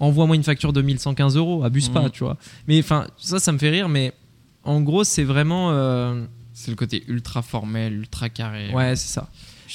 envoie-moi 0.00 0.36
une 0.36 0.44
facture 0.44 0.72
de 0.72 0.82
1115 0.82 1.36
euros, 1.36 1.64
abuse 1.64 1.88
pas, 1.88 2.08
mm. 2.08 2.10
tu 2.10 2.24
vois. 2.24 2.36
Mais 2.68 2.78
enfin, 2.80 3.06
ça, 3.16 3.38
ça 3.38 3.52
me 3.52 3.58
fait 3.58 3.70
rire, 3.70 3.88
mais 3.88 4.12
en 4.64 4.80
gros, 4.80 5.04
c'est 5.04 5.24
vraiment 5.24 5.70
c'est 6.56 6.70
le 6.70 6.76
côté 6.76 7.04
ultra 7.06 7.42
formel, 7.42 7.92
ultra 7.92 8.30
carré. 8.30 8.72
Ouais, 8.72 8.96
c'est 8.96 9.12
ça. 9.12 9.28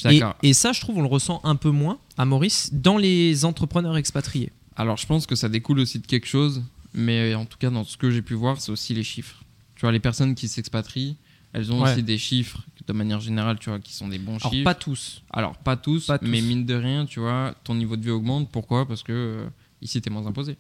Et, 0.10 0.22
et, 0.42 0.54
ça, 0.54 0.72
je 0.72 0.82
trouve, 0.82 0.98
on 0.98 1.02
le 1.02 1.08
ressent 1.08 1.40
un 1.44 1.56
peu 1.56 1.70
moins 1.70 2.00
à 2.22 2.26
Maurice 2.26 2.70
dans 2.72 3.00
les 3.00 3.46
entrepreneurs 3.46 3.98
expatriés. 3.98 4.52
Alors, 4.76 4.98
je 4.98 5.08
pense 5.08 5.26
que 5.26 5.34
ça 5.34 5.50
découle 5.50 5.80
aussi 5.80 5.98
de 5.98 6.06
quelque 6.06 6.28
chose, 6.28 6.64
mais 6.94 7.34
en 7.34 7.46
tout 7.46 7.58
cas, 7.58 7.72
dans 7.72 7.84
ce 7.84 7.98
que 7.98 8.12
j'ai 8.12 8.22
pu 8.22 8.36
voir, 8.36 8.62
c'est 8.62 8.72
aussi 8.72 8.94
les 8.94 9.04
chiffres. 9.04 9.44
Tu 9.74 9.82
vois, 9.82 9.92
les 9.92 10.00
personnes 10.00 10.36
qui 10.36 10.48
s'expatrient, 10.48 11.18
elles 11.54 11.72
ont 11.72 11.82
aussi 11.82 12.04
des 12.04 12.20
chiffres, 12.20 12.62
de 12.86 12.94
manière 12.94 13.22
générale, 13.22 13.58
tu 13.58 13.72
vois, 13.72 13.80
qui 13.80 13.94
sont 13.94 14.08
des 14.08 14.20
bons 14.20 14.38
Alors, 14.38 14.52
chiffres. 14.52 14.64
Pas 14.64 14.76
tous. 14.76 15.24
Alors, 15.32 15.58
pas 15.58 15.78
tous, 15.78 16.12
mais 16.22 16.42
mine 16.42 16.64
de 16.64 16.76
rien, 16.76 17.08
tu 17.08 17.20
vois, 17.20 17.56
ton 17.64 17.74
niveau 17.74 17.98
de 17.98 18.04
vie 18.04 18.12
augmente. 18.12 18.52
Pourquoi? 18.52 18.88
Parce 18.88 19.02
que 19.02 19.12
euh, 19.12 19.50
ici, 19.82 20.00
tu 20.00 20.10
es 20.10 20.12
moins 20.14 20.28
imposé. 20.28 20.58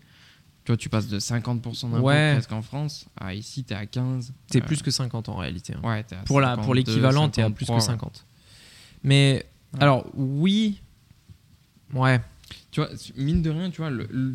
Tu 0.65 0.71
vois, 0.71 0.77
tu 0.77 0.89
passes 0.89 1.09
de 1.09 1.19
50% 1.19 1.91
d'impôt 1.91 2.07
presque 2.07 2.51
en 2.53 2.63
France 2.63 3.05
à 3.15 3.35
ici, 3.35 3.63
tu 3.63 3.73
es 3.73 3.77
à 3.77 3.85
15. 3.85 4.33
C'est 4.47 4.63
euh, 4.63 4.65
plus 4.65 4.81
que 4.81 4.89
50 4.89 5.29
en 5.29 5.35
réalité. 5.35 5.75
Hein. 5.75 5.87
Ouais, 5.87 6.03
pour, 6.25 6.41
la, 6.41 6.57
pour 6.57 6.73
l'équivalent, 6.73 7.29
tu 7.29 7.39
es 7.39 7.43
à 7.43 7.51
plus 7.51 7.67
que 7.67 7.79
50. 7.79 8.25
Mais, 9.03 9.45
alors, 9.79 10.07
oui. 10.15 10.81
Ouais. 11.93 12.19
Tu 12.71 12.79
vois, 12.79 12.89
mine 13.17 13.41
de 13.41 13.49
rien, 13.49 13.69
tu 13.69 13.81
vois, 13.81 13.91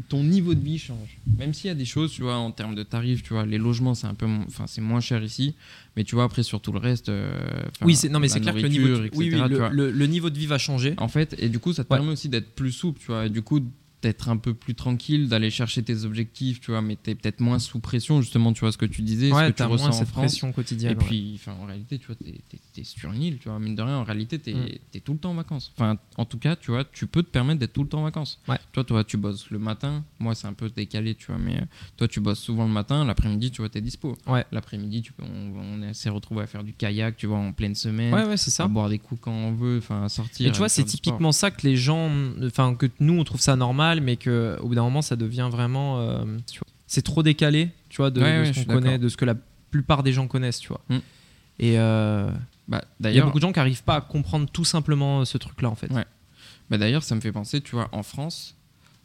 ton 0.09 0.23
niveau 0.23 0.55
de 0.55 0.61
vie 0.61 0.79
change. 0.79 1.19
Même 1.39 1.55
s'il 1.55 1.69
y 1.69 1.71
a 1.71 1.75
des 1.75 1.87
choses, 1.87 2.13
tu 2.13 2.23
vois, 2.23 2.37
en 2.37 2.51
termes 2.51 2.75
de 2.75 2.83
tarifs, 2.83 3.23
tu 3.23 3.33
vois, 3.33 3.47
les 3.47 3.57
logements, 3.57 3.95
c'est 3.95 4.07
un 4.07 4.15
peu, 4.15 4.27
enfin, 4.47 4.67
c'est 4.67 4.83
moins 4.83 5.01
cher 5.01 5.23
ici. 5.23 5.55
Mais 5.97 6.05
tu 6.05 6.15
vois, 6.15 6.25
après, 6.25 6.43
sur 6.43 6.61
tout 6.61 6.73
le 6.73 6.79
reste. 6.79 7.09
Euh, 7.09 7.33
oui, 7.81 7.97
c'est, 7.97 8.11
non, 8.11 8.21
mais 8.21 8.29
c'est 8.29 8.41
clair 8.41 8.55
que 8.55 8.61
le 8.61 8.69
niveau, 8.69 8.89
de, 8.89 9.11
oui, 9.15 9.31
oui, 9.33 9.41
le, 9.73 10.07
niveau 10.07 10.29
de 10.29 10.39
vie 10.39 10.47
va 10.47 10.59
changer. 10.59 10.95
En 10.99 11.09
fait, 11.09 11.35
et 11.39 11.49
du 11.49 11.59
coup, 11.59 11.73
ça 11.73 11.85
te 11.85 11.89
permet 11.89 12.13
aussi 12.13 12.29
d'être 12.29 12.55
plus 12.55 12.73
souple, 12.73 13.01
tu 13.01 13.07
vois. 13.07 13.27
Et 13.27 13.31
du 13.31 13.41
coup, 13.41 13.61
d'être 14.03 14.29
un 14.29 14.37
peu 14.37 14.55
plus 14.55 14.75
tranquille, 14.75 15.29
d'aller 15.29 15.51
chercher 15.51 15.83
tes 15.83 16.05
objectifs, 16.05 16.61
tu 16.61 16.71
vois, 16.71 16.83
mais 16.83 16.97
t'es 16.97 17.15
peut-être 17.15 17.41
moins 17.41 17.59
sous 17.59 17.81
pression, 17.81 18.21
justement, 18.21 18.53
tu 18.53 18.61
vois 18.61 18.73
ce 18.73 18.79
que 18.79 18.87
tu 18.87 19.03
disais, 19.03 19.33
ouais, 19.33 19.47
ce 19.47 19.53
que 19.53 19.57
tu 19.57 19.63
ressens 19.63 19.89
moins 19.89 19.93
cette 19.93 20.11
pression 20.11 20.53
quotidienne. 20.53 20.93
Et 20.93 20.97
puis, 20.97 21.33
enfin, 21.35 21.57
en 21.61 21.67
réalité, 21.67 21.99
tu 21.99 22.07
vois, 22.07 22.17
t'es 22.17 22.85
sur 22.85 23.13
une 23.13 23.23
île, 23.23 23.39
tu 23.39 23.49
vois, 23.49 23.59
mine 23.59 23.75
de 23.75 23.83
rien, 23.83 23.97
en 23.97 24.05
réalité, 24.05 24.39
t'es 24.39 24.55
mm. 24.55 24.69
es 24.95 25.01
tout 25.01 25.13
le 25.13 25.19
temps 25.19 25.31
en 25.31 25.35
vacances. 25.35 25.73
Enfin, 25.77 25.99
en 26.17 26.25
tout 26.25 26.39
cas, 26.39 26.57
tu 26.57 26.71
vois, 26.71 26.85
tu 26.85 27.07
peux 27.07 27.23
te 27.23 27.31
permettre 27.31 27.61
d'être 27.61 27.73
tout 27.73 27.83
le 27.83 27.89
temps 27.89 28.01
en 28.01 28.05
vacances. 28.05 28.41
Ouais. 28.49 28.59
Toi, 28.73 28.85
toi, 28.85 29.03
tu 29.03 29.17
bosses 29.17 29.51
le 29.51 29.59
matin, 29.59 30.05
moi, 30.19 30.35
c'est 30.35 30.47
un 30.47 30.53
peu 30.53 30.69
décalé, 30.69 31.15
tu 31.15 31.27
vois, 31.27 31.39
mais 31.39 31.57
euh, 31.57 31.65
toi, 31.97 32.07
tu 32.07 32.21
bosses 32.21 32.41
souvent 32.41 32.67
le 32.67 32.73
matin, 32.73 33.05
l'après-midi, 33.05 33.51
tu 33.51 33.63
vois, 33.63 33.69
t'es 33.69 33.81
dispo. 33.81 34.17
L'après-midi, 34.53 35.03
tu 35.03 35.13
peux, 35.13 35.25
on, 35.25 35.83
on 35.83 35.95
s'est 35.95 36.11
retrouvé 36.11 36.43
à 36.43 36.47
faire 36.47 36.65
du 36.65 36.73
kayak, 36.73 37.17
tu 37.17 37.27
vois, 37.27 37.39
en 37.39 37.53
pleine 37.53 37.75
semaine. 37.75 38.37
C'est 38.37 38.51
ça. 38.51 38.65
À 38.65 38.69
boire 38.69 38.89
des 38.89 38.99
coups 38.99 39.21
quand 39.23 39.33
on 39.33 39.53
veut, 39.53 39.79
enfin, 39.79 40.05
à 40.05 40.09
sortir. 40.09 40.47
Et 40.47 40.53
tu 40.53 40.59
vois, 40.59 40.69
c'est 40.69 40.85
typiquement 40.85 41.33
ça 41.33 41.51
que 41.51 41.67
les 41.67 41.77
gens, 41.77 42.11
enfin, 42.45 42.75
que 42.75 42.87
nous, 43.01 43.19
on 43.19 43.25
trouve 43.25 43.41
ça 43.41 43.57
normal, 43.57 43.86
mais 43.95 44.17
que 44.17 44.59
d'un 44.75 44.83
moment, 44.83 45.03
ça 45.03 45.17
devient 45.17 45.49
vraiment. 45.51 46.01
Euh, 46.01 46.25
c'est 46.87 47.03
trop 47.03 47.23
décalé, 47.23 47.71
tu 47.89 47.99
vois, 47.99 48.11
de, 48.11 48.21
ce 48.21 48.65
qu'on 48.65 48.75
connaît, 48.75 48.99
de 48.99 49.09
ce 49.09 49.17
que 49.17 49.25
la 49.25 49.35
plupart 49.71 50.03
des 50.03 50.13
gens 50.13 50.29
connaissent, 50.29 50.61
tu 50.61 50.69
vois. 50.69 50.81
Mm. 50.89 50.99
Et 51.59 51.79
euh, 51.79 52.31
bah, 52.69 52.85
il 53.01 53.13
y 53.13 53.21
a 53.21 53.25
beaucoup 53.25 53.39
de 53.39 53.43
gens 53.43 53.53
qui 53.53 53.59
n'arrivent 53.59 53.83
pas 53.83 53.97
à 53.97 54.01
comprendre 54.01 54.49
tout 54.51 54.65
simplement 54.65 55.25
ce 55.25 55.39
truc-là, 55.39 55.71
en 55.71 55.75
fait. 55.75 55.91
Bah, 56.71 56.79
D'ailleurs, 56.79 57.03
ça 57.03 57.15
me 57.15 57.21
fait 57.21 57.33
penser, 57.33 57.61
tu 57.61 57.75
vois, 57.75 57.89
en 57.93 58.03
France, 58.03 58.57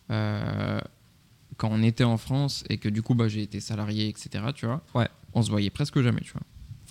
euh, 0.10 0.80
quand 1.58 1.70
on 1.72 1.84
était 1.84 2.04
en 2.04 2.18
France 2.18 2.64
et 2.70 2.78
que 2.78 2.90
du 2.90 3.02
coup, 3.02 3.16
bah, 3.16 3.28
j'ai 3.28 3.42
été 3.42 3.60
salarié, 3.60 4.08
etc., 4.08 4.46
tu 4.54 4.66
vois, 4.66 4.82
on 5.34 5.42
se 5.42 5.50
voyait 5.50 5.70
presque 5.70 6.02
jamais, 6.02 6.22
tu 6.22 6.34
vois. 6.34 6.42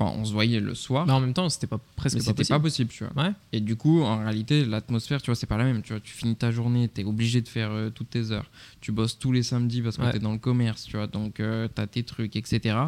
Enfin, 0.00 0.16
on 0.18 0.24
se 0.24 0.32
voyait 0.32 0.60
le 0.60 0.74
soir. 0.74 1.06
Mais 1.06 1.12
en 1.12 1.20
même 1.20 1.34
temps, 1.34 1.48
c'était 1.50 1.66
pas 1.66 1.78
presque 1.94 2.24
pas 2.24 2.32
possible. 2.32 2.48
pas 2.48 2.60
possible, 2.60 2.90
tu 2.90 3.04
vois. 3.04 3.34
Et 3.52 3.60
du 3.60 3.76
coup, 3.76 4.02
en 4.02 4.20
réalité, 4.20 4.64
l'atmosphère, 4.64 5.20
tu 5.20 5.26
vois, 5.26 5.34
c'est 5.34 5.46
pas 5.46 5.58
la 5.58 5.64
même. 5.64 5.82
Tu 5.82 5.92
vois, 5.92 6.00
tu 6.00 6.14
finis 6.14 6.36
ta 6.36 6.50
journée, 6.50 6.88
tu 6.92 7.02
es 7.02 7.04
obligé 7.04 7.42
de 7.42 7.48
faire 7.48 7.70
euh, 7.70 7.90
toutes 7.90 8.10
tes 8.10 8.30
heures. 8.30 8.50
Tu 8.80 8.92
bosses 8.92 9.18
tous 9.18 9.30
les 9.30 9.42
samedis 9.42 9.82
parce 9.82 9.98
que 9.98 10.10
tu 10.10 10.16
es 10.16 10.20
dans 10.20 10.32
le 10.32 10.38
commerce, 10.38 10.84
tu 10.84 10.96
vois. 10.96 11.06
Donc, 11.06 11.38
euh, 11.38 11.68
tu 11.74 11.82
as 11.82 11.86
tes 11.86 12.02
trucs, 12.02 12.34
etc. 12.36 12.78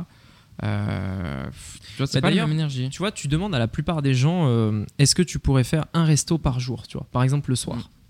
Euh, 0.62 1.44
tu 1.90 1.96
vois, 1.98 2.06
c'est 2.06 2.20
bah, 2.22 2.28
pas 2.28 2.34
la 2.34 2.46
même 2.46 2.52
énergie. 2.52 2.88
Tu 2.88 2.98
vois, 2.98 3.12
tu 3.12 3.28
demandes 3.28 3.54
à 3.54 3.58
la 3.58 3.68
plupart 3.68 4.00
des 4.00 4.14
gens 4.14 4.48
est-ce 4.98 5.14
que 5.14 5.22
tu 5.22 5.38
pourrais 5.38 5.64
faire 5.64 5.84
un 5.92 6.04
resto 6.04 6.38
par 6.38 6.60
jour, 6.60 6.86
tu 6.86 6.96
vois, 6.96 7.06
par 7.12 7.22
exemple 7.22 7.50
le 7.50 7.56
soir. 7.56 7.78
Mm. 7.78 8.01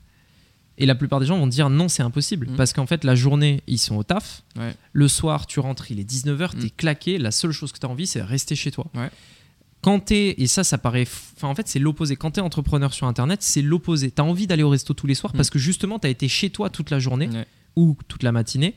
Et 0.78 0.86
la 0.86 0.94
plupart 0.94 1.20
des 1.20 1.26
gens 1.26 1.38
vont 1.38 1.46
dire 1.46 1.70
non, 1.70 1.88
c'est 1.88 2.02
impossible. 2.02 2.48
Mm. 2.50 2.56
Parce 2.56 2.72
qu'en 2.72 2.86
fait, 2.86 3.04
la 3.04 3.14
journée, 3.14 3.62
ils 3.66 3.78
sont 3.78 3.96
au 3.96 4.02
taf. 4.02 4.42
Le 4.92 5.08
soir, 5.08 5.46
tu 5.46 5.60
rentres, 5.60 5.90
il 5.90 6.00
est 6.00 6.10
19h, 6.10 6.58
tu 6.58 6.66
es 6.66 6.70
claqué. 6.70 7.18
La 7.18 7.30
seule 7.30 7.52
chose 7.52 7.72
que 7.72 7.78
tu 7.78 7.86
as 7.86 7.88
envie, 7.88 8.06
c'est 8.06 8.22
rester 8.22 8.54
chez 8.54 8.70
toi. 8.70 8.86
Quand 9.82 9.98
tu 9.98 10.14
es, 10.14 10.34
et 10.38 10.46
ça, 10.46 10.62
ça 10.62 10.78
paraît. 10.78 11.06
Enfin, 11.36 11.48
en 11.48 11.54
fait, 11.54 11.66
c'est 11.66 11.80
l'opposé. 11.80 12.14
Quand 12.14 12.32
tu 12.32 12.40
es 12.40 12.42
entrepreneur 12.42 12.94
sur 12.94 13.06
Internet, 13.06 13.42
c'est 13.42 13.62
l'opposé. 13.62 14.10
Tu 14.12 14.22
as 14.22 14.24
envie 14.24 14.46
d'aller 14.46 14.62
au 14.62 14.70
resto 14.70 14.94
tous 14.94 15.06
les 15.06 15.14
soirs 15.14 15.34
mm. 15.34 15.36
parce 15.36 15.50
que 15.50 15.58
justement, 15.58 15.98
tu 15.98 16.06
as 16.06 16.10
été 16.10 16.28
chez 16.28 16.50
toi 16.50 16.70
toute 16.70 16.90
la 16.90 16.98
journée 16.98 17.28
ou 17.76 17.96
toute 18.08 18.22
la 18.22 18.32
matinée. 18.32 18.74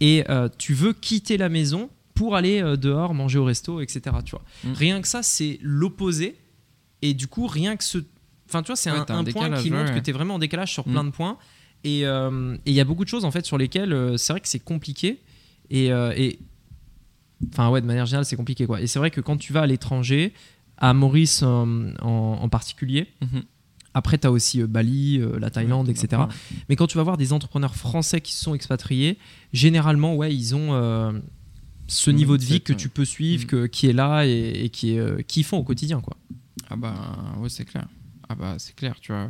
Et 0.00 0.24
euh, 0.28 0.48
tu 0.58 0.74
veux 0.74 0.92
quitter 0.92 1.36
la 1.36 1.48
maison 1.48 1.90
pour 2.14 2.36
aller 2.36 2.62
euh, 2.62 2.76
dehors, 2.76 3.14
manger 3.14 3.38
au 3.38 3.44
resto, 3.44 3.80
etc. 3.80 4.16
Tu 4.24 4.32
vois. 4.32 4.44
Mm. 4.64 4.72
Rien 4.72 5.00
que 5.00 5.08
ça, 5.08 5.22
c'est 5.22 5.58
l'opposé. 5.62 6.36
Et 7.02 7.14
du 7.14 7.28
coup, 7.28 7.46
rien 7.46 7.76
que 7.76 7.84
ce 7.84 7.98
Enfin, 8.48 8.62
tu 8.62 8.68
vois, 8.68 8.76
c'est 8.76 8.90
un, 8.90 9.04
point 9.04 9.50
qui 9.60 9.70
montre 9.70 9.94
que 9.94 10.00
tu 10.00 10.10
es 10.10 10.12
vraiment 10.12 10.34
en 10.34 10.38
décalage 10.38 10.72
sur 10.72 10.84
plein 10.84 11.02
mm. 11.02 11.10
de 11.10 11.12
points. 11.12 11.38
Euh, 11.86 12.56
et 12.66 12.70
il 12.70 12.74
y 12.74 12.80
a 12.80 12.84
beaucoup 12.84 13.04
de 13.04 13.08
choses 13.08 13.24
en 13.24 13.30
fait 13.30 13.46
sur 13.46 13.56
lesquelles 13.56 13.92
euh, 13.92 14.16
c'est 14.16 14.32
vrai 14.32 14.40
que 14.40 14.48
c'est 14.48 14.58
compliqué. 14.58 15.20
Euh, 15.72 16.12
et, 16.16 16.38
enfin, 17.52 17.68
ouais, 17.70 17.80
de 17.80 17.86
manière 17.86 18.06
générale, 18.06 18.24
c'est 18.24 18.36
compliqué 18.36 18.66
quoi. 18.66 18.80
Et 18.80 18.86
c'est 18.86 18.98
vrai 18.98 19.10
que 19.10 19.20
quand 19.20 19.36
tu 19.36 19.52
vas 19.52 19.62
à 19.62 19.66
l'étranger, 19.66 20.32
à 20.76 20.94
Maurice 20.94 21.42
en, 21.42 22.48
particulier, 22.50 23.08
mhm. 23.20 23.42
après 23.94 24.18
tu 24.18 24.26
as 24.26 24.32
aussi 24.32 24.62
Bali, 24.62 25.20
la 25.38 25.50
Thaïlande, 25.50 25.88
etc. 25.88 26.22
Mais 26.68 26.76
quand 26.76 26.86
tu 26.86 26.96
vas 26.96 27.02
voir 27.02 27.16
des 27.16 27.32
entrepreneurs 27.32 27.76
français 27.76 28.20
qui 28.20 28.32
se 28.32 28.42
sont 28.42 28.54
expatriés, 28.54 29.18
généralement, 29.52 30.16
ouais, 30.16 30.34
ils 30.34 30.54
ont 30.54 31.20
ce 31.86 32.10
niveau 32.10 32.36
de 32.36 32.44
vie 32.44 32.60
que 32.60 32.72
tu 32.72 32.88
peux 32.88 33.04
suivre, 33.04 33.46
que, 33.46 33.66
qui 33.66 33.88
est 33.88 33.92
là 33.92 34.24
et, 34.24 34.70
qui, 34.72 34.96
est, 34.96 35.24
qui 35.24 35.42
font 35.42 35.58
au 35.58 35.64
quotidien. 35.64 36.00
Quoi. 36.00 36.16
Ah 36.70 36.76
bah 36.76 36.94
ouais, 37.40 37.48
c'est 37.48 37.64
clair. 37.64 37.86
Ah 38.28 38.34
bah 38.34 38.54
c'est 38.58 38.74
clair, 38.74 38.98
tu 39.00 39.12
vois 39.12 39.28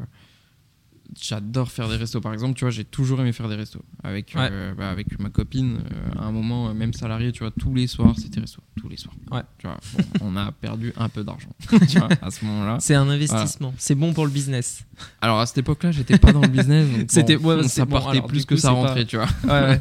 j'adore 1.20 1.70
faire 1.70 1.88
des 1.88 1.96
restos. 1.96 2.20
Par 2.20 2.32
exemple, 2.32 2.54
tu 2.54 2.64
vois, 2.64 2.70
j'ai 2.70 2.84
toujours 2.84 3.20
aimé 3.20 3.32
faire 3.32 3.48
des 3.48 3.54
restos. 3.54 3.82
Avec, 4.02 4.34
euh, 4.36 4.74
bah, 4.74 4.90
avec 4.90 5.18
ma 5.18 5.30
copine, 5.30 5.78
euh, 5.78 6.20
à 6.20 6.24
un 6.24 6.32
moment, 6.32 6.68
euh, 6.68 6.74
même 6.74 6.92
salarié, 6.92 7.32
tu 7.32 7.40
vois, 7.40 7.50
tous 7.50 7.74
les 7.74 7.86
soirs, 7.86 8.14
c'était 8.18 8.40
resto. 8.40 8.62
Tous 8.76 8.88
les 8.88 8.96
soirs. 8.96 9.14
Ouais. 9.30 9.42
Tu 9.58 9.66
vois, 9.66 9.78
on 10.20 10.36
a 10.36 10.52
perdu 10.52 10.92
un 10.96 11.08
peu 11.08 11.24
d'argent, 11.24 11.50
tu 11.88 11.98
vois, 11.98 12.08
à 12.20 12.30
ce 12.30 12.44
moment-là. 12.44 12.78
C'est 12.80 12.94
un 12.94 13.08
investissement. 13.08 13.72
C'est 13.78 13.94
bon 13.94 14.12
pour 14.12 14.26
le 14.26 14.30
business. 14.30 14.84
Alors, 15.20 15.40
à 15.40 15.46
cette 15.46 15.58
époque-là, 15.58 15.92
j'étais 15.92 16.18
pas 16.18 16.32
dans 16.32 16.42
le 16.42 16.48
business. 16.48 16.86
c'était, 17.08 17.36
ouais, 17.36 17.66
ça 17.68 17.86
partait 17.86 18.22
plus 18.22 18.44
que 18.44 18.56
ça 18.56 18.70
rentrait, 18.70 19.04
tu 19.04 19.16
vois. 19.16 19.28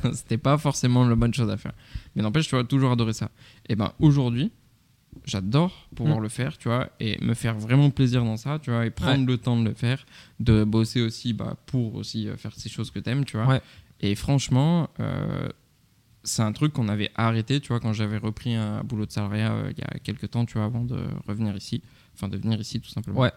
c'était 0.13 0.37
pas 0.37 0.57
forcément 0.57 1.07
la 1.07 1.15
bonne 1.15 1.33
chose 1.33 1.49
à 1.49 1.57
faire. 1.57 1.73
Mais 2.15 2.23
n'empêche, 2.23 2.47
tu 2.47 2.55
vois, 2.55 2.63
toujours 2.63 2.91
adoré 2.91 3.13
ça. 3.13 3.29
Et 3.69 3.75
ben, 3.75 3.91
aujourd'hui, 3.99 4.51
j'adore 5.25 5.87
pouvoir 5.95 6.19
mm. 6.19 6.23
le 6.23 6.29
faire, 6.29 6.57
tu 6.57 6.67
vois, 6.67 6.89
et 6.99 7.23
me 7.23 7.33
faire 7.33 7.57
vraiment 7.57 7.89
plaisir 7.89 8.23
dans 8.23 8.37
ça, 8.37 8.59
tu 8.59 8.71
vois, 8.71 8.85
et 8.85 8.89
prendre 8.89 9.25
le 9.25 9.37
temps 9.37 9.57
de 9.57 9.67
le 9.67 9.73
faire, 9.73 10.05
de 10.39 10.63
bosser 10.63 11.01
aussi 11.01 11.33
bah, 11.33 11.55
pour 11.65 11.95
aussi 11.95 12.27
euh, 12.27 12.37
faire 12.37 12.53
ces 12.55 12.69
choses 12.69 12.91
que 12.91 12.99
t'aimes, 12.99 13.25
tu 13.25 13.37
vois. 13.37 13.61
Et 13.99 14.15
franchement, 14.15 14.89
euh, 14.99 15.49
c'est 16.23 16.41
un 16.41 16.51
truc 16.51 16.73
qu'on 16.73 16.87
avait 16.87 17.11
arrêté, 17.15 17.59
tu 17.59 17.69
vois, 17.69 17.79
quand 17.79 17.93
j'avais 17.93 18.17
repris 18.17 18.55
un 18.55 18.83
boulot 18.83 19.05
de 19.05 19.11
salariat 19.11 19.53
euh, 19.53 19.71
il 19.71 19.79
y 19.79 19.83
a 19.83 19.99
quelques 19.99 20.29
temps, 20.29 20.45
tu 20.45 20.53
vois, 20.57 20.65
avant 20.65 20.83
de 20.83 20.99
revenir 21.27 21.55
ici, 21.55 21.81
enfin 22.15 22.27
de 22.27 22.37
venir 22.37 22.59
ici 22.59 22.79
tout 22.79 22.89
simplement. 22.89 23.19
Ouais. 23.19 23.31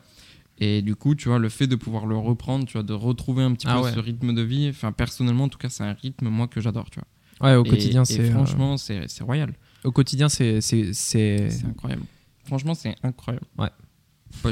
Et 0.58 0.82
du 0.82 0.94
coup, 0.94 1.14
tu 1.14 1.28
vois, 1.28 1.38
le 1.38 1.48
fait 1.48 1.66
de 1.66 1.76
pouvoir 1.76 2.04
le 2.04 2.16
reprendre, 2.16 2.66
tu 2.66 2.74
vois, 2.74 2.82
de 2.82 2.92
retrouver 2.92 3.42
un 3.42 3.54
petit 3.54 3.66
ah 3.66 3.80
peu 3.80 3.90
ce 3.90 3.98
rythme 3.98 4.34
de 4.34 4.42
vie, 4.42 4.68
enfin 4.68 4.92
personnellement, 4.92 5.44
en 5.44 5.48
tout 5.48 5.58
cas, 5.58 5.70
c'est 5.70 5.84
un 5.84 5.94
rythme 5.94 6.28
moi 6.28 6.48
que 6.48 6.60
j'adore, 6.60 6.90
tu 6.90 7.00
vois. 7.00 7.48
Ouais, 7.48 7.56
au 7.56 7.64
quotidien, 7.64 8.04
c'est. 8.04 8.30
Franchement, 8.30 8.76
c'est 8.76 9.22
royal. 9.22 9.54
Au 9.84 9.92
quotidien, 9.92 10.28
c'est. 10.28 10.60
C'est 10.60 11.48
incroyable. 11.66 12.02
Franchement, 12.44 12.74
c'est 12.74 12.96
incroyable. 13.02 13.46
Ouais. 13.58 13.68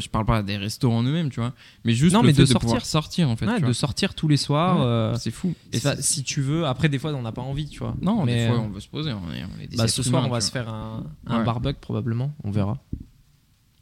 je 0.01 0.09
parle 0.09 0.25
pas 0.25 0.43
des 0.43 0.57
restaurants 0.57 0.99
en 0.99 1.03
eux-mêmes, 1.03 1.31
tu 1.31 1.41
vois, 1.41 1.53
mais 1.85 1.95
juste 1.95 2.15
le 2.15 2.33
fait 2.33 2.33
de, 2.33 2.45
sortir. 2.45 2.87
sortir 2.87 3.29
en 3.29 3.37
fait. 3.37 3.47
Ouais, 3.47 3.61
de 3.61 3.73
sortir 3.73 4.15
tous 4.15 4.29
les 4.29 4.37
soirs. 4.37 4.81
Euh, 4.83 5.15
c'est 5.19 5.31
fou. 5.31 5.55
Et 5.73 5.81
si 6.01 6.23
tu 6.23 6.41
veux, 6.41 6.65
après 6.65 6.89
des 6.89 6.99
fois 6.99 7.13
on 7.13 7.23
n'a 7.23 7.33
pas 7.33 7.43
envie, 7.43 7.69
tu 7.69 7.81
vois. 7.81 7.97
Non, 8.01 8.25
mais 8.25 8.47
des 8.47 8.49
fois 8.53 8.61
on 8.61 8.69
veut 8.69 8.81
se 8.81 8.89
poser. 8.89 9.13
On 9.13 9.33
est, 9.33 9.77
bah, 9.77 9.89
ce 9.89 10.03
soir 10.03 10.25
on 10.25 10.31
va 10.31 10.41
se 10.41 10.51
faire 10.51 10.69
un, 10.69 11.05
un 11.27 11.43
barbecue 11.43 11.81
probablement, 11.81 12.33
on 12.45 12.51
verra. 12.51 12.79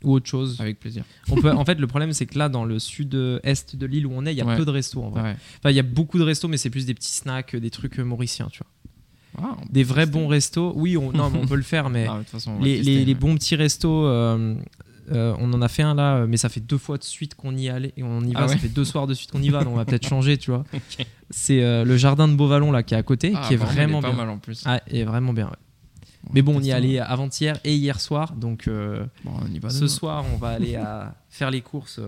Ou 0.04 0.12
autre 0.12 0.26
chose. 0.26 0.60
Avec 0.60 0.78
plaisir. 0.78 1.04
On 1.30 1.40
peut, 1.40 1.50
en 1.50 1.64
fait, 1.64 1.80
le 1.80 1.86
problème 1.86 2.12
c'est 2.12 2.26
que 2.26 2.38
là, 2.38 2.48
dans 2.48 2.64
le 2.64 2.78
sud-est 2.78 3.76
de 3.76 3.86
l'île 3.86 4.06
où 4.06 4.12
on 4.14 4.24
est, 4.24 4.32
il 4.32 4.38
y 4.38 4.40
a 4.40 4.56
peu 4.56 4.64
de 4.64 4.70
restos 4.70 5.02
en 5.02 5.10
vrai. 5.10 5.36
Enfin, 5.58 5.70
il 5.70 5.76
y 5.76 5.80
a 5.80 5.82
beaucoup 5.82 6.18
de 6.18 6.24
restos, 6.24 6.48
mais 6.48 6.56
c'est 6.58 6.70
plus 6.70 6.86
des 6.86 6.94
petits 6.94 7.12
snacks, 7.12 7.56
des 7.56 7.70
trucs 7.70 7.98
mauriciens, 7.98 8.48
tu 8.50 8.60
vois. 8.60 8.70
Ah, 9.42 9.56
des 9.70 9.84
vrais 9.84 10.06
bons 10.06 10.28
restos. 10.28 10.72
Oui, 10.74 10.96
on, 10.96 11.12
non, 11.12 11.30
on 11.34 11.46
peut 11.46 11.56
le 11.56 11.62
faire, 11.62 11.90
mais 11.90 12.06
ah, 12.10 12.20
les, 12.60 13.14
bons 13.14 13.34
petits 13.34 13.56
restos, 13.56 14.06
euh, 14.06 14.54
euh, 15.12 15.34
on 15.38 15.52
en 15.52 15.62
a 15.62 15.68
fait 15.68 15.82
un 15.82 15.94
là, 15.94 16.26
mais 16.26 16.36
ça 16.36 16.48
fait 16.48 16.60
deux 16.60 16.78
fois 16.78 16.98
de 16.98 17.04
suite 17.04 17.34
qu'on 17.34 17.56
y 17.56 17.68
allait 17.68 17.92
et 17.96 18.02
on 18.02 18.22
y 18.22 18.32
va. 18.32 18.44
Ah 18.44 18.48
ça 18.48 18.56
fait 18.56 18.68
deux 18.68 18.84
soirs 18.84 19.06
de 19.06 19.14
suite 19.14 19.30
qu'on 19.30 19.42
y 19.42 19.50
va, 19.50 19.64
donc 19.64 19.74
on 19.74 19.76
va 19.76 19.84
peut-être 19.86 20.08
changer, 20.08 20.38
tu 20.38 20.50
vois. 20.50 20.64
C'est 21.30 21.62
euh, 21.62 21.84
le 21.84 21.96
jardin 21.96 22.28
de 22.28 22.34
Beauvallon 22.34 22.72
là 22.72 22.82
qui 22.82 22.94
est 22.94 22.98
à 22.98 23.02
côté, 23.02 23.32
qui 23.46 23.54
est 23.54 23.58
vraiment 23.58 24.00
bien. 24.00 24.12
mal 24.12 24.30
en 24.30 24.38
plus. 24.38 24.62
Ah, 24.66 24.80
est 24.88 25.04
vraiment 25.04 25.32
bien. 25.32 25.50
mais 26.32 26.42
bon, 26.42 26.56
on 26.56 26.62
y 26.62 26.72
allait 26.72 26.98
avant-hier 26.98 27.58
et 27.64 27.74
hier 27.74 28.00
soir, 28.00 28.34
donc 28.34 28.68
ce 29.68 29.86
soir 29.86 30.24
on 30.32 30.36
va 30.36 30.48
aller 30.48 30.76
à 30.76 31.14
faire 31.28 31.50
les 31.50 31.60
courses 31.60 32.00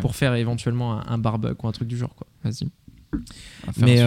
pour 0.00 0.14
faire 0.14 0.34
éventuellement 0.34 1.00
un, 1.00 1.14
un, 1.14 1.18
barbecue 1.18 1.64
ou 1.64 1.68
un 1.68 1.72
truc 1.72 1.88
du 1.88 1.96
genre, 1.96 2.14
quoi. 2.14 2.26
Vas-y. 2.44 2.68
Mais 3.78 4.00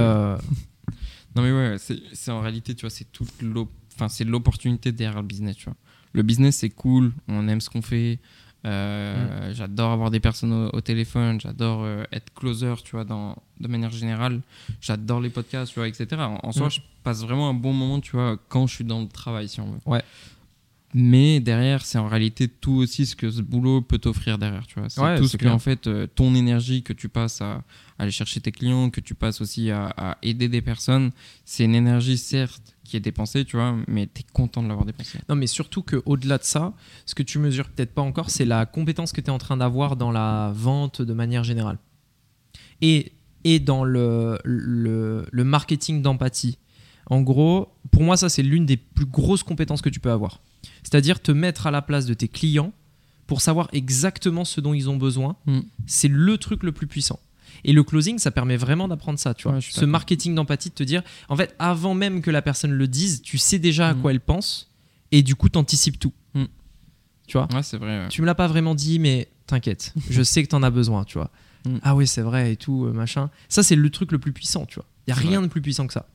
non, 1.35 1.41
mais 1.41 1.51
ouais, 1.51 1.77
c'est 2.13 2.31
en 2.31 2.41
réalité, 2.41 2.75
tu 2.75 2.81
vois, 2.81 2.89
c'est 2.89 3.11
toute 3.11 3.41
l'opportunité 3.41 4.91
derrière 4.91 5.21
le 5.21 5.27
business, 5.27 5.57
tu 5.57 5.65
vois. 5.65 5.75
Le 6.13 6.23
business, 6.23 6.57
c'est 6.57 6.69
cool, 6.69 7.11
on 7.27 7.47
aime 7.47 7.59
ce 7.59 7.69
qu'on 7.69 7.81
fait. 7.81 8.19
Euh, 8.65 9.51
mm. 9.51 9.53
J'adore 9.53 9.91
avoir 9.91 10.11
des 10.11 10.19
personnes 10.19 10.69
au, 10.71 10.81
téléphone, 10.81 11.39
j'adore 11.39 11.83
euh, 11.83 12.03
être 12.11 12.33
closer, 12.33 12.73
tu 12.83 12.91
vois, 12.91 13.03
dans, 13.03 13.37
de 13.59 13.67
manière 13.67 13.91
générale. 13.91 14.41
J'adore 14.81 15.19
les 15.19 15.29
podcasts, 15.29 15.73
tu 15.73 15.79
vois, 15.79 15.87
etc. 15.87 16.07
En, 16.41 16.51
soi, 16.51 16.67
mm. 16.67 16.71
je 16.71 16.79
passe 17.03 17.21
vraiment 17.21 17.49
un 17.49 17.53
bon 17.53 17.73
moment, 17.73 17.99
tu 17.99 18.11
vois, 18.13 18.39
quand 18.47 18.65
je 18.65 18.75
suis 18.75 18.85
dans 18.85 19.01
le 19.01 19.07
travail, 19.07 19.49
si 19.49 19.59
on 19.59 19.71
veut. 19.71 19.79
Ouais. 19.85 20.01
Mais 20.93 21.41
derrière, 21.41 21.85
c'est 21.85 21.97
en 21.97 22.07
réalité 22.07 22.47
tout 22.47 22.75
aussi 22.75 23.05
ce 23.05 23.17
que 23.17 23.29
ce 23.29 23.41
boulot 23.41 23.81
peut 23.81 23.97
t'offrir 23.97 24.37
derrière, 24.37 24.65
tu 24.65 24.79
vois. 24.79 24.89
C'est 24.89 25.17
tout 25.17 25.27
ce 25.27 25.35
que, 25.35 25.47
en 25.47 25.59
fait, 25.59 25.87
euh, 25.87 26.07
ton 26.07 26.33
énergie 26.33 26.83
que 26.83 26.93
tu 26.93 27.09
passes 27.09 27.41
à, 27.41 27.61
aller 27.97 28.11
chercher 28.11 28.41
tes 28.41 28.51
clients, 28.51 28.89
que 28.89 28.99
tu 28.99 29.15
passes 29.15 29.41
aussi 29.41 29.71
à, 29.71 30.17
aider 30.21 30.49
des 30.49 30.61
personnes, 30.61 31.11
c'est 31.45 31.63
une 31.63 31.75
énergie, 31.75 32.17
certes, 32.17 32.75
qui 32.83 32.97
est 32.97 32.99
dépensée, 32.99 33.45
tu 33.45 33.55
vois, 33.55 33.75
mais 33.87 34.07
tu 34.13 34.21
es 34.21 34.25
content 34.33 34.61
de 34.61 34.67
l'avoir 34.67 34.85
dépensée. 34.85 35.19
Non, 35.29 35.35
mais 35.35 35.47
surtout 35.47 35.81
qu'au-delà 35.81 36.37
de 36.37 36.43
ça, 36.43 36.73
ce 37.05 37.15
que 37.15 37.23
tu 37.23 37.39
mesures 37.39 37.69
peut-être 37.69 37.93
pas 37.93 38.01
encore, 38.01 38.29
c'est 38.29 38.45
la 38.45 38.65
compétence 38.65 39.11
que 39.11 39.21
tu 39.21 39.27
es 39.27 39.31
en 39.31 39.37
train 39.37 39.57
d'avoir 39.57 39.95
dans 39.95 40.11
la 40.11 40.51
vente 40.53 41.01
de 41.01 41.13
manière 41.13 41.43
générale. 41.43 41.77
Et, 42.81 43.13
et 43.43 43.59
dans 43.59 43.83
le, 43.83 44.39
le, 44.43 45.25
le 45.31 45.43
marketing 45.43 46.01
d'empathie. 46.01 46.57
En 47.07 47.21
gros, 47.21 47.69
pour 47.91 48.03
moi, 48.03 48.17
ça, 48.17 48.29
c'est 48.29 48.43
l'une 48.43 48.65
des 48.65 48.77
plus 48.77 49.05
grosses 49.05 49.43
compétences 49.43 49.81
que 49.81 49.89
tu 49.89 49.99
peux 49.99 50.11
avoir. 50.11 50.41
C'est-à-dire 50.83 51.21
te 51.21 51.31
mettre 51.31 51.67
à 51.67 51.71
la 51.71 51.81
place 51.81 52.05
de 52.05 52.13
tes 52.13 52.27
clients 52.27 52.73
pour 53.27 53.41
savoir 53.41 53.69
exactement 53.73 54.45
ce 54.45 54.61
dont 54.61 54.73
ils 54.73 54.89
ont 54.89 54.97
besoin. 54.97 55.35
Mm. 55.45 55.59
C'est 55.87 56.07
le 56.07 56.37
truc 56.37 56.63
le 56.63 56.71
plus 56.71 56.87
puissant. 56.87 57.19
Et 57.63 57.73
le 57.73 57.83
closing, 57.83 58.19
ça 58.19 58.31
permet 58.31 58.57
vraiment 58.57 58.87
d'apprendre 58.87 59.19
ça, 59.19 59.33
tu 59.33 59.47
vois. 59.47 59.59
ce 59.61 59.85
marketing 59.85 60.35
d'empathie, 60.35 60.69
de 60.69 60.75
te 60.75 60.83
dire, 60.83 61.03
en 61.29 61.35
fait, 61.35 61.55
avant 61.59 61.93
même 61.93 62.21
que 62.21 62.31
la 62.31 62.41
personne 62.41 62.71
le 62.71 62.87
dise, 62.87 63.21
tu 63.21 63.37
sais 63.37 63.59
déjà 63.59 63.89
à 63.89 63.93
mm. 63.93 64.01
quoi 64.01 64.11
elle 64.11 64.19
pense, 64.19 64.71
et 65.11 65.23
du 65.23 65.35
coup, 65.35 65.49
t'anticipes 65.49 65.99
tout. 65.99 66.13
Mm. 66.33 66.45
Tu 67.27 67.37
vois 67.37 67.47
Ouais, 67.53 67.63
c'est 67.63 67.77
vrai. 67.77 68.07
Tu 68.09 68.21
me 68.21 68.25
l'as 68.25 68.35
pas 68.35 68.47
vraiment 68.47 68.75
dit, 68.75 68.99
mais 68.99 69.29
t'inquiète, 69.47 69.93
je 70.09 70.21
sais 70.23 70.43
que 70.43 70.49
t'en 70.49 70.63
as 70.63 70.71
besoin, 70.71 71.03
tu 71.03 71.17
vois. 71.17 71.31
Ah 71.81 71.95
oui, 71.95 72.05
c'est 72.05 72.21
vrai, 72.21 72.53
et 72.53 72.57
tout, 72.57 72.85
euh, 72.85 72.93
machin. 72.93 73.31
Ça, 73.49 73.63
c'est 73.63 73.75
le 73.75 73.89
truc 73.89 74.11
le 74.11 74.19
plus 74.19 74.31
puissant, 74.31 74.65
tu 74.65 74.75
vois. 74.75 74.85
Il 75.07 75.09
y 75.09 75.13
a 75.13 75.15
rien 75.15 75.41
de 75.41 75.47
plus 75.47 75.61
puissant 75.61 75.87
que 75.87 75.93
ça. 75.93 76.07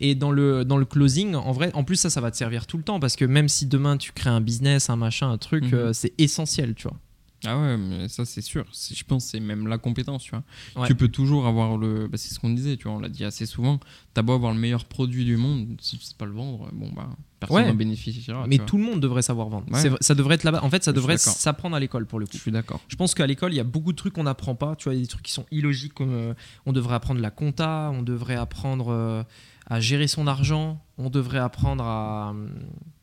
Et 0.00 0.14
dans 0.14 0.30
le, 0.30 0.64
dans 0.64 0.76
le 0.76 0.84
closing, 0.84 1.34
en 1.34 1.52
vrai, 1.52 1.70
en 1.74 1.84
plus, 1.84 1.96
ça, 1.96 2.10
ça 2.10 2.20
va 2.20 2.30
te 2.30 2.36
servir 2.36 2.66
tout 2.66 2.76
le 2.76 2.82
temps 2.82 3.00
parce 3.00 3.16
que 3.16 3.24
même 3.24 3.48
si 3.48 3.66
demain 3.66 3.96
tu 3.96 4.12
crées 4.12 4.30
un 4.30 4.40
business, 4.40 4.90
un 4.90 4.96
machin, 4.96 5.30
un 5.30 5.38
truc, 5.38 5.64
mhm. 5.64 5.74
euh, 5.74 5.92
c'est 5.92 6.12
essentiel, 6.18 6.74
tu 6.74 6.88
vois. 6.88 6.98
Ah 7.46 7.58
ouais, 7.58 7.76
mais 7.76 8.08
ça 8.08 8.24
c'est 8.24 8.40
sûr. 8.40 8.64
Je 8.72 9.04
pense 9.04 9.26
c'est 9.26 9.40
même 9.40 9.66
la 9.66 9.78
compétence, 9.78 10.24
tu 10.24 10.32
vois. 10.32 10.86
Tu 10.86 10.94
peux 10.94 11.08
toujours 11.08 11.46
avoir 11.46 11.76
le. 11.76 12.08
Bah, 12.08 12.16
c'est 12.16 12.32
ce 12.32 12.40
qu'on 12.40 12.50
disait, 12.50 12.76
tu 12.76 12.84
vois, 12.84 12.96
on 12.96 13.00
l'a 13.00 13.08
dit 13.08 13.24
assez 13.24 13.46
souvent. 13.46 13.80
T'as 14.12 14.22
beau 14.22 14.32
avoir 14.32 14.52
le 14.52 14.58
meilleur 14.58 14.84
produit 14.84 15.24
du 15.24 15.36
monde, 15.36 15.76
si 15.80 15.98
tu 15.98 16.04
sais 16.04 16.14
pas 16.16 16.26
le 16.26 16.32
vendre, 16.32 16.68
bon 16.72 16.90
bah 16.94 17.08
personne 17.40 17.66
n'en 17.66 17.74
bénéficiera. 17.74 18.46
Mais 18.46 18.58
tout 18.58 18.78
le 18.78 18.84
monde 18.84 19.00
devrait 19.00 19.22
savoir 19.22 19.48
vendre. 19.48 19.66
Ça 20.00 20.14
devrait 20.14 20.36
être 20.36 20.44
là-bas. 20.44 20.62
En 20.62 20.70
fait, 20.70 20.84
ça 20.84 20.92
devrait 20.92 21.18
s'apprendre 21.18 21.76
à 21.76 21.80
l'école 21.80 22.06
pour 22.06 22.18
le 22.18 22.26
coup. 22.26 22.36
Je 22.36 22.42
suis 22.42 22.52
d'accord. 22.52 22.80
Je 22.88 22.96
pense 22.96 23.14
qu'à 23.14 23.26
l'école, 23.26 23.52
il 23.52 23.56
y 23.56 23.60
a 23.60 23.64
beaucoup 23.64 23.92
de 23.92 23.96
trucs 23.96 24.14
qu'on 24.14 24.24
n'apprend 24.24 24.54
pas. 24.54 24.76
Tu 24.76 24.84
vois, 24.84 24.94
il 24.94 24.98
y 24.98 25.00
a 25.00 25.02
des 25.02 25.08
trucs 25.08 25.24
qui 25.24 25.32
sont 25.32 25.46
illogiques. 25.50 25.94
Comme, 25.94 26.12
euh, 26.12 26.34
on 26.66 26.72
devrait 26.72 26.94
apprendre 26.94 27.20
la 27.20 27.30
compta, 27.30 27.90
on 27.92 28.02
devrait 28.02 28.36
apprendre. 28.36 28.88
Euh, 28.90 29.22
à 29.66 29.80
gérer 29.80 30.08
son 30.08 30.26
argent. 30.26 30.80
On 30.98 31.10
devrait 31.10 31.38
apprendre 31.38 31.84
à. 31.84 32.34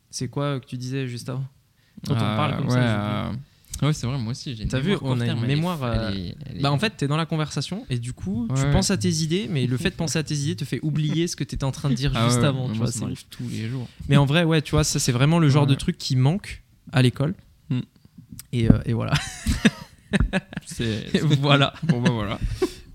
C'est 0.09 0.27
quoi 0.27 0.59
que 0.59 0.65
tu 0.65 0.77
disais 0.77 1.07
juste 1.07 1.29
avant? 1.29 1.45
Quand 2.07 2.13
on 2.13 2.17
parle 2.17 2.57
comme 2.57 2.69
ça. 2.69 3.31
Ouais, 3.81 3.93
c'est 3.93 4.05
vrai, 4.05 4.17
moi 4.19 4.31
aussi. 4.31 4.55
T'as 4.69 4.79
vu, 4.79 4.95
on 5.01 5.19
a 5.19 5.25
une 5.25 5.45
mémoire. 5.45 5.79
Euh, 5.83 6.11
bah, 6.61 6.71
en 6.71 6.77
fait, 6.77 6.91
t'es 6.97 7.07
dans 7.07 7.17
la 7.17 7.25
conversation 7.25 7.85
et 7.89 7.97
du 7.97 8.13
coup, 8.13 8.47
tu 8.55 8.63
penses 8.71 8.91
à 8.91 8.97
tes 8.97 9.09
idées, 9.09 9.47
mais 9.49 9.65
le 9.65 9.77
fait 9.77 9.89
de 9.89 9.95
penser 9.97 10.19
à 10.19 10.23
tes 10.23 10.35
idées 10.35 10.55
te 10.55 10.65
fait 10.65 10.79
oublier 10.83 11.27
ce 11.27 11.35
que 11.35 11.43
t'étais 11.43 11.63
en 11.63 11.71
train 11.71 11.89
de 11.89 11.95
dire 11.95 12.11
ah 12.15 12.27
juste 12.27 12.43
avant. 12.43 12.69
tu 12.69 12.77
vois, 12.77 12.91
ça 12.91 13.01
m'arrive 13.01 13.25
tous 13.29 13.47
les 13.49 13.67
jours. 13.67 13.87
Mais 14.07 14.17
en 14.17 14.25
vrai, 14.25 14.43
ouais, 14.43 14.61
tu 14.61 14.71
vois, 14.71 14.83
ça 14.83 14.99
c'est 14.99 15.11
vraiment 15.11 15.39
le 15.39 15.49
genre 15.49 15.67
de 15.67 15.75
truc 15.75 15.97
qui 15.97 16.15
manque 16.15 16.63
à 16.91 17.01
l'école. 17.01 17.33
Hmm. 17.69 17.81
Et, 18.53 18.69
euh, 18.69 18.79
et, 18.85 18.93
voilà. 18.93 19.13
voilà. 21.39 21.73
Bon, 21.83 22.01
bah 22.01 22.11
voilà. 22.11 22.39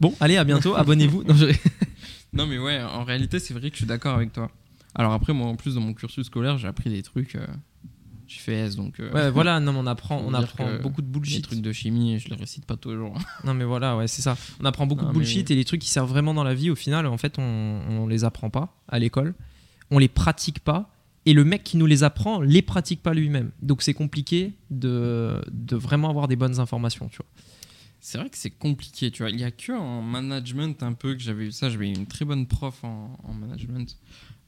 Bon, 0.01 0.15
allez, 0.21 0.37
à 0.37 0.45
bientôt. 0.45 0.75
Abonnez-vous. 0.77 1.25
Non, 2.33 2.47
mais 2.47 2.59
ouais, 2.59 2.83
en 2.83 3.05
réalité, 3.05 3.39
c'est 3.39 3.55
vrai 3.55 3.71
que 3.71 3.77
je 3.77 3.81
suis 3.81 3.87
d'accord 3.87 4.15
avec 4.15 4.33
toi. 4.33 4.51
Alors 4.95 5.13
après, 5.13 5.33
moi, 5.33 5.49
en 5.49 5.57
plus, 5.57 5.75
dans 5.75 5.81
mon 5.81 5.95
cursus 5.95 6.27
scolaire, 6.27 6.59
j'ai 6.59 6.69
appris 6.69 6.91
des 6.91 7.03
trucs. 7.03 7.35
Euh, 7.35 7.47
j'ai 8.27 8.41
fait 8.41 8.55
S, 8.55 8.77
donc. 8.77 8.99
Euh, 9.01 9.13
ouais, 9.13 9.31
voilà, 9.31 9.61
non, 9.61 9.75
on 9.77 9.87
apprend, 9.87 10.23
on 10.25 10.35
apprend 10.35 10.79
beaucoup 10.83 11.03
de 11.03 11.07
bullshit. 11.07 11.37
Les 11.37 11.43
trucs 11.43 11.61
de 11.61 11.73
chimie, 11.73 12.19
je 12.19 12.29
les 12.29 12.37
récite 12.37 12.65
pas 12.67 12.77
toujours. 12.77 13.17
non, 13.45 13.55
mais 13.55 13.65
voilà, 13.65 13.97
ouais, 13.97 14.09
c'est 14.09 14.23
ça. 14.23 14.37
On 14.61 14.65
apprend 14.65 14.87
beaucoup 14.87 15.05
de 15.05 15.13
bullshit 15.13 15.51
et 15.51 15.55
les 15.55 15.65
trucs 15.65 15.81
qui 15.81 15.91
servent 15.91 16.09
vraiment 16.09 16.35
dans 16.35 16.45
la 16.45 16.55
vie, 16.55 16.71
au 16.71 16.75
final, 16.75 17.07
en 17.07 17.19
fait, 17.19 17.39
on, 17.39 17.81
on 17.89 18.07
les 18.07 18.25
apprend 18.25 18.51
pas 18.51 18.75
à 18.89 18.99
l'école. 18.99 19.35
On 19.91 19.99
les 19.99 20.09
pratique 20.09 20.61
pas. 20.61 20.91
Et 21.29 21.33
le 21.33 21.45
mec 21.45 21.65
qui 21.65 21.77
nous 21.77 21.87
les 21.87 22.05
apprend 22.05 22.41
les 22.41 22.63
pratique 22.63 23.03
pas 23.03 23.13
lui-même. 23.13 23.51
Donc 23.61 23.83
c'est 23.83 23.95
compliqué 23.95 24.53
de, 24.71 25.43
de 25.51 25.75
vraiment 25.75 26.09
avoir 26.09 26.29
des 26.29 26.37
bonnes 26.37 26.61
informations, 26.61 27.09
tu 27.09 27.17
vois. 27.17 27.27
C'est 28.07 28.19
vrai 28.19 28.31
que 28.31 28.39
c'est 28.39 28.51
compliqué, 28.51 29.11
tu 29.11 29.25
vois. 29.25 29.31
Il 29.31 29.37
n'y 29.37 29.43
a 29.43 29.51
que 29.51 29.73
en 29.73 30.01
management 30.01 30.81
un 30.85 30.93
peu 30.93 31.15
que 31.15 31.21
j'avais 31.21 31.47
eu 31.47 31.51
ça. 31.51 31.71
J'avais 31.71 31.89
une 31.91 32.07
très 32.07 32.25
bonne 32.25 32.47
prof 32.47 32.85
en, 32.85 33.35
management 33.35 33.99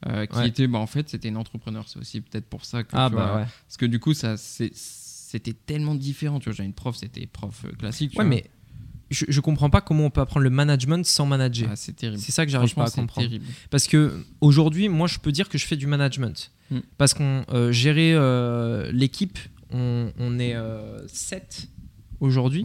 euh, 0.07 0.25
qui 0.27 0.43
était, 0.45 0.65
bah, 0.65 0.79
en 0.79 0.87
fait, 0.87 1.09
c'était 1.09 1.27
une 1.27 1.35
entrepreneur. 1.35 1.85
C'est 1.89 1.99
aussi 1.99 2.21
peut-être 2.21 2.45
pour 2.45 2.63
ça 2.63 2.83
que. 2.83 2.91
Ah, 2.93 3.09
bah 3.09 3.35
ouais. 3.35 3.45
Parce 3.67 3.75
que 3.75 3.85
du 3.85 3.99
coup, 3.99 4.13
ça, 4.13 4.37
c'était 4.37 5.51
tellement 5.51 5.95
différent. 5.95 6.39
Tu 6.39 6.45
vois, 6.45 6.53
j'avais 6.53 6.67
une 6.67 6.73
prof, 6.73 6.95
c'était 6.95 7.25
prof 7.25 7.65
euh, 7.65 7.73
classique. 7.73 8.17
ouais, 8.17 8.23
mais 8.23 8.45
je, 9.11 9.25
je 9.27 9.41
comprends 9.41 9.69
pas 9.69 9.81
comment 9.81 10.05
on 10.05 10.09
peut 10.09 10.21
apprendre 10.21 10.45
le 10.45 10.51
management 10.51 11.05
sans 11.05 11.25
manager. 11.25 11.67
Ah, 11.69 11.75
c'est 11.75 11.97
terrible. 11.97 12.21
C'est 12.21 12.31
ça 12.31 12.45
que 12.45 12.53
j'arrive 12.53 12.73
pas 12.73 12.87
à 12.87 12.91
comprendre. 12.91 13.27
Terrible. 13.27 13.45
Parce 13.71 13.87
que 13.87 14.23
aujourd'hui, 14.39 14.87
moi, 14.87 15.09
je 15.09 15.19
peux 15.19 15.33
dire 15.33 15.49
que 15.49 15.57
je 15.57 15.65
fais 15.65 15.75
du 15.75 15.85
management. 15.85 16.49
mm. 16.71 16.79
parce 16.97 17.13
qu'on 17.13 17.43
gérait 17.71 18.13
l'équipe, 18.93 19.37
on, 19.69 20.13
on, 20.17 20.39
est 20.39 20.55
7 21.07 21.67
aujourd'hui. 22.21 22.63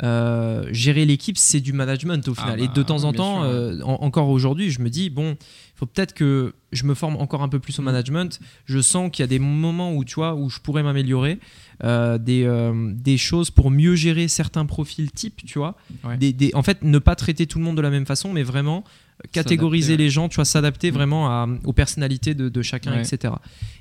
Gérer 0.00 1.04
l'équipe, 1.04 1.38
c'est 1.38 1.60
du 1.60 1.72
management 1.72 2.26
au 2.28 2.34
final. 2.34 2.60
et 2.60 2.66
de 2.66 2.68
ah 2.68 2.76
bah, 2.76 2.84
temps 2.84 3.04
en 3.04 3.12
temps, 3.12 3.42
encore 3.84 4.28
aujourd'hui, 4.28 4.70
je 4.70 4.80
me 4.80 4.90
dis, 4.90 5.10
bon, 5.10 5.36
il 5.74 5.78
faut 5.78 5.86
peut-être 5.86 6.14
que 6.14 6.54
je 6.72 6.84
me 6.84 6.94
forme 6.94 7.16
encore 7.16 7.42
un 7.42 7.48
peu 7.48 7.58
plus 7.58 7.78
au 7.78 7.82
mm. 7.82 7.86
management. 7.86 8.40
Je 8.64 8.80
sens 8.80 9.10
qu'il 9.10 9.22
y 9.22 9.24
a 9.24 9.28
des 9.28 9.38
moments 9.38 9.94
où, 9.94 10.04
tu 10.04 10.14
vois, 10.14 10.34
où 10.34 10.50
je 10.50 10.58
pourrais 10.58 10.82
m'améliorer. 10.82 11.38
Euh, 11.84 12.18
des, 12.18 12.44
euh, 12.44 12.92
des, 12.94 13.16
choses 13.16 13.50
pour 13.50 13.70
mieux 13.70 13.96
gérer 13.96 14.28
certains 14.28 14.66
profils 14.66 15.10
types, 15.10 15.44
tu 15.44 15.58
vois. 15.58 15.76
Des, 16.18 16.52
en 16.54 16.62
fait, 16.62 16.82
ne 16.82 16.98
pas 16.98 17.16
traiter 17.16 17.46
tout 17.46 17.58
le 17.58 17.64
monde 17.64 17.76
de 17.76 17.82
la 17.82 17.90
même 17.90 18.06
façon, 18.06 18.32
mais 18.32 18.42
vraiment 18.42 18.84
catégoriser 19.32 19.96
les 19.96 20.08
gens, 20.08 20.28
tu 20.28 20.36
vois, 20.36 20.44
s'adapter 20.44 20.90
mm. 20.90 20.94
vraiment 20.94 21.46
aux 21.64 21.72
personnalités 21.72 22.34
de, 22.34 22.62
chacun, 22.62 22.98
etc. 22.98 23.34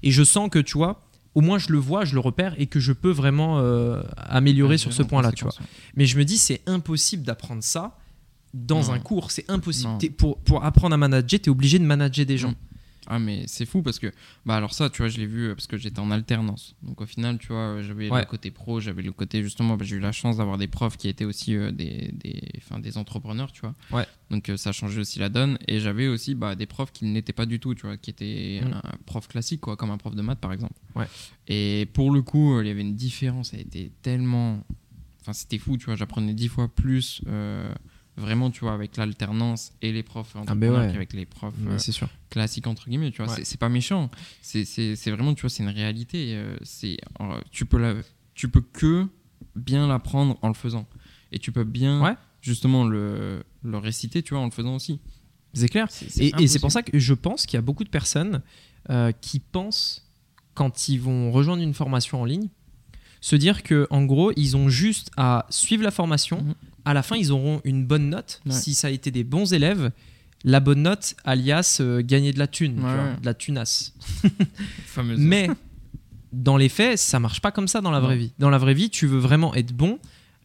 Et 0.03 0.11
je 0.11 0.23
sens 0.23 0.49
que, 0.49 0.59
tu 0.59 0.77
vois, 0.77 1.03
au 1.35 1.41
moins 1.41 1.57
je 1.57 1.71
le 1.71 1.77
vois, 1.77 2.05
je 2.05 2.13
le 2.13 2.19
repère 2.19 2.55
et 2.59 2.67
que 2.67 2.79
je 2.79 2.93
peux 2.93 3.11
vraiment 3.11 3.59
euh, 3.59 4.01
améliorer 4.17 4.77
sur 4.77 4.93
ce 4.93 5.03
point-là, 5.03 5.31
tu 5.31 5.43
vois. 5.43 5.53
Mais 5.95 6.05
je 6.05 6.17
me 6.17 6.25
dis, 6.25 6.37
c'est 6.37 6.61
impossible 6.67 7.23
d'apprendre 7.23 7.63
ça 7.63 7.97
dans 8.53 8.91
un 8.91 8.99
cours, 8.99 9.31
c'est 9.31 9.49
impossible. 9.49 9.97
Pour, 10.17 10.37
pour 10.39 10.65
apprendre 10.65 10.93
à 10.93 10.97
manager, 10.97 11.39
tu 11.39 11.45
es 11.45 11.49
obligé 11.49 11.79
de 11.79 11.85
manager 11.85 12.25
des 12.25 12.37
gens. 12.37 12.53
Ah 13.07 13.17
mais 13.17 13.45
c'est 13.47 13.65
fou 13.65 13.81
parce 13.81 13.97
que 13.97 14.11
bah 14.45 14.55
alors 14.55 14.73
ça 14.73 14.89
tu 14.89 14.99
vois 14.99 15.09
je 15.09 15.17
l'ai 15.17 15.25
vu 15.25 15.47
euh, 15.47 15.55
parce 15.55 15.65
que 15.65 15.75
j'étais 15.75 15.99
en 15.99 16.11
alternance 16.11 16.75
donc 16.83 17.01
au 17.01 17.07
final 17.07 17.39
tu 17.39 17.47
vois 17.47 17.57
euh, 17.57 17.83
j'avais 17.83 18.09
le 18.09 18.25
côté 18.25 18.51
pro 18.51 18.79
j'avais 18.79 19.01
le 19.01 19.11
côté 19.11 19.41
justement 19.41 19.75
bah, 19.75 19.83
j'ai 19.83 19.95
eu 19.95 19.99
la 19.99 20.11
chance 20.11 20.37
d'avoir 20.37 20.59
des 20.59 20.67
profs 20.67 20.97
qui 20.97 21.07
étaient 21.07 21.25
aussi 21.25 21.55
euh, 21.55 21.71
des 21.71 22.11
des, 22.13 22.41
des 22.79 22.97
entrepreneurs 22.99 23.51
tu 23.51 23.61
vois 23.61 23.73
ouais. 23.91 24.05
donc 24.29 24.51
ça 24.55 24.69
a 24.69 24.73
changé 24.73 24.99
aussi 24.99 25.17
la 25.17 25.29
donne 25.29 25.57
et 25.67 25.79
j'avais 25.79 26.07
aussi 26.07 26.35
bah, 26.35 26.55
des 26.55 26.67
profs 26.67 26.91
qui 26.91 27.05
n'étaient 27.05 27.33
pas 27.33 27.47
du 27.47 27.59
tout 27.59 27.73
tu 27.73 27.87
vois 27.87 27.97
qui 27.97 28.11
étaient 28.11 28.61
mm. 28.63 28.73
un 28.73 28.81
prof 29.07 29.27
classique 29.27 29.61
quoi 29.61 29.75
comme 29.75 29.89
un 29.89 29.97
prof 29.97 30.13
de 30.13 30.21
maths 30.21 30.39
par 30.39 30.53
exemple 30.53 30.75
ouais. 30.95 31.07
et 31.47 31.87
pour 31.93 32.11
le 32.11 32.21
coup 32.21 32.61
il 32.61 32.67
y 32.67 32.69
avait 32.71 32.81
une 32.81 32.95
différence 32.95 33.53
elle 33.55 33.61
était 33.61 33.91
tellement 34.03 34.59
enfin 35.21 35.33
c'était 35.33 35.57
fou 35.57 35.75
tu 35.77 35.85
vois 35.85 35.95
j'apprenais 35.95 36.35
dix 36.35 36.49
fois 36.49 36.67
plus 36.67 37.23
vraiment, 38.17 38.51
tu 38.51 38.61
vois, 38.61 38.73
avec 38.73 38.97
l'alternance 38.97 39.73
et 39.81 39.91
les 39.91 40.03
profs 40.03 40.35
ah 40.47 40.55
ben 40.55 40.73
avec 40.75 41.13
les 41.13 41.25
profs 41.25 41.53
euh, 41.67 41.77
classiques, 42.29 42.67
entre 42.67 42.89
guillemets, 42.89 43.11
tu 43.11 43.23
vois, 43.23 43.35
c'est 43.43 43.59
pas 43.59 43.69
méchant. 43.69 44.09
C'est 44.41 45.11
vraiment, 45.11 45.33
tu 45.33 45.41
vois, 45.41 45.49
c'est 45.49 45.63
une 45.63 45.69
réalité. 45.69 46.35
Euh, 46.35 46.55
c'est 46.63 46.97
tu, 47.51 47.65
peux 47.65 47.79
la, 47.79 47.95
tu 48.33 48.49
peux 48.49 48.61
que 48.61 49.07
bien 49.55 49.87
l'apprendre 49.87 50.37
en 50.41 50.47
le 50.47 50.53
faisant. 50.53 50.87
Et 51.31 51.39
tu 51.39 51.51
peux 51.51 51.63
bien, 51.63 52.17
justement, 52.41 52.85
le, 52.85 53.43
le 53.63 53.77
réciter, 53.77 54.23
tu 54.23 54.33
vois, 54.33 54.43
en 54.43 54.45
le 54.45 54.51
faisant 54.51 54.75
aussi. 54.75 54.99
C'est 55.53 55.67
clair. 55.67 55.87
et 56.17 56.47
c'est 56.47 56.59
pour 56.59 56.71
ça 56.71 56.81
que 56.81 56.97
je 56.97 57.13
pense 57.13 57.45
qu'il 57.45 57.57
y 57.57 57.59
a 57.59 57.61
beaucoup 57.61 57.83
de 57.83 57.89
personnes 57.89 58.41
euh, 58.89 59.11
qui 59.11 59.39
pensent, 59.39 60.07
quand 60.53 60.87
ils 60.89 60.99
vont 60.99 61.31
rejoindre 61.31 61.61
une 61.61 61.73
formation 61.73 62.21
en 62.21 62.25
ligne, 62.25 62.47
se 63.19 63.35
dire 63.35 63.61
que 63.61 63.85
en 63.89 64.03
gros, 64.03 64.31
ils 64.35 64.57
ont 64.57 64.69
juste 64.69 65.11
à 65.17 65.45
suivre 65.49 65.83
la 65.83 65.91
formation. 65.91 66.41
Mhm 66.41 66.55
à 66.85 66.93
la 66.93 67.03
fin, 67.03 67.15
ils 67.15 67.31
auront 67.31 67.61
une 67.63 67.85
bonne 67.85 68.09
note. 68.09 68.41
Si 68.49 68.73
ça 68.73 68.87
a 68.87 68.91
été 68.91 69.11
des 69.11 69.23
bons 69.23 69.53
élèves, 69.53 69.91
la 70.43 70.59
bonne 70.59 70.83
note, 70.83 71.15
alias 71.23 71.77
euh, 71.81 72.01
gagner 72.03 72.33
de 72.33 72.39
la 72.39 72.47
thune, 72.47 72.75
de 72.75 73.25
la 73.25 73.33
tunasse. 73.33 73.93
Mais 75.17 75.49
dans 76.33 76.57
les 76.57 76.69
faits, 76.69 76.97
ça 76.97 77.19
marche 77.19 77.41
pas 77.41 77.51
comme 77.51 77.67
ça 77.67 77.81
dans 77.81 77.91
la 77.91 77.99
vraie 77.99 78.17
vie. 78.17 78.33
Dans 78.39 78.49
la 78.49 78.57
vraie 78.57 78.73
vie, 78.73 78.89
tu 78.89 79.05
veux 79.05 79.19
vraiment 79.19 79.53
être 79.53 79.73
bon, 79.73 79.99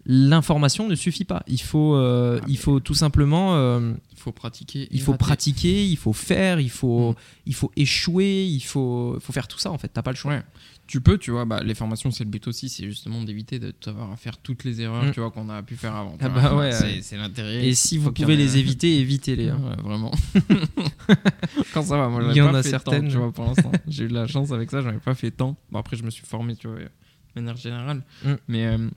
l'information 0.06 0.88
ne 0.88 0.94
suffit 0.94 1.24
pas. 1.24 1.42
Il 1.46 1.60
faut, 1.60 1.96
euh, 1.96 2.38
ah, 2.40 2.46
il 2.48 2.58
faut 2.58 2.80
tout 2.80 2.94
simplement. 2.94 3.56
Euh, 3.56 3.92
il 4.12 4.18
faut 4.18 4.32
pratiquer. 4.32 4.88
Il 4.90 5.00
faut 5.00 5.14
pratiquer, 5.14 5.86
il 5.86 5.96
faut 5.96 6.12
faire, 6.12 6.60
il 6.60 6.70
faut, 6.70 7.12
mm. 7.12 7.16
il 7.46 7.54
faut 7.54 7.72
échouer, 7.76 8.44
il 8.44 8.60
faut, 8.60 9.18
faut 9.20 9.32
faire 9.32 9.48
tout 9.48 9.58
ça 9.58 9.70
en 9.70 9.78
fait. 9.78 9.88
T'as 9.88 10.02
pas 10.02 10.12
le 10.12 10.16
choix. 10.16 10.40
Tu 10.86 11.00
peux, 11.00 11.18
tu 11.18 11.32
vois, 11.32 11.44
bah, 11.44 11.62
les 11.62 11.74
formations, 11.74 12.10
c'est 12.10 12.24
le 12.24 12.30
but 12.30 12.46
aussi, 12.46 12.68
c'est 12.68 12.84
justement 12.84 13.22
d'éviter 13.22 13.58
de 13.58 13.72
t'avoir 13.72 14.12
à 14.12 14.16
faire 14.16 14.38
toutes 14.38 14.64
les 14.64 14.80
erreurs 14.80 15.04
mm. 15.04 15.12
tu 15.12 15.20
vois, 15.20 15.30
qu'on 15.30 15.48
a 15.48 15.62
pu 15.62 15.76
faire 15.76 15.94
avant. 15.94 16.16
Ah 16.20 16.28
bah 16.28 16.54
ouais, 16.54 16.72
c'est 17.02 17.16
l'intérêt. 17.16 17.66
Et 17.66 17.74
si 17.74 17.98
vous 17.98 18.12
pouvez 18.12 18.36
les 18.36 18.56
éviter, 18.56 18.98
évitez-les. 19.00 19.48
Hein. 19.48 19.76
vraiment. 19.82 20.12
Quand 21.74 21.82
ça 21.82 21.96
va, 21.96 22.08
moi, 22.08 22.22
Il 22.30 22.36
y 22.36 22.40
en 22.40 22.54
a 22.54 22.62
certaines. 22.62 23.08
tu 23.08 23.16
vois, 23.16 23.32
pour 23.32 23.44
l'instant. 23.44 23.72
J'ai 23.88 24.04
eu 24.04 24.08
de 24.08 24.14
la 24.14 24.26
chance 24.26 24.52
avec 24.52 24.70
ça, 24.70 24.80
j'en 24.80 24.90
ai 24.90 24.98
pas 24.98 25.14
fait 25.14 25.30
tant. 25.30 25.56
Bon, 25.70 25.78
après, 25.78 25.96
je 25.96 26.04
me 26.04 26.10
suis 26.10 26.24
formé, 26.24 26.56
tu 26.56 26.68
vois, 26.68 26.78
de 26.78 26.88
manière 27.34 27.56
générale. 27.56 28.02
Mm. 28.24 28.34
Mais. 28.48 28.66
Euh, 28.66 28.88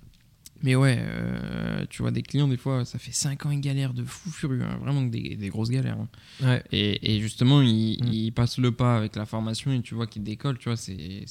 mais 0.62 0.76
ouais, 0.76 0.98
euh, 1.00 1.86
tu 1.90 2.02
vois, 2.02 2.12
des 2.12 2.22
clients, 2.22 2.48
des 2.48 2.58
fois, 2.58 2.84
ça 2.86 3.00
fait 3.00 3.12
5 3.12 3.46
ans, 3.46 3.52
ils 3.52 3.62
galèrent 3.62 3.94
de 3.94 4.04
fou 4.04 4.30
furieux, 4.30 4.64
hein, 4.64 4.78
vraiment 4.82 5.02
des, 5.02 5.36
des, 5.36 5.50
grosses 5.50 5.70
galères. 5.70 5.98
Hein. 5.98 6.08
Ouais. 6.42 6.64
Et, 6.72 7.16
et, 7.16 7.20
justement, 7.22 7.62
ils, 7.62 7.98
mm. 8.04 8.08
ils, 8.12 8.32
passent 8.32 8.58
le 8.58 8.72
pas 8.72 8.98
avec 8.98 9.16
la 9.16 9.26
formation 9.26 9.72
et 9.72 9.82
tu 9.82 9.96
vois 9.96 10.08
qu'ils 10.08 10.24
décollent, 10.24 10.58
tu 10.58 10.70
vois, 10.70 10.78
c'est, 10.78 11.26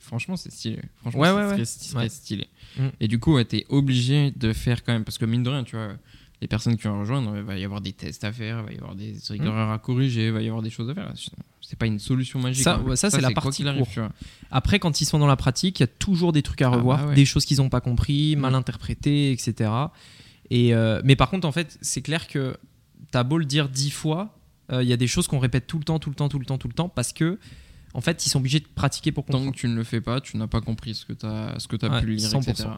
franchement, 0.00 0.36
c'est 0.36 0.52
stylé. 0.52 0.80
Franchement, 1.00 1.20
ouais, 1.22 1.64
c'est 1.64 2.08
stylé. 2.08 2.46
Mm. 2.76 2.88
Et 3.00 3.08
du 3.08 3.18
coup, 3.18 3.42
tu 3.44 3.56
es 3.56 3.66
obligé 3.68 4.32
de 4.32 4.52
faire 4.52 4.84
quand 4.84 4.92
même, 4.92 5.04
parce 5.04 5.18
que 5.18 5.24
mine 5.24 5.42
de 5.42 5.50
rien, 5.50 5.64
tu 5.64 5.76
vois, 5.76 5.96
les 6.42 6.48
personnes 6.48 6.76
qui 6.76 6.88
vont 6.88 6.98
rejoindre, 7.00 7.36
il 7.36 7.44
va 7.44 7.56
y 7.56 7.64
avoir 7.64 7.80
des 7.80 7.92
tests 7.92 8.24
à 8.24 8.32
faire, 8.32 8.58
il 8.58 8.64
va 8.64 8.72
y 8.72 8.76
avoir 8.76 8.96
des 8.96 9.12
mm. 9.12 9.46
erreurs 9.46 9.70
à 9.70 9.78
corriger, 9.78 10.26
il 10.26 10.32
va 10.32 10.42
y 10.42 10.48
avoir 10.48 10.60
des 10.60 10.70
choses 10.70 10.90
à 10.90 10.94
faire 10.94 11.12
c'est 11.60 11.78
pas 11.78 11.86
une 11.86 12.00
solution 12.00 12.38
magique. 12.38 12.64
Ça, 12.64 12.82
ça, 12.96 13.08
c'est 13.08 13.20
la 13.20 13.30
partie 13.30 13.66
arrive, 13.66 13.86
Après, 14.50 14.78
quand 14.78 15.00
ils 15.00 15.06
sont 15.06 15.18
dans 15.18 15.28
la 15.28 15.36
pratique, 15.36 15.78
il 15.78 15.84
y 15.84 15.84
a 15.84 15.86
toujours 15.86 16.32
des 16.32 16.42
trucs 16.42 16.60
à 16.60 16.66
ah, 16.66 16.70
revoir, 16.70 17.06
bah 17.06 17.14
des 17.14 17.24
choses 17.24 17.46
qu'ils 17.46 17.58
n'ont 17.58 17.70
pas 17.70 17.80
compris, 17.80 18.36
mm. 18.36 18.40
mal 18.40 18.54
interprétées, 18.54 19.30
etc. 19.30 19.70
Et, 20.50 20.74
euh, 20.74 21.00
mais 21.04 21.16
par 21.16 21.30
contre, 21.30 21.46
en 21.46 21.52
fait, 21.52 21.78
c'est 21.80 22.02
clair 22.02 22.26
que 22.26 22.56
tu 23.10 23.16
as 23.16 23.22
beau 23.22 23.38
le 23.38 23.46
dire 23.46 23.68
dix 23.68 23.90
fois, 23.90 24.36
euh, 24.72 24.82
il 24.82 24.88
y 24.88 24.92
a 24.92 24.96
des 24.96 25.06
choses 25.06 25.28
qu'on 25.28 25.38
répète 25.38 25.66
tout 25.66 25.78
le 25.78 25.84
temps, 25.84 26.00
tout 26.00 26.10
le 26.10 26.16
temps, 26.16 26.28
tout 26.28 26.40
le 26.40 26.44
temps, 26.44 26.58
tout 26.58 26.68
le 26.68 26.74
temps, 26.74 26.88
parce 26.88 27.12
que 27.12 27.38
en 27.94 28.00
fait, 28.00 28.24
ils 28.24 28.30
sont 28.30 28.38
obligés 28.38 28.60
de 28.60 28.66
pratiquer 28.66 29.12
pour 29.12 29.24
comprendre. 29.24 29.46
Tant 29.46 29.52
que 29.52 29.56
tu 29.56 29.68
ne 29.68 29.74
le 29.74 29.84
fais 29.84 30.00
pas, 30.00 30.20
tu 30.20 30.36
n'as 30.36 30.46
pas 30.46 30.60
compris 30.60 30.94
ce 30.94 31.04
que 31.04 31.12
tu 31.12 31.26
as, 31.26 31.58
ce 31.58 31.68
que 31.68 31.76
as 31.84 32.00
pu 32.00 32.14
lire, 32.14 32.28
100%, 32.28 32.50
etc. 32.50 32.68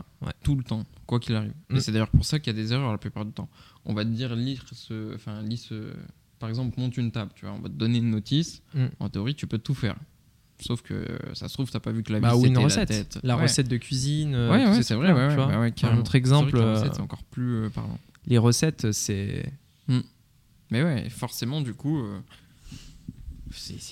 Tout 0.42 0.56
le 0.56 0.64
temps, 0.64 0.84
quoi 1.06 1.20
qu'il 1.20 1.34
arrive. 1.36 1.54
Et 1.70 1.74
mm. 1.74 1.80
c'est 1.80 1.92
d'ailleurs 1.92 2.10
pour 2.10 2.24
ça 2.24 2.38
qu'il 2.38 2.54
y 2.54 2.58
a 2.58 2.60
des 2.60 2.72
erreurs 2.72 2.90
la 2.90 2.98
plupart 2.98 3.24
du 3.24 3.32
temps. 3.32 3.48
On 3.84 3.94
va 3.94 4.04
te 4.04 4.10
dire, 4.10 4.34
lire 4.34 4.64
ce, 4.72 5.14
enfin, 5.14 5.42
lis 5.42 5.58
ce, 5.58 5.92
par 6.38 6.48
exemple, 6.48 6.78
monte 6.80 6.96
une 6.96 7.12
table, 7.12 7.30
tu 7.34 7.46
vois, 7.46 7.54
on 7.54 7.60
va 7.60 7.68
te 7.68 7.74
donner 7.74 7.98
une 7.98 8.10
notice. 8.10 8.62
Mm. 8.74 8.86
En 9.00 9.08
théorie, 9.08 9.34
tu 9.34 9.46
peux 9.46 9.58
tout 9.58 9.74
faire. 9.74 9.96
Sauf 10.60 10.82
que 10.82 11.18
ça 11.34 11.48
se 11.48 11.54
trouve, 11.54 11.70
t'as 11.70 11.80
pas 11.80 11.92
vu 11.92 12.02
que 12.02 12.12
la 12.12 12.20
bah, 12.20 12.36
ou 12.36 12.46
une 12.46 12.56
recette. 12.58 12.88
La, 12.88 12.96
tête. 12.96 13.18
la 13.22 13.36
recette 13.36 13.68
de 13.68 13.76
cuisine. 13.76 14.34
Euh, 14.34 14.50
ouais, 14.50 14.82
c'est 14.82 14.94
vrai. 14.94 15.12
Ouais, 15.12 15.34
ouais, 15.56 15.74
un 15.82 15.98
autre 15.98 16.14
exemple. 16.14 16.56
Euh, 16.56 16.80
c'est 16.80 17.00
encore 17.00 17.24
plus 17.24 17.64
euh, 17.64 17.70
parlant. 17.70 17.98
Les 18.26 18.38
recettes, 18.38 18.92
c'est. 18.92 19.52
Mm. 19.88 20.00
Mais 20.70 20.82
ouais, 20.82 21.10
forcément, 21.10 21.60
du 21.60 21.74
coup, 21.74 22.02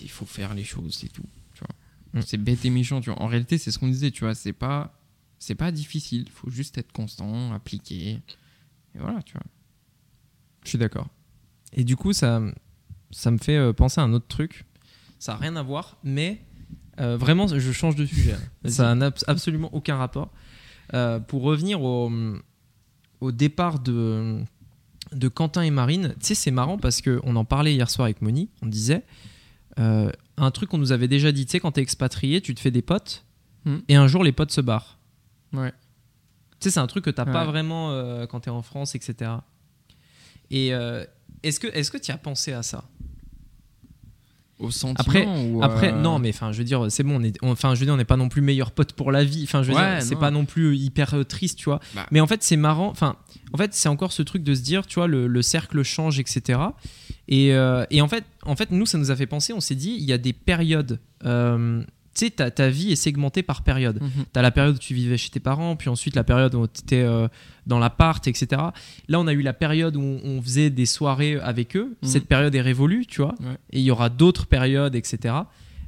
il 0.00 0.10
faut 0.10 0.26
faire 0.26 0.54
les 0.54 0.64
choses, 0.64 0.94
c'est 0.94 1.08
tout. 1.08 1.26
Tu 1.54 1.60
vois. 1.60 2.20
Mm. 2.20 2.24
C'est 2.26 2.38
bête 2.38 2.64
et 2.64 2.70
méchant. 2.70 3.00
Tu 3.00 3.10
vois. 3.10 3.20
En 3.20 3.26
réalité, 3.26 3.58
c'est 3.58 3.70
ce 3.70 3.78
qu'on 3.78 3.88
disait. 3.88 4.10
Tu 4.10 4.24
vois, 4.24 4.34
c'est 4.34 4.52
pas, 4.52 4.98
c'est 5.38 5.54
pas 5.54 5.70
difficile. 5.70 6.24
Il 6.26 6.32
faut 6.32 6.50
juste 6.50 6.78
être 6.78 6.92
constant, 6.92 7.52
appliquer. 7.52 8.20
Et 8.94 8.98
voilà, 8.98 9.22
tu 9.22 9.32
vois. 9.32 9.44
Je 10.64 10.70
suis 10.70 10.78
d'accord. 10.78 11.08
Et 11.72 11.84
du 11.84 11.96
coup, 11.96 12.12
ça, 12.12 12.40
ça 13.10 13.30
me 13.30 13.38
fait 13.38 13.56
euh, 13.56 13.72
penser 13.72 14.00
à 14.00 14.04
un 14.04 14.12
autre 14.12 14.28
truc. 14.28 14.64
Ça 15.18 15.32
n'a 15.32 15.38
rien 15.38 15.56
à 15.56 15.62
voir, 15.62 15.96
mais 16.02 16.42
euh, 17.00 17.16
vraiment, 17.16 17.46
je 17.46 17.72
change 17.72 17.96
de 17.96 18.04
sujet. 18.04 18.36
ça 18.64 18.94
n'a 18.94 19.10
absolument 19.26 19.72
aucun 19.74 19.96
rapport. 19.96 20.30
Euh, 20.94 21.20
pour 21.20 21.42
revenir 21.42 21.82
au, 21.82 22.12
au 23.20 23.32
départ 23.32 23.78
de, 23.78 24.42
de 25.12 25.28
Quentin 25.28 25.62
et 25.62 25.70
Marine, 25.70 26.14
tu 26.20 26.26
sais, 26.26 26.34
c'est 26.34 26.50
marrant 26.50 26.76
parce 26.76 27.00
qu'on 27.00 27.36
en 27.36 27.44
parlait 27.44 27.72
hier 27.72 27.88
soir 27.88 28.06
avec 28.06 28.20
Moni. 28.20 28.50
On 28.62 28.66
disait 28.66 29.04
un 29.76 30.50
truc 30.50 30.70
qu'on 30.70 30.78
nous 30.78 30.92
avait 30.92 31.08
déjà 31.08 31.32
dit 31.32 31.46
tu 31.46 31.52
sais, 31.52 31.60
quand 31.60 31.72
tu 31.72 31.80
es 31.80 31.82
expatrié, 31.82 32.40
tu 32.40 32.54
te 32.54 32.60
fais 32.60 32.70
des 32.70 32.82
potes 32.82 33.24
hmm. 33.64 33.78
et 33.88 33.96
un 33.96 34.06
jour 34.06 34.24
les 34.24 34.32
potes 34.32 34.52
se 34.52 34.60
barrent. 34.60 34.98
Ouais. 35.52 35.72
Tu 36.60 36.68
sais, 36.68 36.70
c'est 36.70 36.80
un 36.80 36.86
truc 36.86 37.04
que 37.04 37.10
tu 37.10 37.20
n'as 37.20 37.26
pas 37.26 37.44
vraiment 37.44 37.90
quand 38.26 38.40
tu 38.40 38.48
es 38.48 38.52
en 38.52 38.62
France, 38.62 38.94
etc. 38.94 39.30
Et, 40.50 40.72
est-ce 41.42 41.60
que 41.60 41.66
est-ce 41.68 41.90
que 41.90 41.98
tu 41.98 42.10
as 42.12 42.18
pensé 42.18 42.52
à 42.52 42.62
ça? 42.62 42.84
Au 44.58 44.70
sentiment 44.70 45.00
après, 45.00 45.26
ou 45.26 45.60
après 45.62 45.92
euh, 45.92 46.00
non 46.00 46.20
mais 46.20 46.28
enfin 46.28 46.52
je 46.52 46.58
veux 46.58 46.64
dire 46.64 46.86
c'est 46.88 47.02
bon 47.02 47.20
on 47.20 47.24
est 47.24 47.36
enfin 47.42 47.74
je 47.74 47.80
veux 47.80 47.86
dire 47.86 47.94
on 47.94 47.96
n'est 47.96 48.04
pas 48.04 48.16
non 48.16 48.28
plus 48.28 48.42
meilleurs 48.42 48.70
potes 48.70 48.92
pour 48.92 49.10
la 49.10 49.24
vie 49.24 49.42
enfin 49.42 49.64
je 49.64 49.72
veux 49.72 49.74
dire 49.74 50.00
c'est 50.00 50.14
pas 50.14 50.30
non 50.30 50.44
plus 50.44 50.76
hyper 50.76 51.14
euh, 51.14 51.24
triste 51.24 51.58
tu 51.58 51.64
vois 51.64 51.80
bah. 51.96 52.06
mais 52.12 52.20
en 52.20 52.28
fait 52.28 52.44
c'est 52.44 52.56
marrant 52.56 52.88
enfin 52.88 53.16
en 53.52 53.56
fait 53.58 53.74
c'est 53.74 53.88
encore 53.88 54.12
ce 54.12 54.22
truc 54.22 54.44
de 54.44 54.54
se 54.54 54.60
dire 54.60 54.86
tu 54.86 54.96
vois 54.96 55.08
le, 55.08 55.42
cercle 55.42 55.82
change 55.82 56.20
etc 56.20 56.60
et, 57.28 57.54
euh, 57.54 57.84
et, 57.90 58.00
en 58.00 58.08
fait 58.08 58.24
en 58.42 58.56
fait 58.56 58.70
nous 58.70 58.86
ça 58.86 58.98
nous 58.98 59.10
a 59.10 59.16
fait 59.16 59.26
penser 59.26 59.52
on 59.52 59.60
s'est 59.60 59.74
dit 59.74 59.96
il 59.98 60.04
y 60.04 60.12
a 60.12 60.18
des 60.18 60.32
périodes 60.32 60.98
tu 62.14 62.26
sais, 62.26 62.30
ta, 62.30 62.50
ta, 62.50 62.68
vie 62.68 62.92
est 62.92 62.96
segmentée 62.96 63.42
par 63.42 63.62
période. 63.62 64.00
Mhm. 64.02 64.24
Tu 64.32 64.38
as 64.38 64.42
la 64.42 64.50
période 64.50 64.74
où 64.74 64.78
tu 64.78 64.92
vivais 64.92 65.16
chez 65.16 65.30
tes 65.30 65.40
parents, 65.40 65.76
puis 65.76 65.88
ensuite 65.88 66.14
la 66.14 66.24
période 66.24 66.54
où 66.54 66.66
tu 66.66 66.82
étais 66.82 67.00
euh, 67.00 67.26
dans 67.66 67.78
l'appart, 67.78 68.26
etc. 68.28 68.60
Là, 69.08 69.20
on 69.20 69.26
a 69.26 69.32
eu 69.32 69.40
la 69.40 69.54
période 69.54 69.96
où 69.96 70.02
on 70.02 70.42
faisait 70.42 70.68
des 70.68 70.84
soirées 70.84 71.36
avec 71.40 71.74
eux. 71.74 71.96
Mhm. 72.02 72.08
Cette 72.08 72.26
période 72.26 72.54
est 72.54 72.60
révolue, 72.60 73.06
tu 73.06 73.22
vois. 73.22 73.34
Et 73.70 73.80
il 73.80 73.84
y 73.84 73.90
aura 73.90 74.10
d'autres 74.10 74.46
périodes, 74.46 74.94
etc. 74.94 75.34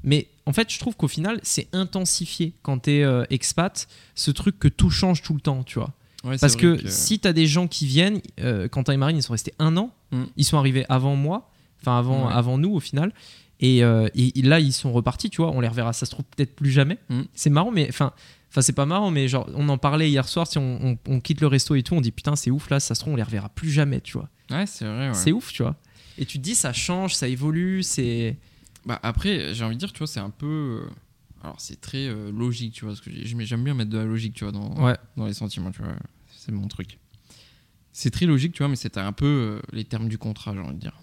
Mais 0.03 0.29
en 0.47 0.53
fait, 0.53 0.73
je 0.73 0.79
trouve 0.79 0.97
qu'au 0.97 1.09
final, 1.09 1.41
c'est 1.43 1.69
intensifié 1.73 2.55
quand 2.63 2.85
tu 2.85 2.93
es 2.93 3.05
euh, 3.05 3.25
expat, 3.31 3.87
ce 4.15 4.31
truc 4.31 4.59
que 4.59 4.69
tout 4.69 4.91
change 4.91 5.23
tout 5.23 5.35
le 5.35 5.41
temps, 5.41 5.63
tu 5.63 5.79
vois. 5.79 5.93
Parce 6.41 6.57
que, 6.57 6.89
si 6.89 7.19
tu 7.19 7.29
as 7.29 7.33
des 7.33 7.47
gens 7.47 7.67
qui 7.69 7.87
viennent, 7.87 8.21
euh, 8.41 8.69
Quentin 8.69 8.93
et 8.93 8.97
Marine, 8.97 9.17
ils 9.17 9.23
sont 9.23 9.33
restés 9.33 9.55
un 9.59 9.77
an, 9.77 9.91
mhm. 10.11 10.27
ils 10.37 10.45
sont 10.45 10.59
arrivés 10.59 10.87
avant 10.89 11.17
moi, 11.17 11.51
enfin 11.81 11.99
avant, 11.99 12.29
avant 12.29 12.59
nous 12.59 12.73
au 12.73 12.81
final. 12.81 13.13
Et, 13.61 13.85
euh, 13.85 14.09
et 14.15 14.43
là, 14.43 14.59
ils 14.61 14.73
sont 14.73 14.93
repartis, 14.93 15.31
tu 15.31 15.41
vois. 15.41 15.51
On 15.53 15.61
les 15.61 15.69
reverra, 15.69 15.93
ça 15.93 16.07
se 16.07 16.11
trouve 16.11 16.25
peut-être 16.37 16.55
plus 16.57 16.71
jamais. 16.71 16.99
Mm. 17.09 17.23
C'est 17.35 17.51
marrant, 17.51 17.71
mais 17.71 17.87
enfin, 17.89 18.13
enfin, 18.51 18.61
c'est 18.63 18.73
pas 18.73 18.85
marrant, 18.85 19.11
mais 19.11 19.29
genre, 19.29 19.49
on 19.55 19.69
en 19.69 19.79
parlait 19.79 20.11
hier 20.11 20.29
soir. 20.29 20.47
Si 20.47 20.59
on, 20.59 20.79
on- 20.85 20.99
on 21.07 21.21
quitte 21.21 21.41
le 21.41 21.47
resto 21.47 21.75
et 21.77 21.83
tout, 21.83 21.95
on 21.95 22.01
dit 22.01 22.11
putain, 22.11 22.37
c'est 22.37 22.51
ouf 22.51 22.69
là, 22.69 22.81
ça 22.81 22.95
se 22.95 23.01
trouve, 23.01 23.13
on 23.15 23.17
les 23.17 23.23
reverra 23.23 23.49
plus 23.51 23.71
jamais, 23.71 24.01
tu 24.01 24.15
vois. 24.19 24.29
Ouais, 24.51 24.67
c'est 24.67 24.85
vrai. 24.85 25.09
ouais. 25.09 25.15
C'est 25.15 25.33
ouf, 25.33 25.53
tu 25.53 25.63
vois. 25.63 25.77
Et 26.19 26.27
tu 26.27 26.39
te 26.39 26.43
dis, 26.43 26.55
ça 26.55 26.73
change, 26.73 27.15
ça 27.15 27.29
évolue, 27.29 27.83
c'est. 27.83 28.37
Bah 28.85 28.99
après, 29.03 29.55
j'ai 29.55 29.65
envie 29.65 29.77
de 29.77 29.81
dire, 29.81 29.93
tu 29.93 29.99
vois, 29.99 30.07
c'est 30.09 30.21
un 30.21 30.31
peu. 30.31 30.83
Alors, 31.45 31.61
c'est 31.61 31.79
très 31.81 32.07
euh, 32.09 32.33
logique, 32.33 32.73
tu 32.73 32.85
vois. 32.87 32.95
Parce 32.95 33.03
que 33.03 33.11
j'ai- 33.11 33.45
j'aime 33.47 33.63
bien 33.65 33.75
mettre 33.75 33.91
de 33.91 33.99
la 33.99 34.05
logique, 34.05 34.33
tu 34.35 34.45
vois, 34.45 34.53
dans, 34.53 34.75
Ouais. 34.83 34.97
dans 35.17 35.27
les 35.27 35.35
sentiments, 35.35 35.71
tu 35.71 35.83
vois. 35.83 35.95
C'est 36.35 36.53
mon 36.53 36.67
truc. 36.69 36.99
C'est 37.93 38.11
très 38.11 38.25
logique, 38.27 38.53
tu 38.53 38.59
vois, 38.63 38.69
mais 38.69 38.77
c'était 38.77 39.01
un 39.01 39.13
peu 39.13 39.27
euh, 39.27 39.61
les 39.73 39.85
termes 39.85 40.09
du 40.09 40.17
contrat, 40.19 40.55
j'ai 40.55 40.61
envie 40.61 40.75
de 40.75 40.81
dire. 40.81 40.99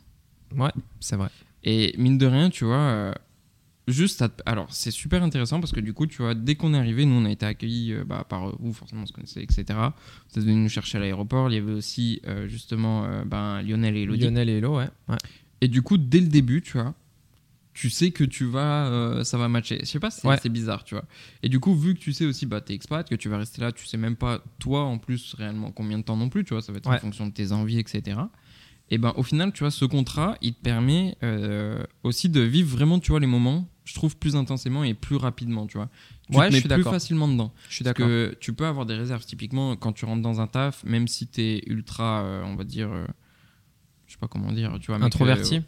Ouais, 0.56 0.72
c'est 1.00 1.16
vrai. 1.16 1.30
Et 1.64 1.94
mine 1.98 2.18
de 2.18 2.26
rien, 2.26 2.50
tu 2.50 2.66
vois, 2.66 2.76
euh, 2.76 3.14
juste. 3.88 4.24
à- 4.24 4.32
Alors, 4.48 4.74
c'est 4.74 4.90
super 4.92 5.22
intéressant 5.24 5.60
parce 5.62 5.72
que 5.72 5.80
du 5.80 5.94
coup, 5.94 6.08
tu 6.08 6.18
vois, 6.24 6.34
dès 6.34 6.56
qu'on 6.56 6.74
est 6.74 6.78
arrivé, 6.78 7.06
nous, 7.06 7.14
on 7.16 7.26
a 7.26 7.30
été 7.32 7.46
accueillis 7.46 7.94
bah, 8.06 8.26
par 8.28 8.56
vous, 8.60 8.74
forcément, 8.74 9.04
on 9.04 9.06
se 9.06 9.14
connaissait, 9.14 9.44
etc. 9.44 9.64
Vous 10.34 10.40
êtes 10.40 10.46
venus 10.46 10.64
nous 10.64 10.70
chercher 10.70 10.98
à 10.98 11.02
l'aéroport. 11.02 11.50
Il 11.52 11.54
y 11.54 11.58
avait 11.60 11.72
aussi, 11.72 12.20
justement, 12.48 13.24
ben, 13.26 13.62
Lionel 13.62 13.96
et 13.96 14.02
Elodie. 14.02 14.24
Lionel 14.24 14.50
et 14.50 14.66
ouais. 14.66 14.90
ouais. 15.08 15.18
Et 15.62 15.68
du 15.68 15.84
coup, 15.84 15.98
dès 16.00 16.20
le 16.20 16.28
début, 16.28 16.62
tu 16.64 16.74
vois, 16.80 16.96
tu 17.74 17.90
sais 17.90 18.12
que 18.12 18.24
tu 18.24 18.46
vas, 18.46 18.88
euh, 18.88 19.24
ça 19.24 19.38
va 19.38 19.48
matcher. 19.48 19.80
Je 19.82 19.86
sais 19.86 20.00
pas, 20.00 20.12
c'est 20.12 20.28
Ouais. 20.28 20.38
bizarre, 20.50 20.84
tu 20.84 20.94
vois. 20.96 21.06
Et 21.42 21.50
du 21.50 21.60
coup, 21.60 21.74
vu 21.76 21.94
que 21.94 22.00
tu 22.00 22.12
sais 22.14 22.26
aussi, 22.26 22.46
bah, 22.46 22.60
t'es 22.62 22.74
expat, 22.74 23.08
que 23.08 23.16
tu 23.16 23.30
vas 23.30 23.38
rester 23.38 23.62
là, 23.62 23.72
tu 23.72 23.86
sais 23.86 23.98
même 23.98 24.16
pas, 24.18 24.44
toi, 24.60 24.84
en 24.84 24.98
plus, 24.98 25.34
réellement, 25.36 25.72
combien 25.72 25.98
de 25.98 26.04
temps 26.04 26.18
non 26.18 26.30
plus, 26.30 26.44
tu 26.44 26.54
vois, 26.54 26.62
ça 26.62 26.72
va 26.72 26.80
être 26.80 26.88
en 26.88 26.98
fonction 27.00 27.26
de 27.28 27.32
tes 27.32 27.52
envies, 27.54 27.80
etc. 27.80 28.20
Et 28.90 28.98
ben, 28.98 29.14
au 29.16 29.24
final, 29.24 29.54
tu 29.54 29.60
vois, 29.60 29.72
ce 29.72 29.86
contrat, 29.86 30.36
il 30.42 30.54
te 30.54 30.62
permet 30.62 31.16
euh, 31.24 31.82
aussi 32.04 32.28
de 32.28 32.42
vivre 32.42 32.70
vraiment, 32.76 33.00
tu 33.00 33.12
vois, 33.12 33.22
les 33.22 33.28
moments, 33.28 33.70
je 33.86 33.94
trouve, 33.94 34.18
plus 34.18 34.36
intensément 34.36 34.84
et 34.84 34.94
plus 34.94 35.16
rapidement, 35.16 35.66
tu 35.66 35.78
vois. 35.78 35.90
Tu 36.30 36.38
Ouais, 36.38 36.48
te 36.48 36.52
je 36.52 36.56
mets 36.58 36.60
suis 36.60 36.68
plus 36.70 36.84
facilement 36.84 37.28
dedans. 37.30 37.54
Je 37.70 37.76
suis 37.76 37.84
Parce 37.86 37.96
d'accord. 37.96 38.08
que 38.08 38.36
tu 38.42 38.52
peux 38.54 38.66
avoir 38.66 38.86
des 38.86 38.96
réserves. 38.96 39.26
Typiquement, 39.26 39.78
quand 39.78 39.94
tu 39.94 40.04
rentres 40.04 40.22
dans 40.22 40.42
un 40.42 40.48
taf, 40.48 40.84
même 40.84 41.08
si 41.08 41.26
t'es 41.28 41.62
ultra, 41.68 42.24
euh, 42.24 42.44
on 42.44 42.56
va 42.58 42.66
dire, 42.66 42.90
je 44.08 44.12
sais 44.14 44.20
pas 44.20 44.28
comment 44.28 44.52
dire, 44.52 44.78
tu 44.82 44.88
vois, 44.88 44.98
mec, 44.98 45.06
Introverti. 45.06 45.62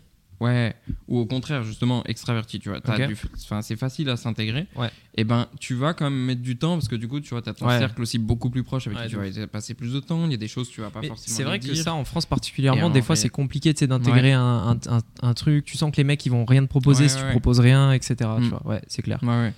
Ouais, 0.43 0.75
ou 1.07 1.19
au 1.19 1.25
contraire, 1.25 1.63
justement, 1.63 2.03
extraverti, 2.05 2.59
tu 2.59 2.69
vois. 2.69 2.79
Du- 2.79 3.17
Enfin, 3.43 3.61
c'est 3.61 3.75
facile 3.75 4.09
à 4.09 4.17
s'intégrer. 4.17 4.67
Ouais. 4.75 4.89
Et 5.15 5.23
ben, 5.23 5.47
tu 5.59 5.73
vas 5.75 5.93
quand 5.93 6.05
même 6.09 6.19
mettre 6.25 6.41
du 6.41 6.57
temps 6.57 6.73
parce 6.73 6.87
que 6.87 6.95
du 6.95 7.07
coup, 7.07 7.19
tu 7.19 7.29
vois, 7.29 7.41
t'as 7.41 7.53
ton 7.53 7.67
Ouais. 7.67 7.77
cercle 7.79 8.01
aussi 8.01 8.17
beaucoup 8.19 8.49
plus 8.49 8.63
proche 8.63 8.87
avec 8.87 8.99
Ouais, 8.99 9.05
qui 9.07 9.33
tu 9.33 9.39
vas 9.39 9.47
passer 9.47 9.73
plus 9.73 9.93
de 9.93 9.99
temps. 9.99 10.25
Il 10.25 10.31
y 10.31 10.35
a 10.35 10.37
des 10.37 10.47
choses 10.47 10.69
que 10.69 10.73
tu 10.73 10.81
vas 10.81 10.89
pas 10.89 11.01
Mais 11.01 11.07
forcément. 11.07 11.35
C'est 11.37 11.43
vrai 11.43 11.59
que 11.59 11.65
dire. 11.65 11.75
ça, 11.83 11.93
en 11.93 12.03
France 12.05 12.25
particulièrement, 12.25 12.89
des 12.89 13.01
fois, 13.01 13.15
c'est 13.15 13.29
compliqué 13.29 13.73
tu 13.73 13.79
sais, 13.79 13.87
d'intégrer 13.87 14.33
un, 14.33 14.41
un- 14.87 14.95
un- 14.97 15.01
un 15.21 15.33
truc. 15.33 15.65
Tu 15.65 15.77
sens 15.77 15.91
que 15.91 15.97
les 15.97 16.03
mecs, 16.03 16.25
ils 16.25 16.29
vont 16.31 16.45
rien 16.45 16.63
te 16.63 16.69
proposer 16.69 17.07
si 17.09 17.17
tu 17.17 17.25
proposes 17.31 17.59
rien, 17.59 17.91
etc. 17.93 18.15
tu 18.19 18.25
Mm. 18.45 18.49
vois. 18.49 18.61
Ouais, 18.67 18.81
c'est 18.87 19.01
clair. 19.01 19.19
Ouais, 19.23 19.27
ouais. 19.29 19.53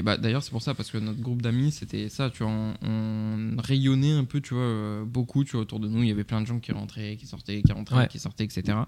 Et 0.00 0.02
bah 0.02 0.16
d'ailleurs 0.16 0.42
c'est 0.42 0.50
pour 0.50 0.62
ça 0.62 0.72
parce 0.72 0.90
que 0.90 0.96
notre 0.96 1.20
groupe 1.20 1.42
d'amis 1.42 1.72
c'était 1.72 2.08
ça 2.08 2.30
tu 2.30 2.42
vois 2.42 2.50
on, 2.50 2.74
on 2.82 3.56
rayonnait 3.60 4.12
un 4.12 4.24
peu 4.24 4.40
tu 4.40 4.54
vois 4.54 4.62
euh, 4.62 5.04
beaucoup 5.04 5.44
tu 5.44 5.52
vois 5.52 5.60
autour 5.60 5.78
de 5.78 5.88
nous 5.88 6.02
il 6.02 6.08
y 6.08 6.10
avait 6.10 6.24
plein 6.24 6.40
de 6.40 6.46
gens 6.46 6.58
qui 6.58 6.72
rentraient 6.72 7.16
qui 7.16 7.26
sortaient 7.26 7.60
qui 7.60 7.70
rentraient 7.72 7.96
Ouais. 7.96 8.08
qui 8.08 8.18
sortaient 8.18 8.44
etc 8.44 8.78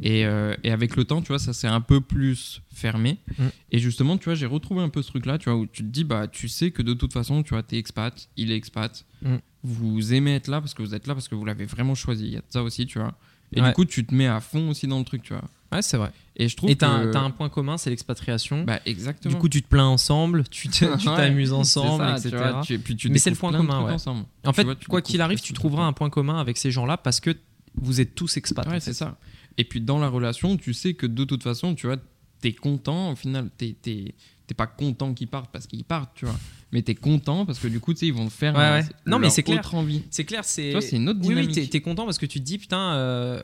et, 0.00 0.24
euh, 0.24 0.54
et 0.62 0.70
avec 0.70 0.94
le 0.94 1.04
temps 1.04 1.20
tu 1.20 1.28
vois 1.28 1.40
ça 1.40 1.52
s'est 1.52 1.66
un 1.66 1.80
peu 1.80 2.00
plus 2.00 2.62
fermé 2.72 3.18
Mm. 3.38 3.46
et 3.72 3.78
justement 3.80 4.16
tu 4.18 4.26
vois 4.26 4.34
j'ai 4.36 4.46
retrouvé 4.46 4.82
un 4.82 4.88
peu 4.88 5.02
ce 5.02 5.08
truc 5.08 5.26
là 5.26 5.36
tu 5.36 5.48
vois 5.50 5.58
où 5.58 5.66
tu 5.66 5.82
te 5.82 5.88
dis 5.88 6.04
bah 6.04 6.28
tu 6.28 6.46
sais 6.48 6.70
que 6.70 6.82
de 6.82 6.94
toute 6.94 7.12
façon 7.12 7.42
tu 7.42 7.50
vois 7.54 7.64
t'es 7.64 7.78
expat 7.78 8.28
il 8.36 8.52
est 8.52 8.56
expat 8.56 9.04
Mm. 9.22 9.36
vous 9.64 10.14
aimez 10.14 10.34
être 10.36 10.46
là 10.48 10.60
parce 10.60 10.74
que 10.74 10.82
vous 10.82 10.94
êtes 10.94 11.06
là 11.08 11.14
parce 11.14 11.26
que 11.28 11.34
vous 11.34 11.44
l'avez 11.44 11.64
vraiment 11.66 11.94
choisi 11.96 12.26
il 12.26 12.32
y 12.34 12.36
a 12.36 12.42
ça 12.50 12.62
aussi 12.62 12.86
tu 12.86 12.98
vois 13.00 13.14
et 13.52 13.60
Ouais. 13.60 13.68
du 13.68 13.74
coup 13.74 13.84
tu 13.84 14.04
te 14.06 14.14
mets 14.14 14.26
à 14.28 14.40
fond 14.40 14.68
aussi 14.70 14.86
dans 14.86 14.98
le 15.00 15.04
truc 15.04 15.22
tu 15.22 15.32
vois 15.32 15.44
Ouais, 15.72 15.82
c'est 15.82 15.96
vrai. 15.96 16.10
et 16.36 16.48
je 16.48 16.56
trouve 16.56 16.70
Et 16.70 16.76
t'as 16.76 16.88
un, 16.88 17.06
que 17.06 17.12
t'as 17.12 17.20
un 17.20 17.30
point 17.30 17.48
commun, 17.48 17.76
c'est 17.78 17.90
l'expatriation. 17.90 18.64
bah 18.64 18.80
exactement 18.86 19.34
du 19.34 19.40
coup, 19.40 19.48
tu 19.48 19.62
te 19.62 19.68
plains 19.68 19.86
ensemble, 19.86 20.44
tu 20.48 20.68
te- 20.68 20.96
tu 20.98 21.08
Ouais, 21.08 21.16
t'amuses 21.16 21.52
ensemble, 21.52 22.04
ça, 22.04 22.12
etc. 22.12 22.28
tu 22.30 22.36
vois, 22.36 22.60
tu- 22.64 22.78
puis 22.78 22.96
tu 22.96 23.08
Mais 23.10 23.18
c'est 23.18 23.30
le 23.30 23.36
point 23.36 23.52
commun, 23.52 23.84
ouais. 23.84 23.92
ensemble. 23.92 24.24
En 24.44 24.52
fait, 24.52 24.64
vois, 24.64 24.74
quoi 24.88 25.02
qu'il 25.02 25.20
arrive, 25.20 25.40
tu 25.40 25.52
trouveras 25.52 25.84
un 25.84 25.92
point 25.92 26.10
commun 26.10 26.38
avec 26.38 26.56
ces 26.58 26.70
gens-là 26.70 26.96
parce 26.96 27.20
que 27.20 27.36
vous 27.74 28.00
êtes 28.00 28.14
tous 28.14 28.36
expats. 28.36 28.66
en 28.66 28.70
Ouais, 28.70 28.76
fait. 28.80 28.80
c'est 28.80 28.92
ça. 28.94 29.16
Et 29.58 29.64
puis 29.64 29.80
dans 29.80 29.98
la 29.98 30.08
relation, 30.08 30.56
tu 30.56 30.74
sais 30.74 30.94
que 30.94 31.06
de 31.06 31.24
toute 31.24 31.42
façon, 31.42 31.74
tu 31.74 31.86
vois, 31.86 31.96
t'es 32.40 32.52
content. 32.52 33.12
Au 33.12 33.16
final, 33.16 33.48
t'es 33.56 33.74
t'es- 33.80 34.14
t'es 34.52 34.56
pas 34.56 34.66
content 34.66 35.14
qu'ils 35.14 35.28
partent 35.28 35.50
parce 35.50 35.66
qu'ils 35.66 35.82
partent, 35.84 36.12
tu 36.14 36.26
vois. 36.26 36.34
Mais 36.72 36.82
t'es 36.82 36.94
content 36.94 37.46
parce 37.46 37.58
que 37.58 37.68
du 37.68 37.80
coup, 37.80 37.92
tu 37.94 38.00
sais, 38.00 38.06
ils 38.06 38.12
vont 38.12 38.26
te 38.26 38.32
faire 38.32 38.54
Ouais, 38.54 38.60
euh, 38.60 38.80
ouais. 38.80 38.86
Non, 39.06 39.18
mais 39.18 39.30
c'est 39.30 39.42
clair. 39.42 39.66
envie. 39.74 40.02
C'est 40.10 40.24
clair, 40.24 40.44
c'est. 40.44 40.78
C'est 40.82 40.96
une 40.96 41.08
autre 41.08 41.20
Oui, 41.22 41.34
oui, 41.34 41.46
dynamique. 41.46 41.70
t'es, 41.70 41.80
content 41.80 42.04
parce 42.04 42.18
que 42.18 42.26
tu 42.26 42.38
te 42.40 42.44
dis, 42.44 42.58
putain, 42.58 42.94
euh, 42.94 43.42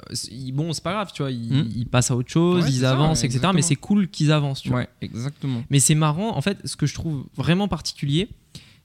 bon, 0.52 0.72
c'est 0.74 0.82
pas 0.84 0.92
grave, 0.92 1.10
tu 1.14 1.22
vois, 1.22 1.30
ils, 1.30 1.48
Hmm. 1.62 1.68
ils 1.74 1.86
passent 1.86 2.10
à 2.10 2.16
autre 2.16 2.30
chose, 2.30 2.64
Ouais, 2.64 2.70
ils 2.70 2.80
ça, 2.80 2.92
avancent, 2.92 3.20
etc. 3.20 3.26
exactement. 3.36 3.52
Mais 3.54 3.62
c'est 3.62 3.76
cool 3.76 4.08
qu'ils 4.08 4.32
avancent, 4.32 4.60
tu 4.62 4.68
vois. 4.70 4.84
Exactement. 5.00 5.62
Mais 5.70 5.80
c'est 5.80 5.94
marrant, 5.94 6.36
en 6.36 6.40
fait, 6.42 6.58
ce 6.66 6.76
que 6.76 6.86
je 6.86 6.94
trouve 6.94 7.24
vraiment 7.36 7.68
particulier, 7.68 8.28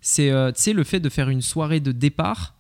c'est 0.02 0.30
euh, 0.32 0.52
tu 0.52 0.62
sais, 0.62 0.74
le 0.74 0.84
fait 0.86 1.00
de 1.02 1.10
faire 1.10 1.30
une 1.30 1.42
soirée 1.42 1.80
de 1.82 1.92
départ, 1.92 2.56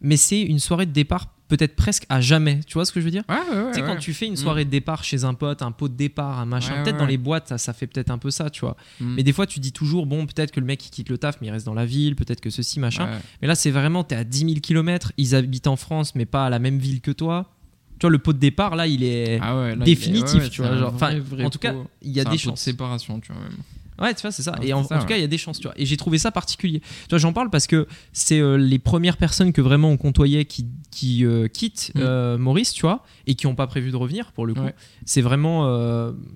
mais 0.00 0.16
c'est 0.18 0.42
une 0.42 0.58
soirée 0.60 0.86
de 0.86 0.92
départ 0.92 1.34
peut-être 1.48 1.74
presque 1.76 2.04
à 2.08 2.20
jamais. 2.20 2.60
Tu 2.66 2.74
vois 2.74 2.84
ce 2.84 2.92
que 2.92 3.00
je 3.00 3.04
veux 3.06 3.10
dire 3.10 3.24
Ouais, 3.28 3.36
ouais, 3.36 3.62
ouais. 3.64 3.70
Tu 3.72 3.80
sais, 3.80 3.86
quand 3.86 3.96
tu 3.96 4.12
fais 4.12 4.26
une 4.26 4.34
Mm. 4.34 4.36
soirée 4.36 4.64
de 4.64 4.70
départ 4.70 5.02
chez 5.02 5.24
un 5.24 5.34
pote, 5.34 5.62
un 5.62 5.72
pot 5.72 5.88
de 5.88 5.94
départ, 5.94 6.38
un 6.38 6.44
machin, 6.46 6.82
peut-être 6.82 6.98
dans 6.98 7.06
les 7.06 7.16
boîtes, 7.18 7.48
ça, 7.48 7.58
ça 7.58 7.72
fait 7.72 7.86
peut-être 7.86 8.10
un 8.10 8.18
peu 8.18 8.30
ça, 8.30 8.50
tu 8.50 8.60
vois. 8.60 8.76
Mm. 9.00 9.14
Mais 9.16 9.22
des 9.22 9.32
fois, 9.32 9.46
tu 9.46 9.58
dis 9.58 9.72
toujours, 9.72 10.06
bon, 10.06 10.26
peut-être 10.26 10.50
que 10.52 10.60
le 10.60 10.66
mec 10.66 10.84
il 10.86 10.90
quitte 10.90 11.08
le 11.08 11.18
taf, 11.18 11.40
mais 11.40 11.46
il 11.48 11.50
reste 11.50 11.66
dans 11.66 11.74
la 11.74 11.86
ville, 11.86 12.14
peut-être 12.16 12.40
que 12.40 12.50
ceci, 12.50 12.78
machin. 12.80 13.08
Mais 13.42 13.48
là, 13.48 13.54
c'est 13.54 13.70
vraiment, 13.70 14.04
t'es 14.04 14.14
à 14.14 14.24
10 14.24 14.38
000 14.40 14.52
km, 14.60 15.12
ils 15.16 15.34
habitent 15.34 15.66
en 15.66 15.76
France, 15.76 16.14
mais 16.14 16.26
pas 16.26 16.46
à 16.46 16.50
la 16.50 16.58
même 16.58 16.78
ville 16.78 17.00
que 17.00 17.10
toi. 17.10 17.50
Tu 17.98 18.04
vois, 18.04 18.10
le 18.10 18.18
pot 18.18 18.32
de 18.32 18.38
départ, 18.38 18.76
là, 18.76 18.86
il 18.86 19.02
est. 19.02 19.40
Ah 19.42 19.70
il 19.74 19.82
est- 19.82 19.84
définitif, 19.84 20.50
tu 20.50 20.62
vois, 20.62 20.70
un 20.70 20.78
genre, 20.78 20.94
enfin, 20.94 21.10
vrai, 21.10 21.18
vrai 21.20 21.44
en 21.44 21.50
tout 21.50 21.58
cas. 21.58 21.74
Il 22.02 22.12
y 22.12 22.20
a 22.20 22.24
des 22.24 22.30
pot 22.30 22.34
de 22.36 22.40
chances. 22.40 22.60
séparation, 22.60 23.18
tu 23.18 23.32
vois 23.32 23.42
même. 23.42 23.58
Ouais, 24.00 24.14
tu 24.14 24.22
vois, 24.22 24.30
c'est 24.30 24.42
ça. 24.42 24.54
Ah, 24.56 24.64
et 24.64 24.72
en, 24.72 24.84
ça, 24.84 24.96
en 24.96 25.00
tout 25.00 25.06
cas, 25.06 25.16
il 25.16 25.20
y 25.20 25.24
a 25.24 25.28
des 25.28 25.38
chances, 25.38 25.58
tu 25.58 25.66
vois. 25.66 25.74
Et 25.76 25.84
j'ai 25.86 25.96
trouvé 25.96 26.18
ça 26.18 26.30
particulier. 26.30 26.80
Tu 26.80 27.08
vois, 27.10 27.18
j'en 27.18 27.32
parle 27.32 27.50
parce 27.50 27.66
que 27.66 27.86
c'est 28.12 28.38
euh, 28.38 28.56
les 28.56 28.78
premières 28.78 29.16
personnes 29.16 29.52
que 29.52 29.60
vraiment 29.60 29.90
on 29.90 29.96
côtoyait 29.96 30.44
qui, 30.44 30.66
qui 30.90 31.24
euh, 31.24 31.48
quittent 31.48 31.92
Mm. 31.94 32.00
euh, 32.00 32.38
Maurice, 32.38 32.72
tu 32.72 32.82
vois, 32.82 33.04
et 33.26 33.34
qui 33.34 33.46
n'ont 33.46 33.54
pas 33.54 33.66
prévu 33.66 33.90
de 33.90 33.96
revenir 33.96 34.32
pour 34.32 34.46
le 34.46 34.54
coup. 34.54 34.60
Ouais. 34.60 34.74
C'est 35.04 35.20
vraiment, 35.22 35.66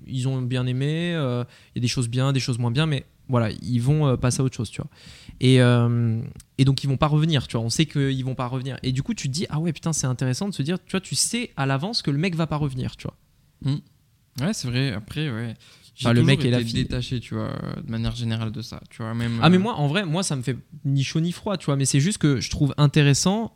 ils 0.07 0.27
ont 0.27 0.41
bien 0.41 0.65
aimé. 0.65 1.11
Il 1.13 1.75
y 1.75 1.79
a 1.79 1.81
des 1.81 1.87
choses 1.87 2.07
bien, 2.09 2.33
des 2.33 2.39
choses 2.39 2.57
moins 2.59 2.71
bien, 2.71 2.85
mais 2.85 3.05
voilà, 3.29 3.49
ils 3.61 3.79
vont 3.79 4.17
passer 4.17 4.41
à 4.41 4.43
autre 4.43 4.55
chose, 4.55 4.69
tu 4.69 4.81
vois. 4.81 4.89
Et, 5.39 5.55
et 6.57 6.65
donc 6.65 6.83
ils 6.83 6.87
vont 6.87 6.97
pas 6.97 7.07
revenir, 7.07 7.47
tu 7.47 7.55
vois. 7.57 7.65
On 7.65 7.69
sait 7.69 7.85
qu'ils 7.85 8.23
vont 8.25 8.35
pas 8.35 8.47
revenir. 8.47 8.77
Et 8.83 8.91
du 8.91 9.03
coup, 9.03 9.13
tu 9.13 9.27
te 9.27 9.33
dis, 9.33 9.45
ah 9.49 9.59
ouais, 9.59 9.71
putain, 9.73 9.93
c'est 9.93 10.07
intéressant 10.07 10.47
de 10.49 10.53
se 10.53 10.61
dire, 10.63 10.77
tu 10.83 10.91
vois, 10.91 11.01
tu 11.01 11.15
sais 11.15 11.51
à 11.55 11.65
l'avance 11.65 12.01
que 12.01 12.11
le 12.11 12.17
mec 12.17 12.35
va 12.35 12.47
pas 12.47 12.57
revenir, 12.57 12.95
tu 12.97 13.07
vois. 13.07 13.73
Ouais, 14.41 14.53
c'est 14.53 14.67
vrai. 14.67 14.91
Après, 14.91 15.29
ouais. 15.29 15.53
Enfin, 16.01 16.13
le 16.13 16.23
mec 16.23 16.43
été 16.43 16.63
fille. 16.63 16.73
détaché, 16.73 17.19
tu 17.19 17.35
vois, 17.35 17.53
de 17.83 17.91
manière 17.91 18.15
générale 18.15 18.51
de 18.51 18.61
ça. 18.61 18.81
Tu 18.89 19.03
vois, 19.03 19.13
même. 19.13 19.39
Ah 19.41 19.49
mais 19.49 19.57
euh, 19.57 19.59
moi 19.59 19.75
en 19.75 19.87
vrai 19.87 20.05
moi 20.05 20.23
ça 20.23 20.35
me 20.35 20.41
fait 20.41 20.57
ni 20.85 21.03
chaud 21.03 21.19
ni 21.19 21.31
froid 21.31 21.55
tu 21.57 21.65
vois 21.67 21.75
mais 21.75 21.85
c'est 21.85 21.99
juste 21.99 22.17
que 22.17 22.39
je 22.41 22.49
trouve 22.49 22.73
intéressant 22.77 23.55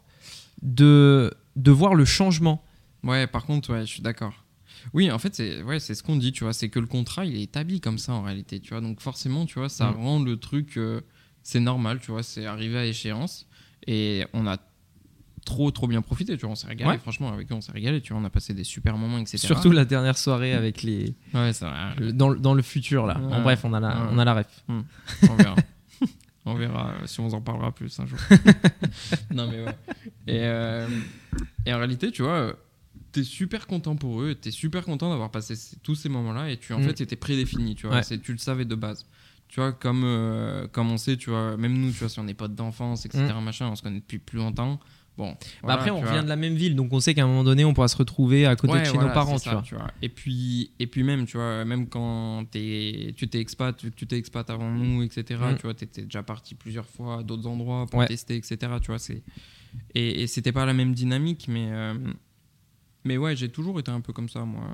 de 0.61 1.33
de 1.55 1.71
voir 1.71 1.95
le 1.95 2.05
changement. 2.05 2.63
Ouais, 3.03 3.25
par 3.27 3.45
contre, 3.45 3.71
ouais, 3.73 3.81
je 3.81 3.91
suis 3.91 4.01
d'accord. 4.01 4.43
Oui, 4.93 5.09
en 5.11 5.17
fait, 5.19 5.33
c'est 5.35 5.63
ouais, 5.63 5.79
c'est 5.79 5.95
ce 5.95 6.03
qu'on 6.03 6.15
dit, 6.15 6.31
tu 6.31 6.43
vois, 6.43 6.53
c'est 6.53 6.69
que 6.69 6.79
le 6.79 6.85
contrat, 6.87 7.25
il 7.25 7.35
est 7.35 7.41
établi 7.43 7.79
comme 7.81 7.97
ça 7.97 8.13
en 8.13 8.21
réalité, 8.21 8.59
tu 8.59 8.69
vois. 8.71 8.81
Donc 8.81 9.01
forcément, 9.01 9.45
tu 9.45 9.59
vois, 9.59 9.69
ça 9.69 9.91
Mm. 9.91 9.95
rend 9.95 10.19
le 10.23 10.37
truc, 10.37 10.77
euh, 10.77 11.01
c'est 11.43 11.59
normal, 11.59 11.99
tu 11.99 12.11
vois, 12.11 12.23
c'est 12.23 12.45
arrivé 12.45 12.77
à 12.77 12.85
échéance 12.85 13.47
et 13.87 14.25
on 14.33 14.45
a 14.47 14.57
trop, 15.47 15.71
trop 15.71 15.87
bien 15.87 16.01
profité, 16.01 16.35
tu 16.37 16.41
vois, 16.41 16.51
on 16.51 16.55
s'est 16.55 16.67
régalé, 16.67 16.91
Ouais. 16.91 16.97
franchement, 16.99 17.31
avec 17.33 17.51
eux, 17.51 17.55
on 17.55 17.61
s'est 17.61 17.71
régalé, 17.71 18.01
tu 18.01 18.13
vois, 18.13 18.21
on 18.21 18.25
a 18.25 18.29
passé 18.29 18.53
des 18.53 18.63
super 18.63 18.97
moments, 18.97 19.17
etc. 19.17 19.37
Surtout 19.37 19.71
la 19.71 19.85
dernière 19.85 20.17
soirée 20.17 20.53
avec 20.53 20.83
les 20.83 21.15
Ouais, 21.33 21.51
vrai. 21.51 21.95
le- 21.97 22.13
dans, 22.13 22.29
le- 22.29 22.39
dans 22.39 22.53
le 22.53 22.61
futur 22.61 23.05
là. 23.07 23.17
En 23.31 23.41
bref 23.41 23.61
on 23.63 23.73
a 23.73 23.79
la 23.79 24.09
on 24.11 24.17
a 24.19 24.25
la 24.25 24.33
ref. 24.35 24.63
On 24.69 25.35
verra. 25.35 25.55
on 26.45 26.53
verra 26.55 26.93
si 27.05 27.19
on 27.19 27.29
en 27.33 27.41
parlera 27.41 27.71
plus 27.73 27.99
un 27.99 28.05
jour. 28.05 28.19
non, 29.31 29.47
mais 29.49 29.63
ouais. 29.65 29.75
Et, 30.27 30.39
euh, 30.43 30.87
et 31.65 31.73
en 31.73 31.77
réalité, 31.77 32.11
tu 32.11 32.21
vois, 32.23 32.53
t'es 33.11 33.23
super 33.23 33.67
content 33.67 33.95
pour 33.95 34.21
eux, 34.21 34.35
t'es 34.35 34.51
super 34.51 34.83
content 34.85 35.09
d'avoir 35.09 35.31
passé 35.31 35.55
tous 35.83 35.95
ces 35.95 36.09
moments-là 36.09 36.49
et 36.51 36.57
tu, 36.57 36.73
en 36.73 36.79
Mm. 36.79 36.83
fait, 36.83 37.01
étais 37.01 37.15
prédéfini, 37.15 37.75
tu 37.75 37.87
vois, 37.87 38.01
tu 38.01 38.31
le 38.31 38.37
savais 38.37 38.65
de 38.65 38.75
base. 38.75 39.05
Tu 39.49 39.61
vois, 39.61 39.71
comme, 39.71 40.03
euh, 40.03 40.67
comme 40.67 40.91
on 40.91 40.97
sait, 40.97 41.15
tu 41.15 41.29
vois, 41.29 41.55
même 41.55 41.73
nous, 41.77 41.91
tu 41.91 41.99
vois, 41.99 42.09
si 42.09 42.19
on 42.19 42.23
n'est 42.25 42.33
pas 42.33 42.49
d'enfance, 42.49 43.05
etc., 43.05 43.23
machin, 43.41 43.67
on 43.69 43.75
se 43.77 43.81
connaît 43.81 43.99
depuis 44.01 44.19
plus 44.19 44.37
longtemps. 44.39 44.77
Bon. 45.17 45.35
Bah 45.63 45.73
après 45.73 45.89
on 45.89 45.99
revient 45.99 46.21
de 46.23 46.29
la 46.29 46.35
même 46.35 46.53
ville 46.53 46.75
donc 46.75 46.93
on 46.93 46.99
sait 46.99 47.15
qu'à 47.15 47.23
un 47.23 47.27
moment 47.27 47.43
donné 47.43 47.65
on 47.65 47.73
pourra 47.73 47.87
se 47.87 47.97
retrouver 47.97 48.45
à 48.45 48.55
côté 48.55 48.73
Ouais, 48.73 48.79
de 48.81 48.85
chez 48.85 48.91
voilà, 48.91 49.07
nos 49.07 49.13
parents 49.15 49.39
tu 49.39 49.49
ça, 49.49 49.63
vois. 49.71 49.91
Et 50.03 50.09
puis, 50.09 50.69
et 50.77 50.85
puis 50.85 51.01
même, 51.01 51.25
tu 51.25 51.37
vois, 51.37 51.65
même 51.65 51.87
quand 51.89 52.45
t'es- 52.51 53.13
tu 53.17 53.27
t'es 53.27 53.39
expat, 53.39 53.75
tu 53.75 53.91
tu 53.91 54.05
t'es 54.05 54.17
expat 54.17 54.47
avant 54.51 54.69
nous, 54.71 55.01
etc. 55.01 55.23
Mm. 55.53 55.55
Tu 55.55 55.61
vois, 55.63 55.73
t'étais 55.73 56.03
déjà 56.03 56.21
parti 56.21 56.53
plusieurs 56.53 56.85
fois 56.85 57.19
à 57.19 57.23
d'autres 57.23 57.47
endroits 57.47 57.87
pour 57.87 57.99
Ouais. 57.99 58.07
tester, 58.07 58.35
etc. 58.35 58.57
Tu 58.79 58.87
vois, 58.87 58.99
c'est 58.99 59.23
et, 59.95 60.21
et 60.21 60.27
c'était 60.27 60.51
pas 60.51 60.65
la 60.67 60.73
même 60.73 60.93
dynamique, 60.93 61.47
mais 61.49 61.67
euh, 61.71 61.93
mais 63.03 63.17
ouais, 63.17 63.35
j'ai 63.35 63.49
toujours 63.49 63.79
été 63.79 63.89
un 63.91 64.01
peu 64.01 64.13
comme 64.13 64.29
ça, 64.29 64.45
moi. 64.45 64.67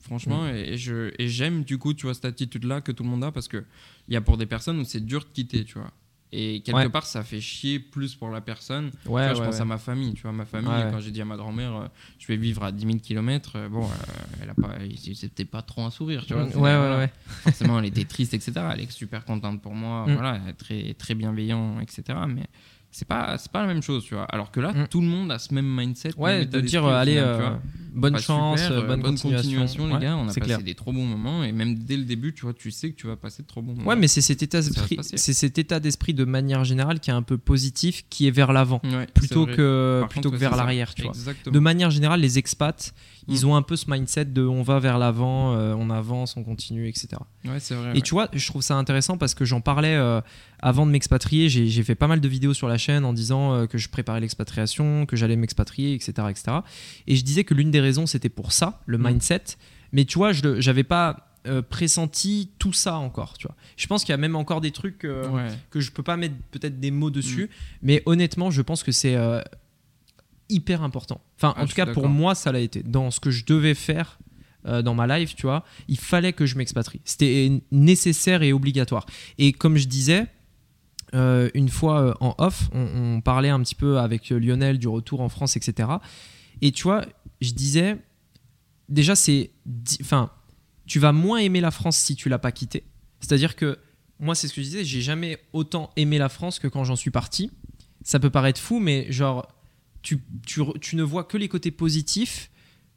Franchement, 0.00 0.44
Mm. 0.44 0.54
et, 0.56 0.72
et 0.72 0.76
je 0.78 1.12
et 1.18 1.28
j'aime 1.28 1.62
du 1.64 1.78
coup, 1.78 1.94
tu 1.94 2.06
vois, 2.06 2.14
cette 2.14 2.24
attitude-là 2.26 2.80
que 2.80 2.90
tout 2.92 3.02
le 3.04 3.08
monde 3.08 3.22
a 3.24 3.30
parce 3.32 3.48
que 3.48 3.64
il 4.08 4.14
y 4.14 4.16
a 4.16 4.20
pour 4.20 4.36
des 4.36 4.46
personnes 4.46 4.78
où 4.80 4.84
c'est 4.84 5.04
dur 5.04 5.20
de 5.20 5.28
quitter, 5.32 5.64
tu 5.64 5.78
vois. 5.78 5.92
Et 6.32 6.60
quelque 6.60 6.88
part, 6.88 7.06
ça 7.06 7.22
fait 7.22 7.40
chier 7.40 7.78
plus 7.78 8.14
pour 8.14 8.30
la 8.30 8.40
personne. 8.40 8.90
Ouais, 9.06 9.34
je 9.34 9.42
pense 9.42 9.60
à 9.60 9.64
ma 9.64 9.78
famille. 9.78 10.12
Tu 10.14 10.22
vois, 10.22 10.32
ma 10.32 10.44
famille, 10.44 10.70
quand 10.90 11.00
j'ai 11.00 11.10
dit 11.10 11.20
à 11.20 11.24
ma 11.24 11.36
grand-mère, 11.36 11.76
euh, 11.76 11.86
je 12.18 12.26
vais 12.26 12.36
vivre 12.36 12.64
à 12.64 12.72
10 12.72 12.86
000 12.86 12.98
km, 12.98 13.68
bon, 13.68 13.84
euh, 13.84 14.42
elle 14.42 14.50
a 14.50 14.54
pas, 14.54 14.74
c'était 15.14 15.44
pas 15.44 15.62
trop 15.62 15.82
un 15.82 15.90
sourire. 15.90 16.24
Tu 16.26 16.34
vois, 16.34 16.44
ouais, 16.44 16.52
ouais, 16.54 16.96
ouais. 16.96 17.12
Forcément, 17.26 17.78
elle 17.78 17.86
était 17.86 18.04
triste, 18.04 18.34
etc. 18.34 18.52
Elle 18.72 18.80
est 18.80 18.90
super 18.90 19.24
contente 19.24 19.62
pour 19.62 19.74
moi, 19.74 20.06
mm. 20.06 20.14
voilà, 20.14 20.40
très, 20.58 20.94
très 20.94 21.14
bienveillant, 21.14 21.80
etc. 21.80 22.18
Mais 22.28 22.44
c'est 22.90 23.06
pas 23.06 23.36
pas 23.52 23.60
la 23.60 23.66
même 23.66 23.82
chose 23.82 24.04
tu 24.04 24.14
vois 24.14 24.24
alors 24.24 24.50
que 24.50 24.58
là 24.58 24.72
mm. 24.72 24.88
tout 24.88 25.02
le 25.02 25.06
monde 25.06 25.30
a 25.30 25.38
ce 25.38 25.52
même 25.52 25.66
mindset 25.66 26.16
ouais 26.16 26.46
de 26.46 26.60
dire 26.60 26.86
allez 26.86 27.22
bonne 27.96 28.18
chance 28.18 28.60
euh, 28.70 28.82
bonne, 28.82 29.02
continuation, 29.02 29.86
les 29.86 29.98
gars 29.98 30.16
on 30.16 30.28
a 30.28 30.34
passé 30.34 30.62
des 30.62 30.74
trop 30.74 30.92
bons 30.92 31.06
moments 31.06 31.42
et 31.42 31.52
même 31.52 31.74
dès 31.74 31.96
le 31.96 32.04
début 32.04 32.34
tu 32.34 32.42
vois 32.42 32.54
tu 32.54 32.70
sais 32.70 32.90
que 32.90 32.96
tu 32.96 33.06
vas 33.06 33.16
passer 33.16 33.42
de 33.42 33.48
trop 33.48 33.62
bons 33.62 33.74
moments 33.74 33.88
ouais 33.88 33.96
mais 33.96 34.08
c'est 34.08 34.20
cet 34.20 34.42
état 34.42 34.60
d'esprit 34.60 34.98
c'est 35.02 35.32
cet 35.32 35.58
état 35.58 35.80
d'esprit 35.80 36.14
de 36.14 36.24
manière 36.24 36.64
générale 36.64 37.00
qui 37.00 37.10
est 37.10 37.14
un 37.14 37.22
peu 37.22 37.38
positif 37.38 38.04
qui 38.10 38.26
est 38.28 38.30
vers 38.30 38.52
l'avant 38.52 38.80
plutôt 39.14 39.46
que 39.46 40.04
plutôt 40.08 40.30
que 40.30 40.36
vers 40.36 40.56
l'arrière 40.56 40.94
tu 40.94 41.02
vois 41.02 41.12
de 41.46 41.58
manière 41.58 41.90
générale 41.90 42.20
les 42.20 42.38
expats 42.38 42.92
ils 43.28 43.44
mm. 43.44 43.48
ont 43.48 43.56
un 43.56 43.62
peu 43.62 43.76
ce 43.76 43.90
mindset 43.90 44.26
de 44.26 44.42
on 44.42 44.62
va 44.62 44.78
vers 44.78 44.98
l'avant, 44.98 45.54
euh, 45.54 45.74
on 45.76 45.90
avance, 45.90 46.36
on 46.36 46.44
continue, 46.44 46.88
etc. 46.88 47.08
Ouais, 47.44 47.58
c'est 47.58 47.74
vrai. 47.74 47.92
Et 47.96 48.00
tu 48.00 48.12
vois, 48.12 48.28
je 48.32 48.46
trouve 48.46 48.62
ça 48.62 48.76
intéressant 48.76 49.18
parce 49.18 49.34
que 49.34 49.44
j'en 49.44 49.60
parlais 49.60 49.94
euh, 49.94 50.20
avant 50.60 50.86
de 50.86 50.92
m'expatrier. 50.92 51.48
J'ai 51.48 51.82
fait 51.82 51.94
pas 51.94 52.06
mal 52.06 52.20
de 52.20 52.28
vidéos 52.28 52.54
sur 52.54 52.68
la 52.68 52.78
chaîne 52.78 53.04
en 53.04 53.12
disant 53.12 53.52
euh, 53.52 53.66
que 53.66 53.78
je 53.78 53.88
préparais 53.88 54.20
l'expatriation, 54.20 55.06
que 55.06 55.16
j'allais 55.16 55.36
m'expatrier, 55.36 55.94
etc., 55.94 56.12
etc. 56.30 56.58
Et 57.06 57.16
je 57.16 57.24
disais 57.24 57.44
que 57.44 57.54
l'une 57.54 57.70
des 57.70 57.80
raisons, 57.86 58.06
c'était 58.06 58.28
pour 58.28 58.52
ça, 58.52 58.82
le 58.86 58.98
mm. 58.98 59.06
mindset. 59.06 59.44
Mais 59.92 60.04
tu 60.04 60.18
vois, 60.18 60.32
je 60.32 60.64
n'avais 60.64 60.84
pas 60.84 61.22
pressenti 61.70 62.50
tout 62.58 62.72
ça 62.72 62.96
encore 62.96 63.38
tu 63.38 63.46
vois 63.46 63.54
je 63.76 63.86
pense 63.86 64.02
qu'il 64.02 64.10
y 64.10 64.14
a 64.14 64.16
même 64.16 64.34
encore 64.34 64.60
des 64.60 64.72
trucs 64.72 64.98
que 64.98 65.80
je 65.80 65.92
peux 65.92 66.02
pas 66.02 66.16
mettre 66.16 66.34
peut-être 66.50 66.80
des 66.80 66.90
mots 66.90 67.10
dessus 67.10 67.44
mm. 67.44 67.48
mais 67.82 68.02
honnêtement 68.04 68.50
je 68.50 68.62
pense 68.62 68.82
que 68.82 68.90
c'est 68.90 69.14
hyper 70.48 70.82
important. 70.82 71.20
Enfin, 71.36 71.54
en 71.56 71.66
tout 71.66 71.74
cas, 71.74 71.86
pour 71.86 72.08
moi, 72.08 72.34
ça 72.34 72.52
l'a 72.52 72.60
été. 72.60 72.82
Dans 72.82 73.10
ce 73.10 73.20
que 73.20 73.30
je 73.30 73.44
devais 73.44 73.74
faire 73.74 74.18
euh, 74.66 74.82
dans 74.82 74.94
ma 74.94 75.18
life, 75.18 75.34
tu 75.34 75.42
vois, 75.42 75.64
il 75.88 75.98
fallait 75.98 76.32
que 76.32 76.46
je 76.46 76.56
m'expatrie. 76.56 77.00
C'était 77.04 77.62
nécessaire 77.70 78.42
et 78.42 78.52
obligatoire. 78.52 79.06
Et 79.38 79.52
comme 79.52 79.76
je 79.76 79.86
disais, 79.86 80.26
euh, 81.14 81.50
une 81.54 81.68
fois 81.68 82.00
euh, 82.00 82.14
en 82.20 82.34
off, 82.38 82.68
on, 82.72 83.20
parlait 83.20 83.48
un 83.48 83.60
petit 83.60 83.74
peu 83.74 83.98
avec 83.98 84.30
Lionel 84.30 84.78
du 84.78 84.88
retour 84.88 85.20
en 85.20 85.28
France, 85.28 85.56
etc. 85.56 85.88
Et 86.62 86.72
tu 86.72 86.84
vois, 86.84 87.04
je 87.40 87.52
disais, 87.52 87.98
déjà, 88.88 89.14
c'est. 89.16 89.50
Enfin, 90.00 90.30
tu 90.86 90.98
vas 90.98 91.12
moins 91.12 91.38
aimer 91.38 91.60
la 91.60 91.70
France 91.70 91.96
si 91.96 92.16
tu 92.16 92.28
l'as 92.28 92.38
pas 92.38 92.52
quittée. 92.52 92.84
C'est-à-dire 93.20 93.56
que, 93.56 93.78
moi, 94.18 94.34
c'est 94.34 94.48
ce 94.48 94.54
que 94.54 94.62
je 94.62 94.66
disais, 94.66 94.84
j'ai 94.84 95.02
jamais 95.02 95.38
autant 95.52 95.90
aimé 95.96 96.18
la 96.18 96.28
France 96.28 96.58
que 96.58 96.68
quand 96.68 96.84
j'en 96.84 96.96
suis 96.96 97.10
parti. 97.10 97.50
Ça 98.02 98.20
peut 98.20 98.30
paraître 98.30 98.60
fou, 98.60 98.78
mais 98.78 99.10
genre, 99.10 99.48
tu, 100.02 100.20
ne 100.94 101.02
vois 101.02 101.24
que 101.24 101.36
les 101.36 101.48
côtés 101.48 101.70
positifs 101.70 102.50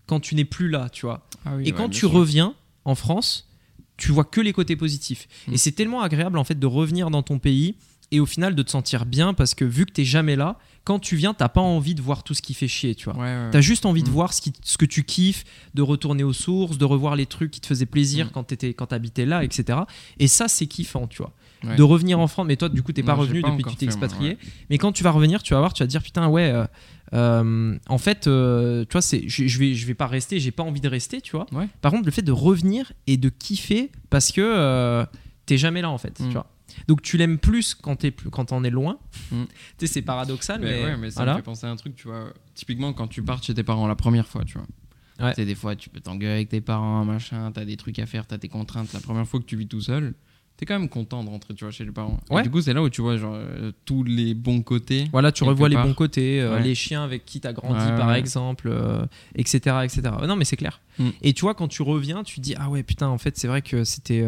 quand 0.05 0.19
tu 0.19 0.35
n'es 0.35 0.45
plus 0.45 0.69
là, 0.69 0.89
tu 0.89 1.05
vois. 1.05 1.27
Ah 1.45 1.55
et 1.63 1.71
quand 1.71 1.89
tu 1.89 2.05
reviens 2.05 2.55
en 2.85 2.95
France, 2.95 3.49
tu 3.97 4.11
vois 4.11 4.23
que 4.23 4.41
les 4.41 4.53
côtés 4.53 4.75
positifs. 4.75 5.27
Et 5.51 5.57
c'est 5.57 5.71
tellement 5.71 6.01
agréable 6.01 6.37
en 6.37 6.43
fait 6.43 6.57
de 6.57 6.65
revenir 6.65 7.09
dans 7.09 7.23
ton 7.23 7.39
pays 7.39 7.75
et 8.11 8.19
au 8.19 8.25
final 8.25 8.55
de 8.55 8.63
te 8.63 8.71
sentir 8.71 9.05
bien 9.05 9.33
parce 9.33 9.55
que 9.55 9.65
vu 9.65 9.85
que 9.85 9.91
tu 9.91 10.01
n'es 10.01 10.05
jamais 10.05 10.35
là, 10.35 10.57
quand 10.83 10.99
tu 10.99 11.15
viens, 11.15 11.33
t'as 11.33 11.49
pas 11.49 11.61
envie 11.61 11.95
de 11.95 12.01
voir 12.01 12.23
tout 12.23 12.33
ce 12.33 12.41
qui 12.41 12.53
fait 12.53 12.67
chier, 12.67 12.95
tu 12.95 13.09
vois. 13.09 13.49
tu 13.51 13.57
as 13.57 13.61
juste 13.61 13.85
envie 13.85 14.03
de 14.03 14.09
mm. 14.09 14.13
voir 14.13 14.33
ce, 14.33 14.41
qui, 14.41 14.53
ce 14.63 14.77
que 14.77 14.85
tu 14.85 15.03
kiffes, 15.03 15.43
de 15.73 15.81
retourner 15.81 16.23
aux 16.23 16.33
sources, 16.33 16.77
de 16.77 16.85
revoir 16.85 17.15
les 17.15 17.25
trucs 17.25 17.51
qui 17.51 17.61
te 17.61 17.67
faisaient 17.67 17.85
plaisir 17.85 18.27
mm. 18.27 18.29
quand 18.33 18.43
tu 18.55 18.73
quand 18.73 18.91
habitais 18.93 19.25
là, 19.25 19.43
etc. 19.43 19.79
Et 20.17 20.27
ça, 20.27 20.47
c'est 20.47 20.67
kiffant, 20.67 21.07
tu 21.07 21.21
vois 21.21 21.33
de 21.63 21.83
revenir 21.83 22.19
en 22.19 22.27
France. 22.27 22.45
Mais 22.47 22.55
toi, 22.55 22.69
du 22.69 22.83
coup, 22.83 22.91
t'es 22.91 23.03
pas 23.03 23.13
revenu 23.13 23.41
depuis 23.41 23.63
que 23.63 23.69
tu 23.69 23.75
t'es 23.75 23.85
expatrié. 23.85 24.37
Mais 24.69 24.77
quand 24.77 24.91
tu 24.91 25.03
vas 25.03 25.11
revenir, 25.11 25.43
tu 25.43 25.53
vas 25.53 25.59
voir, 25.59 25.73
tu 25.73 25.83
vas 25.83 25.87
te 25.87 25.91
dire 25.91 26.01
putain, 26.01 26.27
ouais. 26.27 26.51
Euh, 26.51 26.65
euh, 27.13 27.77
en 27.87 27.97
fait, 27.97 28.27
euh, 28.27 28.85
tu 28.85 28.91
vois, 28.93 29.01
c'est, 29.01 29.27
je, 29.27 29.59
vais, 29.59 29.73
je 29.73 29.87
vais 29.87 29.95
pas 29.95 30.07
rester, 30.07 30.39
j'ai 30.39 30.51
pas 30.51 30.63
envie 30.63 30.81
de 30.81 30.87
rester, 30.87 31.21
tu 31.21 31.35
vois. 31.35 31.47
Par 31.81 31.91
contre, 31.91 32.05
le 32.05 32.11
fait 32.11 32.21
de 32.21 32.31
revenir 32.31 32.93
et 33.07 33.17
de 33.17 33.29
kiffer 33.29 33.91
parce 34.09 34.31
que 34.31 35.05
t'es 35.45 35.57
jamais 35.57 35.81
là, 35.81 35.89
en 35.89 35.97
fait, 35.97 36.13
tu 36.13 36.23
mm. 36.23 36.31
vois. 36.31 36.47
Donc 36.87 37.01
tu 37.01 37.17
l'aimes 37.17 37.37
plus 37.37 37.75
quand 37.75 37.95
t'es 37.95 38.11
quand 38.11 38.45
t'en 38.45 38.63
es 38.63 38.69
loin. 38.69 38.99
Mm. 39.31 39.43
tu 39.77 39.87
sais, 39.87 39.93
c'est 39.93 40.01
paradoxal, 40.01 40.61
mais, 40.61 40.83
ouais, 40.83 40.97
mais 40.97 41.11
ça 41.11 41.25
me 41.25 41.35
fait 41.35 41.41
penser 41.41 41.67
à 41.67 41.69
un 41.69 41.75
truc, 41.75 41.95
tu 41.95 42.07
vois. 42.07 42.33
Typiquement, 42.55 42.93
quand 42.93 43.07
tu 43.07 43.23
pars 43.23 43.43
chez 43.43 43.53
tes 43.53 43.63
parents 43.63 43.87
la 43.87 43.95
première 43.95 44.27
fois, 44.27 44.43
tu 44.45 44.57
vois. 44.57 44.67
Ouais. 45.19 45.33
des 45.33 45.55
fois, 45.55 45.75
tu 45.75 45.89
peux 45.89 45.99
t'engueuler 45.99 46.33
avec 46.33 46.49
tes 46.49 46.61
parents, 46.61 47.03
machin, 47.03 47.51
t'as 47.51 47.65
des 47.65 47.75
trucs 47.75 47.99
à 47.99 48.05
faire, 48.05 48.25
t'as 48.25 48.37
tes 48.37 48.47
contraintes. 48.47 48.93
La 48.93 49.01
première 49.01 49.27
fois 49.27 49.39
que 49.39 49.45
tu 49.45 49.57
vis 49.57 49.67
tout 49.67 49.81
seul, 49.81 50.13
t'es 50.59 50.65
quand 50.65 50.77
même 50.77 50.89
content 50.89 51.23
de 51.23 51.29
rentrer 51.29 51.53
tu 51.53 51.63
vois, 51.63 51.71
chez 51.71 51.85
les 51.85 51.91
parents. 51.91 52.19
Ouais. 52.29 52.43
du 52.43 52.49
coup, 52.49 52.61
c'est 52.61 52.73
là 52.73 52.81
où 52.81 52.89
tu 52.89 53.01
vois 53.01 53.15
genre, 53.15 53.35
euh, 53.35 53.71
tous 53.85 54.03
les 54.03 54.33
bons 54.33 54.61
côtés. 54.61 55.07
Voilà, 55.11 55.31
tu 55.31 55.45
revois 55.45 55.69
les 55.69 55.77
bons 55.77 55.93
côtés, 55.93 56.41
euh, 56.41 56.59
les 56.59 56.75
chiens 56.75 57.03
avec 57.03 57.25
qui 57.25 57.39
t'as 57.39 57.53
grandi 57.53 57.85
par 57.97 58.13
exemple, 58.13 58.69
etc. 59.35 59.61
Euh, 59.67 59.81
etc. 59.83 60.01
non, 60.27 60.35
mais 60.35 60.45
c'est 60.45 60.57
clair. 60.57 60.81
Mm. 60.97 61.09
Et 61.21 61.33
tu 61.33 61.41
vois, 61.41 61.53
quand 61.53 61.69
tu 61.69 61.81
reviens, 61.81 62.23
tu 62.23 62.41
dis 62.41 62.55
Ah 62.57 62.69
ouais, 62.69 62.83
putain, 62.83 63.07
en 63.07 63.17
fait, 63.17 63.37
c'est 63.37 63.47
vrai 63.47 63.61
que 63.61 63.83
c'était. 63.83 64.25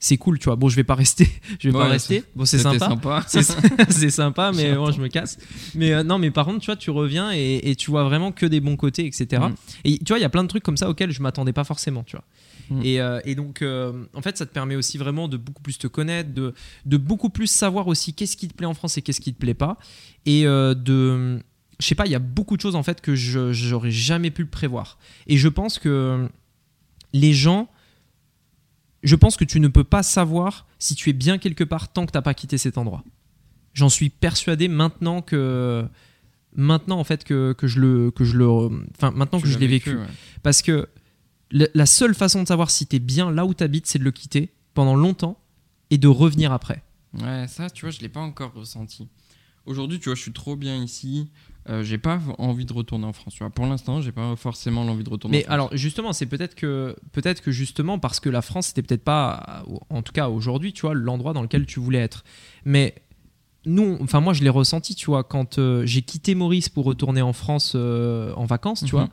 C'est 0.00 0.16
cool, 0.16 0.38
tu 0.38 0.46
vois. 0.46 0.56
Bon, 0.56 0.68
je 0.68 0.76
vais 0.76 0.84
pas 0.84 0.96
rester. 0.96 1.28
je 1.60 1.68
vais 1.68 1.72
pas 1.72 1.86
rester. 1.86 2.24
Bon, 2.34 2.44
c'est 2.44 2.58
sympa. 2.58 3.24
c'est 3.28 4.10
sympa, 4.10 4.50
mais 4.52 4.74
bon, 4.74 4.90
je 4.90 5.00
me 5.00 5.08
casse. 5.08 5.38
Mais 5.76 6.02
non, 6.02 6.18
mais 6.18 6.30
par 6.30 6.46
contre, 6.46 6.60
tu 6.60 6.66
vois, 6.66 6.76
tu 6.76 6.90
reviens 6.90 7.30
et, 7.32 7.74
tu 7.76 7.90
vois 7.90 8.04
vraiment 8.04 8.32
que 8.32 8.46
des 8.46 8.60
bons 8.60 8.76
côtés, 8.76 9.06
etc. 9.06 9.42
Mm. 9.42 9.54
Et 9.84 9.98
tu 9.98 10.06
vois, 10.08 10.18
il 10.18 10.22
y 10.22 10.24
a 10.24 10.28
plein 10.28 10.42
de 10.42 10.48
trucs 10.48 10.64
comme 10.64 10.76
ça 10.76 10.88
auxquels 10.88 11.12
je 11.12 11.22
m'attendais 11.22 11.52
pas 11.52 11.64
forcément, 11.64 12.02
tu 12.02 12.16
vois. 12.16 12.24
Mm. 12.70 12.82
Euh, 12.84 13.20
et, 13.24 13.34
donc, 13.34 13.62
euh, 13.62 14.04
en 14.14 14.22
fait, 14.22 14.36
ça 14.38 14.46
te 14.46 14.52
permet 14.52 14.76
aussi 14.76 14.96
vraiment 14.96 15.28
de 15.28 15.36
beaucoup 15.36 15.62
plus 15.62 15.78
te 15.78 15.86
connaître, 15.86 16.32
de, 16.32 16.54
de 16.86 16.96
beaucoup 16.96 17.28
plus 17.28 17.48
savoir 17.48 17.88
aussi 17.88 18.14
qu'est-ce 18.14 18.36
qui 18.36 18.48
te 18.48 18.54
plaît 18.54 18.66
en 18.66 18.74
France 18.74 18.96
et 18.96 19.02
qu'est-ce 19.02 19.20
qui 19.20 19.34
te 19.34 19.38
plaît 19.38 19.54
pas. 19.54 19.78
Et 20.26 20.46
euh, 20.46 20.74
de. 20.74 21.40
Je 21.78 21.86
sais 21.86 21.94
pas, 21.94 22.06
il 22.06 22.12
y 22.12 22.16
a 22.16 22.20
beaucoup 22.20 22.56
de 22.56 22.60
choses 22.60 22.76
en 22.76 22.82
fait 22.82 23.00
que 23.00 23.14
je 23.14 23.52
j'aurais 23.52 23.90
jamais 23.90 24.30
pu 24.30 24.44
prévoir. 24.44 24.98
Et 25.26 25.36
je 25.36 25.48
pense 25.48 25.78
que 25.78 26.28
les 27.12 27.32
gens. 27.32 27.68
Je 29.02 29.16
pense 29.16 29.36
que 29.36 29.44
tu 29.44 29.60
ne 29.60 29.68
peux 29.68 29.84
pas 29.84 30.02
savoir 30.02 30.66
si 30.78 30.94
tu 30.94 31.10
es 31.10 31.12
bien 31.12 31.38
quelque 31.38 31.64
part 31.64 31.92
tant 31.92 32.06
que 32.06 32.12
tu 32.12 32.18
n'as 32.18 32.22
pas 32.22 32.34
quitté 32.34 32.58
cet 32.58 32.78
endroit. 32.78 33.02
J'en 33.72 33.88
suis 33.88 34.10
persuadé 34.10 34.68
maintenant 34.68 35.22
que 35.22 35.86
maintenant 36.54 36.98
en 36.98 37.04
fait 37.04 37.24
que, 37.24 37.52
que 37.52 37.66
je 37.66 37.80
le 37.80 38.10
que 38.10 38.24
je 38.24 38.36
le 38.36 38.48
enfin 38.48 39.12
maintenant 39.12 39.40
que 39.40 39.46
je 39.46 39.58
l'ai 39.58 39.68
vécu, 39.68 39.96
parce 40.42 40.62
que 40.62 40.88
la 41.52 41.86
seule 41.86 42.14
façon 42.14 42.42
de 42.42 42.48
savoir 42.48 42.70
si 42.70 42.86
tu 42.86 42.96
es 42.96 42.98
bien 42.98 43.30
là 43.30 43.44
où 43.44 43.54
tu 43.54 43.64
habites, 43.64 43.86
c'est 43.86 43.98
de 43.98 44.04
le 44.04 44.12
quitter 44.12 44.52
pendant 44.74 44.94
longtemps 44.94 45.40
et 45.90 45.98
de 45.98 46.08
revenir 46.08 46.52
après. 46.52 46.82
Ouais, 47.14 47.46
ça, 47.48 47.70
tu 47.70 47.84
vois, 47.84 47.90
je 47.90 48.00
l'ai 48.00 48.08
pas 48.08 48.20
encore 48.20 48.52
ressenti. 48.52 49.08
Aujourd'hui, 49.66 49.98
tu 49.98 50.08
vois, 50.08 50.14
je 50.14 50.22
suis 50.22 50.32
trop 50.32 50.56
bien 50.56 50.76
ici. 50.76 51.28
Euh, 51.68 51.82
j'ai 51.82 51.98
pas 51.98 52.20
envie 52.38 52.64
de 52.64 52.72
retourner 52.72 53.04
en 53.04 53.12
France. 53.12 53.34
Pour 53.54 53.66
l'instant, 53.66 54.00
j'ai 54.00 54.12
pas 54.12 54.34
forcément 54.36 54.84
l'envie 54.84 55.04
de 55.04 55.10
retourner. 55.10 55.38
Mais 55.38 55.44
en 55.44 55.46
France. 55.46 55.54
alors, 55.54 55.76
justement, 55.76 56.12
c'est 56.12 56.26
peut-être 56.26 56.54
que 56.54 56.96
peut-être 57.12 57.42
que 57.42 57.50
justement 57.50 57.98
parce 57.98 58.18
que 58.18 58.30
la 58.30 58.42
France, 58.42 58.68
c'était 58.68 58.82
peut-être 58.82 59.04
pas, 59.04 59.62
en 59.90 60.02
tout 60.02 60.12
cas 60.12 60.28
aujourd'hui, 60.28 60.72
tu 60.72 60.82
vois, 60.82 60.94
l'endroit 60.94 61.32
dans 61.32 61.42
lequel 61.42 61.66
tu 61.66 61.78
voulais 61.78 61.98
être. 61.98 62.24
Mais 62.64 62.94
nous, 63.66 63.98
enfin 64.00 64.20
moi, 64.20 64.32
je 64.32 64.42
l'ai 64.42 64.50
ressenti, 64.50 64.94
tu 64.94 65.06
vois, 65.06 65.22
quand 65.22 65.58
euh, 65.58 65.84
j'ai 65.84 66.02
quitté 66.02 66.34
Maurice 66.34 66.70
pour 66.70 66.84
retourner 66.86 67.20
en 67.20 67.34
France 67.34 67.72
euh, 67.74 68.32
en 68.34 68.46
vacances, 68.46 68.80
tu 68.80 68.96
mhm. 68.96 69.02
vois 69.02 69.08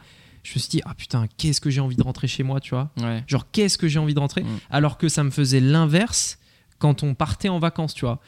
je 0.48 0.54
me 0.54 0.60
suis 0.60 0.70
dit, 0.70 0.82
ah 0.86 0.94
putain, 0.94 1.28
qu'est-ce 1.38 1.60
que 1.60 1.70
j'ai 1.70 1.82
envie 1.82 1.98
de 1.98 2.04
rentrer 2.04 2.28
chez 2.28 2.42
moi, 2.42 2.62
tu 2.62 2.74
vois 2.74 2.90
Genre, 3.28 3.46
qu'est-ce 3.52 3.78
que 3.78 3.90
j'ai 3.90 4.00
envie 4.00 4.14
de 4.14 4.20
rentrer 4.20 4.44
mm. 4.44 4.60
Alors 4.70 4.98
que 4.98 5.10
ça 5.10 5.22
me 5.26 5.30
faisait 5.30 5.60
l'inverse 5.60 6.40
quand 6.80 7.04
on 7.04 7.16
partait 7.16 7.50
en 7.50 7.60
vacances, 7.60 7.94
tu 7.94 8.06
vois. 8.06 8.22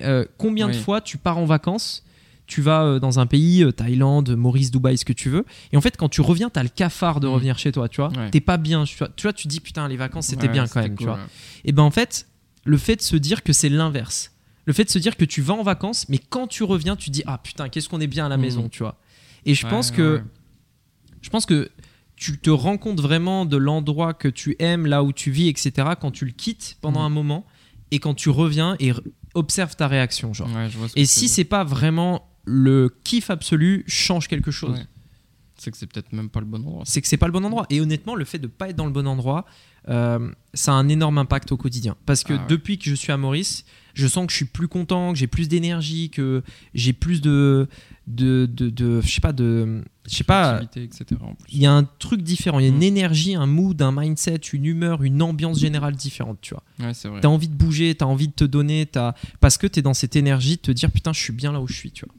Euh, 0.00 0.24
combien 0.36 0.66
de 0.66 0.72
fois 0.72 1.00
tu 1.00 1.16
pars 1.16 1.38
en 1.38 1.44
vacances 1.44 2.04
tu 2.50 2.60
vas 2.60 2.82
euh, 2.82 2.98
dans 2.98 3.20
un 3.20 3.26
pays, 3.26 3.62
euh, 3.62 3.72
Thaïlande, 3.72 4.36
Maurice, 4.36 4.70
Dubaï, 4.70 4.98
ce 4.98 5.04
que 5.04 5.12
tu 5.12 5.30
veux. 5.30 5.46
Et 5.72 5.76
en 5.76 5.80
fait, 5.80 5.96
quand 5.96 6.08
tu 6.08 6.20
reviens, 6.20 6.50
tu 6.50 6.58
as 6.58 6.62
le 6.62 6.68
cafard 6.68 7.20
de 7.20 7.28
mm. 7.28 7.32
revenir 7.32 7.58
chez 7.58 7.72
toi, 7.72 7.88
tu 7.88 8.00
vois. 8.00 8.10
T'es 8.30 8.40
pas 8.40 8.56
bien, 8.56 8.84
tu 8.84 8.96
vois. 8.98 9.08
Tu 9.14 9.22
vois, 9.22 9.32
tu 9.32 9.46
dis, 9.46 9.60
putain, 9.60 9.88
les 9.88 9.96
vacances, 9.96 10.26
c'était 10.26 10.48
bien 10.48 10.66
quand 10.66 10.82
même, 10.82 10.96
tu 10.96 11.04
vois. 11.04 11.20
Et 11.64 11.72
ben 11.72 11.82
en 11.82 11.90
fait, 11.90 12.26
le 12.64 12.76
fait 12.76 12.96
de 12.96 13.02
se 13.02 13.16
dire 13.16 13.42
que 13.42 13.52
c'est 13.52 13.68
l'inverse. 13.68 14.32
Le 14.66 14.72
fait 14.72 14.84
de 14.84 14.90
se 14.90 14.98
dire 14.98 15.16
que 15.16 15.24
tu 15.24 15.40
vas 15.40 15.54
en 15.54 15.62
vacances, 15.62 16.08
mais 16.08 16.18
quand 16.18 16.46
tu 16.46 16.64
reviens, 16.64 16.96
tu 16.96 17.10
dis, 17.10 17.22
ah 17.26 17.38
putain, 17.38 17.68
qu'est-ce 17.68 17.88
qu'on 17.88 18.00
est 18.00 18.06
bien 18.06 18.26
à 18.26 18.28
la 18.28 18.36
mm. 18.36 18.40
maison, 18.40 18.68
tu 18.68 18.82
vois. 18.82 18.98
Et 19.46 19.54
je 19.54 19.66
pense 19.66 19.90
que 19.90 20.22
je 21.22 21.30
pense 21.30 21.46
que 21.46 21.70
tu 22.16 22.38
te 22.38 22.50
rends 22.50 22.76
compte 22.76 23.00
vraiment 23.00 23.46
de 23.46 23.56
l'endroit 23.56 24.12
que 24.12 24.28
tu 24.28 24.56
aimes, 24.58 24.86
là 24.86 25.02
où 25.02 25.12
tu 25.12 25.30
vis, 25.30 25.48
etc., 25.48 25.88
quand 25.98 26.10
tu 26.10 26.26
le 26.26 26.32
quittes 26.32 26.76
pendant 26.82 27.00
mm. 27.00 27.06
un 27.06 27.08
moment 27.08 27.46
et 27.90 27.98
quand 27.98 28.14
tu 28.14 28.28
reviens 28.28 28.76
et 28.78 28.92
observe 29.34 29.76
ta 29.76 29.88
réaction. 29.88 30.34
Genre. 30.34 30.48
et 30.96 31.06
si 31.06 31.28
c'est 31.28 31.44
pas 31.44 31.64
vraiment 31.64 32.29
le 32.50 32.88
kiff 33.04 33.30
absolu, 33.30 33.84
change 33.86 34.28
quelque 34.28 34.50
chose. 34.50 34.84
C'est 35.56 35.70
que 35.70 35.76
c'est 35.76 35.86
peut-être 35.86 36.12
même 36.12 36.30
pas 36.30 36.40
le 36.40 36.46
bon 36.46 36.58
endroit. 36.66 36.82
C'est 36.86 37.02
que 37.02 37.06
c'est 37.06 37.18
pas 37.18 37.26
le 37.26 37.32
bon 37.32 37.44
endroit. 37.44 37.66
Et 37.68 37.80
honnêtement, 37.82 38.14
le 38.14 38.24
fait 38.24 38.38
de 38.38 38.46
pas 38.46 38.70
être 38.70 38.76
dans 38.76 38.86
le 38.86 38.92
bon 38.92 39.06
endroit, 39.06 39.44
euh, 39.90 40.30
ça 40.54 40.72
a 40.72 40.74
un 40.74 40.88
énorme 40.88 41.18
impact 41.18 41.52
au 41.52 41.58
quotidien. 41.58 41.96
Parce 42.06 42.24
que 42.24 42.32
Ah 42.32 42.36
ouais. 42.38 42.42
depuis 42.48 42.78
que 42.78 42.88
je 42.88 42.94
suis 42.94 43.12
à 43.12 43.18
Maurice, 43.18 43.66
je 43.92 44.06
sens 44.06 44.24
que 44.26 44.32
je 44.32 44.36
suis 44.36 44.44
plus 44.46 44.68
content, 44.68 45.12
que 45.12 45.18
j'ai 45.18 45.26
plus 45.26 45.48
d'énergie, 45.48 46.08
que 46.08 46.42
j'ai 46.72 46.94
plus 46.94 47.20
de, 47.20 47.68
de, 48.06 48.46
de, 48.50 48.70
de- 48.70 49.00
je 49.02 49.08
sais 49.10 49.20
pas, 49.20 49.34
de, 49.34 49.82
je 50.08 50.14
sais 50.16 50.24
pas. 50.24 50.62
Il 51.50 51.58
y 51.60 51.66
a 51.66 51.72
un 51.72 51.84
truc 51.84 52.22
différent, 52.22 52.58
il 52.58 52.62
y 52.62 52.66
a 52.66 52.70
une 52.70 52.78
Mm. 52.78 52.82
énergie, 52.82 53.34
un 53.34 53.46
mood, 53.46 53.82
un 53.82 53.92
mindset, 53.92 54.36
une 54.54 54.64
humeur, 54.64 55.02
une 55.02 55.20
ambiance 55.20 55.58
générale 55.60 55.94
différente, 55.94 56.38
tu 56.40 56.54
vois. 56.54 56.62
Ouais, 56.78 56.94
c'est 56.94 57.08
vrai. 57.08 57.20
T'as 57.20 57.28
envie 57.28 57.48
de 57.48 57.54
bouger, 57.54 57.94
t'as 57.94 58.06
envie 58.06 58.28
de 58.28 58.32
te 58.32 58.44
donner, 58.44 58.88
as... 58.94 59.14
parce 59.40 59.58
que 59.58 59.66
t'es 59.66 59.82
dans 59.82 59.92
cette 59.94 60.16
énergie 60.16 60.56
de 60.56 60.62
te 60.62 60.72
dire 60.72 60.90
putain, 60.90 61.12
je 61.12 61.20
suis 61.20 61.34
bien 61.34 61.52
là 61.52 61.60
où 61.60 61.66
je 61.68 61.74
suis, 61.74 61.90
tu 61.90 62.06
vois. 62.06 62.14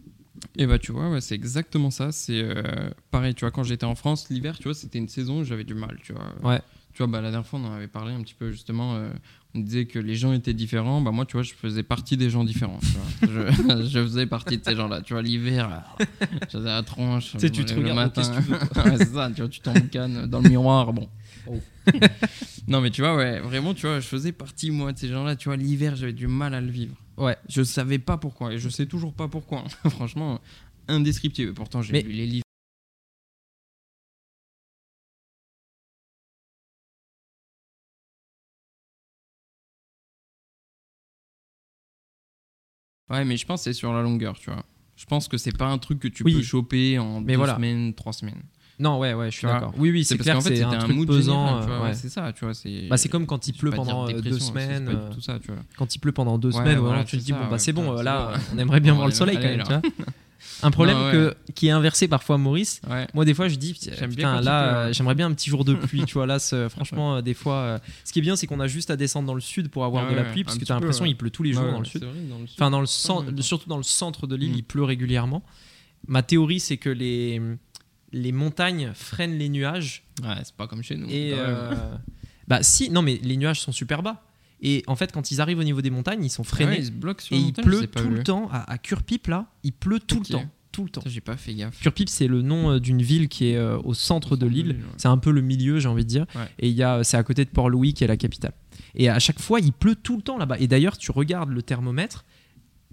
Et 0.58 0.66
bah 0.68 0.78
tu 0.80 0.92
vois, 0.92 1.10
ouais, 1.10 1.22
c'est 1.22 1.36
exactement 1.36 1.92
ça. 1.92 2.12
C'est 2.12 2.42
euh, 2.44 2.90
pareil, 3.10 3.34
tu 3.34 3.42
vois, 3.42 3.52
quand 3.52 3.64
j'étais 3.64 3.86
en 3.86 3.96
France, 3.96 4.28
l'hiver, 4.30 4.58
tu 4.58 4.64
vois, 4.66 4.74
c'était 4.74 5.00
une 5.00 5.08
saison 5.08 5.40
où 5.40 5.44
j'avais 5.44 5.64
du 5.64 5.74
mal, 5.74 5.98
tu 6.04 6.14
vois. 6.14 6.34
Ouais. 6.44 6.60
Tu 6.94 6.98
vois, 6.98 7.08
bah, 7.08 7.22
la 7.22 7.32
dernière 7.32 7.48
fois, 7.48 7.60
on 7.60 7.66
en 7.66 7.74
avait 7.74 7.88
parlé 7.88 8.14
un 8.14 8.22
petit 8.22 8.34
peu 8.34 8.52
justement. 8.52 8.96
euh, 8.96 9.10
on 9.54 9.60
disait 9.60 9.86
que 9.86 10.00
les 10.00 10.16
gens 10.16 10.32
étaient 10.34 10.54
différents. 10.54 11.02
Bah 11.02 11.12
moi, 11.12 11.26
tu 11.26 11.34
vois, 11.34 11.44
je 11.44 11.54
faisais 11.54 11.84
partie 11.84 12.16
des 12.18 12.30
gens 12.30 12.44
différents. 12.46 12.80
tu 13.20 13.28
vois. 13.28 13.52
je, 13.52 13.84
je 13.90 14.00
faisais 14.02 14.26
partie 14.26 14.58
de 14.58 14.64
ces 14.64 14.76
gens-là. 14.76 15.02
Tu 15.02 15.14
vois, 15.14 15.22
l'hiver, 15.22 15.84
euh, 16.00 16.06
j'avais 16.50 16.66
la 16.70 16.84
tronche. 16.84 17.32
Tu 17.34 17.40
sais, 17.40 17.50
tu 17.50 17.64
te 17.66 17.74
le 17.74 17.82
regardes, 17.82 17.98
matin. 17.98 18.22
qu'est-ce 18.22 18.32
que 18.32 18.42
tu 18.42 18.50
veux, 18.84 18.92
Ouais, 18.92 18.98
c'est 18.98 19.14
ça, 19.14 19.30
tu 19.34 19.42
vois, 19.42 19.50
tu 19.50 19.62
dans 20.30 20.40
le 20.42 20.50
miroir. 20.50 20.94
Bon. 20.94 21.10
Oh. 21.48 21.60
non, 22.68 22.80
mais 22.82 22.92
tu 22.92 23.02
vois, 23.02 23.16
ouais, 23.16 23.40
vraiment, 23.40 23.74
tu 23.74 23.88
vois, 23.88 24.00
je 24.00 24.08
faisais 24.08 24.32
partie, 24.32 24.72
moi, 24.72 24.94
de 24.94 24.98
ces 25.00 25.08
gens-là. 25.10 25.36
Tu 25.36 25.50
vois, 25.50 25.58
l'hiver, 25.58 25.96
j'avais 25.96 26.14
du 26.14 26.28
mal 26.28 26.54
à 26.54 26.62
le 26.62 26.70
vivre. 26.72 26.96
Ouais. 27.22 27.38
Je 27.48 27.62
savais 27.64 28.00
pas 28.00 28.18
pourquoi 28.18 28.54
et 28.54 28.58
je 28.60 28.68
sais 28.70 28.86
toujours 28.88 29.14
pas 29.14 29.28
pourquoi. 29.28 29.64
Franchement, 29.90 30.40
indescriptible. 30.88 31.54
Pourtant, 31.54 31.82
j'ai 31.82 31.94
Mais- 31.94 32.02
lu 32.02 32.12
les 32.12 32.26
livres. 32.28 32.44
Ouais, 43.10 43.26
mais 43.26 43.38
je 43.38 43.46
pense 43.46 43.62
que 43.62 43.64
c'est 43.66 43.74
sur 43.78 43.94
la 43.94 44.02
longueur, 44.02 44.40
tu 44.40 44.50
vois. 44.50 44.64
Je 44.96 45.06
pense 45.06 45.28
que 45.28 45.38
c'est 45.38 45.56
pas 45.58 45.68
un 45.68 45.78
truc 45.78 46.00
que 46.00 46.08
tu 46.08 46.24
Oui. 46.24 46.34
peux 46.36 46.42
choper 46.44 46.98
en 47.00 47.22
Mais 47.22 47.34
deux 47.34 47.38
voilà. 47.38 47.56
semaines, 47.56 47.94
trois 47.94 48.14
semaines. 48.14 48.42
Non, 48.82 48.98
ouais, 49.00 49.14
ouais, 49.14 49.30
je 49.32 49.38
suis 49.38 49.48
d'accord. 49.48 49.74
Oui, 49.78 49.92
oui, 49.92 50.04
c'est 50.04 50.18
clair 50.18 50.38
que 50.38 50.44
c'est 50.44 50.62
un 50.64 50.78
truc 50.80 50.96
mood 50.96 51.08
pesant. 51.08 51.62
euh, 51.62 51.92
c'est 51.94 52.10
ça, 52.10 52.34
tu 52.34 52.44
vois. 52.46 52.54
C'est 52.54 52.88
Bah, 52.90 52.96
comme 53.10 53.26
quand 53.28 53.48
il 53.48 53.54
pleut 53.54 53.72
pendant 53.72 54.08
euh, 54.10 54.20
deux 54.22 54.40
semaines. 54.40 54.90
euh, 54.90 55.14
tout 55.14 55.22
ça, 55.22 55.38
tu 55.40 55.48
vois. 55.48 55.62
Quand 55.78 55.94
il 55.96 56.00
pleut 56.00 56.12
pendant 56.12 56.38
deux 56.38 56.52
semaines, 56.52 56.80
voilà, 56.80 57.04
tu 57.04 57.18
te 57.18 57.24
dis, 57.24 57.32
bon, 57.34 57.48
bah 57.50 57.58
c'est 57.60 57.74
bon, 57.74 58.02
là, 58.02 58.34
on 58.54 58.58
aimerait 58.58 58.80
bien 58.80 58.94
voir 58.94 59.08
le 59.08 59.14
soleil 59.14 59.38
quand 59.38 59.44
même, 59.44 59.60
là. 59.60 59.64
tu 59.82 59.90
vois. 59.90 60.06
Un 60.64 60.72
problème 60.72 60.98
Non, 60.98 61.06
ouais. 61.06 61.12
que, 61.12 61.36
qui 61.56 61.68
est 61.68 61.72
inversé 61.72 62.08
parfois, 62.08 62.38
Maurice. 62.38 62.82
Ouais. 62.90 63.08
Moi, 63.14 63.26
des 63.26 63.34
fois, 63.34 63.48
je 63.48 63.56
dis, 63.56 63.74
putain, 63.74 64.08
bien 64.08 64.42
là, 64.42 64.64
euh, 64.64 64.88
ouais. 64.88 64.94
j'aimerais 64.94 65.16
bien 65.16 65.28
un 65.28 65.34
petit 65.34 65.50
jour 65.50 65.64
de 65.66 65.74
pluie, 65.76 66.04
tu 66.06 66.14
vois. 66.16 66.26
Là, 66.28 66.38
franchement, 66.70 67.22
des 67.22 67.34
fois, 67.36 67.54
euh, 67.56 67.80
ce 68.04 68.12
qui 68.14 68.20
est 68.20 68.22
bien, 68.24 68.36
c'est 68.36 68.46
qu'on 68.48 68.60
a 68.60 68.68
juste 68.68 68.90
à 68.92 68.96
descendre 68.96 69.28
dans 69.28 69.34
le 69.36 69.42
sud 69.42 69.70
pour 69.70 69.86
avoir 69.86 70.06
Ouais, 70.06 70.12
de 70.12 70.16
la 70.16 70.24
pluie, 70.24 70.44
parce 70.44 70.58
que 70.58 70.66
t'as 70.66 70.74
l'impression 70.76 71.06
qu'il 71.06 71.16
pleut 71.18 71.30
tous 71.30 71.44
les 71.44 71.54
jours 71.54 71.72
dans 71.72 71.80
le 71.80 71.86
sud. 71.86 72.04
vrai, 72.04 72.14
dans 72.30 72.40
le 72.40 72.48
sud. 72.48 72.56
Enfin, 72.60 72.70
dans 72.72 72.80
le 72.82 72.86
centre, 72.88 73.32
surtout 73.42 73.70
dans 73.70 73.78
le 73.78 73.84
centre 73.84 74.26
de 74.28 74.36
l'île, 74.36 74.52
Mm. 74.52 74.56
il 74.58 74.64
pleut 74.64 74.84
régulièrement. 74.84 75.44
Ma 76.08 76.24
théorie, 76.24 76.60
c'est 76.60 76.78
que 76.78 76.90
les, 76.90 77.40
les 78.14 78.32
montagnes 78.32 78.92
freinent 78.94 79.38
les 79.38 79.50
nuages. 79.50 80.04
Ouais, 80.24 80.36
c'est 80.44 80.56
pas 80.56 80.68
comme 80.68 80.84
chez 80.84 80.96
nous. 80.98 81.08
Et 81.10 81.32
euh, 81.34 81.74
bah 82.48 82.64
si, 82.64 82.90
non 82.90 83.02
mais 83.02 83.20
les 83.24 83.38
nuages 83.38 83.62
sont 83.62 83.72
super 83.72 84.04
bas. 84.04 84.24
Et 84.64 84.84
en 84.86 84.96
fait, 84.96 85.12
quand 85.12 85.32
ils 85.32 85.42
arrivent 85.42 85.58
au 85.60 85.64
niveau 85.64 85.82
des 85.82 85.90
montagnes, 85.90 86.24
ils 86.24 86.30
sont 86.30 86.44
Ah 86.46 86.50
freinés. 86.50 86.72
ouais, 86.74 86.80
il 86.80 86.86
se 86.86 86.92
bloque 86.92 87.22
sur 87.22 87.36
et 87.36 87.40
il 87.40 87.46
montagne, 87.46 87.66
pleut 87.66 87.88
tout 87.88 88.10
le 88.10 88.24
temps. 88.24 88.48
À, 88.52 88.72
à 88.72 88.78
Curpip, 88.78 89.26
là, 89.28 89.48
il 89.64 89.74
pleut 89.74 90.00
tout 90.00 90.20
le 90.20 90.26
temps. 90.26 90.46
Tout 90.72 90.84
le 90.84 90.90
temps. 90.90 91.02
J'ai 91.06 91.20
pas 91.20 91.36
fait 91.36 91.54
gaffe. 91.56 91.82
Curpip, 91.82 92.08
c'est 92.08 92.28
le 92.28 92.42
nom 92.44 92.72
euh, 92.74 92.80
d'une 92.80 93.02
ville 93.02 93.28
qui 93.28 93.48
est 93.48 93.58
euh, 93.58 93.78
au 93.84 93.94
centre 93.94 94.38
de 94.38 94.46
l'île. 94.46 94.70
ouais. 94.70 94.78
C'est 94.98 95.08
un 95.10 95.18
peu 95.18 95.32
le 95.32 95.42
milieu, 95.42 95.80
j'ai 95.80 95.90
envie 95.90 96.04
de 96.06 96.10
dire. 96.10 96.26
Ouais. 96.36 96.46
Et 96.60 96.70
il 96.70 96.76
y 96.76 96.84
a, 96.84 97.04
c'est 97.04 97.18
à 97.18 97.24
côté 97.24 97.44
de 97.44 97.50
Port-Louis, 97.50 97.94
qui 97.94 98.04
est 98.04 98.08
la 98.08 98.18
capitale. 98.18 98.54
Et 98.96 99.10
à 99.10 99.18
chaque 99.20 99.40
fois, 99.40 99.60
il 99.60 99.74
pleut 99.74 99.96
tout 99.96 100.16
le 100.16 100.22
temps 100.22 100.38
là-bas. 100.38 100.58
Et 100.60 100.68
d'ailleurs, 100.68 100.98
tu 100.98 101.12
regardes 101.12 101.50
le 101.50 101.62
thermomètre, 101.62 102.24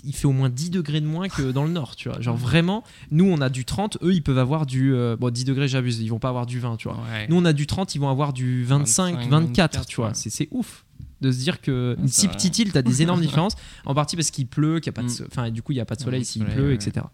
il 0.05 0.15
fait 0.15 0.27
au 0.27 0.33
moins 0.33 0.49
10 0.49 0.71
degrés 0.71 1.01
de 1.01 1.07
moins 1.07 1.29
que 1.29 1.51
dans 1.53 1.65
le 1.65 1.71
nord, 1.71 1.97
tu 1.97 2.09
vois. 2.09 2.21
Genre 2.21 2.37
vraiment, 2.37 2.85
nous, 3.11 3.25
on 3.27 3.41
a 3.41 3.49
du 3.49 3.65
30, 3.65 3.99
eux, 4.03 4.13
ils 4.15 4.23
peuvent 4.23 4.39
avoir 4.39 4.67
du... 4.67 4.95
euh, 4.95 5.17
bon, 5.17 5.31
10 5.31 5.45
degrés, 5.45 5.69
j'abuse, 5.69 6.01
ils 6.01 6.09
vont 6.09 6.19
pas 6.19 6.29
avoir 6.29 6.47
du 6.47 6.59
20, 6.61 6.77
tu 6.77 6.89
vois. 6.89 6.99
Ouais. 7.13 7.27
Nous, 7.29 7.37
on 7.37 7.45
a 7.45 7.53
du 7.53 7.67
30, 7.67 7.95
ils 7.95 7.99
vont 7.99 8.09
avoir 8.11 8.33
du 8.33 8.65
25, 8.65 9.15
25, 9.17 9.31
24, 9.31 9.87
tu 9.87 9.97
vois. 9.97 10.07
24, 10.09 10.17
C'est, 10.17 10.31
c'est 10.31 10.49
ouf 10.51 10.85
de 11.21 11.33
se 11.33 11.39
dire 11.39 11.61
que 11.61 11.95
Ouais, 11.97 12.03
une 12.03 12.09
c'est 12.09 12.21
si 12.23 12.29
petite 12.29 12.59
île, 12.61 12.73
t'as 12.73 12.83
des 12.83 13.03
énormes 13.03 13.21
différences. 13.23 13.55
En 13.85 13.95
partie 13.95 14.15
parce 14.17 14.31
qu'il 14.31 14.47
pleut, 14.47 14.79
qu'il 14.81 14.87
y 14.87 14.91
a 14.91 14.93
pas 14.93 15.03
de, 15.03 15.09
Mm. 15.09 15.27
enfin, 15.31 15.51
du 15.51 15.63
coup, 15.63 15.73
il 15.73 15.77
y 15.77 15.81
a 15.81 15.85
pas 15.85 15.97
de 15.97 16.01
soleil 16.01 16.25
s'il 16.25 16.45
pleut, 16.45 16.73
etc. 16.73 17.07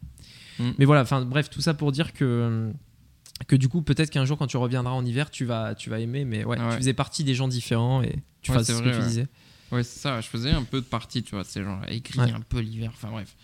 Mm. 0.58 0.70
Mais 0.78 0.84
voilà, 0.84 1.02
enfin, 1.02 1.24
bref, 1.24 1.48
tout 1.50 1.60
ça 1.62 1.74
pour 1.74 1.90
dire 1.92 2.12
que 2.12 2.70
que 3.48 3.56
du 3.56 3.68
coup, 3.68 3.82
peut-être 3.82 4.10
qu'un 4.10 4.24
jour, 4.24 4.38
quand 4.38 4.46
tu 4.46 4.56
reviendras 4.56 4.92
en 4.92 5.04
hiver, 5.04 5.28
tu 5.30 5.44
vas, 5.44 5.74
tu 5.74 5.90
vas 5.90 5.98
aimer. 5.98 6.24
Mais 6.24 6.44
ouais, 6.44 6.58
Ouais. 6.58 6.70
tu 6.70 6.76
faisais 6.76 6.92
partie 6.94 7.24
des 7.24 7.34
gens 7.34 7.48
différents 7.48 8.00
et 8.02 8.22
tu 8.42 8.52
Ouais, 8.52 8.58
fasses 8.58 8.68
ce 8.68 8.72
vrai, 8.74 8.84
que 8.84 8.90
tu 8.90 9.00
ouais. 9.00 9.06
disais. 9.08 9.26
Ouais, 9.74 9.82
c'est 9.82 9.98
ça. 10.00 10.20
Je 10.20 10.28
faisais 10.28 10.50
un 10.50 10.62
peu 10.64 10.80
de 10.80 10.86
partie, 10.86 11.22
tu 11.22 11.34
vois. 11.34 11.44
C'est 11.44 11.62
genre 11.62 11.80
écrit 11.88 12.18
Ouais. 12.20 12.32
un 12.32 12.40
peu 12.40 12.60
l'hiver. 12.60 12.90
Enfin 12.94 13.10
bref. 13.10 13.34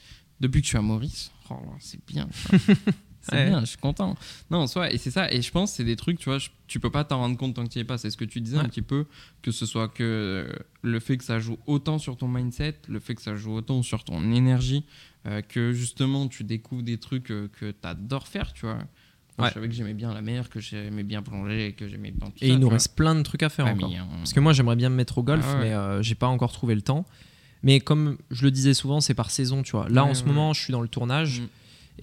Depuis 0.40 0.60
que 0.60 0.64
je 0.66 0.70
suis 0.70 0.78
à 0.78 0.82
Maurice, 0.82 1.30
oh, 1.50 1.54
c'est 1.80 2.00
bien. 2.06 2.28
c'est 3.20 3.32
Ouais. 3.34 3.46
bien, 3.48 3.60
je 3.60 3.66
suis 3.66 3.76
content. 3.78 4.16
Non, 4.50 4.58
en 4.60 4.66
soi, 4.66 4.90
et 4.90 4.96
c'est 4.96 5.10
ça. 5.10 5.30
Et 5.30 5.42
je 5.42 5.50
pense 5.50 5.70
que 5.72 5.76
c'est 5.78 5.84
des 5.84 5.96
trucs, 5.96 6.18
tu 6.18 6.26
vois, 6.30 6.38
je- 6.38 6.48
tu 6.66 6.80
peux 6.80 6.90
pas 6.90 7.04
t'en 7.04 7.18
rendre 7.18 7.36
compte 7.36 7.54
tant 7.54 7.64
que 7.64 7.70
tu 7.72 7.78
y 7.78 7.82
es 7.82 7.84
pas. 7.84 7.98
C'est 7.98 8.08
ce 8.10 8.16
que 8.16 8.24
tu 8.24 8.40
disais 8.40 8.56
Ouais. 8.56 8.64
un 8.64 8.68
petit 8.68 8.80
peu, 8.82 9.04
que 9.42 9.50
ce 9.50 9.66
soit 9.66 9.88
que 9.88 10.02
euh, 10.02 10.52
le 10.82 10.98
fait 11.00 11.18
que 11.18 11.24
ça 11.24 11.38
joue 11.40 11.58
autant 11.66 11.98
sur 11.98 12.16
ton 12.16 12.28
mindset, 12.28 12.76
le 12.88 13.00
fait 13.00 13.14
que 13.14 13.20
ça 13.22 13.36
joue 13.36 13.52
autant 13.52 13.82
sur 13.82 14.04
ton 14.04 14.32
énergie, 14.32 14.84
euh, 15.26 15.42
que 15.42 15.72
justement 15.74 16.26
tu 16.28 16.44
découvres 16.44 16.82
des 16.82 16.96
trucs 16.98 17.30
euh, 17.30 17.48
que 17.48 17.70
tu 17.72 17.86
adores 17.86 18.26
faire, 18.26 18.54
tu 18.54 18.64
vois. 18.64 18.78
Ouais. 19.42 19.48
Je 19.48 19.54
savais 19.54 19.68
que 19.68 19.74
j'aimais 19.74 19.94
bien 19.94 20.12
la 20.14 20.22
mer, 20.22 20.48
que 20.48 20.60
j'aimais 20.60 21.02
bien 21.02 21.22
plonger, 21.22 21.66
et 21.66 21.72
que 21.72 21.88
j'aimais 21.88 22.10
bien 22.10 22.28
tout 22.28 22.32
Et 22.40 22.48
ça, 22.48 22.52
il 22.54 22.58
nous 22.58 22.68
reste 22.68 22.94
plein 22.96 23.14
de 23.14 23.22
trucs 23.22 23.42
à 23.42 23.48
faire. 23.48 23.66
Ouais, 23.66 23.72
encore. 23.72 23.90
euh, 23.90 24.16
Parce 24.18 24.32
que 24.32 24.40
moi, 24.40 24.52
j'aimerais 24.52 24.76
bien 24.76 24.88
me 24.90 24.96
mettre 24.96 25.18
au 25.18 25.22
golf, 25.22 25.44
Ah 25.48 25.54
ouais. 25.54 25.60
mais 25.64 25.72
euh, 25.74 26.02
j'ai 26.02 26.14
pas 26.14 26.26
encore 26.28 26.52
trouvé 26.52 26.74
le 26.74 26.82
temps. 26.82 27.04
Mais 27.62 27.80
comme 27.80 28.16
je 28.30 28.44
le 28.44 28.50
disais 28.50 28.72
souvent, 28.74 29.00
c'est 29.00 29.14
par 29.14 29.30
saison, 29.30 29.62
tu 29.62 29.72
vois. 29.72 29.88
Là, 29.88 30.04
Ouais, 30.04 30.10
en 30.10 30.14
ce 30.14 30.24
moment, 30.24 30.52
je 30.52 30.60
suis 30.62 30.72
dans 30.72 30.80
le 30.80 30.88
tournage. 30.88 31.40
Mm. 31.40 31.46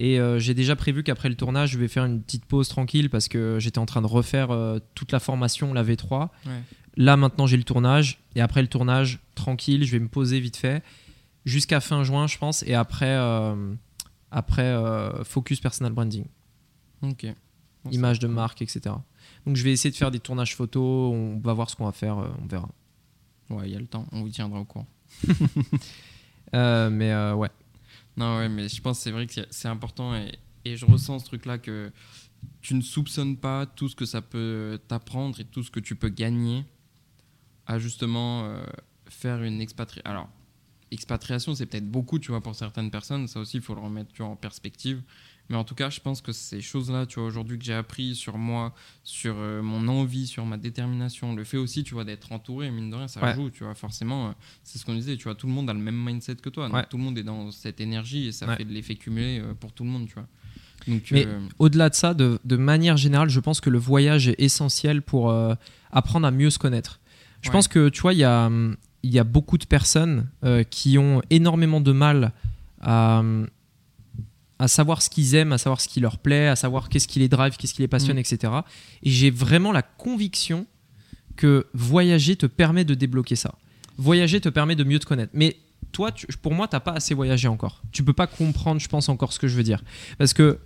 Et 0.00 0.20
euh, 0.20 0.38
j'ai 0.38 0.54
déjà 0.54 0.76
prévu 0.76 1.02
qu'après 1.02 1.28
le 1.28 1.34
tournage, 1.34 1.70
je 1.72 1.78
vais 1.78 1.88
faire 1.88 2.04
une 2.04 2.22
petite 2.22 2.44
pause 2.44 2.68
tranquille 2.68 3.10
parce 3.10 3.26
que 3.26 3.56
j'étais 3.58 3.78
en 3.80 3.86
train 3.86 4.00
de 4.02 4.06
refaire 4.06 4.52
euh, 4.52 4.78
toute 4.94 5.10
la 5.10 5.18
formation, 5.18 5.74
la 5.74 5.82
V3. 5.82 6.28
Ouais. 6.46 6.52
Là, 6.96 7.16
maintenant, 7.16 7.46
j'ai 7.48 7.56
le 7.56 7.64
tournage. 7.64 8.20
Et 8.36 8.40
après 8.40 8.62
le 8.62 8.68
tournage, 8.68 9.18
tranquille, 9.34 9.84
je 9.84 9.90
vais 9.92 9.98
me 9.98 10.06
poser 10.08 10.38
vite 10.38 10.56
fait. 10.56 10.84
Jusqu'à 11.44 11.80
fin 11.80 12.04
juin, 12.04 12.26
je 12.28 12.38
pense. 12.38 12.62
Et 12.64 12.74
après, 12.74 13.16
après 14.30 14.76
focus 15.24 15.60
personal 15.60 15.92
branding. 15.92 16.24
Ok. 17.02 17.26
Bon, 17.84 17.90
image 17.90 18.18
de 18.18 18.26
marque, 18.26 18.60
etc. 18.62 18.94
Donc, 19.46 19.56
je 19.56 19.62
vais 19.64 19.72
essayer 19.72 19.90
de 19.90 19.96
faire 19.96 20.10
des 20.10 20.20
tournages 20.20 20.56
photos. 20.56 21.12
On 21.14 21.38
va 21.38 21.52
voir 21.52 21.70
ce 21.70 21.76
qu'on 21.76 21.84
va 21.86 21.92
faire. 21.92 22.18
euh, 22.18 22.28
on 22.42 22.46
verra. 22.46 22.68
Ouais, 23.50 23.68
il 23.68 23.72
y 23.72 23.76
a 23.76 23.78
le 23.80 23.86
temps, 23.86 24.06
on 24.12 24.22
vous 24.22 24.28
tiendra 24.30 24.60
au 24.60 24.64
courant. 24.64 24.86
Euh, 26.54 26.88
mais 26.88 27.12
euh, 27.12 27.34
ouais. 27.34 27.50
Non, 28.16 28.38
ouais, 28.38 28.48
mais 28.48 28.68
je 28.70 28.80
pense 28.80 28.96
que 28.98 29.02
c'est 29.04 29.10
vrai 29.10 29.26
que 29.26 29.34
c'est- 29.34 29.46
c'est 29.50 29.68
important 29.68 30.16
et, 30.16 30.32
et 30.64 30.76
je 30.78 30.86
ressens 30.86 31.18
ce 31.18 31.26
truc-là 31.26 31.58
que 31.58 31.92
tu 32.62 32.72
ne 32.74 32.80
soupçonnes 32.80 33.36
pas 33.36 33.66
tout 33.66 33.88
ce 33.88 33.94
que 33.94 34.06
ça 34.06 34.22
peut 34.22 34.80
t'apprendre 34.88 35.38
et 35.40 35.44
tout 35.44 35.62
ce 35.62 35.70
que 35.70 35.78
tu 35.80 35.94
peux 35.94 36.08
gagner 36.08 36.64
à 37.66 37.78
justement 37.78 38.44
euh, 38.44 38.64
faire 39.10 39.42
une 39.42 39.60
expatriation. 39.60 40.10
Alors, 40.10 40.28
expatriation, 40.90 41.54
c'est 41.54 41.66
peut-être 41.66 41.90
beaucoup, 41.90 42.18
tu 42.18 42.30
vois, 42.30 42.40
pour 42.40 42.54
certaines 42.54 42.90
personnes. 42.90 43.28
Ça 43.28 43.40
aussi, 43.40 43.58
il 43.58 43.62
faut 43.62 43.74
le 43.74 43.82
remettre 43.82 44.10
tu 44.12 44.22
vois, 44.22 44.30
en 44.30 44.36
perspective. 44.36 45.02
Mais 45.50 45.56
en 45.56 45.64
tout 45.64 45.74
cas, 45.74 45.88
je 45.88 46.00
pense 46.00 46.20
que 46.20 46.30
ces 46.32 46.60
choses-là, 46.60 47.06
tu 47.06 47.18
vois, 47.20 47.26
aujourd'hui 47.28 47.58
que 47.58 47.64
j'ai 47.64 47.72
appris 47.72 48.14
sur 48.14 48.36
moi, 48.36 48.74
sur 49.02 49.34
euh, 49.38 49.62
mon 49.62 49.88
envie, 49.88 50.26
sur 50.26 50.44
ma 50.44 50.58
détermination, 50.58 51.34
le 51.34 51.42
fait 51.44 51.56
aussi, 51.56 51.84
tu 51.84 51.94
vois, 51.94 52.04
d'être 52.04 52.32
entouré, 52.32 52.70
mine 52.70 52.90
de 52.90 52.96
rien, 52.96 53.08
ça 53.08 53.22
Ouais. 53.22 53.34
joue, 53.34 53.48
tu 53.48 53.64
vois. 53.64 53.74
Forcément, 53.74 54.28
euh, 54.28 54.32
c'est 54.62 54.78
ce 54.78 54.84
qu'on 54.84 54.94
disait, 54.94 55.16
tu 55.16 55.24
vois, 55.24 55.34
tout 55.34 55.46
le 55.46 55.52
monde 55.54 55.70
a 55.70 55.72
le 55.72 55.78
même 55.78 55.96
mindset 55.96 56.36
que 56.36 56.50
toi. 56.50 56.66
Donc 56.66 56.76
Ouais. 56.76 56.84
tout 56.90 56.98
le 56.98 57.02
monde 57.02 57.16
est 57.16 57.22
dans 57.22 57.50
cette 57.50 57.80
énergie 57.80 58.26
et 58.28 58.32
ça 58.32 58.46
Ouais. 58.46 58.56
fait 58.56 58.64
de 58.66 58.72
l'effet 58.72 58.94
cumulé 58.96 59.40
euh, 59.40 59.54
pour 59.54 59.72
tout 59.72 59.84
le 59.84 59.90
monde, 59.90 60.06
tu 60.06 60.14
vois. 60.14 60.26
Donc, 60.86 61.08
Mais 61.12 61.26
Au-delà 61.58 61.88
de 61.88 61.94
ça, 61.94 62.12
de, 62.12 62.38
de 62.44 62.56
manière 62.56 62.96
générale, 62.98 63.30
je 63.30 63.40
pense 63.40 63.60
que 63.62 63.70
le 63.70 63.78
voyage 63.78 64.28
est 64.28 64.38
essentiel 64.40 65.02
pour 65.02 65.34
apprendre 65.90 66.26
à 66.26 66.30
mieux 66.30 66.50
se 66.50 66.58
connaître. 66.58 67.00
Je 67.42 67.50
pense 67.50 67.68
que, 67.68 67.88
tu 67.88 68.00
vois, 68.00 68.12
il 68.14 68.20
y 68.20 68.24
a, 68.24 68.48
y 69.02 69.18
a 69.18 69.24
beaucoup 69.24 69.58
de 69.58 69.64
personnes 69.66 70.28
qui 70.70 70.96
ont 70.96 71.20
énormément 71.30 71.80
de 71.80 71.92
mal 71.92 72.32
à, 72.80 73.22
à 74.58 74.66
savoir 74.68 75.02
ce 75.02 75.08
qu'ils 75.10 75.34
aiment, 75.34 75.52
à 75.52 75.58
savoir 75.58 75.80
ce 75.80 75.88
qui 75.88 76.00
leur 76.00 76.18
plaît, 76.18 76.48
à 76.48 76.56
savoir 76.56 76.88
qu'est-ce 76.88 77.06
qui 77.08 77.18
les 77.20 77.28
drive, 77.28 77.56
qu'est-ce 77.56 77.74
qui 77.74 77.82
les 77.82 77.88
passionne, 77.88 78.16
Mm. 78.16 78.20
etc. 78.20 78.52
Et 79.02 79.10
j'ai 79.10 79.30
vraiment 79.30 79.70
la 79.72 79.82
conviction 79.82 80.66
que 81.36 81.66
voyager 81.74 82.34
te 82.36 82.46
permet 82.46 82.84
de 82.84 82.94
débloquer 82.94 83.36
ça. 83.36 83.54
Voyager 83.96 84.40
te 84.40 84.48
permet 84.48 84.74
de 84.76 84.84
mieux 84.84 84.98
te 84.98 85.06
connaître. 85.06 85.30
Mais 85.34 85.56
toi, 85.92 86.10
tu- 86.12 86.26
pour 86.42 86.54
moi, 86.54 86.66
t'as 86.68 86.80
pas 86.80 86.92
assez 86.92 87.14
voyagé 87.14 87.46
encore. 87.48 87.82
Tu 87.92 88.02
peux 88.02 88.12
pas 88.12 88.26
comprendre, 88.26 88.80
je 88.80 88.88
pense, 88.88 89.08
encore 89.08 89.32
ce 89.32 89.38
que 89.38 89.46
je 89.48 89.56
veux 89.56 89.62
dire. 89.62 89.82
Parce 90.18 90.34
que 90.34 90.58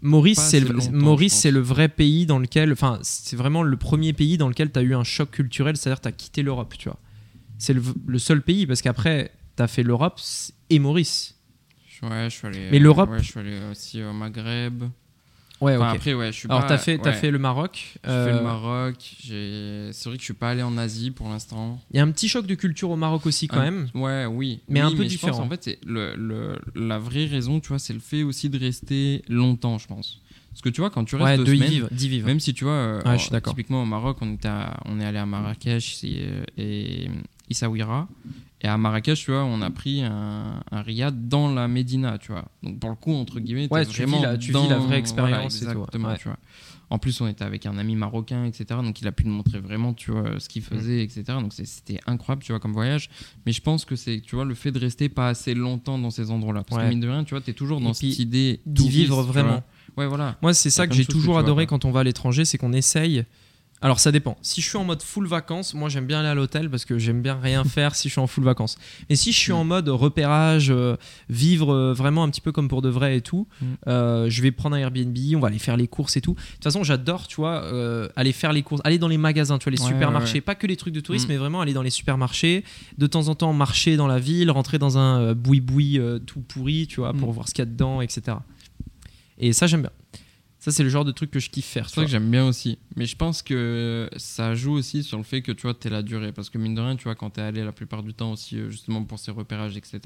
Maurice, 0.00 0.38
c'est 0.38 0.60
le, 0.60 0.68
Maurice, 0.92 1.32
c'est 1.34 1.50
le 1.50 1.58
vrai 1.60 1.88
pays 1.88 2.24
dans 2.26 2.38
lequel, 2.38 2.72
enfin, 2.72 2.98
c'est 3.02 3.34
vraiment 3.34 3.62
le 3.64 3.76
premier 3.76 4.12
pays 4.12 4.36
dans 4.38 4.48
lequel 4.48 4.70
tu 4.70 4.78
as 4.78 4.82
eu 4.82 4.94
un 4.94 5.02
choc 5.04 5.30
culturel, 5.32 5.76
c'est-à-dire 5.76 6.00
tu 6.00 6.08
as 6.08 6.12
quitté 6.12 6.42
l'Europe, 6.42 6.74
tu 6.78 6.88
vois. 6.88 6.98
C'est 7.58 7.72
le, 7.72 7.82
le 8.06 8.18
seul 8.20 8.42
pays 8.42 8.66
parce 8.66 8.80
qu'après, 8.82 9.32
tu 9.56 9.62
as 9.62 9.66
fait 9.66 9.82
l'Europe 9.82 10.20
et 10.70 10.78
Maurice. 10.78 11.34
Ouais, 12.02 12.24
je 12.30 12.34
suis 12.36 12.46
allé. 12.46 12.68
Mais 12.70 12.78
euh, 12.78 12.80
l'Europe- 12.80 13.10
ouais, 13.10 13.18
je 13.22 13.30
suis 13.30 13.40
allé 13.40 13.58
aussi 13.70 14.02
au 14.02 14.12
Maghreb. 14.12 14.84
Ouais, 15.60 15.76
Enfin, 15.76 15.90
ok. 15.90 15.96
Après, 15.96 16.14
ouais, 16.14 16.26
je 16.28 16.38
suis 16.38 16.48
Alors, 16.48 16.60
pas. 16.62 16.68
t'as 16.68 16.78
fait, 16.78 17.12
fait 17.14 17.30
le 17.32 17.38
Maroc. 17.40 17.72
J'ai 17.94 17.98
fait 18.00 18.08
euh, 18.10 18.36
le 18.38 18.42
Maroc. 18.44 18.94
C'est 19.92 20.04
vrai 20.08 20.16
que 20.16 20.20
je 20.20 20.24
suis 20.24 20.34
pas 20.34 20.50
allé 20.50 20.62
en 20.62 20.78
Asie 20.78 21.10
pour 21.10 21.28
l'instant. 21.28 21.80
Il 21.90 21.96
y 21.96 22.00
a 22.00 22.04
un 22.04 22.10
petit 22.12 22.28
choc 22.28 22.46
de 22.46 22.54
culture 22.54 22.90
au 22.90 22.96
Maroc 22.96 23.26
aussi, 23.26 23.48
quand 23.48 23.58
Un- 23.58 23.64
même. 23.64 23.88
Ouais, 23.94 24.24
oui. 24.26 24.60
Mais 24.68 24.80
Oui, 24.84 24.92
un 24.92 24.96
peu 24.96 25.04
différent. 25.04 25.32
pense, 25.32 25.40
en 25.46 25.48
fait, 25.48 25.64
c'est 25.64 25.78
le, 25.84 26.14
le- 26.14 26.58
la 26.76 26.98
vraie 27.00 27.24
raison, 27.26 27.58
tu 27.58 27.68
vois, 27.70 27.80
c'est 27.80 27.92
le 27.92 27.98
fait 27.98 28.22
aussi 28.22 28.48
de 28.48 28.58
rester 28.58 29.22
longtemps, 29.28 29.78
je 29.78 29.88
pense. 29.88 30.20
Parce 30.50 30.62
que 30.62 30.68
tu 30.68 30.80
vois, 30.80 30.90
quand 30.90 31.04
tu 31.04 31.16
restes 31.16 31.26
Ouais, 31.26 31.36
deux 31.38 31.44
de 31.44 31.54
y 31.54 31.56
semaines, 31.58 31.70
vivre, 31.70 31.88
vivre. 31.90 32.26
même 32.28 32.40
si 32.40 32.54
tu 32.54 32.62
vois, 32.64 32.72
euh, 32.74 33.02
Ouais, 33.04 33.40
typiquement 33.40 33.82
au 33.82 33.86
Maroc, 33.86 34.18
on, 34.20 34.34
était 34.34 34.46
à- 34.48 34.78
on 34.84 35.00
est 35.00 35.04
allé 35.04 35.18
à 35.18 35.26
Marrakech 35.26 36.04
et, 36.04 36.24
et 36.56 37.10
Essaouira. 37.50 38.08
Et 38.60 38.66
à 38.66 38.76
Marrakech, 38.76 39.24
tu 39.24 39.30
vois, 39.30 39.44
on 39.44 39.62
a 39.62 39.70
pris 39.70 40.02
un, 40.02 40.60
un 40.72 40.82
riad 40.82 41.28
dans 41.28 41.52
la 41.54 41.68
Médina, 41.68 42.18
tu 42.18 42.32
vois. 42.32 42.44
Donc 42.64 42.80
pour 42.80 42.90
le 42.90 42.96
coup, 42.96 43.12
entre 43.14 43.38
guillemets, 43.38 43.68
Ouais, 43.70 43.86
tu 43.86 44.04
vis 44.04 44.20
la- 44.20 44.36
tu 44.36 44.50
vis 44.52 44.68
la 44.68 44.78
vraie 44.78 44.98
expérience 44.98 45.56
Voilà, 45.62 45.72
exactement, 45.74 46.08
ouais. 46.08 46.18
tu 46.18 46.24
vois. 46.28 46.38
En 46.90 46.98
plus, 46.98 47.20
on 47.20 47.28
était 47.28 47.44
avec 47.44 47.66
un 47.66 47.76
ami 47.78 47.94
marocain, 47.94 48.46
etc. 48.46 48.64
Donc 48.82 49.00
il 49.00 49.06
a 49.06 49.12
pu 49.12 49.26
nous 49.26 49.32
montrer 49.34 49.60
vraiment, 49.60 49.92
tu 49.94 50.10
vois, 50.10 50.40
ce 50.40 50.48
qu'il 50.48 50.62
faisait, 50.62 51.04
etc. 51.04 51.22
Donc 51.40 51.52
c'était 51.52 52.00
incroyable, 52.06 52.42
tu 52.42 52.50
vois, 52.50 52.58
comme 52.58 52.72
voyage. 52.72 53.10
Mais 53.46 53.52
je 53.52 53.60
pense 53.60 53.84
que 53.84 53.94
c'est, 53.94 54.20
tu 54.22 54.34
vois, 54.34 54.44
le 54.44 54.54
fait 54.54 54.72
de 54.72 54.78
rester 54.80 55.08
pas 55.08 55.28
assez 55.28 55.54
longtemps 55.54 55.98
dans 55.98 56.10
ces 56.10 56.30
endroits-là. 56.32 56.64
Parce 56.64 56.80
Ouais. 56.80 56.86
que 56.86 56.90
mine 56.90 57.00
de 57.00 57.08
rien, 57.08 57.22
tu 57.24 57.34
vois, 57.34 57.40
t'es 57.42 57.52
toujours 57.52 57.80
dans 57.80 57.92
puis, 57.92 58.10
cette 58.10 58.18
idée 58.20 58.60
D'y 58.66 58.88
vivre 58.88 59.22
vraiment. 59.22 59.62
Ouais, 59.96 60.06
voilà. 60.06 60.36
Moi, 60.42 60.52
c'est 60.54 60.70
ça 60.70 60.86
que 60.88 60.94
j'ai 60.94 61.04
toujours 61.04 61.34
vois 61.34 61.42
adoré 61.42 61.66
quand 61.66 61.84
on 61.84 61.90
va 61.92 62.00
à 62.00 62.04
l'étranger, 62.04 62.44
c'est 62.44 62.58
qu'on 62.58 62.72
essaye. 62.72 63.24
Alors 63.80 64.00
ça 64.00 64.10
dépend. 64.10 64.36
Si 64.42 64.60
je 64.60 64.68
suis 64.68 64.76
en 64.76 64.82
mode 64.84 65.02
full 65.02 65.28
vacances, 65.28 65.72
moi 65.72 65.88
j'aime 65.88 66.06
bien 66.06 66.18
aller 66.18 66.28
à 66.28 66.34
l'hôtel 66.34 66.68
parce 66.68 66.84
que 66.84 66.98
j'aime 66.98 67.22
bien 67.22 67.38
rien 67.40 67.62
faire 67.76 67.94
si 67.94 68.08
je 68.08 68.12
suis 68.14 68.20
en 68.20 68.26
full 68.26 68.42
vacances. 68.42 68.76
Mais 69.08 69.14
si 69.14 69.30
je 69.32 69.38
suis 69.38 69.52
Mm. 69.52 69.56
en 69.56 69.64
mode 69.64 69.88
repérage, 69.88 70.70
euh, 70.70 70.96
vivre 71.28 71.72
euh, 71.72 71.92
vraiment 71.92 72.24
un 72.24 72.28
petit 72.30 72.40
peu 72.40 72.50
comme 72.50 72.66
pour 72.68 72.82
de 72.82 72.88
vrai 72.88 73.16
et 73.16 73.20
tout, 73.20 73.46
Mm. 73.60 73.66
euh, 73.86 74.28
je 74.28 74.42
vais 74.42 74.50
prendre 74.50 74.74
un 74.74 74.80
Airbnb, 74.80 75.16
on 75.36 75.38
va 75.40 75.46
aller 75.48 75.60
faire 75.60 75.76
les 75.76 75.86
courses 75.86 76.16
et 76.16 76.20
tout. 76.20 76.34
De 76.34 76.40
toute 76.54 76.64
façon, 76.64 76.82
j'adore, 76.82 77.28
tu 77.28 77.36
vois, 77.36 77.62
aller 78.16 78.32
faire 78.32 78.52
les 78.52 78.62
courses, 78.62 78.80
aller 78.84 78.98
dans 78.98 79.06
les 79.08 79.18
magasins, 79.18 79.58
tu 79.58 79.64
vois, 79.64 79.72
les 79.76 79.80
Ouais, 79.80 79.86
supermarchés, 79.92 80.32
ouais, 80.32 80.36
ouais. 80.38 80.40
pas 80.40 80.54
que 80.56 80.66
les 80.66 80.76
trucs 80.76 80.94
de 80.94 81.00
tourisme, 81.00 81.26
Mm. 81.26 81.28
mais 81.28 81.36
vraiment 81.36 81.60
aller 81.60 81.72
dans 81.72 81.82
les 81.82 81.90
supermarchés, 81.90 82.64
de 82.98 83.06
temps 83.06 83.28
en 83.28 83.34
temps 83.36 83.52
marcher 83.52 83.96
dans 83.96 84.08
la 84.08 84.18
ville, 84.18 84.50
rentrer 84.50 84.78
dans 84.78 84.98
un 84.98 85.34
boui-boui 85.34 86.00
tout 86.26 86.40
pourri, 86.40 86.86
tu 86.88 87.00
vois, 87.00 87.12
pour 87.12 87.30
Mm. 87.30 87.32
voir 87.34 87.48
ce 87.48 87.54
qu'il 87.54 87.62
y 87.62 87.68
a 87.68 87.70
dedans, 87.70 88.00
etc. 88.00 88.38
Et 89.38 89.52
ça, 89.52 89.66
j'aime 89.68 89.82
bien. 89.82 89.90
Ça, 90.70 90.76
c'est 90.76 90.82
le 90.82 90.88
genre 90.88 91.04
de 91.04 91.12
truc 91.12 91.30
que 91.30 91.40
je 91.40 91.50
kiffe 91.50 91.66
faire. 91.66 91.88
C'est 91.88 91.94
vrai 91.96 92.02
vois. 92.02 92.04
que 92.06 92.10
j'aime 92.10 92.30
bien 92.30 92.46
aussi. 92.46 92.78
Mais 92.96 93.06
je 93.06 93.16
pense 93.16 93.42
que 93.42 94.08
ça 94.16 94.54
joue 94.54 94.72
aussi 94.72 95.02
sur 95.02 95.16
le 95.18 95.24
fait 95.24 95.42
que 95.42 95.52
tu 95.52 95.62
vois, 95.62 95.74
t'es 95.74 95.88
la 95.90 96.02
durée. 96.02 96.32
Parce 96.32 96.50
que 96.50 96.58
mine 96.58 96.74
de 96.74 96.80
rien, 96.80 96.96
tu 96.96 97.04
vois, 97.04 97.14
quand 97.14 97.30
t'es 97.30 97.40
allé 97.40 97.64
la 97.64 97.72
plupart 97.72 98.02
du 98.02 98.14
temps 98.14 98.32
aussi, 98.32 98.58
euh, 98.58 98.70
justement 98.70 99.02
pour 99.04 99.18
ces 99.18 99.30
repérages, 99.30 99.76
etc., 99.76 100.00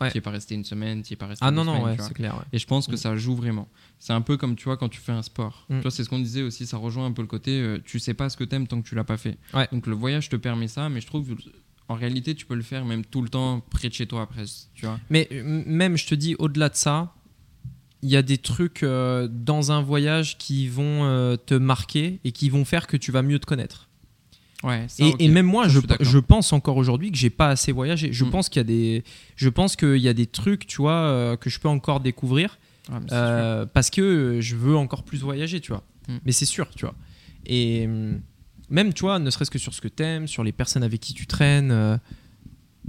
Ouais. 0.00 0.10
tu 0.10 0.18
es 0.18 0.20
pas 0.20 0.30
resté 0.30 0.54
une 0.54 0.64
semaine, 0.64 1.02
tu 1.02 1.12
es 1.12 1.16
pas 1.16 1.26
resté 1.26 1.44
Ah 1.44 1.50
non, 1.50 1.64
non, 1.64 1.82
ouais, 1.84 1.96
c'est 1.98 2.14
clair. 2.14 2.34
ouais. 2.36 2.44
Et 2.52 2.58
je 2.58 2.66
pense 2.66 2.86
que 2.86 2.92
Mm. 2.94 2.96
ça 2.96 3.16
joue 3.16 3.34
vraiment. 3.36 3.68
C'est 3.98 4.12
un 4.12 4.20
peu 4.20 4.36
comme 4.36 4.56
tu 4.56 4.64
vois 4.64 4.76
quand 4.76 4.88
tu 4.88 5.00
fais 5.00 5.12
un 5.12 5.22
sport. 5.22 5.66
Mm. 5.68 5.76
Tu 5.76 5.82
vois, 5.82 5.90
c'est 5.90 6.04
ce 6.04 6.08
qu'on 6.08 6.18
disait 6.18 6.42
aussi, 6.42 6.66
ça 6.66 6.76
rejoint 6.76 7.06
un 7.06 7.12
peu 7.12 7.22
le 7.22 7.28
côté 7.28 7.60
euh, 7.60 7.78
tu 7.84 7.98
sais 7.98 8.14
pas 8.14 8.28
ce 8.28 8.36
que 8.36 8.44
t'aimes 8.44 8.66
tant 8.66 8.80
que 8.82 8.88
tu 8.88 8.94
l'as 8.94 9.04
pas 9.04 9.16
fait. 9.16 9.38
Ouais. 9.54 9.68
Donc 9.72 9.86
le 9.86 9.94
voyage 9.94 10.28
te 10.28 10.36
permet 10.36 10.68
ça, 10.68 10.88
mais 10.88 11.00
je 11.00 11.06
trouve 11.06 11.34
en 11.88 11.94
réalité 11.96 12.34
tu 12.34 12.46
peux 12.46 12.54
le 12.54 12.62
faire 12.62 12.84
même 12.86 13.04
tout 13.04 13.20
le 13.20 13.28
temps 13.28 13.60
près 13.70 13.88
de 13.88 13.94
chez 13.94 14.06
toi 14.06 14.22
après, 14.22 14.44
tu 14.74 14.86
vois. 14.86 14.98
Mais 15.10 15.28
euh, 15.32 15.62
même, 15.66 15.96
je 15.96 16.06
te 16.06 16.14
dis, 16.14 16.34
au-delà 16.38 16.68
de 16.68 16.76
ça, 16.76 17.14
il 18.04 18.10
y 18.10 18.16
a 18.16 18.22
des 18.22 18.36
trucs 18.38 18.82
euh, 18.82 19.26
dans 19.30 19.72
un 19.72 19.80
voyage 19.82 20.36
qui 20.38 20.68
vont 20.68 21.04
euh, 21.04 21.36
te 21.36 21.54
marquer 21.54 22.20
et 22.22 22.32
qui 22.32 22.50
vont 22.50 22.64
faire 22.64 22.86
que 22.86 22.96
tu 22.98 23.10
vas 23.10 23.22
mieux 23.22 23.38
te 23.38 23.46
connaître. 23.46 23.88
Ouais, 24.62 24.84
ça, 24.88 25.04
Et, 25.18 25.28
même 25.28 25.46
moi, 25.46 25.68
Ça, 25.68 25.80
je, 26.00 26.04
je 26.04 26.18
pense 26.18 26.52
encore 26.52 26.76
aujourd'hui 26.76 27.10
que 27.10 27.16
j'ai 27.18 27.30
pas 27.30 27.48
assez 27.48 27.72
voyagé. 27.72 28.12
Je 28.12 28.24
Mm. 28.24 28.30
pense 28.30 28.48
qu'il 28.50 28.60
y 28.60 28.64
a 28.64 28.64
des, 28.64 29.04
je 29.36 29.48
pense 29.48 29.74
qu'il 29.76 29.96
y 29.96 30.08
a 30.08 30.12
des 30.14 30.26
trucs, 30.26 30.66
tu 30.66 30.76
vois, 30.82 30.92
euh, 30.92 31.36
que 31.36 31.48
je 31.50 31.58
peux 31.58 31.68
encore 31.68 32.00
découvrir 32.00 32.58
Ouais, 32.90 32.98
parce 33.72 33.88
que 33.90 34.38
je 34.42 34.56
veux 34.56 34.76
encore 34.76 35.02
plus 35.04 35.20
voyager, 35.22 35.60
tu 35.60 35.72
vois. 35.72 35.82
Mm. 36.08 36.16
Mais 36.26 36.32
c'est 36.32 36.44
sûr, 36.44 36.68
tu 36.76 36.84
vois. 36.84 36.94
Et 37.46 37.86
hum, 37.86 38.20
même, 38.68 38.92
tu 38.92 39.00
vois, 39.02 39.18
ne 39.18 39.30
serait-ce 39.30 39.50
que 39.50 39.58
sur 39.58 39.72
ce 39.72 39.80
que 39.80 39.88
t'aimes, 39.88 40.26
sur 40.28 40.44
les 40.44 40.52
personnes 40.52 40.82
avec 40.82 41.00
qui 41.00 41.14
tu 41.14 41.26
traînes, 41.26 41.98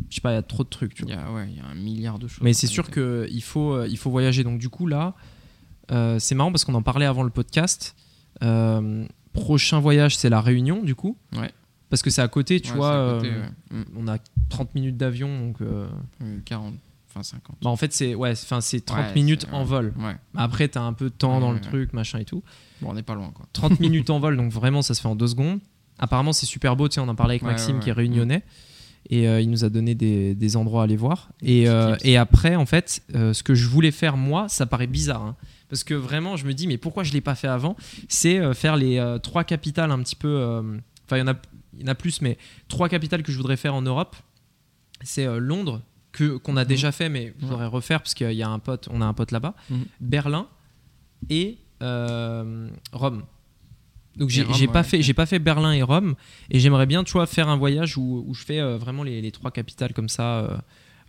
je 0.10 0.16
sais 0.16 0.22
pas, 0.22 0.32
il 0.32 0.36
y 0.36 0.38
a 0.38 0.42
trop 0.44 0.64
de 0.64 0.70
trucs, 0.70 0.94
tu 0.94 1.04
vois. 1.04 1.12
Il 1.14 1.18
y 1.18 1.20
a, 1.20 1.32
ouais, 1.32 1.48
il 1.50 1.58
y 1.58 1.60
a 1.60 1.66
un 1.66 1.76
milliard 1.76 2.20
de 2.20 2.28
choses. 2.28 2.42
Mais 2.44 2.54
c'est 2.54 2.68
sûr 2.68 2.90
qu'il 2.92 3.44
faut, 3.44 3.74
euh, 3.74 3.88
il 3.90 3.98
faut 3.98 4.10
voyager. 4.12 4.44
Donc 4.44 4.60
du 4.60 4.70
coup 4.70 4.88
là, 4.88 5.14
euh, 5.92 6.18
c'est 6.20 6.36
marrant 6.36 6.52
parce 6.52 6.66
qu'on 6.66 6.74
en 6.76 6.82
parlait 6.82 7.06
avant 7.06 7.24
le 7.24 7.30
podcast. 7.30 7.96
Euh, 8.44 9.06
prochain 9.34 9.80
voyage, 9.80 10.18
c'est 10.18 10.30
la 10.30 10.42
Réunion 10.42 10.82
du 10.84 10.96
coup. 10.96 11.18
Ouais. 11.36 11.52
Parce 11.90 12.02
que 12.02 12.10
c'est 12.10 12.22
à 12.22 12.28
côté, 12.28 12.60
tu 12.60 12.72
Ouais, 12.72 12.78
vois. 12.78 13.16
côté, 13.20 13.32
euh. 13.32 13.84
On 13.96 14.08
a 14.08 14.18
30 14.50 14.74
minutes 14.76 14.98
d'avion, 14.98 15.40
donc. 15.48 15.62
euh, 15.62 15.88
Euh, 16.24 16.40
40, 16.44 16.74
enfin 17.10 17.24
50. 17.24 17.58
bah, 17.62 17.70
en 17.70 17.76
fait, 17.78 17.94
c'est 17.94 18.16
ouais, 18.16 18.32
enfin 18.32 18.60
c'est 18.60 18.82
30 18.84 18.98
Ouais, 19.00 19.14
minutes 19.14 19.48
en 19.52 19.64
vol. 19.64 19.94
Ouais. 20.00 20.16
Après, 20.36 20.68
t'as 20.68 20.82
un 20.82 20.94
peu 20.94 21.06
de 21.06 21.16
temps 21.16 21.40
dans 21.40 21.52
le 21.52 21.62
truc, 21.62 21.94
machin 21.94 22.20
et 22.20 22.26
tout. 22.26 22.44
Bon, 22.82 22.90
on 22.90 22.94
n'est 22.96 23.04
pas 23.04 23.14
loin 23.16 23.32
quoi. 23.34 23.46
30 23.54 23.80
minutes 23.80 24.10
en 24.10 24.20
vol, 24.20 24.36
donc 24.36 24.52
vraiment, 24.52 24.82
ça 24.82 24.94
se 24.94 25.02
fait 25.02 25.08
en 25.08 25.16
deux 25.16 25.28
secondes. 25.28 25.60
Apparemment, 26.00 26.34
c'est 26.34 26.46
super 26.48 26.76
beau. 26.76 26.90
Tu 26.90 26.96
sais, 26.96 27.00
on 27.02 27.08
en 27.08 27.16
parlait 27.16 27.36
avec 27.36 27.44
Maxime 27.44 27.80
qui 27.80 27.90
est 27.90 27.94
réunionnais. 27.94 28.44
Et 29.10 29.28
euh, 29.28 29.40
il 29.42 29.50
nous 29.52 29.64
a 29.64 29.70
donné 29.70 29.94
des, 29.96 30.34
des 30.34 30.56
endroits 30.58 30.82
à 30.82 30.84
aller 30.86 30.96
voir. 30.98 31.30
Et, 31.44 31.70
euh, 31.70 31.96
et 32.04 32.18
après, 32.18 32.56
en 32.56 32.66
fait, 32.66 33.04
euh, 33.14 33.34
ce 33.34 33.44
que 33.44 33.54
je 33.54 33.68
voulais 33.68 33.92
faire 33.92 34.18
moi, 34.18 34.50
ça 34.50 34.66
paraît 34.66 34.88
bizarre. 34.88 35.22
hein. 35.24 35.36
parce 35.70 35.84
que 35.84 35.94
vraiment, 35.94 36.38
je 36.38 36.46
me 36.46 36.54
dis, 36.54 36.66
mais 36.68 36.78
pourquoi 36.78 37.04
je 37.04 37.10
ne 37.10 37.14
l'ai 37.16 37.22
pas 37.22 37.36
fait 37.36 37.48
avant? 37.48 37.76
C'est 38.10 38.54
faire 38.56 38.76
les 38.78 39.18
trois 39.22 39.44
capitales 39.44 39.92
un 39.92 40.00
petit 40.00 40.16
peu. 40.16 40.64
Enfin, 41.06 41.18
il 41.18 41.20
y, 41.20 41.24
en 41.24 41.28
a- 41.28 41.36
y 41.80 41.84
en 41.84 41.88
a 41.88 41.96
plus, 41.96 42.22
mais 42.22 42.38
trois 42.68 42.90
capitales 42.90 43.22
que 43.24 43.32
je 43.32 43.38
voudrais 43.38 43.58
faire 43.58 43.76
en 43.76 43.82
Europe. 43.84 44.16
C'est 45.04 45.28
Londres, 45.40 45.82
qu'on 46.44 46.56
a 46.58 46.62
Mhm. 46.64 46.68
déjà 46.68 46.92
fait, 46.92 47.10
mais 47.10 47.34
je 47.40 47.46
voudrais 47.46 47.68
refaire 47.68 48.00
parce 48.02 48.14
qu'il 48.16 48.32
y 48.32 48.42
a 48.44 48.50
un 48.50 48.58
pote, 48.60 48.88
on 48.92 49.02
a 49.02 49.06
un 49.06 49.14
pote 49.14 49.32
là-bas. 49.32 49.54
Mhm. 49.70 49.86
Berlin 50.00 50.48
et 51.30 51.58
Rome. 52.94 53.24
Donc 54.18 54.30
j'ai 54.30 54.68
pas 54.68 54.84
fait 54.84 55.02
j'ai 55.02 55.14
pas 55.14 55.26
fait 55.26 55.40
Berlin 55.40 55.74
et 55.74 55.82
Rome 55.84 56.16
et 56.50 56.60
j'aimerais 56.60 56.86
bien 56.86 57.04
tu 57.04 57.14
vois 57.14 57.26
faire 57.26 57.50
un 57.50 57.58
voyage 57.58 57.98
où, 57.98 58.24
où 58.28 58.34
je 58.34 58.44
fais 58.44 58.60
euh, 58.60 58.78
vraiment 58.78 59.04
les, 59.04 59.22
les 59.22 59.32
trois 59.32 59.52
capitales 59.52 59.94
comme 59.94 60.10
ça 60.10 60.40
euh, 60.40 60.58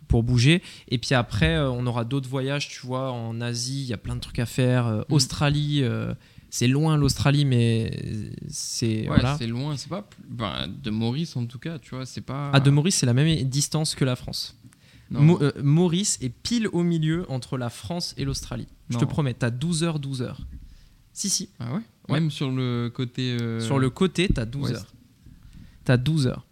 pour 0.07 0.23
bouger. 0.23 0.61
Et 0.89 0.97
puis 0.97 1.15
après 1.15 1.55
euh, 1.55 1.69
on 1.69 1.85
aura 1.87 2.03
d'autres 2.05 2.29
voyages 2.29 2.67
tu 2.69 2.85
vois 2.85 3.11
en 3.11 3.39
Asie 3.41 3.81
il 3.83 3.87
y 3.87 3.93
a 3.93 3.97
plein 3.97 4.15
de 4.15 4.21
trucs 4.21 4.39
à 4.39 4.45
faire 4.45 4.85
Mhm. 4.87 5.03
Australie 5.09 5.83
c'est 6.49 6.67
loin 6.67 6.95
l'Australie 6.97 7.43
mais 7.45 7.91
c'est 8.49 9.01
Ouais, 9.01 9.05
voilà. 9.07 9.35
c'est 9.37 9.47
loin, 9.47 9.75
c'est 9.77 9.89
pas. 9.89 10.01
plus- 10.03 10.23
ben, 10.29 10.67
de 10.81 10.89
Maurice 10.89 11.35
en 11.35 11.45
tout 11.45 11.59
cas, 11.59 11.77
tu 11.77 11.93
vois, 11.95 12.05
c'est 12.05 12.21
pas. 12.21 12.51
à 12.51 12.59
de 12.61 12.69
Maurice 12.69 12.95
c'est 12.95 13.05
la 13.05 13.13
même 13.13 13.43
distance 13.43 13.95
que 13.95 14.05
la 14.05 14.15
France. 14.15 14.57
Mo- 15.09 15.39
Maurice 15.63 16.17
est 16.21 16.29
pile 16.29 16.67
au 16.73 16.83
milieu 16.83 17.25
entre 17.29 17.57
la 17.57 17.69
France 17.69 18.13
et 18.17 18.25
l'Australie. 18.25 18.67
Je 18.89 18.97
te 18.97 19.05
promets 19.05 19.33
t'as 19.33 19.49
12 19.49 19.83
heures 19.83 19.99
12 19.99 20.21
heures. 20.21 20.41
Si 21.13 21.29
si. 21.29 21.49
Ah 21.59 21.73
ouais, 21.73 21.81
Ouais. 22.09 22.19
Même 22.19 22.31
sur 22.31 22.49
le 22.51 22.89
côté. 22.93 23.37
euh, 23.41 23.59
Sur 23.59 23.79
le 23.79 23.89
côté, 23.89 24.29
t'as 24.33 24.45
12 24.45 24.61
ouest. 24.63 24.75
heures. 24.75 24.93
T'as 25.83 25.97
12 25.97 26.27
heures. 26.27 26.45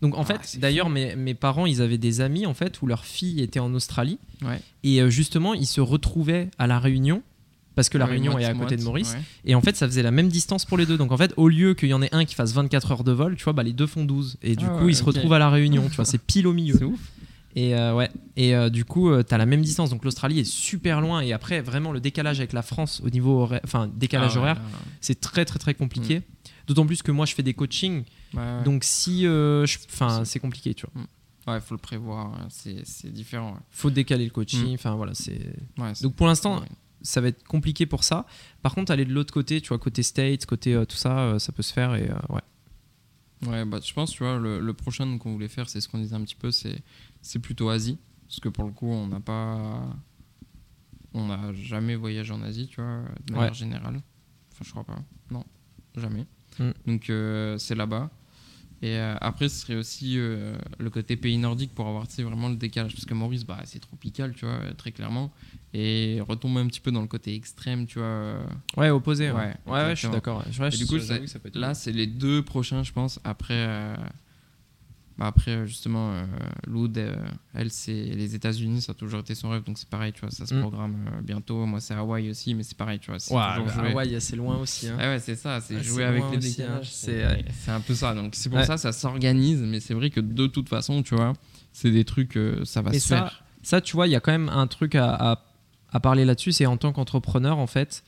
Donc 0.00 0.16
en 0.16 0.22
Ah, 0.22 0.24
fait, 0.38 0.58
d'ailleurs, 0.58 0.88
mes, 0.90 1.14
mes 1.16 1.34
parents, 1.34 1.64
ils 1.66 1.80
avaient 1.80 1.98
des 1.98 2.20
amis 2.20 2.44
en 2.46 2.54
fait 2.54 2.82
où 2.82 2.86
leur 2.86 3.04
fille 3.04 3.40
était 3.40 3.60
en 3.60 3.72
Australie 3.74 4.18
Ouais. 4.44 4.60
et 4.82 5.00
euh, 5.00 5.10
justement, 5.10 5.54
ils 5.54 5.66
se 5.66 5.80
retrouvaient 5.80 6.48
à 6.58 6.66
la 6.66 6.78
Réunion 6.80 7.22
parce 7.76 7.88
que 7.88 7.96
la 7.98 8.04
Réunion 8.06 8.38
est 8.38 8.44
à 8.44 8.52
côté 8.52 8.76
de 8.76 8.82
Maurice 8.82 9.12
ouais. 9.14 9.20
et 9.46 9.54
en 9.54 9.60
fait, 9.62 9.76
ça 9.76 9.86
faisait 9.86 10.02
la 10.02 10.10
même 10.10 10.28
distance 10.28 10.64
pour 10.64 10.76
les 10.76 10.84
deux. 10.86 10.98
Donc 10.98 11.12
en 11.12 11.16
fait, 11.16 11.32
au 11.36 11.48
lieu 11.48 11.74
qu'il 11.74 11.88
y 11.90 11.94
en 11.94 12.02
ait 12.02 12.12
un 12.14 12.24
qui 12.24 12.34
fasse 12.34 12.52
24 12.52 12.90
heures 12.92 13.04
de 13.04 13.12
vol, 13.12 13.36
tu 13.36 13.44
vois, 13.44 13.52
bah, 13.52 13.62
les 13.62 13.72
deux 13.72 13.86
font 13.86 14.04
12 14.04 14.36
et 14.42 14.56
du 14.56 14.64
Ah 14.66 14.70
coup, 14.78 14.84
ouais, 14.86 14.92
ils 14.92 14.96
se 14.96 15.04
retrouvent 15.04 15.32
à 15.34 15.38
la 15.38 15.48
Réunion. 15.50 15.88
tu 15.88 15.96
vois, 15.96 16.04
c'est 16.04 16.20
pile 16.20 16.46
au 16.48 16.52
milieu. 16.52 16.74
C'est 16.76 16.84
ouf. 16.84 17.00
Et 17.54 17.74
euh, 17.74 17.94
ouais. 17.94 18.10
Et 18.36 18.54
euh, 18.54 18.70
du 18.70 18.84
coup, 18.84 19.10
euh, 19.10 19.22
t'as 19.22 19.36
la 19.38 19.46
même 19.46 19.62
distance. 19.62 19.90
Donc 19.90 20.04
l'Australie 20.04 20.40
est 20.40 20.44
super 20.50 21.00
loin 21.00 21.20
et 21.20 21.32
après, 21.32 21.60
vraiment 21.60 21.92
le 21.92 22.00
décalage 22.00 22.38
avec 22.40 22.52
la 22.52 22.62
France 22.62 23.02
au 23.04 23.10
niveau 23.10 23.40
horaire, 23.42 23.60
enfin 23.64 23.90
décalage 23.94 24.32
Ah 24.32 24.34
ouais, 24.36 24.40
horaire, 24.40 24.60
c'est 25.00 25.20
très 25.20 25.44
très 25.44 25.58
très 25.58 25.74
compliqué. 25.74 26.22
D'autant 26.66 26.86
plus 26.86 27.02
que 27.02 27.10
moi, 27.10 27.26
je 27.26 27.34
fais 27.34 27.42
des 27.42 27.54
coachings. 27.54 28.04
Ouais. 28.34 28.62
Donc 28.64 28.84
si, 28.84 29.26
euh, 29.26 29.66
enfin, 29.90 30.24
C'est- 30.24 30.38
compliqué, 30.38 30.74
tu 30.74 30.86
vois. 30.94 31.54
Ouais, 31.54 31.60
faut 31.60 31.74
le 31.74 31.80
prévoir, 31.80 32.38
c'est 32.48 33.12
différent. 33.12 33.58
Faut 33.70 33.90
décaler 33.90 34.24
le 34.24 34.30
coaching. 34.30 34.70
Mm. 34.70 34.74
Enfin 34.74 34.94
voilà, 34.94 35.12
c'est. 35.14 35.40
Donc 36.00 36.14
pour 36.14 36.26
l'instant, 36.28 36.62
ça 37.02 37.20
va 37.20 37.28
être 37.28 37.44
compliqué 37.44 37.84
pour 37.84 38.04
ça. 38.04 38.26
Par 38.62 38.74
contre, 38.74 38.92
aller 38.92 39.04
de 39.04 39.12
l'autre 39.12 39.34
côté, 39.34 39.60
tu 39.60 39.68
vois, 39.68 39.78
côté 39.78 40.02
States, 40.02 40.46
côté 40.46 40.80
tout 40.88 40.96
ça, 40.96 41.38
ça 41.38 41.52
peut 41.52 41.62
se 41.62 41.72
faire 41.72 41.94
et 41.96 42.08
ouais. 42.28 42.40
Ouais, 43.48 43.64
bah, 43.64 43.80
je 43.84 43.92
pense, 43.92 44.12
tu 44.12 44.22
vois, 44.22 44.38
le, 44.38 44.60
le 44.60 44.72
prochain 44.72 45.18
qu'on 45.18 45.32
voulait 45.32 45.48
faire, 45.48 45.68
c'est 45.68 45.80
ce 45.80 45.88
qu'on 45.88 45.98
disait 45.98 46.14
un 46.14 46.20
petit 46.22 46.36
peu, 46.36 46.52
c'est 46.52 46.80
c'est 47.22 47.38
plutôt 47.38 47.68
Asie. 47.70 47.98
Parce 48.28 48.40
que 48.40 48.48
pour 48.48 48.64
le 48.64 48.72
coup, 48.72 48.88
on 48.88 49.06
n'a 49.06 49.20
pas. 49.20 49.82
On 51.14 51.26
n'a 51.26 51.52
jamais 51.52 51.94
voyagé 51.94 52.32
en 52.32 52.42
Asie, 52.42 52.66
tu 52.68 52.80
vois, 52.80 53.02
de 53.26 53.32
manière 53.34 53.50
Ouais. 53.50 53.54
générale. 53.54 54.00
Enfin, 54.52 54.64
je 54.64 54.70
crois 54.70 54.84
pas. 54.84 54.98
Non, 55.30 55.44
jamais. 55.96 56.26
Mm. 56.58 56.70
Donc, 56.86 57.10
euh, 57.10 57.58
c'est 57.58 57.74
là-bas. 57.74 58.10
Et 58.80 58.96
euh, 58.96 59.14
après, 59.20 59.48
ce 59.48 59.60
serait 59.60 59.76
aussi 59.76 60.14
euh, 60.18 60.56
le 60.78 60.90
côté 60.90 61.16
pays 61.16 61.36
nordique 61.38 61.72
pour 61.74 61.86
avoir 61.86 62.08
tu 62.08 62.14
sais, 62.14 62.22
vraiment 62.22 62.48
le 62.48 62.56
décalage. 62.56 62.94
Parce 62.94 63.04
que 63.04 63.14
Maurice, 63.14 63.44
bah, 63.44 63.60
c'est 63.64 63.78
tropical, 63.78 64.34
tu 64.34 64.44
vois, 64.46 64.58
très 64.76 64.90
clairement. 64.90 65.30
Et 65.74 66.18
retomber 66.26 66.60
un 66.60 66.66
petit 66.66 66.80
peu 66.80 66.90
dans 66.90 67.00
le 67.02 67.06
côté 67.06 67.34
extrême, 67.34 67.86
tu 67.86 67.98
vois. 67.98 68.38
Ouais, 68.76 68.88
opposé. 68.90 69.30
Ouais, 69.30 69.36
Ouais, 69.36 69.54
ouais, 69.66 69.72
ouais, 69.72 69.90
je 69.94 70.00
suis 70.00 70.08
d'accord. 70.08 70.42
ouais. 70.60 70.70
Du 70.70 70.86
coup, 70.86 70.98
ça 70.98 71.18
là, 71.54 71.74
c'est 71.74 71.92
les 71.92 72.06
deux 72.06 72.42
prochains, 72.42 72.82
je 72.82 72.92
pense, 72.92 73.20
après, 73.22 73.54
euh, 73.54 73.94
bah 75.18 75.26
après, 75.26 75.50
euh, 75.52 75.66
justement, 75.66 76.12
euh, 76.12 76.24
Loud, 76.66 76.96
euh, 76.98 77.14
elle, 77.54 77.70
c'est 77.70 77.92
les 77.92 78.34
États-Unis, 78.34 78.82
ça 78.82 78.92
a 78.92 78.94
toujours 78.94 79.20
été 79.20 79.34
son 79.34 79.50
rêve, 79.50 79.62
donc 79.64 79.78
c'est 79.78 79.88
pareil, 79.88 80.12
tu 80.12 80.20
vois, 80.20 80.30
ça 80.30 80.46
se 80.46 80.54
Mm. 80.54 80.60
programme 80.60 80.96
euh, 81.12 81.20
bientôt. 81.22 81.66
Moi, 81.66 81.80
c'est 81.80 81.94
Hawaï 81.94 82.30
aussi, 82.30 82.54
mais 82.54 82.62
c'est 82.62 82.76
pareil, 82.76 82.98
tu 82.98 83.10
vois. 83.10 83.18
toujours 83.18 83.36
bah. 83.38 83.88
Hawaï, 83.90 84.20
c'est 84.20 84.36
loin 84.36 84.58
aussi. 84.58 84.88
hein. 84.88 84.96
Ah 84.98 85.08
ouais, 85.10 85.18
c'est 85.20 85.36
ça, 85.36 85.60
c'est 85.60 85.82
jouer 85.82 86.04
avec 86.04 86.22
les 86.32 86.38
aussi, 86.38 86.62
hein, 86.62 86.66
décalages. 86.80 86.90
c'est- 86.90 87.44
un 87.68 87.80
peu 87.80 87.94
ça. 87.94 88.14
Donc 88.14 88.34
c'est 88.34 88.48
pour 88.48 88.58
Ouais. 88.58 88.66
ça, 88.66 88.76
ça 88.78 88.92
s'organise, 88.92 89.60
mais 89.60 89.80
c'est 89.80 89.94
vrai 89.94 90.10
que 90.10 90.20
de 90.20 90.46
toute 90.46 90.68
façon, 90.68 91.02
tu 91.02 91.14
vois, 91.14 91.32
c'est 91.72 91.90
des 91.90 92.04
trucs, 92.04 92.38
ça 92.64 92.80
va 92.82 92.90
Mais 92.90 92.98
se 92.98 93.08
ça, 93.08 93.16
faire. 93.18 93.44
ça, 93.62 93.80
tu 93.80 93.94
vois, 93.96 94.06
il 94.06 94.10
y 94.10 94.16
a 94.16 94.20
quand 94.20 94.32
même 94.32 94.48
un 94.48 94.66
truc 94.66 94.94
à, 94.94 95.12
à- 95.32 95.44
à 95.90 96.00
parler 96.00 96.24
là-dessus. 96.24 96.52
C'est 96.52 96.66
en 96.66 96.76
tant 96.78 96.92
qu'entrepreneur, 96.92 97.58
en 97.58 97.66
fait, 97.66 98.02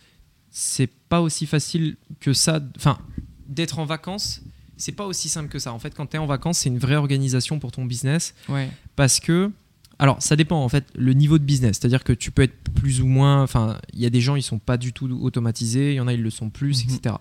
c'est 0.51 0.87
pas 0.87 1.21
aussi 1.21 1.47
facile 1.47 1.97
que 2.21 2.33
ça. 2.33 2.61
Enfin, 2.77 2.99
d'être 3.47 3.79
en 3.79 3.85
vacances, 3.85 4.41
c'est 4.77 4.93
pas 4.93 5.07
aussi 5.07 5.29
simple 5.29 5.49
que 5.49 5.59
ça. 5.59 5.73
En 5.73 5.79
fait, 5.79 5.95
quand 5.95 6.07
tu 6.07 6.17
es 6.17 6.19
en 6.19 6.27
vacances, 6.27 6.59
c'est 6.59 6.69
une 6.69 6.79
vraie 6.79 6.97
organisation 6.97 7.59
pour 7.59 7.73
ton 7.73 7.85
business 7.85 8.35
Ouais. 8.49 8.71
parce 8.97 9.21
que. 9.21 9.51
Alors, 10.01 10.21
ça 10.21 10.35
dépend 10.35 10.63
en 10.65 10.69
fait 10.69 10.85
le 10.97 11.13
niveau 11.13 11.39
de 11.39 11.45
business. 11.45 11.79
C'est-à-dire 11.81 12.03
que 12.03 12.13
tu 12.13 12.33
peux 12.33 12.43
être 12.43 12.57
plus 12.75 13.01
ou 13.01 13.07
moins. 13.07 13.43
Enfin, 13.45 13.79
il 13.93 14.01
y 14.01 14.07
a 14.07 14.11
des 14.11 14.21
gens, 14.21 14.35
ils 14.35 14.43
sont 14.43 14.59
pas 14.59 14.77
du 14.77 14.93
tout 14.93 15.07
automatisés. 15.23 15.93
Il 15.93 15.97
y 15.97 16.01
en 16.01 16.09
a, 16.09 16.13
ils 16.15 16.23
le 16.23 16.31
sont 16.31 16.51
plus, 16.51 16.85
Mhm. 16.85 16.95
etc. 16.97 17.15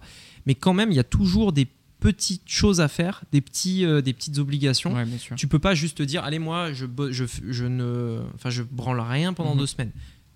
Mais 0.48 0.56
quand 0.56 0.74
même, 0.74 0.90
il 0.92 0.96
y 0.96 1.00
a 1.00 1.04
toujours 1.04 1.54
des 1.54 1.68
petites 2.00 2.42
choses 2.50 2.82
à 2.82 2.88
faire, 2.88 3.24
des, 3.32 3.40
petits, 3.42 3.86
euh, 3.86 4.02
des 4.02 4.12
petites 4.12 4.40
obligations. 4.40 4.94
Ouais. 4.94 5.06
Tu 5.38 5.48
peux 5.48 5.60
pas 5.60 5.74
juste 5.76 6.00
te 6.00 6.04
dire, 6.04 6.24
allez, 6.26 6.40
moi, 6.40 6.74
je, 6.74 6.86
je 7.12 7.66
ne, 7.66 8.22
enfin, 8.36 8.50
je 8.50 8.64
branle 8.64 9.00
rien 9.00 9.34
pendant 9.34 9.54
Mhm. 9.54 9.60
deux 9.60 9.68
semaines. 9.68 9.92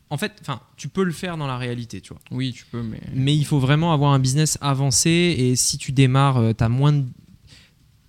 En 0.09 0.17
fait, 0.17 0.33
enfin, 0.41 0.61
tu 0.77 0.87
peux 0.87 1.03
le 1.03 1.11
faire 1.11 1.37
dans 1.37 1.47
la 1.47 1.57
réalité, 1.57 1.99
tu 1.99 2.13
vois. 2.13 2.21
Oui, 2.31 2.53
tu 2.53 2.65
peux, 2.65 2.81
mais. 2.81 3.01
Mais 3.13 3.35
il 3.35 3.45
faut 3.45 3.59
vraiment 3.59 3.91
avoir 3.93 4.13
un 4.13 4.19
business 4.19 4.57
avancé 4.61 5.09
et 5.09 5.55
si 5.55 5.77
tu 5.77 5.91
démarres, 5.91 6.37
euh, 6.37 6.53
t'as 6.53 6.69
moins 6.69 6.93
de 6.93 7.05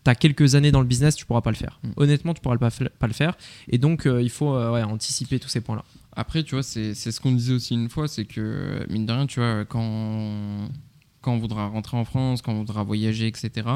T'as 0.04 0.14
quelques 0.14 0.54
années 0.54 0.70
dans 0.70 0.80
le 0.80 0.86
business, 0.86 1.16
tu 1.16 1.26
pourras 1.26 1.42
pas 1.42 1.50
le 1.50 1.56
faire. 1.56 1.80
Mm. 1.82 1.88
Honnêtement, 1.96 2.32
tu 2.32 2.40
pourras 2.40 2.56
pas, 2.56 2.70
le 3.06 3.12
faire. 3.12 3.36
Et 3.68 3.76
donc, 3.76 4.06
euh, 4.06 4.22
il 4.22 4.30
faut 4.30 4.54
euh, 4.54 4.72
ouais, 4.72 4.82
anticiper 4.82 5.38
tous 5.38 5.50
ces 5.50 5.60
points-là. 5.60 5.84
Après, 6.12 6.42
tu 6.44 6.54
vois, 6.54 6.62
c'est 6.62 6.94
c'est 6.94 7.12
ce 7.12 7.20
qu'on 7.20 7.32
disait 7.32 7.52
aussi 7.52 7.74
une 7.74 7.90
fois, 7.90 8.08
c'est 8.08 8.24
que, 8.24 8.86
mine 8.88 9.04
de 9.04 9.12
rien, 9.12 9.26
tu 9.26 9.40
vois, 9.40 9.66
quand, 9.66 10.68
quand 11.20 11.34
on 11.34 11.38
voudra 11.38 11.66
rentrer 11.66 11.98
en 11.98 12.06
France, 12.06 12.40
quand 12.40 12.52
on 12.52 12.60
voudra 12.60 12.84
voyager, 12.84 13.26
etc., 13.26 13.66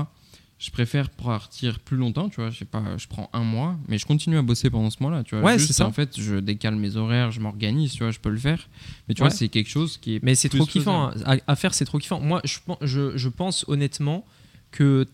je 0.64 0.70
préfère 0.70 1.10
partir 1.10 1.80
plus 1.80 1.96
longtemps, 1.96 2.28
tu 2.28 2.36
vois, 2.40 2.50
je 2.50 2.58
sais 2.60 2.64
pas, 2.64 2.84
je 2.96 3.08
prends 3.08 3.28
un 3.32 3.42
mois, 3.42 3.76
mais 3.88 3.98
je 3.98 4.06
continue 4.06 4.38
à 4.38 4.42
bosser 4.42 4.70
pendant 4.70 4.90
ce 4.90 4.98
mois-là, 5.02 5.24
tu 5.24 5.34
vois. 5.34 5.42
Ouais, 5.44 5.58
c'est 5.58 5.72
ça. 5.72 5.86
En 5.86 5.90
fait, 5.92 6.20
je 6.20 6.36
décale 6.36 6.76
mes 6.76 6.94
horaires, 6.96 7.32
je 7.32 7.40
m'organise, 7.40 7.92
tu 7.94 7.98
vois, 8.04 8.12
je 8.12 8.20
peux 8.20 8.30
le 8.30 8.38
faire. 8.38 8.68
Mais 9.08 9.14
tu 9.14 9.22
Ouais. 9.22 9.28
vois, 9.28 9.36
c'est 9.36 9.48
quelque 9.48 9.68
chose 9.68 9.98
qui 9.98 10.14
est 10.16 10.22
Mais 10.22 10.36
c'est 10.36 10.48
trop 10.48 10.64
kiffant. 10.64 11.08
hein. 11.08 11.14
À, 11.24 11.36
à 11.48 11.56
faire, 11.56 11.74
c'est 11.74 11.84
trop 11.84 11.98
kiffant. 11.98 12.20
Moi, 12.20 12.40
je, 12.44 12.58
je, 12.82 13.16
je 13.18 13.28
pense 13.28 13.64
honnêtement 13.66 14.24
que 14.70 15.08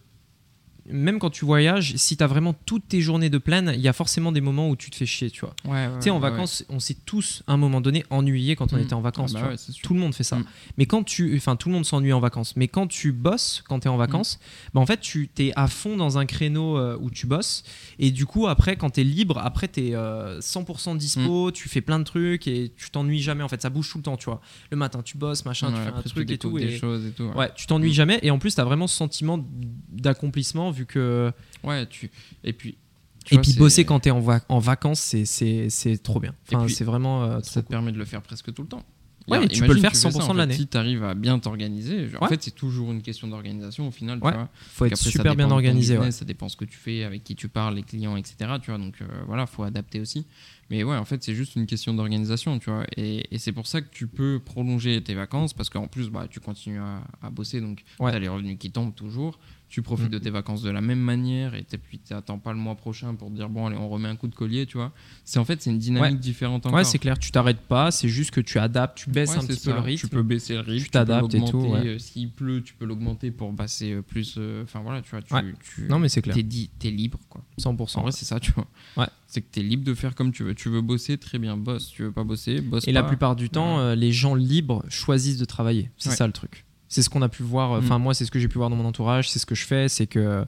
même 0.90 1.18
quand 1.18 1.30
tu 1.30 1.44
voyages, 1.44 1.94
si 1.96 2.16
tu 2.16 2.24
as 2.24 2.26
vraiment 2.26 2.54
toutes 2.66 2.88
tes 2.88 3.00
journées 3.00 3.30
de 3.30 3.38
pleine, 3.38 3.72
il 3.74 3.80
y 3.80 3.88
a 3.88 3.92
forcément 3.92 4.32
des 4.32 4.40
moments 4.40 4.68
où 4.70 4.76
tu 4.76 4.90
te 4.90 4.96
fais 4.96 5.06
chier, 5.06 5.30
tu 5.30 5.40
vois. 5.40 5.54
Ouais, 5.64 5.86
ouais, 5.86 5.92
tu 5.98 6.04
sais, 6.04 6.10
en 6.10 6.14
ouais, 6.16 6.20
vacances, 6.30 6.64
on 6.68 6.80
s'est 6.80 6.96
tous, 7.04 7.42
à 7.46 7.52
un 7.52 7.56
moment 7.56 7.80
donné, 7.80 8.04
ennuyés 8.10 8.56
quand 8.56 8.72
on 8.72 8.76
Mm. 8.76 8.80
était 8.80 8.94
en 8.94 9.00
vacances. 9.00 9.32
Ah 9.36 9.40
bah 9.48 9.56
tu 9.56 9.70
vois. 9.72 9.74
Tout 9.82 9.94
le 9.94 10.00
monde 10.00 10.14
fait 10.14 10.24
ça. 10.24 10.36
Mm. 10.36 10.44
Mais 10.78 10.86
quand 10.86 11.02
tu. 11.04 11.36
Enfin, 11.36 11.56
tout 11.56 11.68
le 11.68 11.74
monde 11.74 11.84
s'ennuie 11.84 12.12
en 12.12 12.20
vacances. 12.20 12.56
Mais 12.56 12.68
quand 12.68 12.86
tu 12.86 13.12
bosses, 13.12 13.62
quand 13.68 13.80
tu 13.80 13.88
es 13.88 13.90
en 13.90 13.96
vacances, 13.96 14.38
bah, 14.74 14.80
en 14.80 14.86
fait, 14.86 15.00
tu 15.00 15.30
es 15.38 15.52
à 15.56 15.66
fond 15.68 15.96
dans 15.96 16.18
un 16.18 16.26
créneau 16.26 16.78
euh, 16.78 16.96
où 17.00 17.10
tu 17.10 17.26
bosses. 17.26 17.64
Et 17.98 18.10
du 18.10 18.26
coup, 18.26 18.46
après, 18.46 18.76
quand 18.76 18.90
tu 18.90 19.00
es 19.00 19.04
libre, 19.04 19.38
après, 19.38 19.68
tu 19.68 19.80
es 19.88 19.92
100% 20.40 20.94
Mm. 20.94 20.98
dispo, 20.98 21.50
tu 21.50 21.68
fais 21.68 21.80
plein 21.80 21.98
de 21.98 22.04
trucs 22.04 22.46
et 22.46 22.72
tu 22.76 22.90
t'ennuies 22.90 23.20
jamais. 23.20 23.42
En 23.42 23.48
fait, 23.48 23.60
ça 23.62 23.70
bouge 23.70 23.90
tout 23.90 23.98
le 23.98 24.04
temps, 24.04 24.16
tu 24.16 24.26
vois. 24.26 24.40
Le 24.70 24.76
matin, 24.76 25.02
tu 25.02 25.18
bosses, 25.18 25.44
machin, 25.44 25.68
tu 25.72 25.76
fais 25.80 25.88
un 25.96 26.02
truc 26.02 26.30
et 26.30 26.38
tout. 26.38 26.58
des 26.58 26.64
Et... 26.64 26.78
choses 26.78 27.06
et 27.06 27.10
tout. 27.10 27.24
ouais. 27.36 27.50
Tu 27.54 27.66
t'ennuies 27.66 27.90
Mm. 27.90 27.92
jamais. 27.94 28.18
Et 28.22 28.30
en 28.30 28.38
plus, 28.38 28.54
tu 28.54 28.60
as 28.60 28.64
vraiment 28.64 28.86
ce 28.86 28.96
sentiment 28.96 29.44
d'accomplissement 29.92 30.70
vu 30.78 30.86
que. 30.86 31.32
Ouais, 31.64 31.86
tu. 31.86 32.10
Et 32.44 32.52
puis. 32.52 32.76
tu 33.24 33.34
Et 33.34 33.36
vois, 33.36 33.42
puis 33.42 33.52
bosser 33.54 33.84
quand 33.84 34.00
tu 34.00 34.08
es 34.08 34.12
en, 34.12 34.20
va- 34.20 34.40
en 34.48 34.58
vacances, 34.58 35.00
c'est- 35.00 36.02
trop 36.02 36.20
bien. 36.20 36.34
Enfin, 36.50 36.66
c'est 36.68 36.84
vraiment. 36.84 37.24
euh, 37.24 37.40
ça 37.42 37.60
te 37.60 37.66
cool. 37.66 37.70
permet 37.76 37.92
de 37.92 37.98
le 37.98 38.04
faire 38.04 38.22
presque 38.22 38.52
tout 38.54 38.62
le 38.62 38.68
temps. 38.68 38.84
Ouais, 39.26 39.46
tu 39.46 39.60
peux 39.60 39.74
le 39.74 39.80
faire 39.80 39.90
fais 39.90 39.96
ça, 39.98 40.08
100% 40.08 40.22
en 40.30 40.32
de 40.32 40.38
l'année. 40.38 40.54
Si 40.54 40.66
tu 40.66 40.78
arrives 40.78 41.04
à 41.04 41.12
bien 41.12 41.38
t'organiser, 41.38 42.08
en 42.18 42.26
fait, 42.28 42.42
c'est 42.42 42.54
toujours 42.54 42.90
une 42.92 43.02
question 43.02 43.28
d'organisation 43.28 43.86
au 43.86 43.90
final. 43.90 44.20
Ouais. 44.22 44.30
Tu 44.32 44.38
vois. 44.38 44.48
faut 44.72 44.86
être 44.86 44.92
après, 44.94 45.04
ça 45.04 45.10
super 45.10 45.36
bien 45.36 45.50
organisé. 45.50 45.98
ouais. 45.98 46.10
Ça 46.12 46.24
dépend 46.24 46.48
ce 46.48 46.56
que 46.56 46.64
tu 46.64 46.78
fais, 46.78 47.04
avec 47.04 47.24
qui 47.24 47.36
tu 47.36 47.46
parles, 47.48 47.74
les 47.74 47.82
clients, 47.82 48.16
etc. 48.16 48.36
Tu 48.62 48.70
vois, 48.70 48.78
donc 48.78 48.94
euh, 49.02 49.06
voilà, 49.26 49.44
faut 49.44 49.64
adapter 49.64 50.00
aussi. 50.00 50.24
Mais 50.70 50.82
ouais, 50.82 50.96
en 50.96 51.04
fait, 51.04 51.22
c'est 51.22 51.34
juste 51.34 51.56
une 51.56 51.66
question 51.66 51.92
d'organisation, 51.92 52.58
tu 52.58 52.70
vois. 52.70 52.84
Et, 52.96 53.26
et 53.34 53.36
c'est 53.36 53.52
pour 53.52 53.66
ça 53.66 53.82
que 53.82 53.88
tu 53.90 54.06
peux 54.06 54.40
prolonger 54.42 55.02
tes 55.02 55.12
vacances 55.14 55.52
parce 55.52 55.68
qu'en 55.68 55.88
plus, 55.88 56.08
bah, 56.08 56.26
tu 56.30 56.40
continues 56.40 56.80
à, 56.80 57.02
à 57.20 57.28
bosser, 57.28 57.60
donc 57.60 57.84
Ouais. 58.00 58.10
tu 58.10 58.16
as 58.16 58.20
les 58.20 58.28
revenus 58.28 58.56
qui 58.58 58.70
tombent 58.70 58.94
toujours. 58.94 59.38
Tu 59.70 59.82
profites 59.82 60.06
Mm. 60.06 60.12
de 60.12 60.18
tes 60.18 60.30
vacances 60.30 60.62
de 60.62 60.70
la 60.70 60.80
même 60.80 60.98
manière 60.98 61.54
et 61.54 61.62
puis 61.82 61.98
tu 61.98 62.14
n'attends 62.14 62.38
pas 62.38 62.52
le 62.54 62.58
mois 62.58 62.74
prochain 62.74 63.14
pour 63.14 63.28
te 63.28 63.34
dire 63.34 63.50
bon, 63.50 63.66
allez, 63.66 63.76
on 63.76 63.88
remet 63.90 64.08
un 64.08 64.16
coup 64.16 64.26
de 64.28 64.34
collier, 64.34 64.64
tu 64.64 64.78
vois. 64.78 64.92
C'est 65.24 65.38
en 65.38 65.44
fait, 65.44 65.60
c'est 65.60 65.68
une 65.70 65.78
dynamique 65.78 66.20
différente 66.20 66.64
encore. 66.64 66.78
Ouais, 66.78 66.84
c'est 66.84 66.98
clair, 66.98 67.18
tu 67.18 67.30
t'arrêtes 67.30 67.60
pas, 67.60 67.90
c'est 67.90 68.08
juste 68.08 68.30
que 68.30 68.40
tu 68.40 68.58
adaptes, 68.58 68.96
tu 68.96 69.10
baisses 69.10 69.30
Ouais, 69.32 69.36
un 69.36 69.46
petit 69.46 69.60
peu 69.60 69.74
le 69.74 69.80
rythme. 69.80 70.00
Tu 70.00 70.08
peux 70.08 70.22
baisser 70.22 70.54
le 70.54 70.60
rythme, 70.60 70.84
tu 70.84 70.90
t'adaptes 70.90 71.34
et 71.34 71.44
tout, 71.44 71.58
ouais. 71.60 71.86
euh, 71.86 71.98
S'il 71.98 72.30
pleut, 72.30 72.62
tu 72.62 72.72
peux 72.74 72.86
l'augmenter 72.86 73.30
pour 73.30 73.54
passer 73.54 73.92
euh, 73.92 74.00
plus. 74.02 74.36
euh, 74.38 74.62
Enfin 74.62 74.80
voilà, 74.80 75.02
tu 75.02 75.10
vois, 75.10 75.20
tu, 75.22 75.82
Non, 75.88 75.98
mais 75.98 76.08
c'est 76.08 76.22
clair, 76.22 76.34
t'es 76.34 76.42
dit, 76.42 76.70
t'es 76.78 76.90
libre 76.90 77.18
quoi. 77.28 77.42
100%. 77.60 77.98
En 77.98 78.02
vrai, 78.02 78.12
c'est 78.12 78.24
ça, 78.24 78.40
tu 78.40 78.52
vois. 78.52 78.66
Ouais. 78.96 79.06
C'est 79.26 79.42
que 79.42 79.48
t'es 79.50 79.62
libre 79.62 79.84
de 79.84 79.92
faire 79.92 80.14
comme 80.14 80.32
tu 80.32 80.44
veux. 80.44 80.54
Tu 80.54 80.70
veux 80.70 80.80
bosser, 80.80 81.18
très 81.18 81.38
bien, 81.38 81.58
bosse. 81.58 81.88
Tu 81.90 82.04
veux 82.04 82.12
pas 82.12 82.24
bosser, 82.24 82.62
bosse 82.62 82.84
Et 82.88 82.92
pas. 82.94 83.02
la 83.02 83.06
plupart 83.06 83.36
du 83.36 83.50
temps, 83.50 83.78
euh, 83.80 83.94
les 83.94 84.12
gens 84.12 84.34
libres 84.34 84.82
choisissent 84.88 85.36
de 85.36 85.44
travailler. 85.44 85.90
C'est 85.98 86.08
ça 86.10 86.26
le 86.26 86.32
truc. 86.32 86.64
C'est 86.88 87.02
ce 87.02 87.10
qu'on 87.10 87.22
a 87.22 87.28
pu 87.28 87.42
voir. 87.42 87.72
euh, 87.72 87.80
Mm. 87.80 87.84
Enfin, 87.84 87.98
moi, 87.98 88.14
c'est 88.14 88.24
ce 88.24 88.30
que 88.30 88.38
j'ai 88.38 88.48
pu 88.48 88.58
voir 88.58 88.70
dans 88.70 88.76
mon 88.76 88.86
entourage. 88.86 89.30
C'est 89.30 89.38
ce 89.38 89.46
que 89.46 89.54
je 89.54 89.64
fais. 89.64 89.88
C'est 89.88 90.06
que 90.06 90.44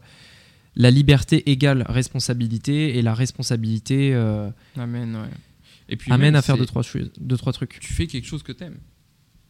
la 0.77 0.91
liberté 0.91 1.51
égale 1.51 1.85
responsabilité 1.89 2.97
et 2.97 3.03
la 3.03 3.15
responsabilité 3.15 4.15
euh, 4.15 4.49
Amène, 4.77 5.17
ouais. 5.17 5.29
Et 5.89 5.97
puis 5.97 6.13
amène 6.13 6.37
à 6.37 6.43
faire 6.43 6.57
deux 6.57 6.67
trois, 6.67 6.83
choses- 6.83 7.11
deux, 7.21 7.37
trois 7.37 7.53
trucs. 7.53 7.79
Tu 7.81 7.93
fais 7.93 8.07
quelque 8.07 8.27
chose 8.27 8.43
que 8.45 8.53
t'aimes. 8.53 8.79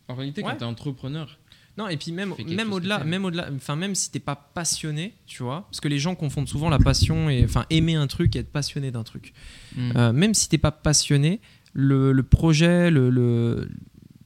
En 0.09 0.15
réalité, 0.15 0.43
Ouais. 0.43 0.51
quand 0.51 0.57
t'es 0.59 0.65
entrepreneur, 0.65 1.39
Non, 1.79 1.87
et 1.89 1.97
puis 1.97 2.11
même, 2.13 2.35
même 2.49 2.73
au-delà, 2.73 3.05
même 3.05 3.25
au-delà, 3.25 3.49
enfin 3.55 3.77
même 3.77 3.95
si 3.95 4.11
t'es 4.11 4.19
pas 4.19 4.35
passionné, 4.35 5.15
tu 5.27 5.43
vois, 5.45 5.63
parce 5.71 5.81
que 5.81 5.87
les 5.89 5.99
gens 6.01 6.15
confondent 6.17 6.49
souvent 6.49 6.69
la 6.69 6.79
passion 6.81 7.31
et 7.31 7.45
enfin 7.45 7.65
aimer 7.71 7.95
un 7.95 8.07
truc 8.09 8.35
et 8.35 8.41
être 8.41 8.51
passionné 8.51 8.91
d'un 8.91 9.05
truc. 9.05 9.33
hmm, 9.77 9.93
Euh, 9.97 10.13
même 10.13 10.35
si 10.35 10.49
t'es 10.49 10.59
pas 10.59 10.73
passionné, 10.73 11.41
le, 11.73 12.11
le 12.13 12.23
projet, 12.25 12.91
le, 12.91 13.09
le- 13.09 13.71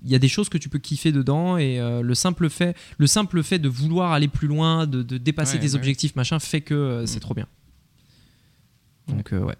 il 0.05 0.10
y 0.10 0.14
a 0.14 0.18
des 0.18 0.28
choses 0.28 0.48
que 0.48 0.59
tu 0.59 0.68
peux 0.68 0.78
kiffer 0.78 1.10
dedans 1.12 1.56
et 1.56 1.81
euh, 1.81 2.02
le 2.02 2.14
simple 2.14 2.48
fait, 2.51 2.76
le 2.98 3.06
simple 3.06 3.43
fait 3.43 3.59
de 3.59 3.68
vouloir 3.68 4.12
aller 4.12 4.28
plus 4.28 4.47
loin, 4.48 4.86
de, 4.86 5.02
de 5.02 5.16
dépasser 5.18 5.56
Ouais, 5.56 5.62
ouais. 5.72 5.74
objectifs, 5.76 6.14
machin, 6.16 6.39
fait 6.39 6.60
que 6.60 6.74
euh, 6.74 7.06
c'est 7.06 7.16
Mm. 7.18 7.20
trop 7.20 7.35
bien. 7.35 7.47
Donc 9.09 9.32
euh, 9.32 9.40
ouais. 9.40 9.56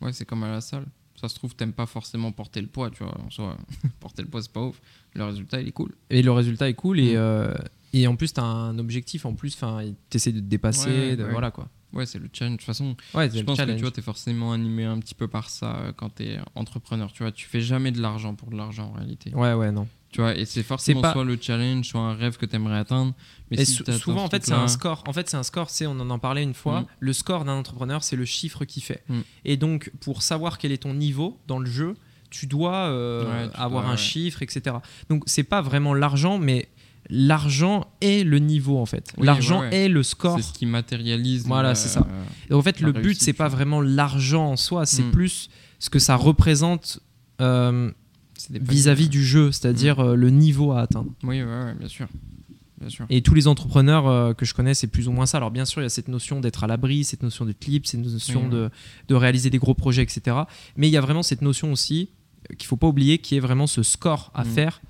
ouais, 0.00 0.12
c'est 0.12 0.24
comme 0.24 0.42
à 0.44 0.48
la 0.50 0.60
salle. 0.60 0.86
Ça 1.20 1.28
se 1.28 1.34
trouve, 1.34 1.54
t'aimes 1.54 1.72
pas 1.74 1.86
forcément 1.86 2.32
porter 2.32 2.60
le 2.62 2.66
poids, 2.66 2.90
tu 2.90 3.04
vois. 3.04 3.14
En 3.20 3.30
soi, 3.30 3.56
porter 4.00 4.22
le 4.22 4.28
poids, 4.28 4.40
c'est 4.42 4.52
pas 4.52 4.62
ouf. 4.62 4.80
Le 5.14 5.24
résultat, 5.24 5.60
il 5.60 5.68
est 5.68 5.72
cool. 5.72 5.92
Et 6.08 6.22
le 6.22 6.32
résultat 6.32 6.68
est 6.68 6.74
cool 6.74 6.98
et 7.00 7.12
Mm. 7.14 7.16
euh, 7.18 7.54
et 7.92 8.06
en 8.06 8.14
plus 8.14 8.32
t'as 8.32 8.42
un 8.44 8.78
objectif 8.78 9.26
en 9.26 9.34
plus, 9.34 9.54
enfin 9.54 9.82
t'essaies 10.10 10.30
de 10.32 10.38
te 10.38 10.44
dépasser, 10.44 11.16
de- 11.16 11.24
voilà 11.24 11.50
quoi. 11.50 11.68
Ouais, 11.92 12.06
c'est 12.06 12.18
le 12.18 12.28
challenge. 12.32 12.54
De 12.54 12.58
toute 12.58 12.66
façon, 12.66 12.96
Ouais, 13.14 13.28
je 13.30 13.40
pense 13.42 13.56
que 13.56 13.62
challenge. 13.62 13.76
tu 13.76 13.82
vois, 13.82 13.90
t'es 13.90 14.02
forcément 14.02 14.52
animé 14.52 14.84
un 14.84 14.98
petit 14.98 15.14
peu 15.14 15.26
par 15.28 15.48
ça 15.50 15.76
euh, 15.76 15.92
quand 15.94 16.08
t'es 16.10 16.38
entrepreneur. 16.54 17.12
Tu 17.12 17.22
vois, 17.22 17.32
tu 17.32 17.46
fais 17.46 17.60
jamais 17.60 17.90
de 17.92 18.00
l'argent 18.00 18.34
pour 18.34 18.50
de 18.50 18.56
l'argent 18.56 18.90
en 18.94 18.98
réalité. 18.98 19.34
Ouais, 19.34 19.54
ouais, 19.54 19.72
non. 19.72 19.88
Tu 20.12 20.20
vois, 20.20 20.34
et 20.36 20.44
c'est 20.44 20.62
forcément 20.64 21.02
pas- 21.02 21.12
soit 21.12 21.24
le 21.24 21.38
challenge, 21.40 21.86
soit 21.86 22.00
un 22.00 22.14
rêve 22.14 22.36
que 22.36 22.44
t'aimerais 22.46 22.78
atteindre. 22.78 23.14
Mais 23.50 23.60
Et 23.60 23.64
si 23.64 23.74
souvent, 23.98 24.24
en 24.24 24.28
fait, 24.28 24.44
c'est 24.44 24.52
un 24.52 24.66
score. 24.66 25.04
En 25.06 25.12
fait, 25.12 25.28
c'est 25.28 25.36
un 25.36 25.42
score. 25.44 25.70
C'est, 25.70 25.86
on 25.86 25.92
en 26.00 26.10
en 26.10 26.18
parlait 26.18 26.42
une 26.42 26.54
fois. 26.54 26.80
Mm. 26.80 26.86
Le 27.00 27.12
score 27.12 27.44
d'un 27.44 27.52
entrepreneur, 27.56 28.02
c'est 28.02 28.16
le 28.16 28.24
chiffre 28.24 28.64
qu'il 28.64 28.82
fait. 28.82 29.02
Mm. 29.08 29.20
Et 29.44 29.56
donc, 29.56 29.92
pour 30.00 30.22
savoir 30.22 30.58
quel 30.58 30.72
est 30.72 30.82
ton 30.82 30.94
niveau 30.94 31.38
dans 31.46 31.58
le 31.60 31.66
jeu, 31.70 31.94
tu 32.28 32.46
dois 32.46 32.86
euh, 32.88 33.24
Ouais, 33.24 33.50
tu 33.52 33.56
avoir 33.60 33.82
dois, 33.82 33.90
un 33.92 33.94
ouais. 33.94 34.00
chiffre, 34.00 34.42
etc. 34.42 34.76
Donc, 35.08 35.22
c'est 35.26 35.44
pas 35.44 35.62
vraiment 35.62 35.94
l'argent, 35.94 36.38
mais 36.38 36.68
l'argent 37.10 37.86
est 38.00 38.24
le 38.24 38.38
niveau 38.38 38.78
en 38.78 38.86
fait. 38.86 39.12
Oui, 39.18 39.26
l'argent 39.26 39.60
ouais, 39.60 39.68
ouais. 39.68 39.76
est 39.84 39.88
le 39.88 40.02
score. 40.02 40.36
C'est 40.36 40.42
ce 40.46 40.52
qui 40.52 40.66
matérialise. 40.66 41.44
Voilà, 41.46 41.70
euh, 41.70 41.74
c'est 41.74 41.88
ça. 41.88 42.06
Et 42.48 42.54
en 42.54 42.62
fait, 42.62 42.80
le 42.80 42.92
but, 42.92 43.02
réussite, 43.02 43.22
c'est 43.22 43.32
tu 43.32 43.38
pas 43.38 43.48
vraiment 43.48 43.80
l'argent 43.80 44.52
en 44.52 44.56
soi, 44.56 44.86
c'est 44.86 45.02
Mm. 45.02 45.10
plus 45.10 45.48
ce 45.78 45.90
que 45.90 45.98
ça 45.98 46.16
représente 46.16 47.00
euh, 47.40 47.90
c'est 48.36 48.62
vis-à-vis 48.62 49.08
du 49.08 49.24
jeu, 49.24 49.50
c'est-à-dire 49.52 49.98
Mm. 49.98 50.08
euh, 50.08 50.14
le 50.14 50.30
niveau 50.30 50.72
à 50.72 50.80
atteindre. 50.82 51.10
Oui, 51.22 51.42
ouais, 51.42 51.74
bien 51.78 51.88
sûr. 51.88 52.06
Bien 52.80 52.88
sûr. 52.88 53.04
Et 53.10 53.20
tous 53.22 53.34
les 53.34 53.46
entrepreneurs 53.46 54.06
euh, 54.08 54.32
que 54.32 54.46
je 54.46 54.54
connais, 54.54 54.72
c'est 54.74 54.86
plus 54.86 55.06
ou 55.08 55.12
moins 55.12 55.26
ça. 55.26 55.36
Alors 55.36 55.50
bien 55.50 55.64
sûr, 55.66 55.82
il 55.82 55.84
y 55.84 55.86
a 55.86 55.90
cette 55.90 56.08
notion 56.08 56.40
d'être 56.40 56.64
à 56.64 56.66
l'abri, 56.66 57.04
cette 57.04 57.22
notion 57.22 57.44
de 57.44 57.52
clip, 57.52 57.86
cette 57.86 58.00
notion 58.00 58.44
Oui, 58.44 58.50
de, 58.50 58.70
de 59.08 59.14
réaliser 59.14 59.50
des 59.50 59.58
gros 59.58 59.74
projets, 59.74 60.02
etc. 60.02 60.36
Mais 60.76 60.88
il 60.88 60.90
y 60.90 60.96
a 60.96 61.00
vraiment 61.02 61.22
cette 61.22 61.42
notion 61.42 61.72
aussi 61.72 62.08
euh, 62.50 62.54
qu'il 62.54 62.66
faut 62.66 62.76
pas 62.78 62.86
oublier, 62.86 63.18
qui 63.18 63.36
est 63.36 63.40
vraiment 63.40 63.66
ce 63.66 63.82
score 63.82 64.30
à 64.34 64.44
Mm. 64.44 64.48
faire, 64.48 64.80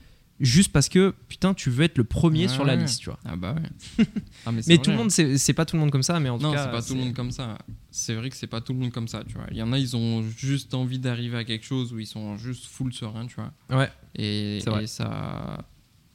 juste 0.40 0.72
parce 0.72 0.88
que 0.88 1.14
putain, 1.28 1.54
tu 1.54 1.70
veux 1.70 1.84
être 1.84 1.98
le 1.98 2.04
premier 2.04 2.42
Ouais, 2.46 2.48
sur 2.48 2.64
la 2.64 2.74
ouais. 2.74 2.82
liste, 2.82 3.00
tu 3.00 3.10
vois. 3.10 3.18
Ah 3.24 3.36
bah 3.36 3.54
ouais. 3.54 4.04
Ah, 4.46 4.52
mais 4.52 4.62
c'est 4.62 4.78
tout 4.78 4.90
le 4.90 4.96
monde, 4.96 5.10
c'est 5.10 5.36
c'est 5.38 5.52
pas 5.52 5.64
tout 5.66 5.76
le 5.76 5.80
monde 5.80 5.90
comme 5.90 6.02
ça, 6.02 6.18
mais 6.18 6.28
en 6.30 6.38
tout 6.38 6.44
Non, 6.44 6.52
cas, 6.52 6.64
c'est 6.64 6.70
pas 6.70 6.82
tout 6.82 6.94
le 6.94 7.00
monde 7.00 7.14
comme 7.14 7.30
ça. 7.30 7.58
C'est 7.90 8.14
vrai 8.14 8.30
que 8.30 8.36
c'est 8.36 8.46
pas 8.46 8.60
tout 8.60 8.72
le 8.72 8.78
monde 8.78 8.90
comme 8.92 9.08
ça, 9.08 9.22
tu 9.26 9.34
vois. 9.34 9.46
Il 9.50 9.56
y 9.56 9.62
en 9.62 9.72
a, 9.72 9.78
ils 9.78 9.96
ont 9.96 10.22
juste 10.22 10.74
envie 10.74 10.98
d'arriver 10.98 11.36
à 11.36 11.44
quelque 11.44 11.64
chose 11.66 11.92
où 11.92 11.98
ils 11.98 12.06
sont 12.06 12.36
juste 12.36 12.66
full 12.66 12.92
serein, 12.92 13.26
tu 13.26 13.36
vois. 13.36 13.52
Ouais. 13.78 13.90
Et, 14.14 14.60
C'est 14.64 14.82
et 14.82 14.86
ça, 14.86 15.64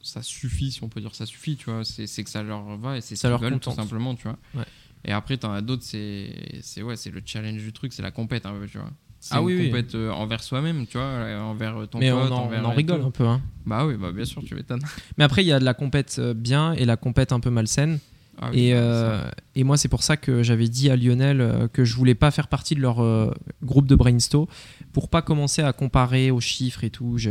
ça 0.02 0.22
suffit, 0.22 0.72
si 0.72 0.82
on 0.82 0.88
peut 0.88 1.00
dire 1.00 1.14
ça 1.14 1.26
suffit, 1.26 1.56
tu 1.56 1.70
vois. 1.70 1.84
C'est 1.84 2.06
c'est 2.06 2.24
que 2.24 2.30
ça 2.30 2.42
leur 2.42 2.76
va 2.78 2.96
et 2.98 3.00
c'est 3.00 3.14
ce 3.16 3.22
Ça 3.22 3.28
leur 3.28 3.40
veulent, 3.40 3.60
tout 3.60 3.70
simplement, 3.72 4.14
tu 4.14 4.24
vois. 4.24 4.38
Ouais. 4.54 4.64
Et 5.04 5.12
après, 5.12 5.36
t'en 5.36 5.52
as 5.52 5.62
d'autres, 5.62 5.84
c'est 5.84 6.82
ouais, 6.82 6.94
le 7.12 7.22
challenge 7.24 7.62
du 7.62 7.72
truc, 7.72 7.92
c'est 7.92 8.02
la 8.02 8.10
compète 8.10 8.44
un 8.44 8.58
peu, 8.58 8.66
tu 8.66 8.78
vois. 8.78 8.90
C'est 9.28 9.34
ah 9.34 9.40
une 9.40 9.46
oui, 9.46 9.66
compète 9.70 9.94
euh, 9.96 10.10
envers 10.12 10.42
soi-même, 10.42 10.86
tu 10.86 10.98
vois, 10.98 11.06
euh, 11.06 11.40
envers 11.40 11.88
ton 11.90 11.98
Mais 11.98 12.10
pote, 12.10 12.30
on 12.30 12.34
en, 12.34 12.38
envers 12.44 12.62
on 12.62 12.66
en 12.66 12.70
rigole 12.72 13.02
un 13.02 13.10
peu. 13.10 13.24
Hein. 13.26 13.40
Bah 13.64 13.84
oui, 13.84 13.94
bah 13.96 14.12
bien 14.12 14.24
sûr, 14.24 14.40
tu 14.44 14.54
m'étonnes. 14.54 14.82
Mais 15.18 15.24
après, 15.24 15.42
il 15.42 15.48
y 15.48 15.52
a 15.52 15.58
de 15.58 15.64
la 15.64 15.74
compète 15.74 16.20
bien 16.20 16.72
et 16.74 16.84
la 16.84 16.96
compète 16.96 17.32
un 17.32 17.40
peu 17.40 17.50
malsaine. 17.50 17.98
Ah 18.40 18.50
oui, 18.52 18.66
et, 18.68 18.72
bah, 18.74 18.78
euh, 18.78 19.30
et 19.56 19.64
moi, 19.64 19.76
c'est 19.76 19.88
pour 19.88 20.02
ça 20.04 20.16
que 20.16 20.42
j'avais 20.44 20.68
dit 20.68 20.90
à 20.90 20.96
Lionel 20.96 21.40
euh, 21.40 21.66
que 21.68 21.84
je 21.84 21.96
voulais 21.96 22.14
pas 22.14 22.30
faire 22.30 22.46
partie 22.48 22.74
de 22.76 22.80
leur 22.80 23.02
euh, 23.02 23.32
groupe 23.64 23.86
de 23.86 23.96
brainstorm 23.96 24.46
pour 24.92 25.08
pas 25.08 25.22
commencer 25.22 25.62
à 25.62 25.72
comparer 25.72 26.30
aux 26.30 26.40
chiffres 26.40 26.84
et 26.84 26.90
tout. 26.90 27.18
Je... 27.18 27.30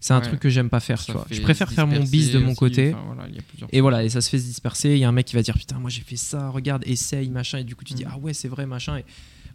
C'est 0.00 0.14
un 0.14 0.20
Ouais. 0.20 0.26
truc 0.26 0.40
que 0.40 0.48
j'aime 0.48 0.70
pas 0.70 0.80
faire. 0.80 1.04
Tu 1.04 1.12
vois. 1.12 1.26
Je 1.30 1.42
préfère 1.42 1.70
faire 1.70 1.86
mon 1.86 2.02
bis 2.02 2.32
de 2.32 2.38
mon 2.38 2.48
aussi, 2.52 2.56
côté. 2.56 2.94
enfin, 2.94 3.02
voilà, 3.14 3.28
Et 3.70 3.80
voilà, 3.82 4.02
et 4.02 4.08
ça 4.08 4.22
se 4.22 4.30
fait 4.30 4.38
se 4.38 4.46
disperser. 4.46 4.92
Il 4.92 4.98
y 4.98 5.04
a 5.04 5.08
un 5.08 5.12
mec 5.12 5.26
qui 5.26 5.36
va 5.36 5.42
dire 5.42 5.54
Putain, 5.58 5.78
moi 5.78 5.90
j'ai 5.90 6.00
fait 6.00 6.16
ça, 6.16 6.48
regarde, 6.48 6.82
essaye, 6.86 7.28
machin. 7.28 7.58
Et 7.58 7.64
du 7.64 7.76
coup, 7.76 7.84
tu 7.84 7.92
dis 7.94 8.04
Mm. 8.04 8.10
Ah 8.14 8.18
ouais, 8.18 8.32
c'est 8.32 8.48
vrai, 8.48 8.64
machin. 8.64 8.96
Et 8.96 9.04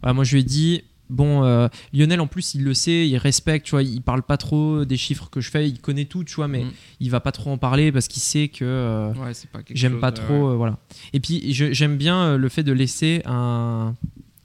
voilà, 0.04 0.14
moi, 0.14 0.24
je 0.24 0.34
lui 0.36 0.42
ai 0.42 0.44
dit 0.44 0.84
Bon, 1.10 1.44
euh, 1.44 1.68
Lionel, 1.94 2.20
en 2.20 2.28
plus, 2.28 2.56
il 2.56 2.64
le 2.64 2.74
sait, 2.74 3.08
il 3.08 3.18
respecte, 3.18 3.66
tu 3.66 3.72
vois, 3.72 3.84
il 3.84 4.02
parle 4.02 4.24
pas 4.24 4.38
trop 4.38 4.86
des 4.86 4.98
chiffres 4.98 5.30
que 5.30 5.40
je 5.42 5.52
fais, 5.52 5.68
il 5.70 5.80
connaît 5.80 6.06
tout, 6.06 6.24
tu 6.24 6.36
vois, 6.36 6.48
mais 6.48 6.64
Mm. 6.64 6.72
il 7.02 7.12
va 7.12 7.20
pas 7.20 7.32
trop 7.32 7.52
en 7.52 7.58
parler 7.58 7.92
parce 7.92 8.08
qu'il 8.08 8.22
sait 8.24 8.48
que. 8.48 8.66
euh, 8.66 9.14
Ouais, 9.14 9.32
pas 9.52 9.60
J'aime 9.72 10.00
pas 10.00 10.12
trop, 10.12 10.50
euh, 10.50 10.56
voilà. 10.56 10.78
Et 11.14 11.20
puis 11.20 11.42
j'aime 11.54 11.98
bien 11.98 12.38
le 12.38 12.50
fait 12.50 12.64
de 12.64 12.72
laisser 12.72 13.22
un, 13.26 13.94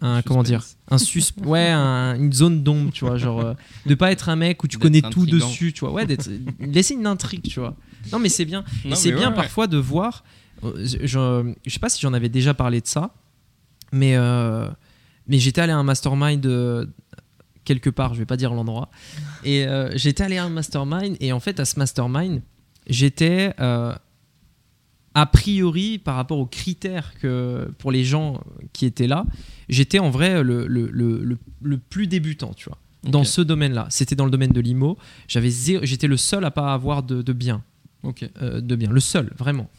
un 0.03 0.23
comment 0.23 0.43
dire, 0.43 0.65
un 0.91 0.99
sus, 0.99 1.23
ouais, 1.45 1.69
un- 1.71 2.15
une 2.17 2.33
zone 2.33 2.63
d'ombre, 2.63 2.91
tu 2.93 3.05
vois, 3.07 3.17
genre 3.17 3.55
de 3.87 3.95
pas 3.95 4.13
être 4.13 4.29
un 4.29 4.37
mec 4.37 4.63
où 4.63 4.69
tu 4.69 4.77
connais 4.79 5.01
tout 5.03 5.25
dessus, 5.27 5.73
tu 5.73 5.81
vois, 5.81 5.93
ouais, 5.93 6.07
laisser 6.59 6.95
une 6.95 7.07
intrigue, 7.07 7.43
tu 7.43 7.61
vois. 7.61 7.75
Non 8.13 8.19
mais 8.19 8.29
c'est 8.29 8.45
bien, 8.45 8.65
c'est 8.95 9.13
bien 9.13 9.31
ouais, 9.31 9.35
parfois 9.37 9.67
de 9.67 9.77
voir. 9.79 10.25
Je, 10.63 10.99
je, 11.07 11.53
je 11.67 11.71
sais 11.73 11.79
pas 11.79 11.89
si 11.89 12.01
j'en 12.03 12.13
avais 12.13 12.29
déjà 12.29 12.53
parlé 12.55 12.83
de 12.83 12.87
ça, 12.87 13.15
mais 13.93 14.15
mais 15.31 15.39
j'étais 15.39 15.63
allé 15.63 15.73
à 15.73 15.79
un 15.79 15.83
mastermind. 15.85 16.45
euh, 16.45 16.85
quelque 17.65 17.91
part, 17.91 18.15
je 18.15 18.19
vais 18.19 18.27
pas 18.27 18.37
dire 18.37 18.53
l'endroit. 18.53 18.91
Et 19.45 19.67
euh, 19.67 19.91
j'étais 19.97 20.25
allé 20.25 20.39
à 20.39 20.45
un 20.45 20.49
mastermind 20.49 21.17
et 21.21 21.31
en 21.33 21.41
fait 21.41 21.61
à 21.61 21.65
ce 21.65 21.79
mastermind, 21.79 22.41
j'étais 22.89 23.55
euh, 23.61 23.95
a 25.15 25.27
priori 25.27 25.99
par 25.99 26.17
rapport 26.17 26.39
aux 26.39 26.47
critères 26.47 27.13
que 27.21 27.71
pour 27.79 27.93
les 27.93 28.03
gens 28.05 28.43
qui 28.73 28.87
étaient 28.87 29.07
là, 29.07 29.25
j'étais 29.69 29.99
en 29.99 30.11
vrai 30.11 30.43
le, 30.43 30.67
le, 30.67 30.89
le, 30.91 31.39
le- 31.63 31.79
plus 31.79 32.07
débutant, 32.07 32.53
tu 32.55 32.69
vois. 32.69 32.79
Dans 33.05 33.25
ce 33.25 33.41
domaine-là, 33.41 33.87
c'était 33.91 34.15
dans 34.17 34.25
le 34.25 34.31
domaine 34.31 34.53
de 34.53 34.61
l'IMO. 34.61 34.99
J'avais 35.29 35.51
j'étais 35.51 36.07
le 36.07 36.17
seul 36.17 36.45
à 36.45 36.51
pas 36.51 36.73
avoir 36.75 37.03
de, 37.03 37.23
de 37.23 37.33
bien, 37.33 37.63
de 38.05 38.77
bien, 38.77 38.91
le 38.91 39.01
seul 39.01 39.33
vraiment. 39.39 39.71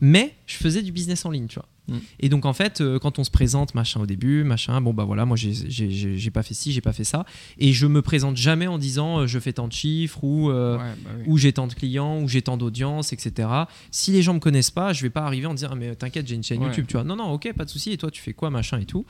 Mais 0.00 0.34
je 0.46 0.56
faisais 0.56 0.82
du 0.82 0.92
business 0.92 1.24
en 1.24 1.30
ligne, 1.30 1.46
tu 1.46 1.54
vois. 1.56 1.68
Mm. 1.88 1.96
Et 2.20 2.28
donc 2.28 2.46
en 2.46 2.52
fait, 2.52 2.80
euh, 2.80 2.98
quand 2.98 3.18
on 3.18 3.24
se 3.24 3.30
présente, 3.30 3.74
machin 3.74 4.00
au 4.00 4.06
début, 4.06 4.42
machin, 4.44 4.80
bon 4.80 4.94
bah 4.94 5.04
voilà, 5.04 5.24
moi 5.26 5.36
j'ai- 5.36 6.30
pas 6.30 6.42
fait 6.42 6.54
ci, 6.54 6.72
j'ai 6.72 6.80
pas 6.80 6.92
fait 6.92 7.04
ça, 7.04 7.26
et 7.58 7.72
je 7.72 7.86
me 7.86 8.00
présente 8.02 8.36
jamais 8.36 8.66
en 8.66 8.78
disant 8.78 9.20
euh, 9.20 9.26
je 9.26 9.38
fais 9.38 9.52
tant 9.52 9.68
de 9.68 9.72
chiffres 9.72 10.24
ou 10.24 10.50
euh, 10.50 10.78
ouais, 10.78 10.82
bah 11.04 11.10
oui. 11.18 11.22
où 11.26 11.36
j'ai 11.38 11.52
tant 11.52 11.66
de 11.66 11.74
clients, 11.74 12.20
où 12.22 12.28
j'ai 12.28 12.42
tant 12.42 12.56
d'audience, 12.56 13.12
etc. 13.12 13.48
Si 13.90 14.12
les 14.12 14.22
gens 14.22 14.34
me 14.34 14.40
connaissent 14.40 14.70
pas, 14.70 14.92
je 14.92 15.02
vais 15.02 15.10
pas 15.10 15.22
arriver 15.26 15.46
en 15.46 15.54
disant 15.54 15.68
ah, 15.72 15.76
mais 15.76 15.94
t'inquiète 15.94 16.26
j'ai 16.26 16.34
une 16.34 16.42
chaîne 16.42 16.60
Ouais. 16.60 16.68
YouTube, 16.68 16.86
tu 16.88 16.94
vois. 16.94 17.04
Non 17.04 17.16
non 17.16 17.30
ok 17.32 17.52
pas 17.52 17.64
de 17.64 17.70
souci. 17.70 17.92
Et 17.92 17.96
toi 17.98 18.10
tu 18.10 18.22
fais 18.22 18.32
quoi 18.32 18.50
machin 18.50 18.78
et 18.78 18.86
tout. 18.86 19.04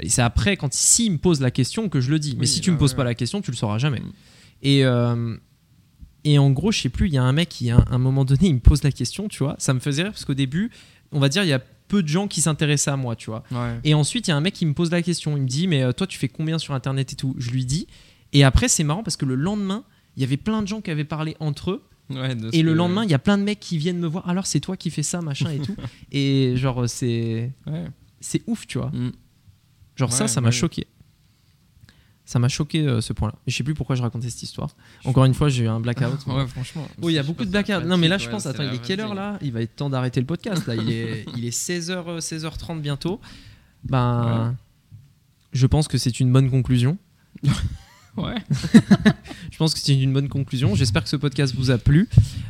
Et 0.00 0.08
c'est 0.08 0.22
après 0.22 0.56
quand 0.56 0.72
s'ils 0.72 1.12
me 1.12 1.18
posent 1.18 1.40
la 1.40 1.50
question 1.50 1.88
que 1.88 2.00
je 2.00 2.10
le 2.10 2.18
dis. 2.18 2.36
Mais 2.38 2.46
si 2.46 2.60
tu 2.60 2.70
me 2.70 2.76
ouais, 2.76 2.80
poses 2.80 2.90
ouais. 2.92 2.96
pas 2.98 3.04
la 3.04 3.14
question, 3.14 3.40
tu 3.40 3.50
le 3.50 3.56
sauras 3.56 3.78
jamais. 3.78 4.00
Mm. 4.00 4.12
Et 4.62 4.84
euh, 4.84 5.36
et 6.24 6.38
en 6.38 6.50
gros 6.50 6.72
je 6.72 6.80
sais 6.80 6.88
plus, 6.88 7.06
il 7.06 7.14
y 7.14 7.18
a 7.18 7.22
un 7.22 7.32
mec 7.32 7.48
qui 7.48 7.70
à 7.70 7.82
un 7.90 7.98
moment 7.98 8.24
donné 8.24 8.48
il 8.48 8.54
me 8.54 8.60
pose 8.60 8.82
la 8.82 8.92
question, 8.92 9.28
tu 9.28 9.42
vois. 9.42 9.56
Ça 9.58 9.72
me 9.72 9.80
faisait 9.80 10.02
rire 10.02 10.12
parce 10.12 10.24
qu'au 10.24 10.34
début 10.34 10.70
on 11.12 11.20
va 11.20 11.28
dire 11.30 11.42
il 11.42 11.48
y 11.48 11.52
a 11.54 11.62
peu 11.88 12.02
de 12.02 12.08
gens 12.08 12.28
qui 12.28 12.40
s'intéressaient 12.40 12.90
à 12.90 12.96
moi, 12.96 13.16
tu 13.16 13.30
vois. 13.30 13.42
Ouais. 13.50 13.80
Et 13.84 13.94
ensuite, 13.94 14.28
il 14.28 14.30
y 14.30 14.32
a 14.32 14.36
un 14.36 14.40
mec 14.40 14.54
qui 14.54 14.66
me 14.66 14.74
pose 14.74 14.90
la 14.90 15.02
question. 15.02 15.36
Il 15.36 15.42
me 15.42 15.48
dit, 15.48 15.66
mais 15.66 15.82
euh, 15.82 15.92
toi, 15.92 16.06
tu 16.06 16.18
fais 16.18 16.28
combien 16.28 16.58
sur 16.58 16.74
Internet 16.74 17.12
et 17.12 17.16
tout? 17.16 17.34
Je 17.38 17.50
lui 17.50 17.64
dis. 17.64 17.86
Et 18.32 18.44
après, 18.44 18.68
c'est 18.68 18.84
marrant 18.84 19.02
parce 19.02 19.16
que 19.16 19.24
le 19.24 19.34
lendemain, 19.34 19.84
il 20.16 20.20
y 20.20 20.24
avait 20.24 20.36
plein 20.36 20.62
de 20.62 20.68
gens 20.68 20.80
qui 20.80 20.90
avaient 20.90 21.04
parlé 21.04 21.36
entre 21.40 21.70
eux. 21.72 21.82
Ouais, 22.10 22.36
Et 22.52 22.62
le 22.62 22.72
lendemain, 22.74 23.04
il 23.04 23.10
y 23.10 23.14
a 23.14 23.18
plein 23.18 23.36
de 23.36 23.42
mecs 23.42 23.60
qui 23.60 23.76
viennent 23.78 23.98
me 23.98 24.06
voir. 24.06 24.28
Alors, 24.28 24.46
c'est 24.46 24.60
toi 24.60 24.76
qui 24.76 24.90
fais 24.90 25.02
ça, 25.02 25.20
machin 25.20 25.50
et 25.50 25.58
tout. 25.58 25.76
et 26.12 26.54
genre, 26.56 26.88
c'est 26.88 27.52
Ouais. 27.66 27.84
c'est 28.20 28.42
ouf, 28.46 28.66
tu 28.66 28.78
vois. 28.78 28.88
Mm. 28.94 29.12
Genre, 29.96 30.12
ça, 30.12 30.28
ça 30.28 30.40
m'a 30.40 30.48
ouais. 30.48 30.52
choqué. 30.52 30.86
Ça 32.28 32.38
m'a 32.38 32.48
choqué 32.48 32.86
euh, 32.86 33.00
ce 33.00 33.14
point-là. 33.14 33.34
Je 33.46 33.56
sais 33.56 33.64
plus 33.64 33.72
pourquoi 33.72 33.96
je 33.96 34.02
racontais 34.02 34.28
cette 34.28 34.42
histoire. 34.42 34.68
Encore 35.06 35.24
une 35.24 35.32
fois, 35.32 35.48
j'ai 35.48 35.64
eu 35.64 35.68
un 35.68 35.80
blackout. 35.80 36.26
Ouais, 36.26 36.46
franchement. 36.46 36.86
Oh, 37.00 37.08
il 37.08 37.14
y 37.14 37.18
a 37.18 37.22
beaucoup 37.22 37.46
de 37.46 37.50
blackouts. 37.50 37.86
Non, 37.86 37.96
mais 37.96 38.06
là, 38.06 38.18
je 38.18 38.28
pense, 38.28 38.44
attends, 38.44 38.64
il 38.64 38.74
est 38.74 38.82
quelle 38.82 39.00
heure 39.00 39.14
là? 39.14 39.38
Il 39.40 39.50
va 39.50 39.62
être 39.62 39.76
temps 39.76 39.88
d'arrêter 39.88 40.20
le 40.20 40.26
podcast. 40.26 40.66
Là, 40.66 40.74
il 40.74 40.92
est, 40.92 41.24
il 41.38 41.46
est 41.46 41.56
16h, 41.56 42.18
16h30 42.18 42.82
bientôt. 42.82 43.18
Ben, 43.82 44.54
je 45.54 45.66
pense 45.66 45.88
que 45.88 45.96
c'est 45.96 46.20
une 46.20 46.30
bonne 46.30 46.50
conclusion. 46.50 46.98
Ouais. 48.16 48.34
Je 49.52 49.58
pense 49.58 49.74
que 49.74 49.78
c'est 49.78 49.94
une 49.94 50.12
bonne 50.12 50.28
conclusion. 50.28 50.74
J'espère 50.74 51.04
que 51.04 51.08
ce 51.08 51.14
podcast 51.14 51.54
vous 51.54 51.70
a 51.70 51.78
plu. 51.78 52.08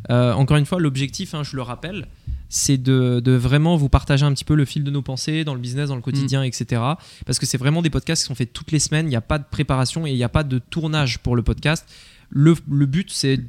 Euh, 0.09 0.33
encore 0.33 0.57
une 0.57 0.65
fois, 0.65 0.81
l'objectif, 0.81 1.35
hein, 1.35 1.43
je 1.43 1.57
le 1.57 1.63
rappelle, 1.63 2.09
c'est 2.49 2.79
de, 2.79 3.21
de 3.21 3.33
vraiment 3.33 3.77
vous 3.77 3.89
partager 3.89 4.25
un 4.25 4.33
petit 4.33 4.45
peu 4.45 4.55
le 4.55 4.65
fil 4.65 4.85
de 4.85 4.91
nos 4.91 5.03
pensées 5.03 5.45
dans 5.45 5.55
le 5.55 5.61
business, 5.61 5.89
dans 5.91 5.97
le 5.97 6.03
quotidien, 6.03 6.43
etc. 6.43 6.81
Parce 7.27 7.39
que 7.39 7.47
c'est 7.47 7.59
vraiment 7.59 7.83
des 7.83 7.91
podcasts 7.91 8.23
qui 8.23 8.27
sont 8.29 8.35
faits 8.35 8.53
toutes 8.53 8.73
les 8.73 8.79
semaines. 8.79 9.07
Il 9.07 9.11
n'y 9.11 9.17
a 9.17 9.21
pas 9.21 9.39
de 9.39 9.45
préparation 9.51 10.07
et 10.07 10.11
il 10.11 10.17
n'y 10.17 10.25
a 10.25 10.29
pas 10.29 10.45
de 10.45 10.59
tournage 10.59 11.19
pour 11.19 11.37
le 11.37 11.43
podcast. 11.43 11.87
Le, 12.31 12.55
le 12.71 12.87
but, 12.87 13.11
c'est 13.11 13.41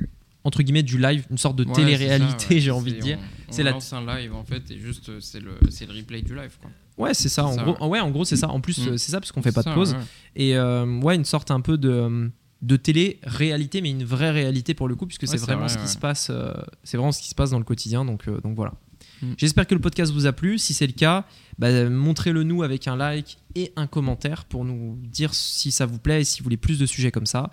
entre 0.46 0.64
guillemets 0.64 0.84
du 0.84 0.98
live, 0.98 1.26
une 1.30 1.38
sorte 1.38 1.58
de 1.58 1.66
Ouais, 1.66 1.74
télé-réalité, 1.74 2.56
ouais. 2.56 2.60
j'ai 2.62 2.72
envie 2.72 2.94
de 2.94 3.00
dire. 3.00 3.18
on- 3.20 3.52
C'est 3.54 3.62
on 3.62 3.66
la- 3.66 3.72
lance 3.72 3.92
un 3.94 4.06
live 4.06 4.34
en 4.34 4.44
fait 4.44 4.72
et 4.72 4.78
juste 4.80 5.10
euh, 5.10 5.20
c'est 5.20 5.40
le 5.42 5.52
le 5.62 5.94
replay 5.98 6.22
du 6.22 6.34
live 6.34 6.58
quoi. 6.62 6.70
Ouais, 6.98 7.14
c'est 7.14 7.30
ça. 7.30 7.46
En 7.46 7.54
ça, 7.54 7.64
gros, 7.64 7.78
ouais. 7.82 7.88
ouais, 7.88 8.00
en 8.02 8.10
gros, 8.10 8.26
c'est 8.26 8.36
ça. 8.38 8.50
En 8.50 8.60
plus, 8.62 8.78
Mm. 8.80 8.88
euh, 8.90 8.98
c'est 8.98 9.12
ça 9.12 9.20
parce 9.22 9.32
qu'on 9.32 9.42
fait 9.42 9.52
pas 9.54 9.64
Ça, 9.64 9.70
de 9.70 9.76
pause. 9.76 9.96
Et 10.36 10.58
euh, 10.58 10.86
ouais, 11.02 11.16
une 11.16 11.24
sorte 11.26 11.52
un 11.52 11.62
peu 11.62 11.78
de, 11.78 12.30
de 12.62 12.76
télé-réalité, 12.76 13.82
mais 13.82 13.90
une 13.90 14.04
vraie 14.04 14.32
réalité 14.32 14.74
pour 14.74 14.88
le 14.88 14.96
coup, 14.96 15.06
puisque 15.08 15.28
c'est 15.28 15.38
vraiment 15.38 15.62
vrai, 15.62 15.70
ce 15.70 15.78
qui 15.78 15.88
se 15.88 15.98
passe. 15.98 16.28
euh, 16.30 16.54
c'est 16.84 16.98
vraiment 16.98 17.12
ce 17.14 17.22
qui 17.22 17.30
se 17.30 17.36
passe 17.36 17.52
dans 17.52 17.58
le 17.60 17.64
quotidien. 17.66 18.04
Donc, 18.06 18.28
euh, 18.28 18.40
donc 18.42 18.56
voilà. 18.56 18.74
Mm. 19.22 19.34
J'espère 19.38 19.68
que 19.68 19.76
le 19.76 19.82
podcast 19.82 20.12
vous 20.14 20.26
a 20.26 20.34
plu. 20.34 20.58
Si 20.58 20.74
c'est 20.74 20.88
le 20.88 20.94
cas, 20.94 21.26
bah, 21.58 21.90
montrez-le 21.90 22.44
nous 22.44 22.64
avec 22.64 22.88
un 22.88 22.96
like 22.96 23.38
et 23.56 23.72
un 23.76 23.88
commentaire 23.88 24.46
pour 24.46 24.66
nous 24.66 24.98
dire 25.04 25.34
si 25.34 25.72
ça 25.72 25.86
vous 25.86 26.00
plaît 26.00 26.22
et 26.22 26.24
si 26.24 26.40
vous 26.40 26.46
voulez 26.46 26.58
plus 26.58 26.80
de 26.80 26.86
sujets 26.86 27.12
comme 27.12 27.26
ça. 27.26 27.50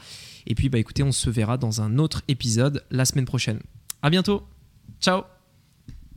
Et 0.47 0.55
puis, 0.55 0.69
bah 0.69 0.79
écoutez, 0.79 1.03
on 1.03 1.13
se 1.13 1.31
verra 1.31 1.57
dans 1.57 1.83
un 1.83 1.99
autre 1.99 2.23
épisode 2.29 2.85
la 2.91 3.05
semaine 3.05 3.27
prochaine. 3.27 3.61
À 4.03 4.11
bientôt. 4.11 4.47
Ciao. 5.01 5.23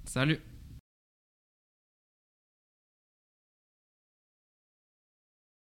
Salut. 0.05 0.39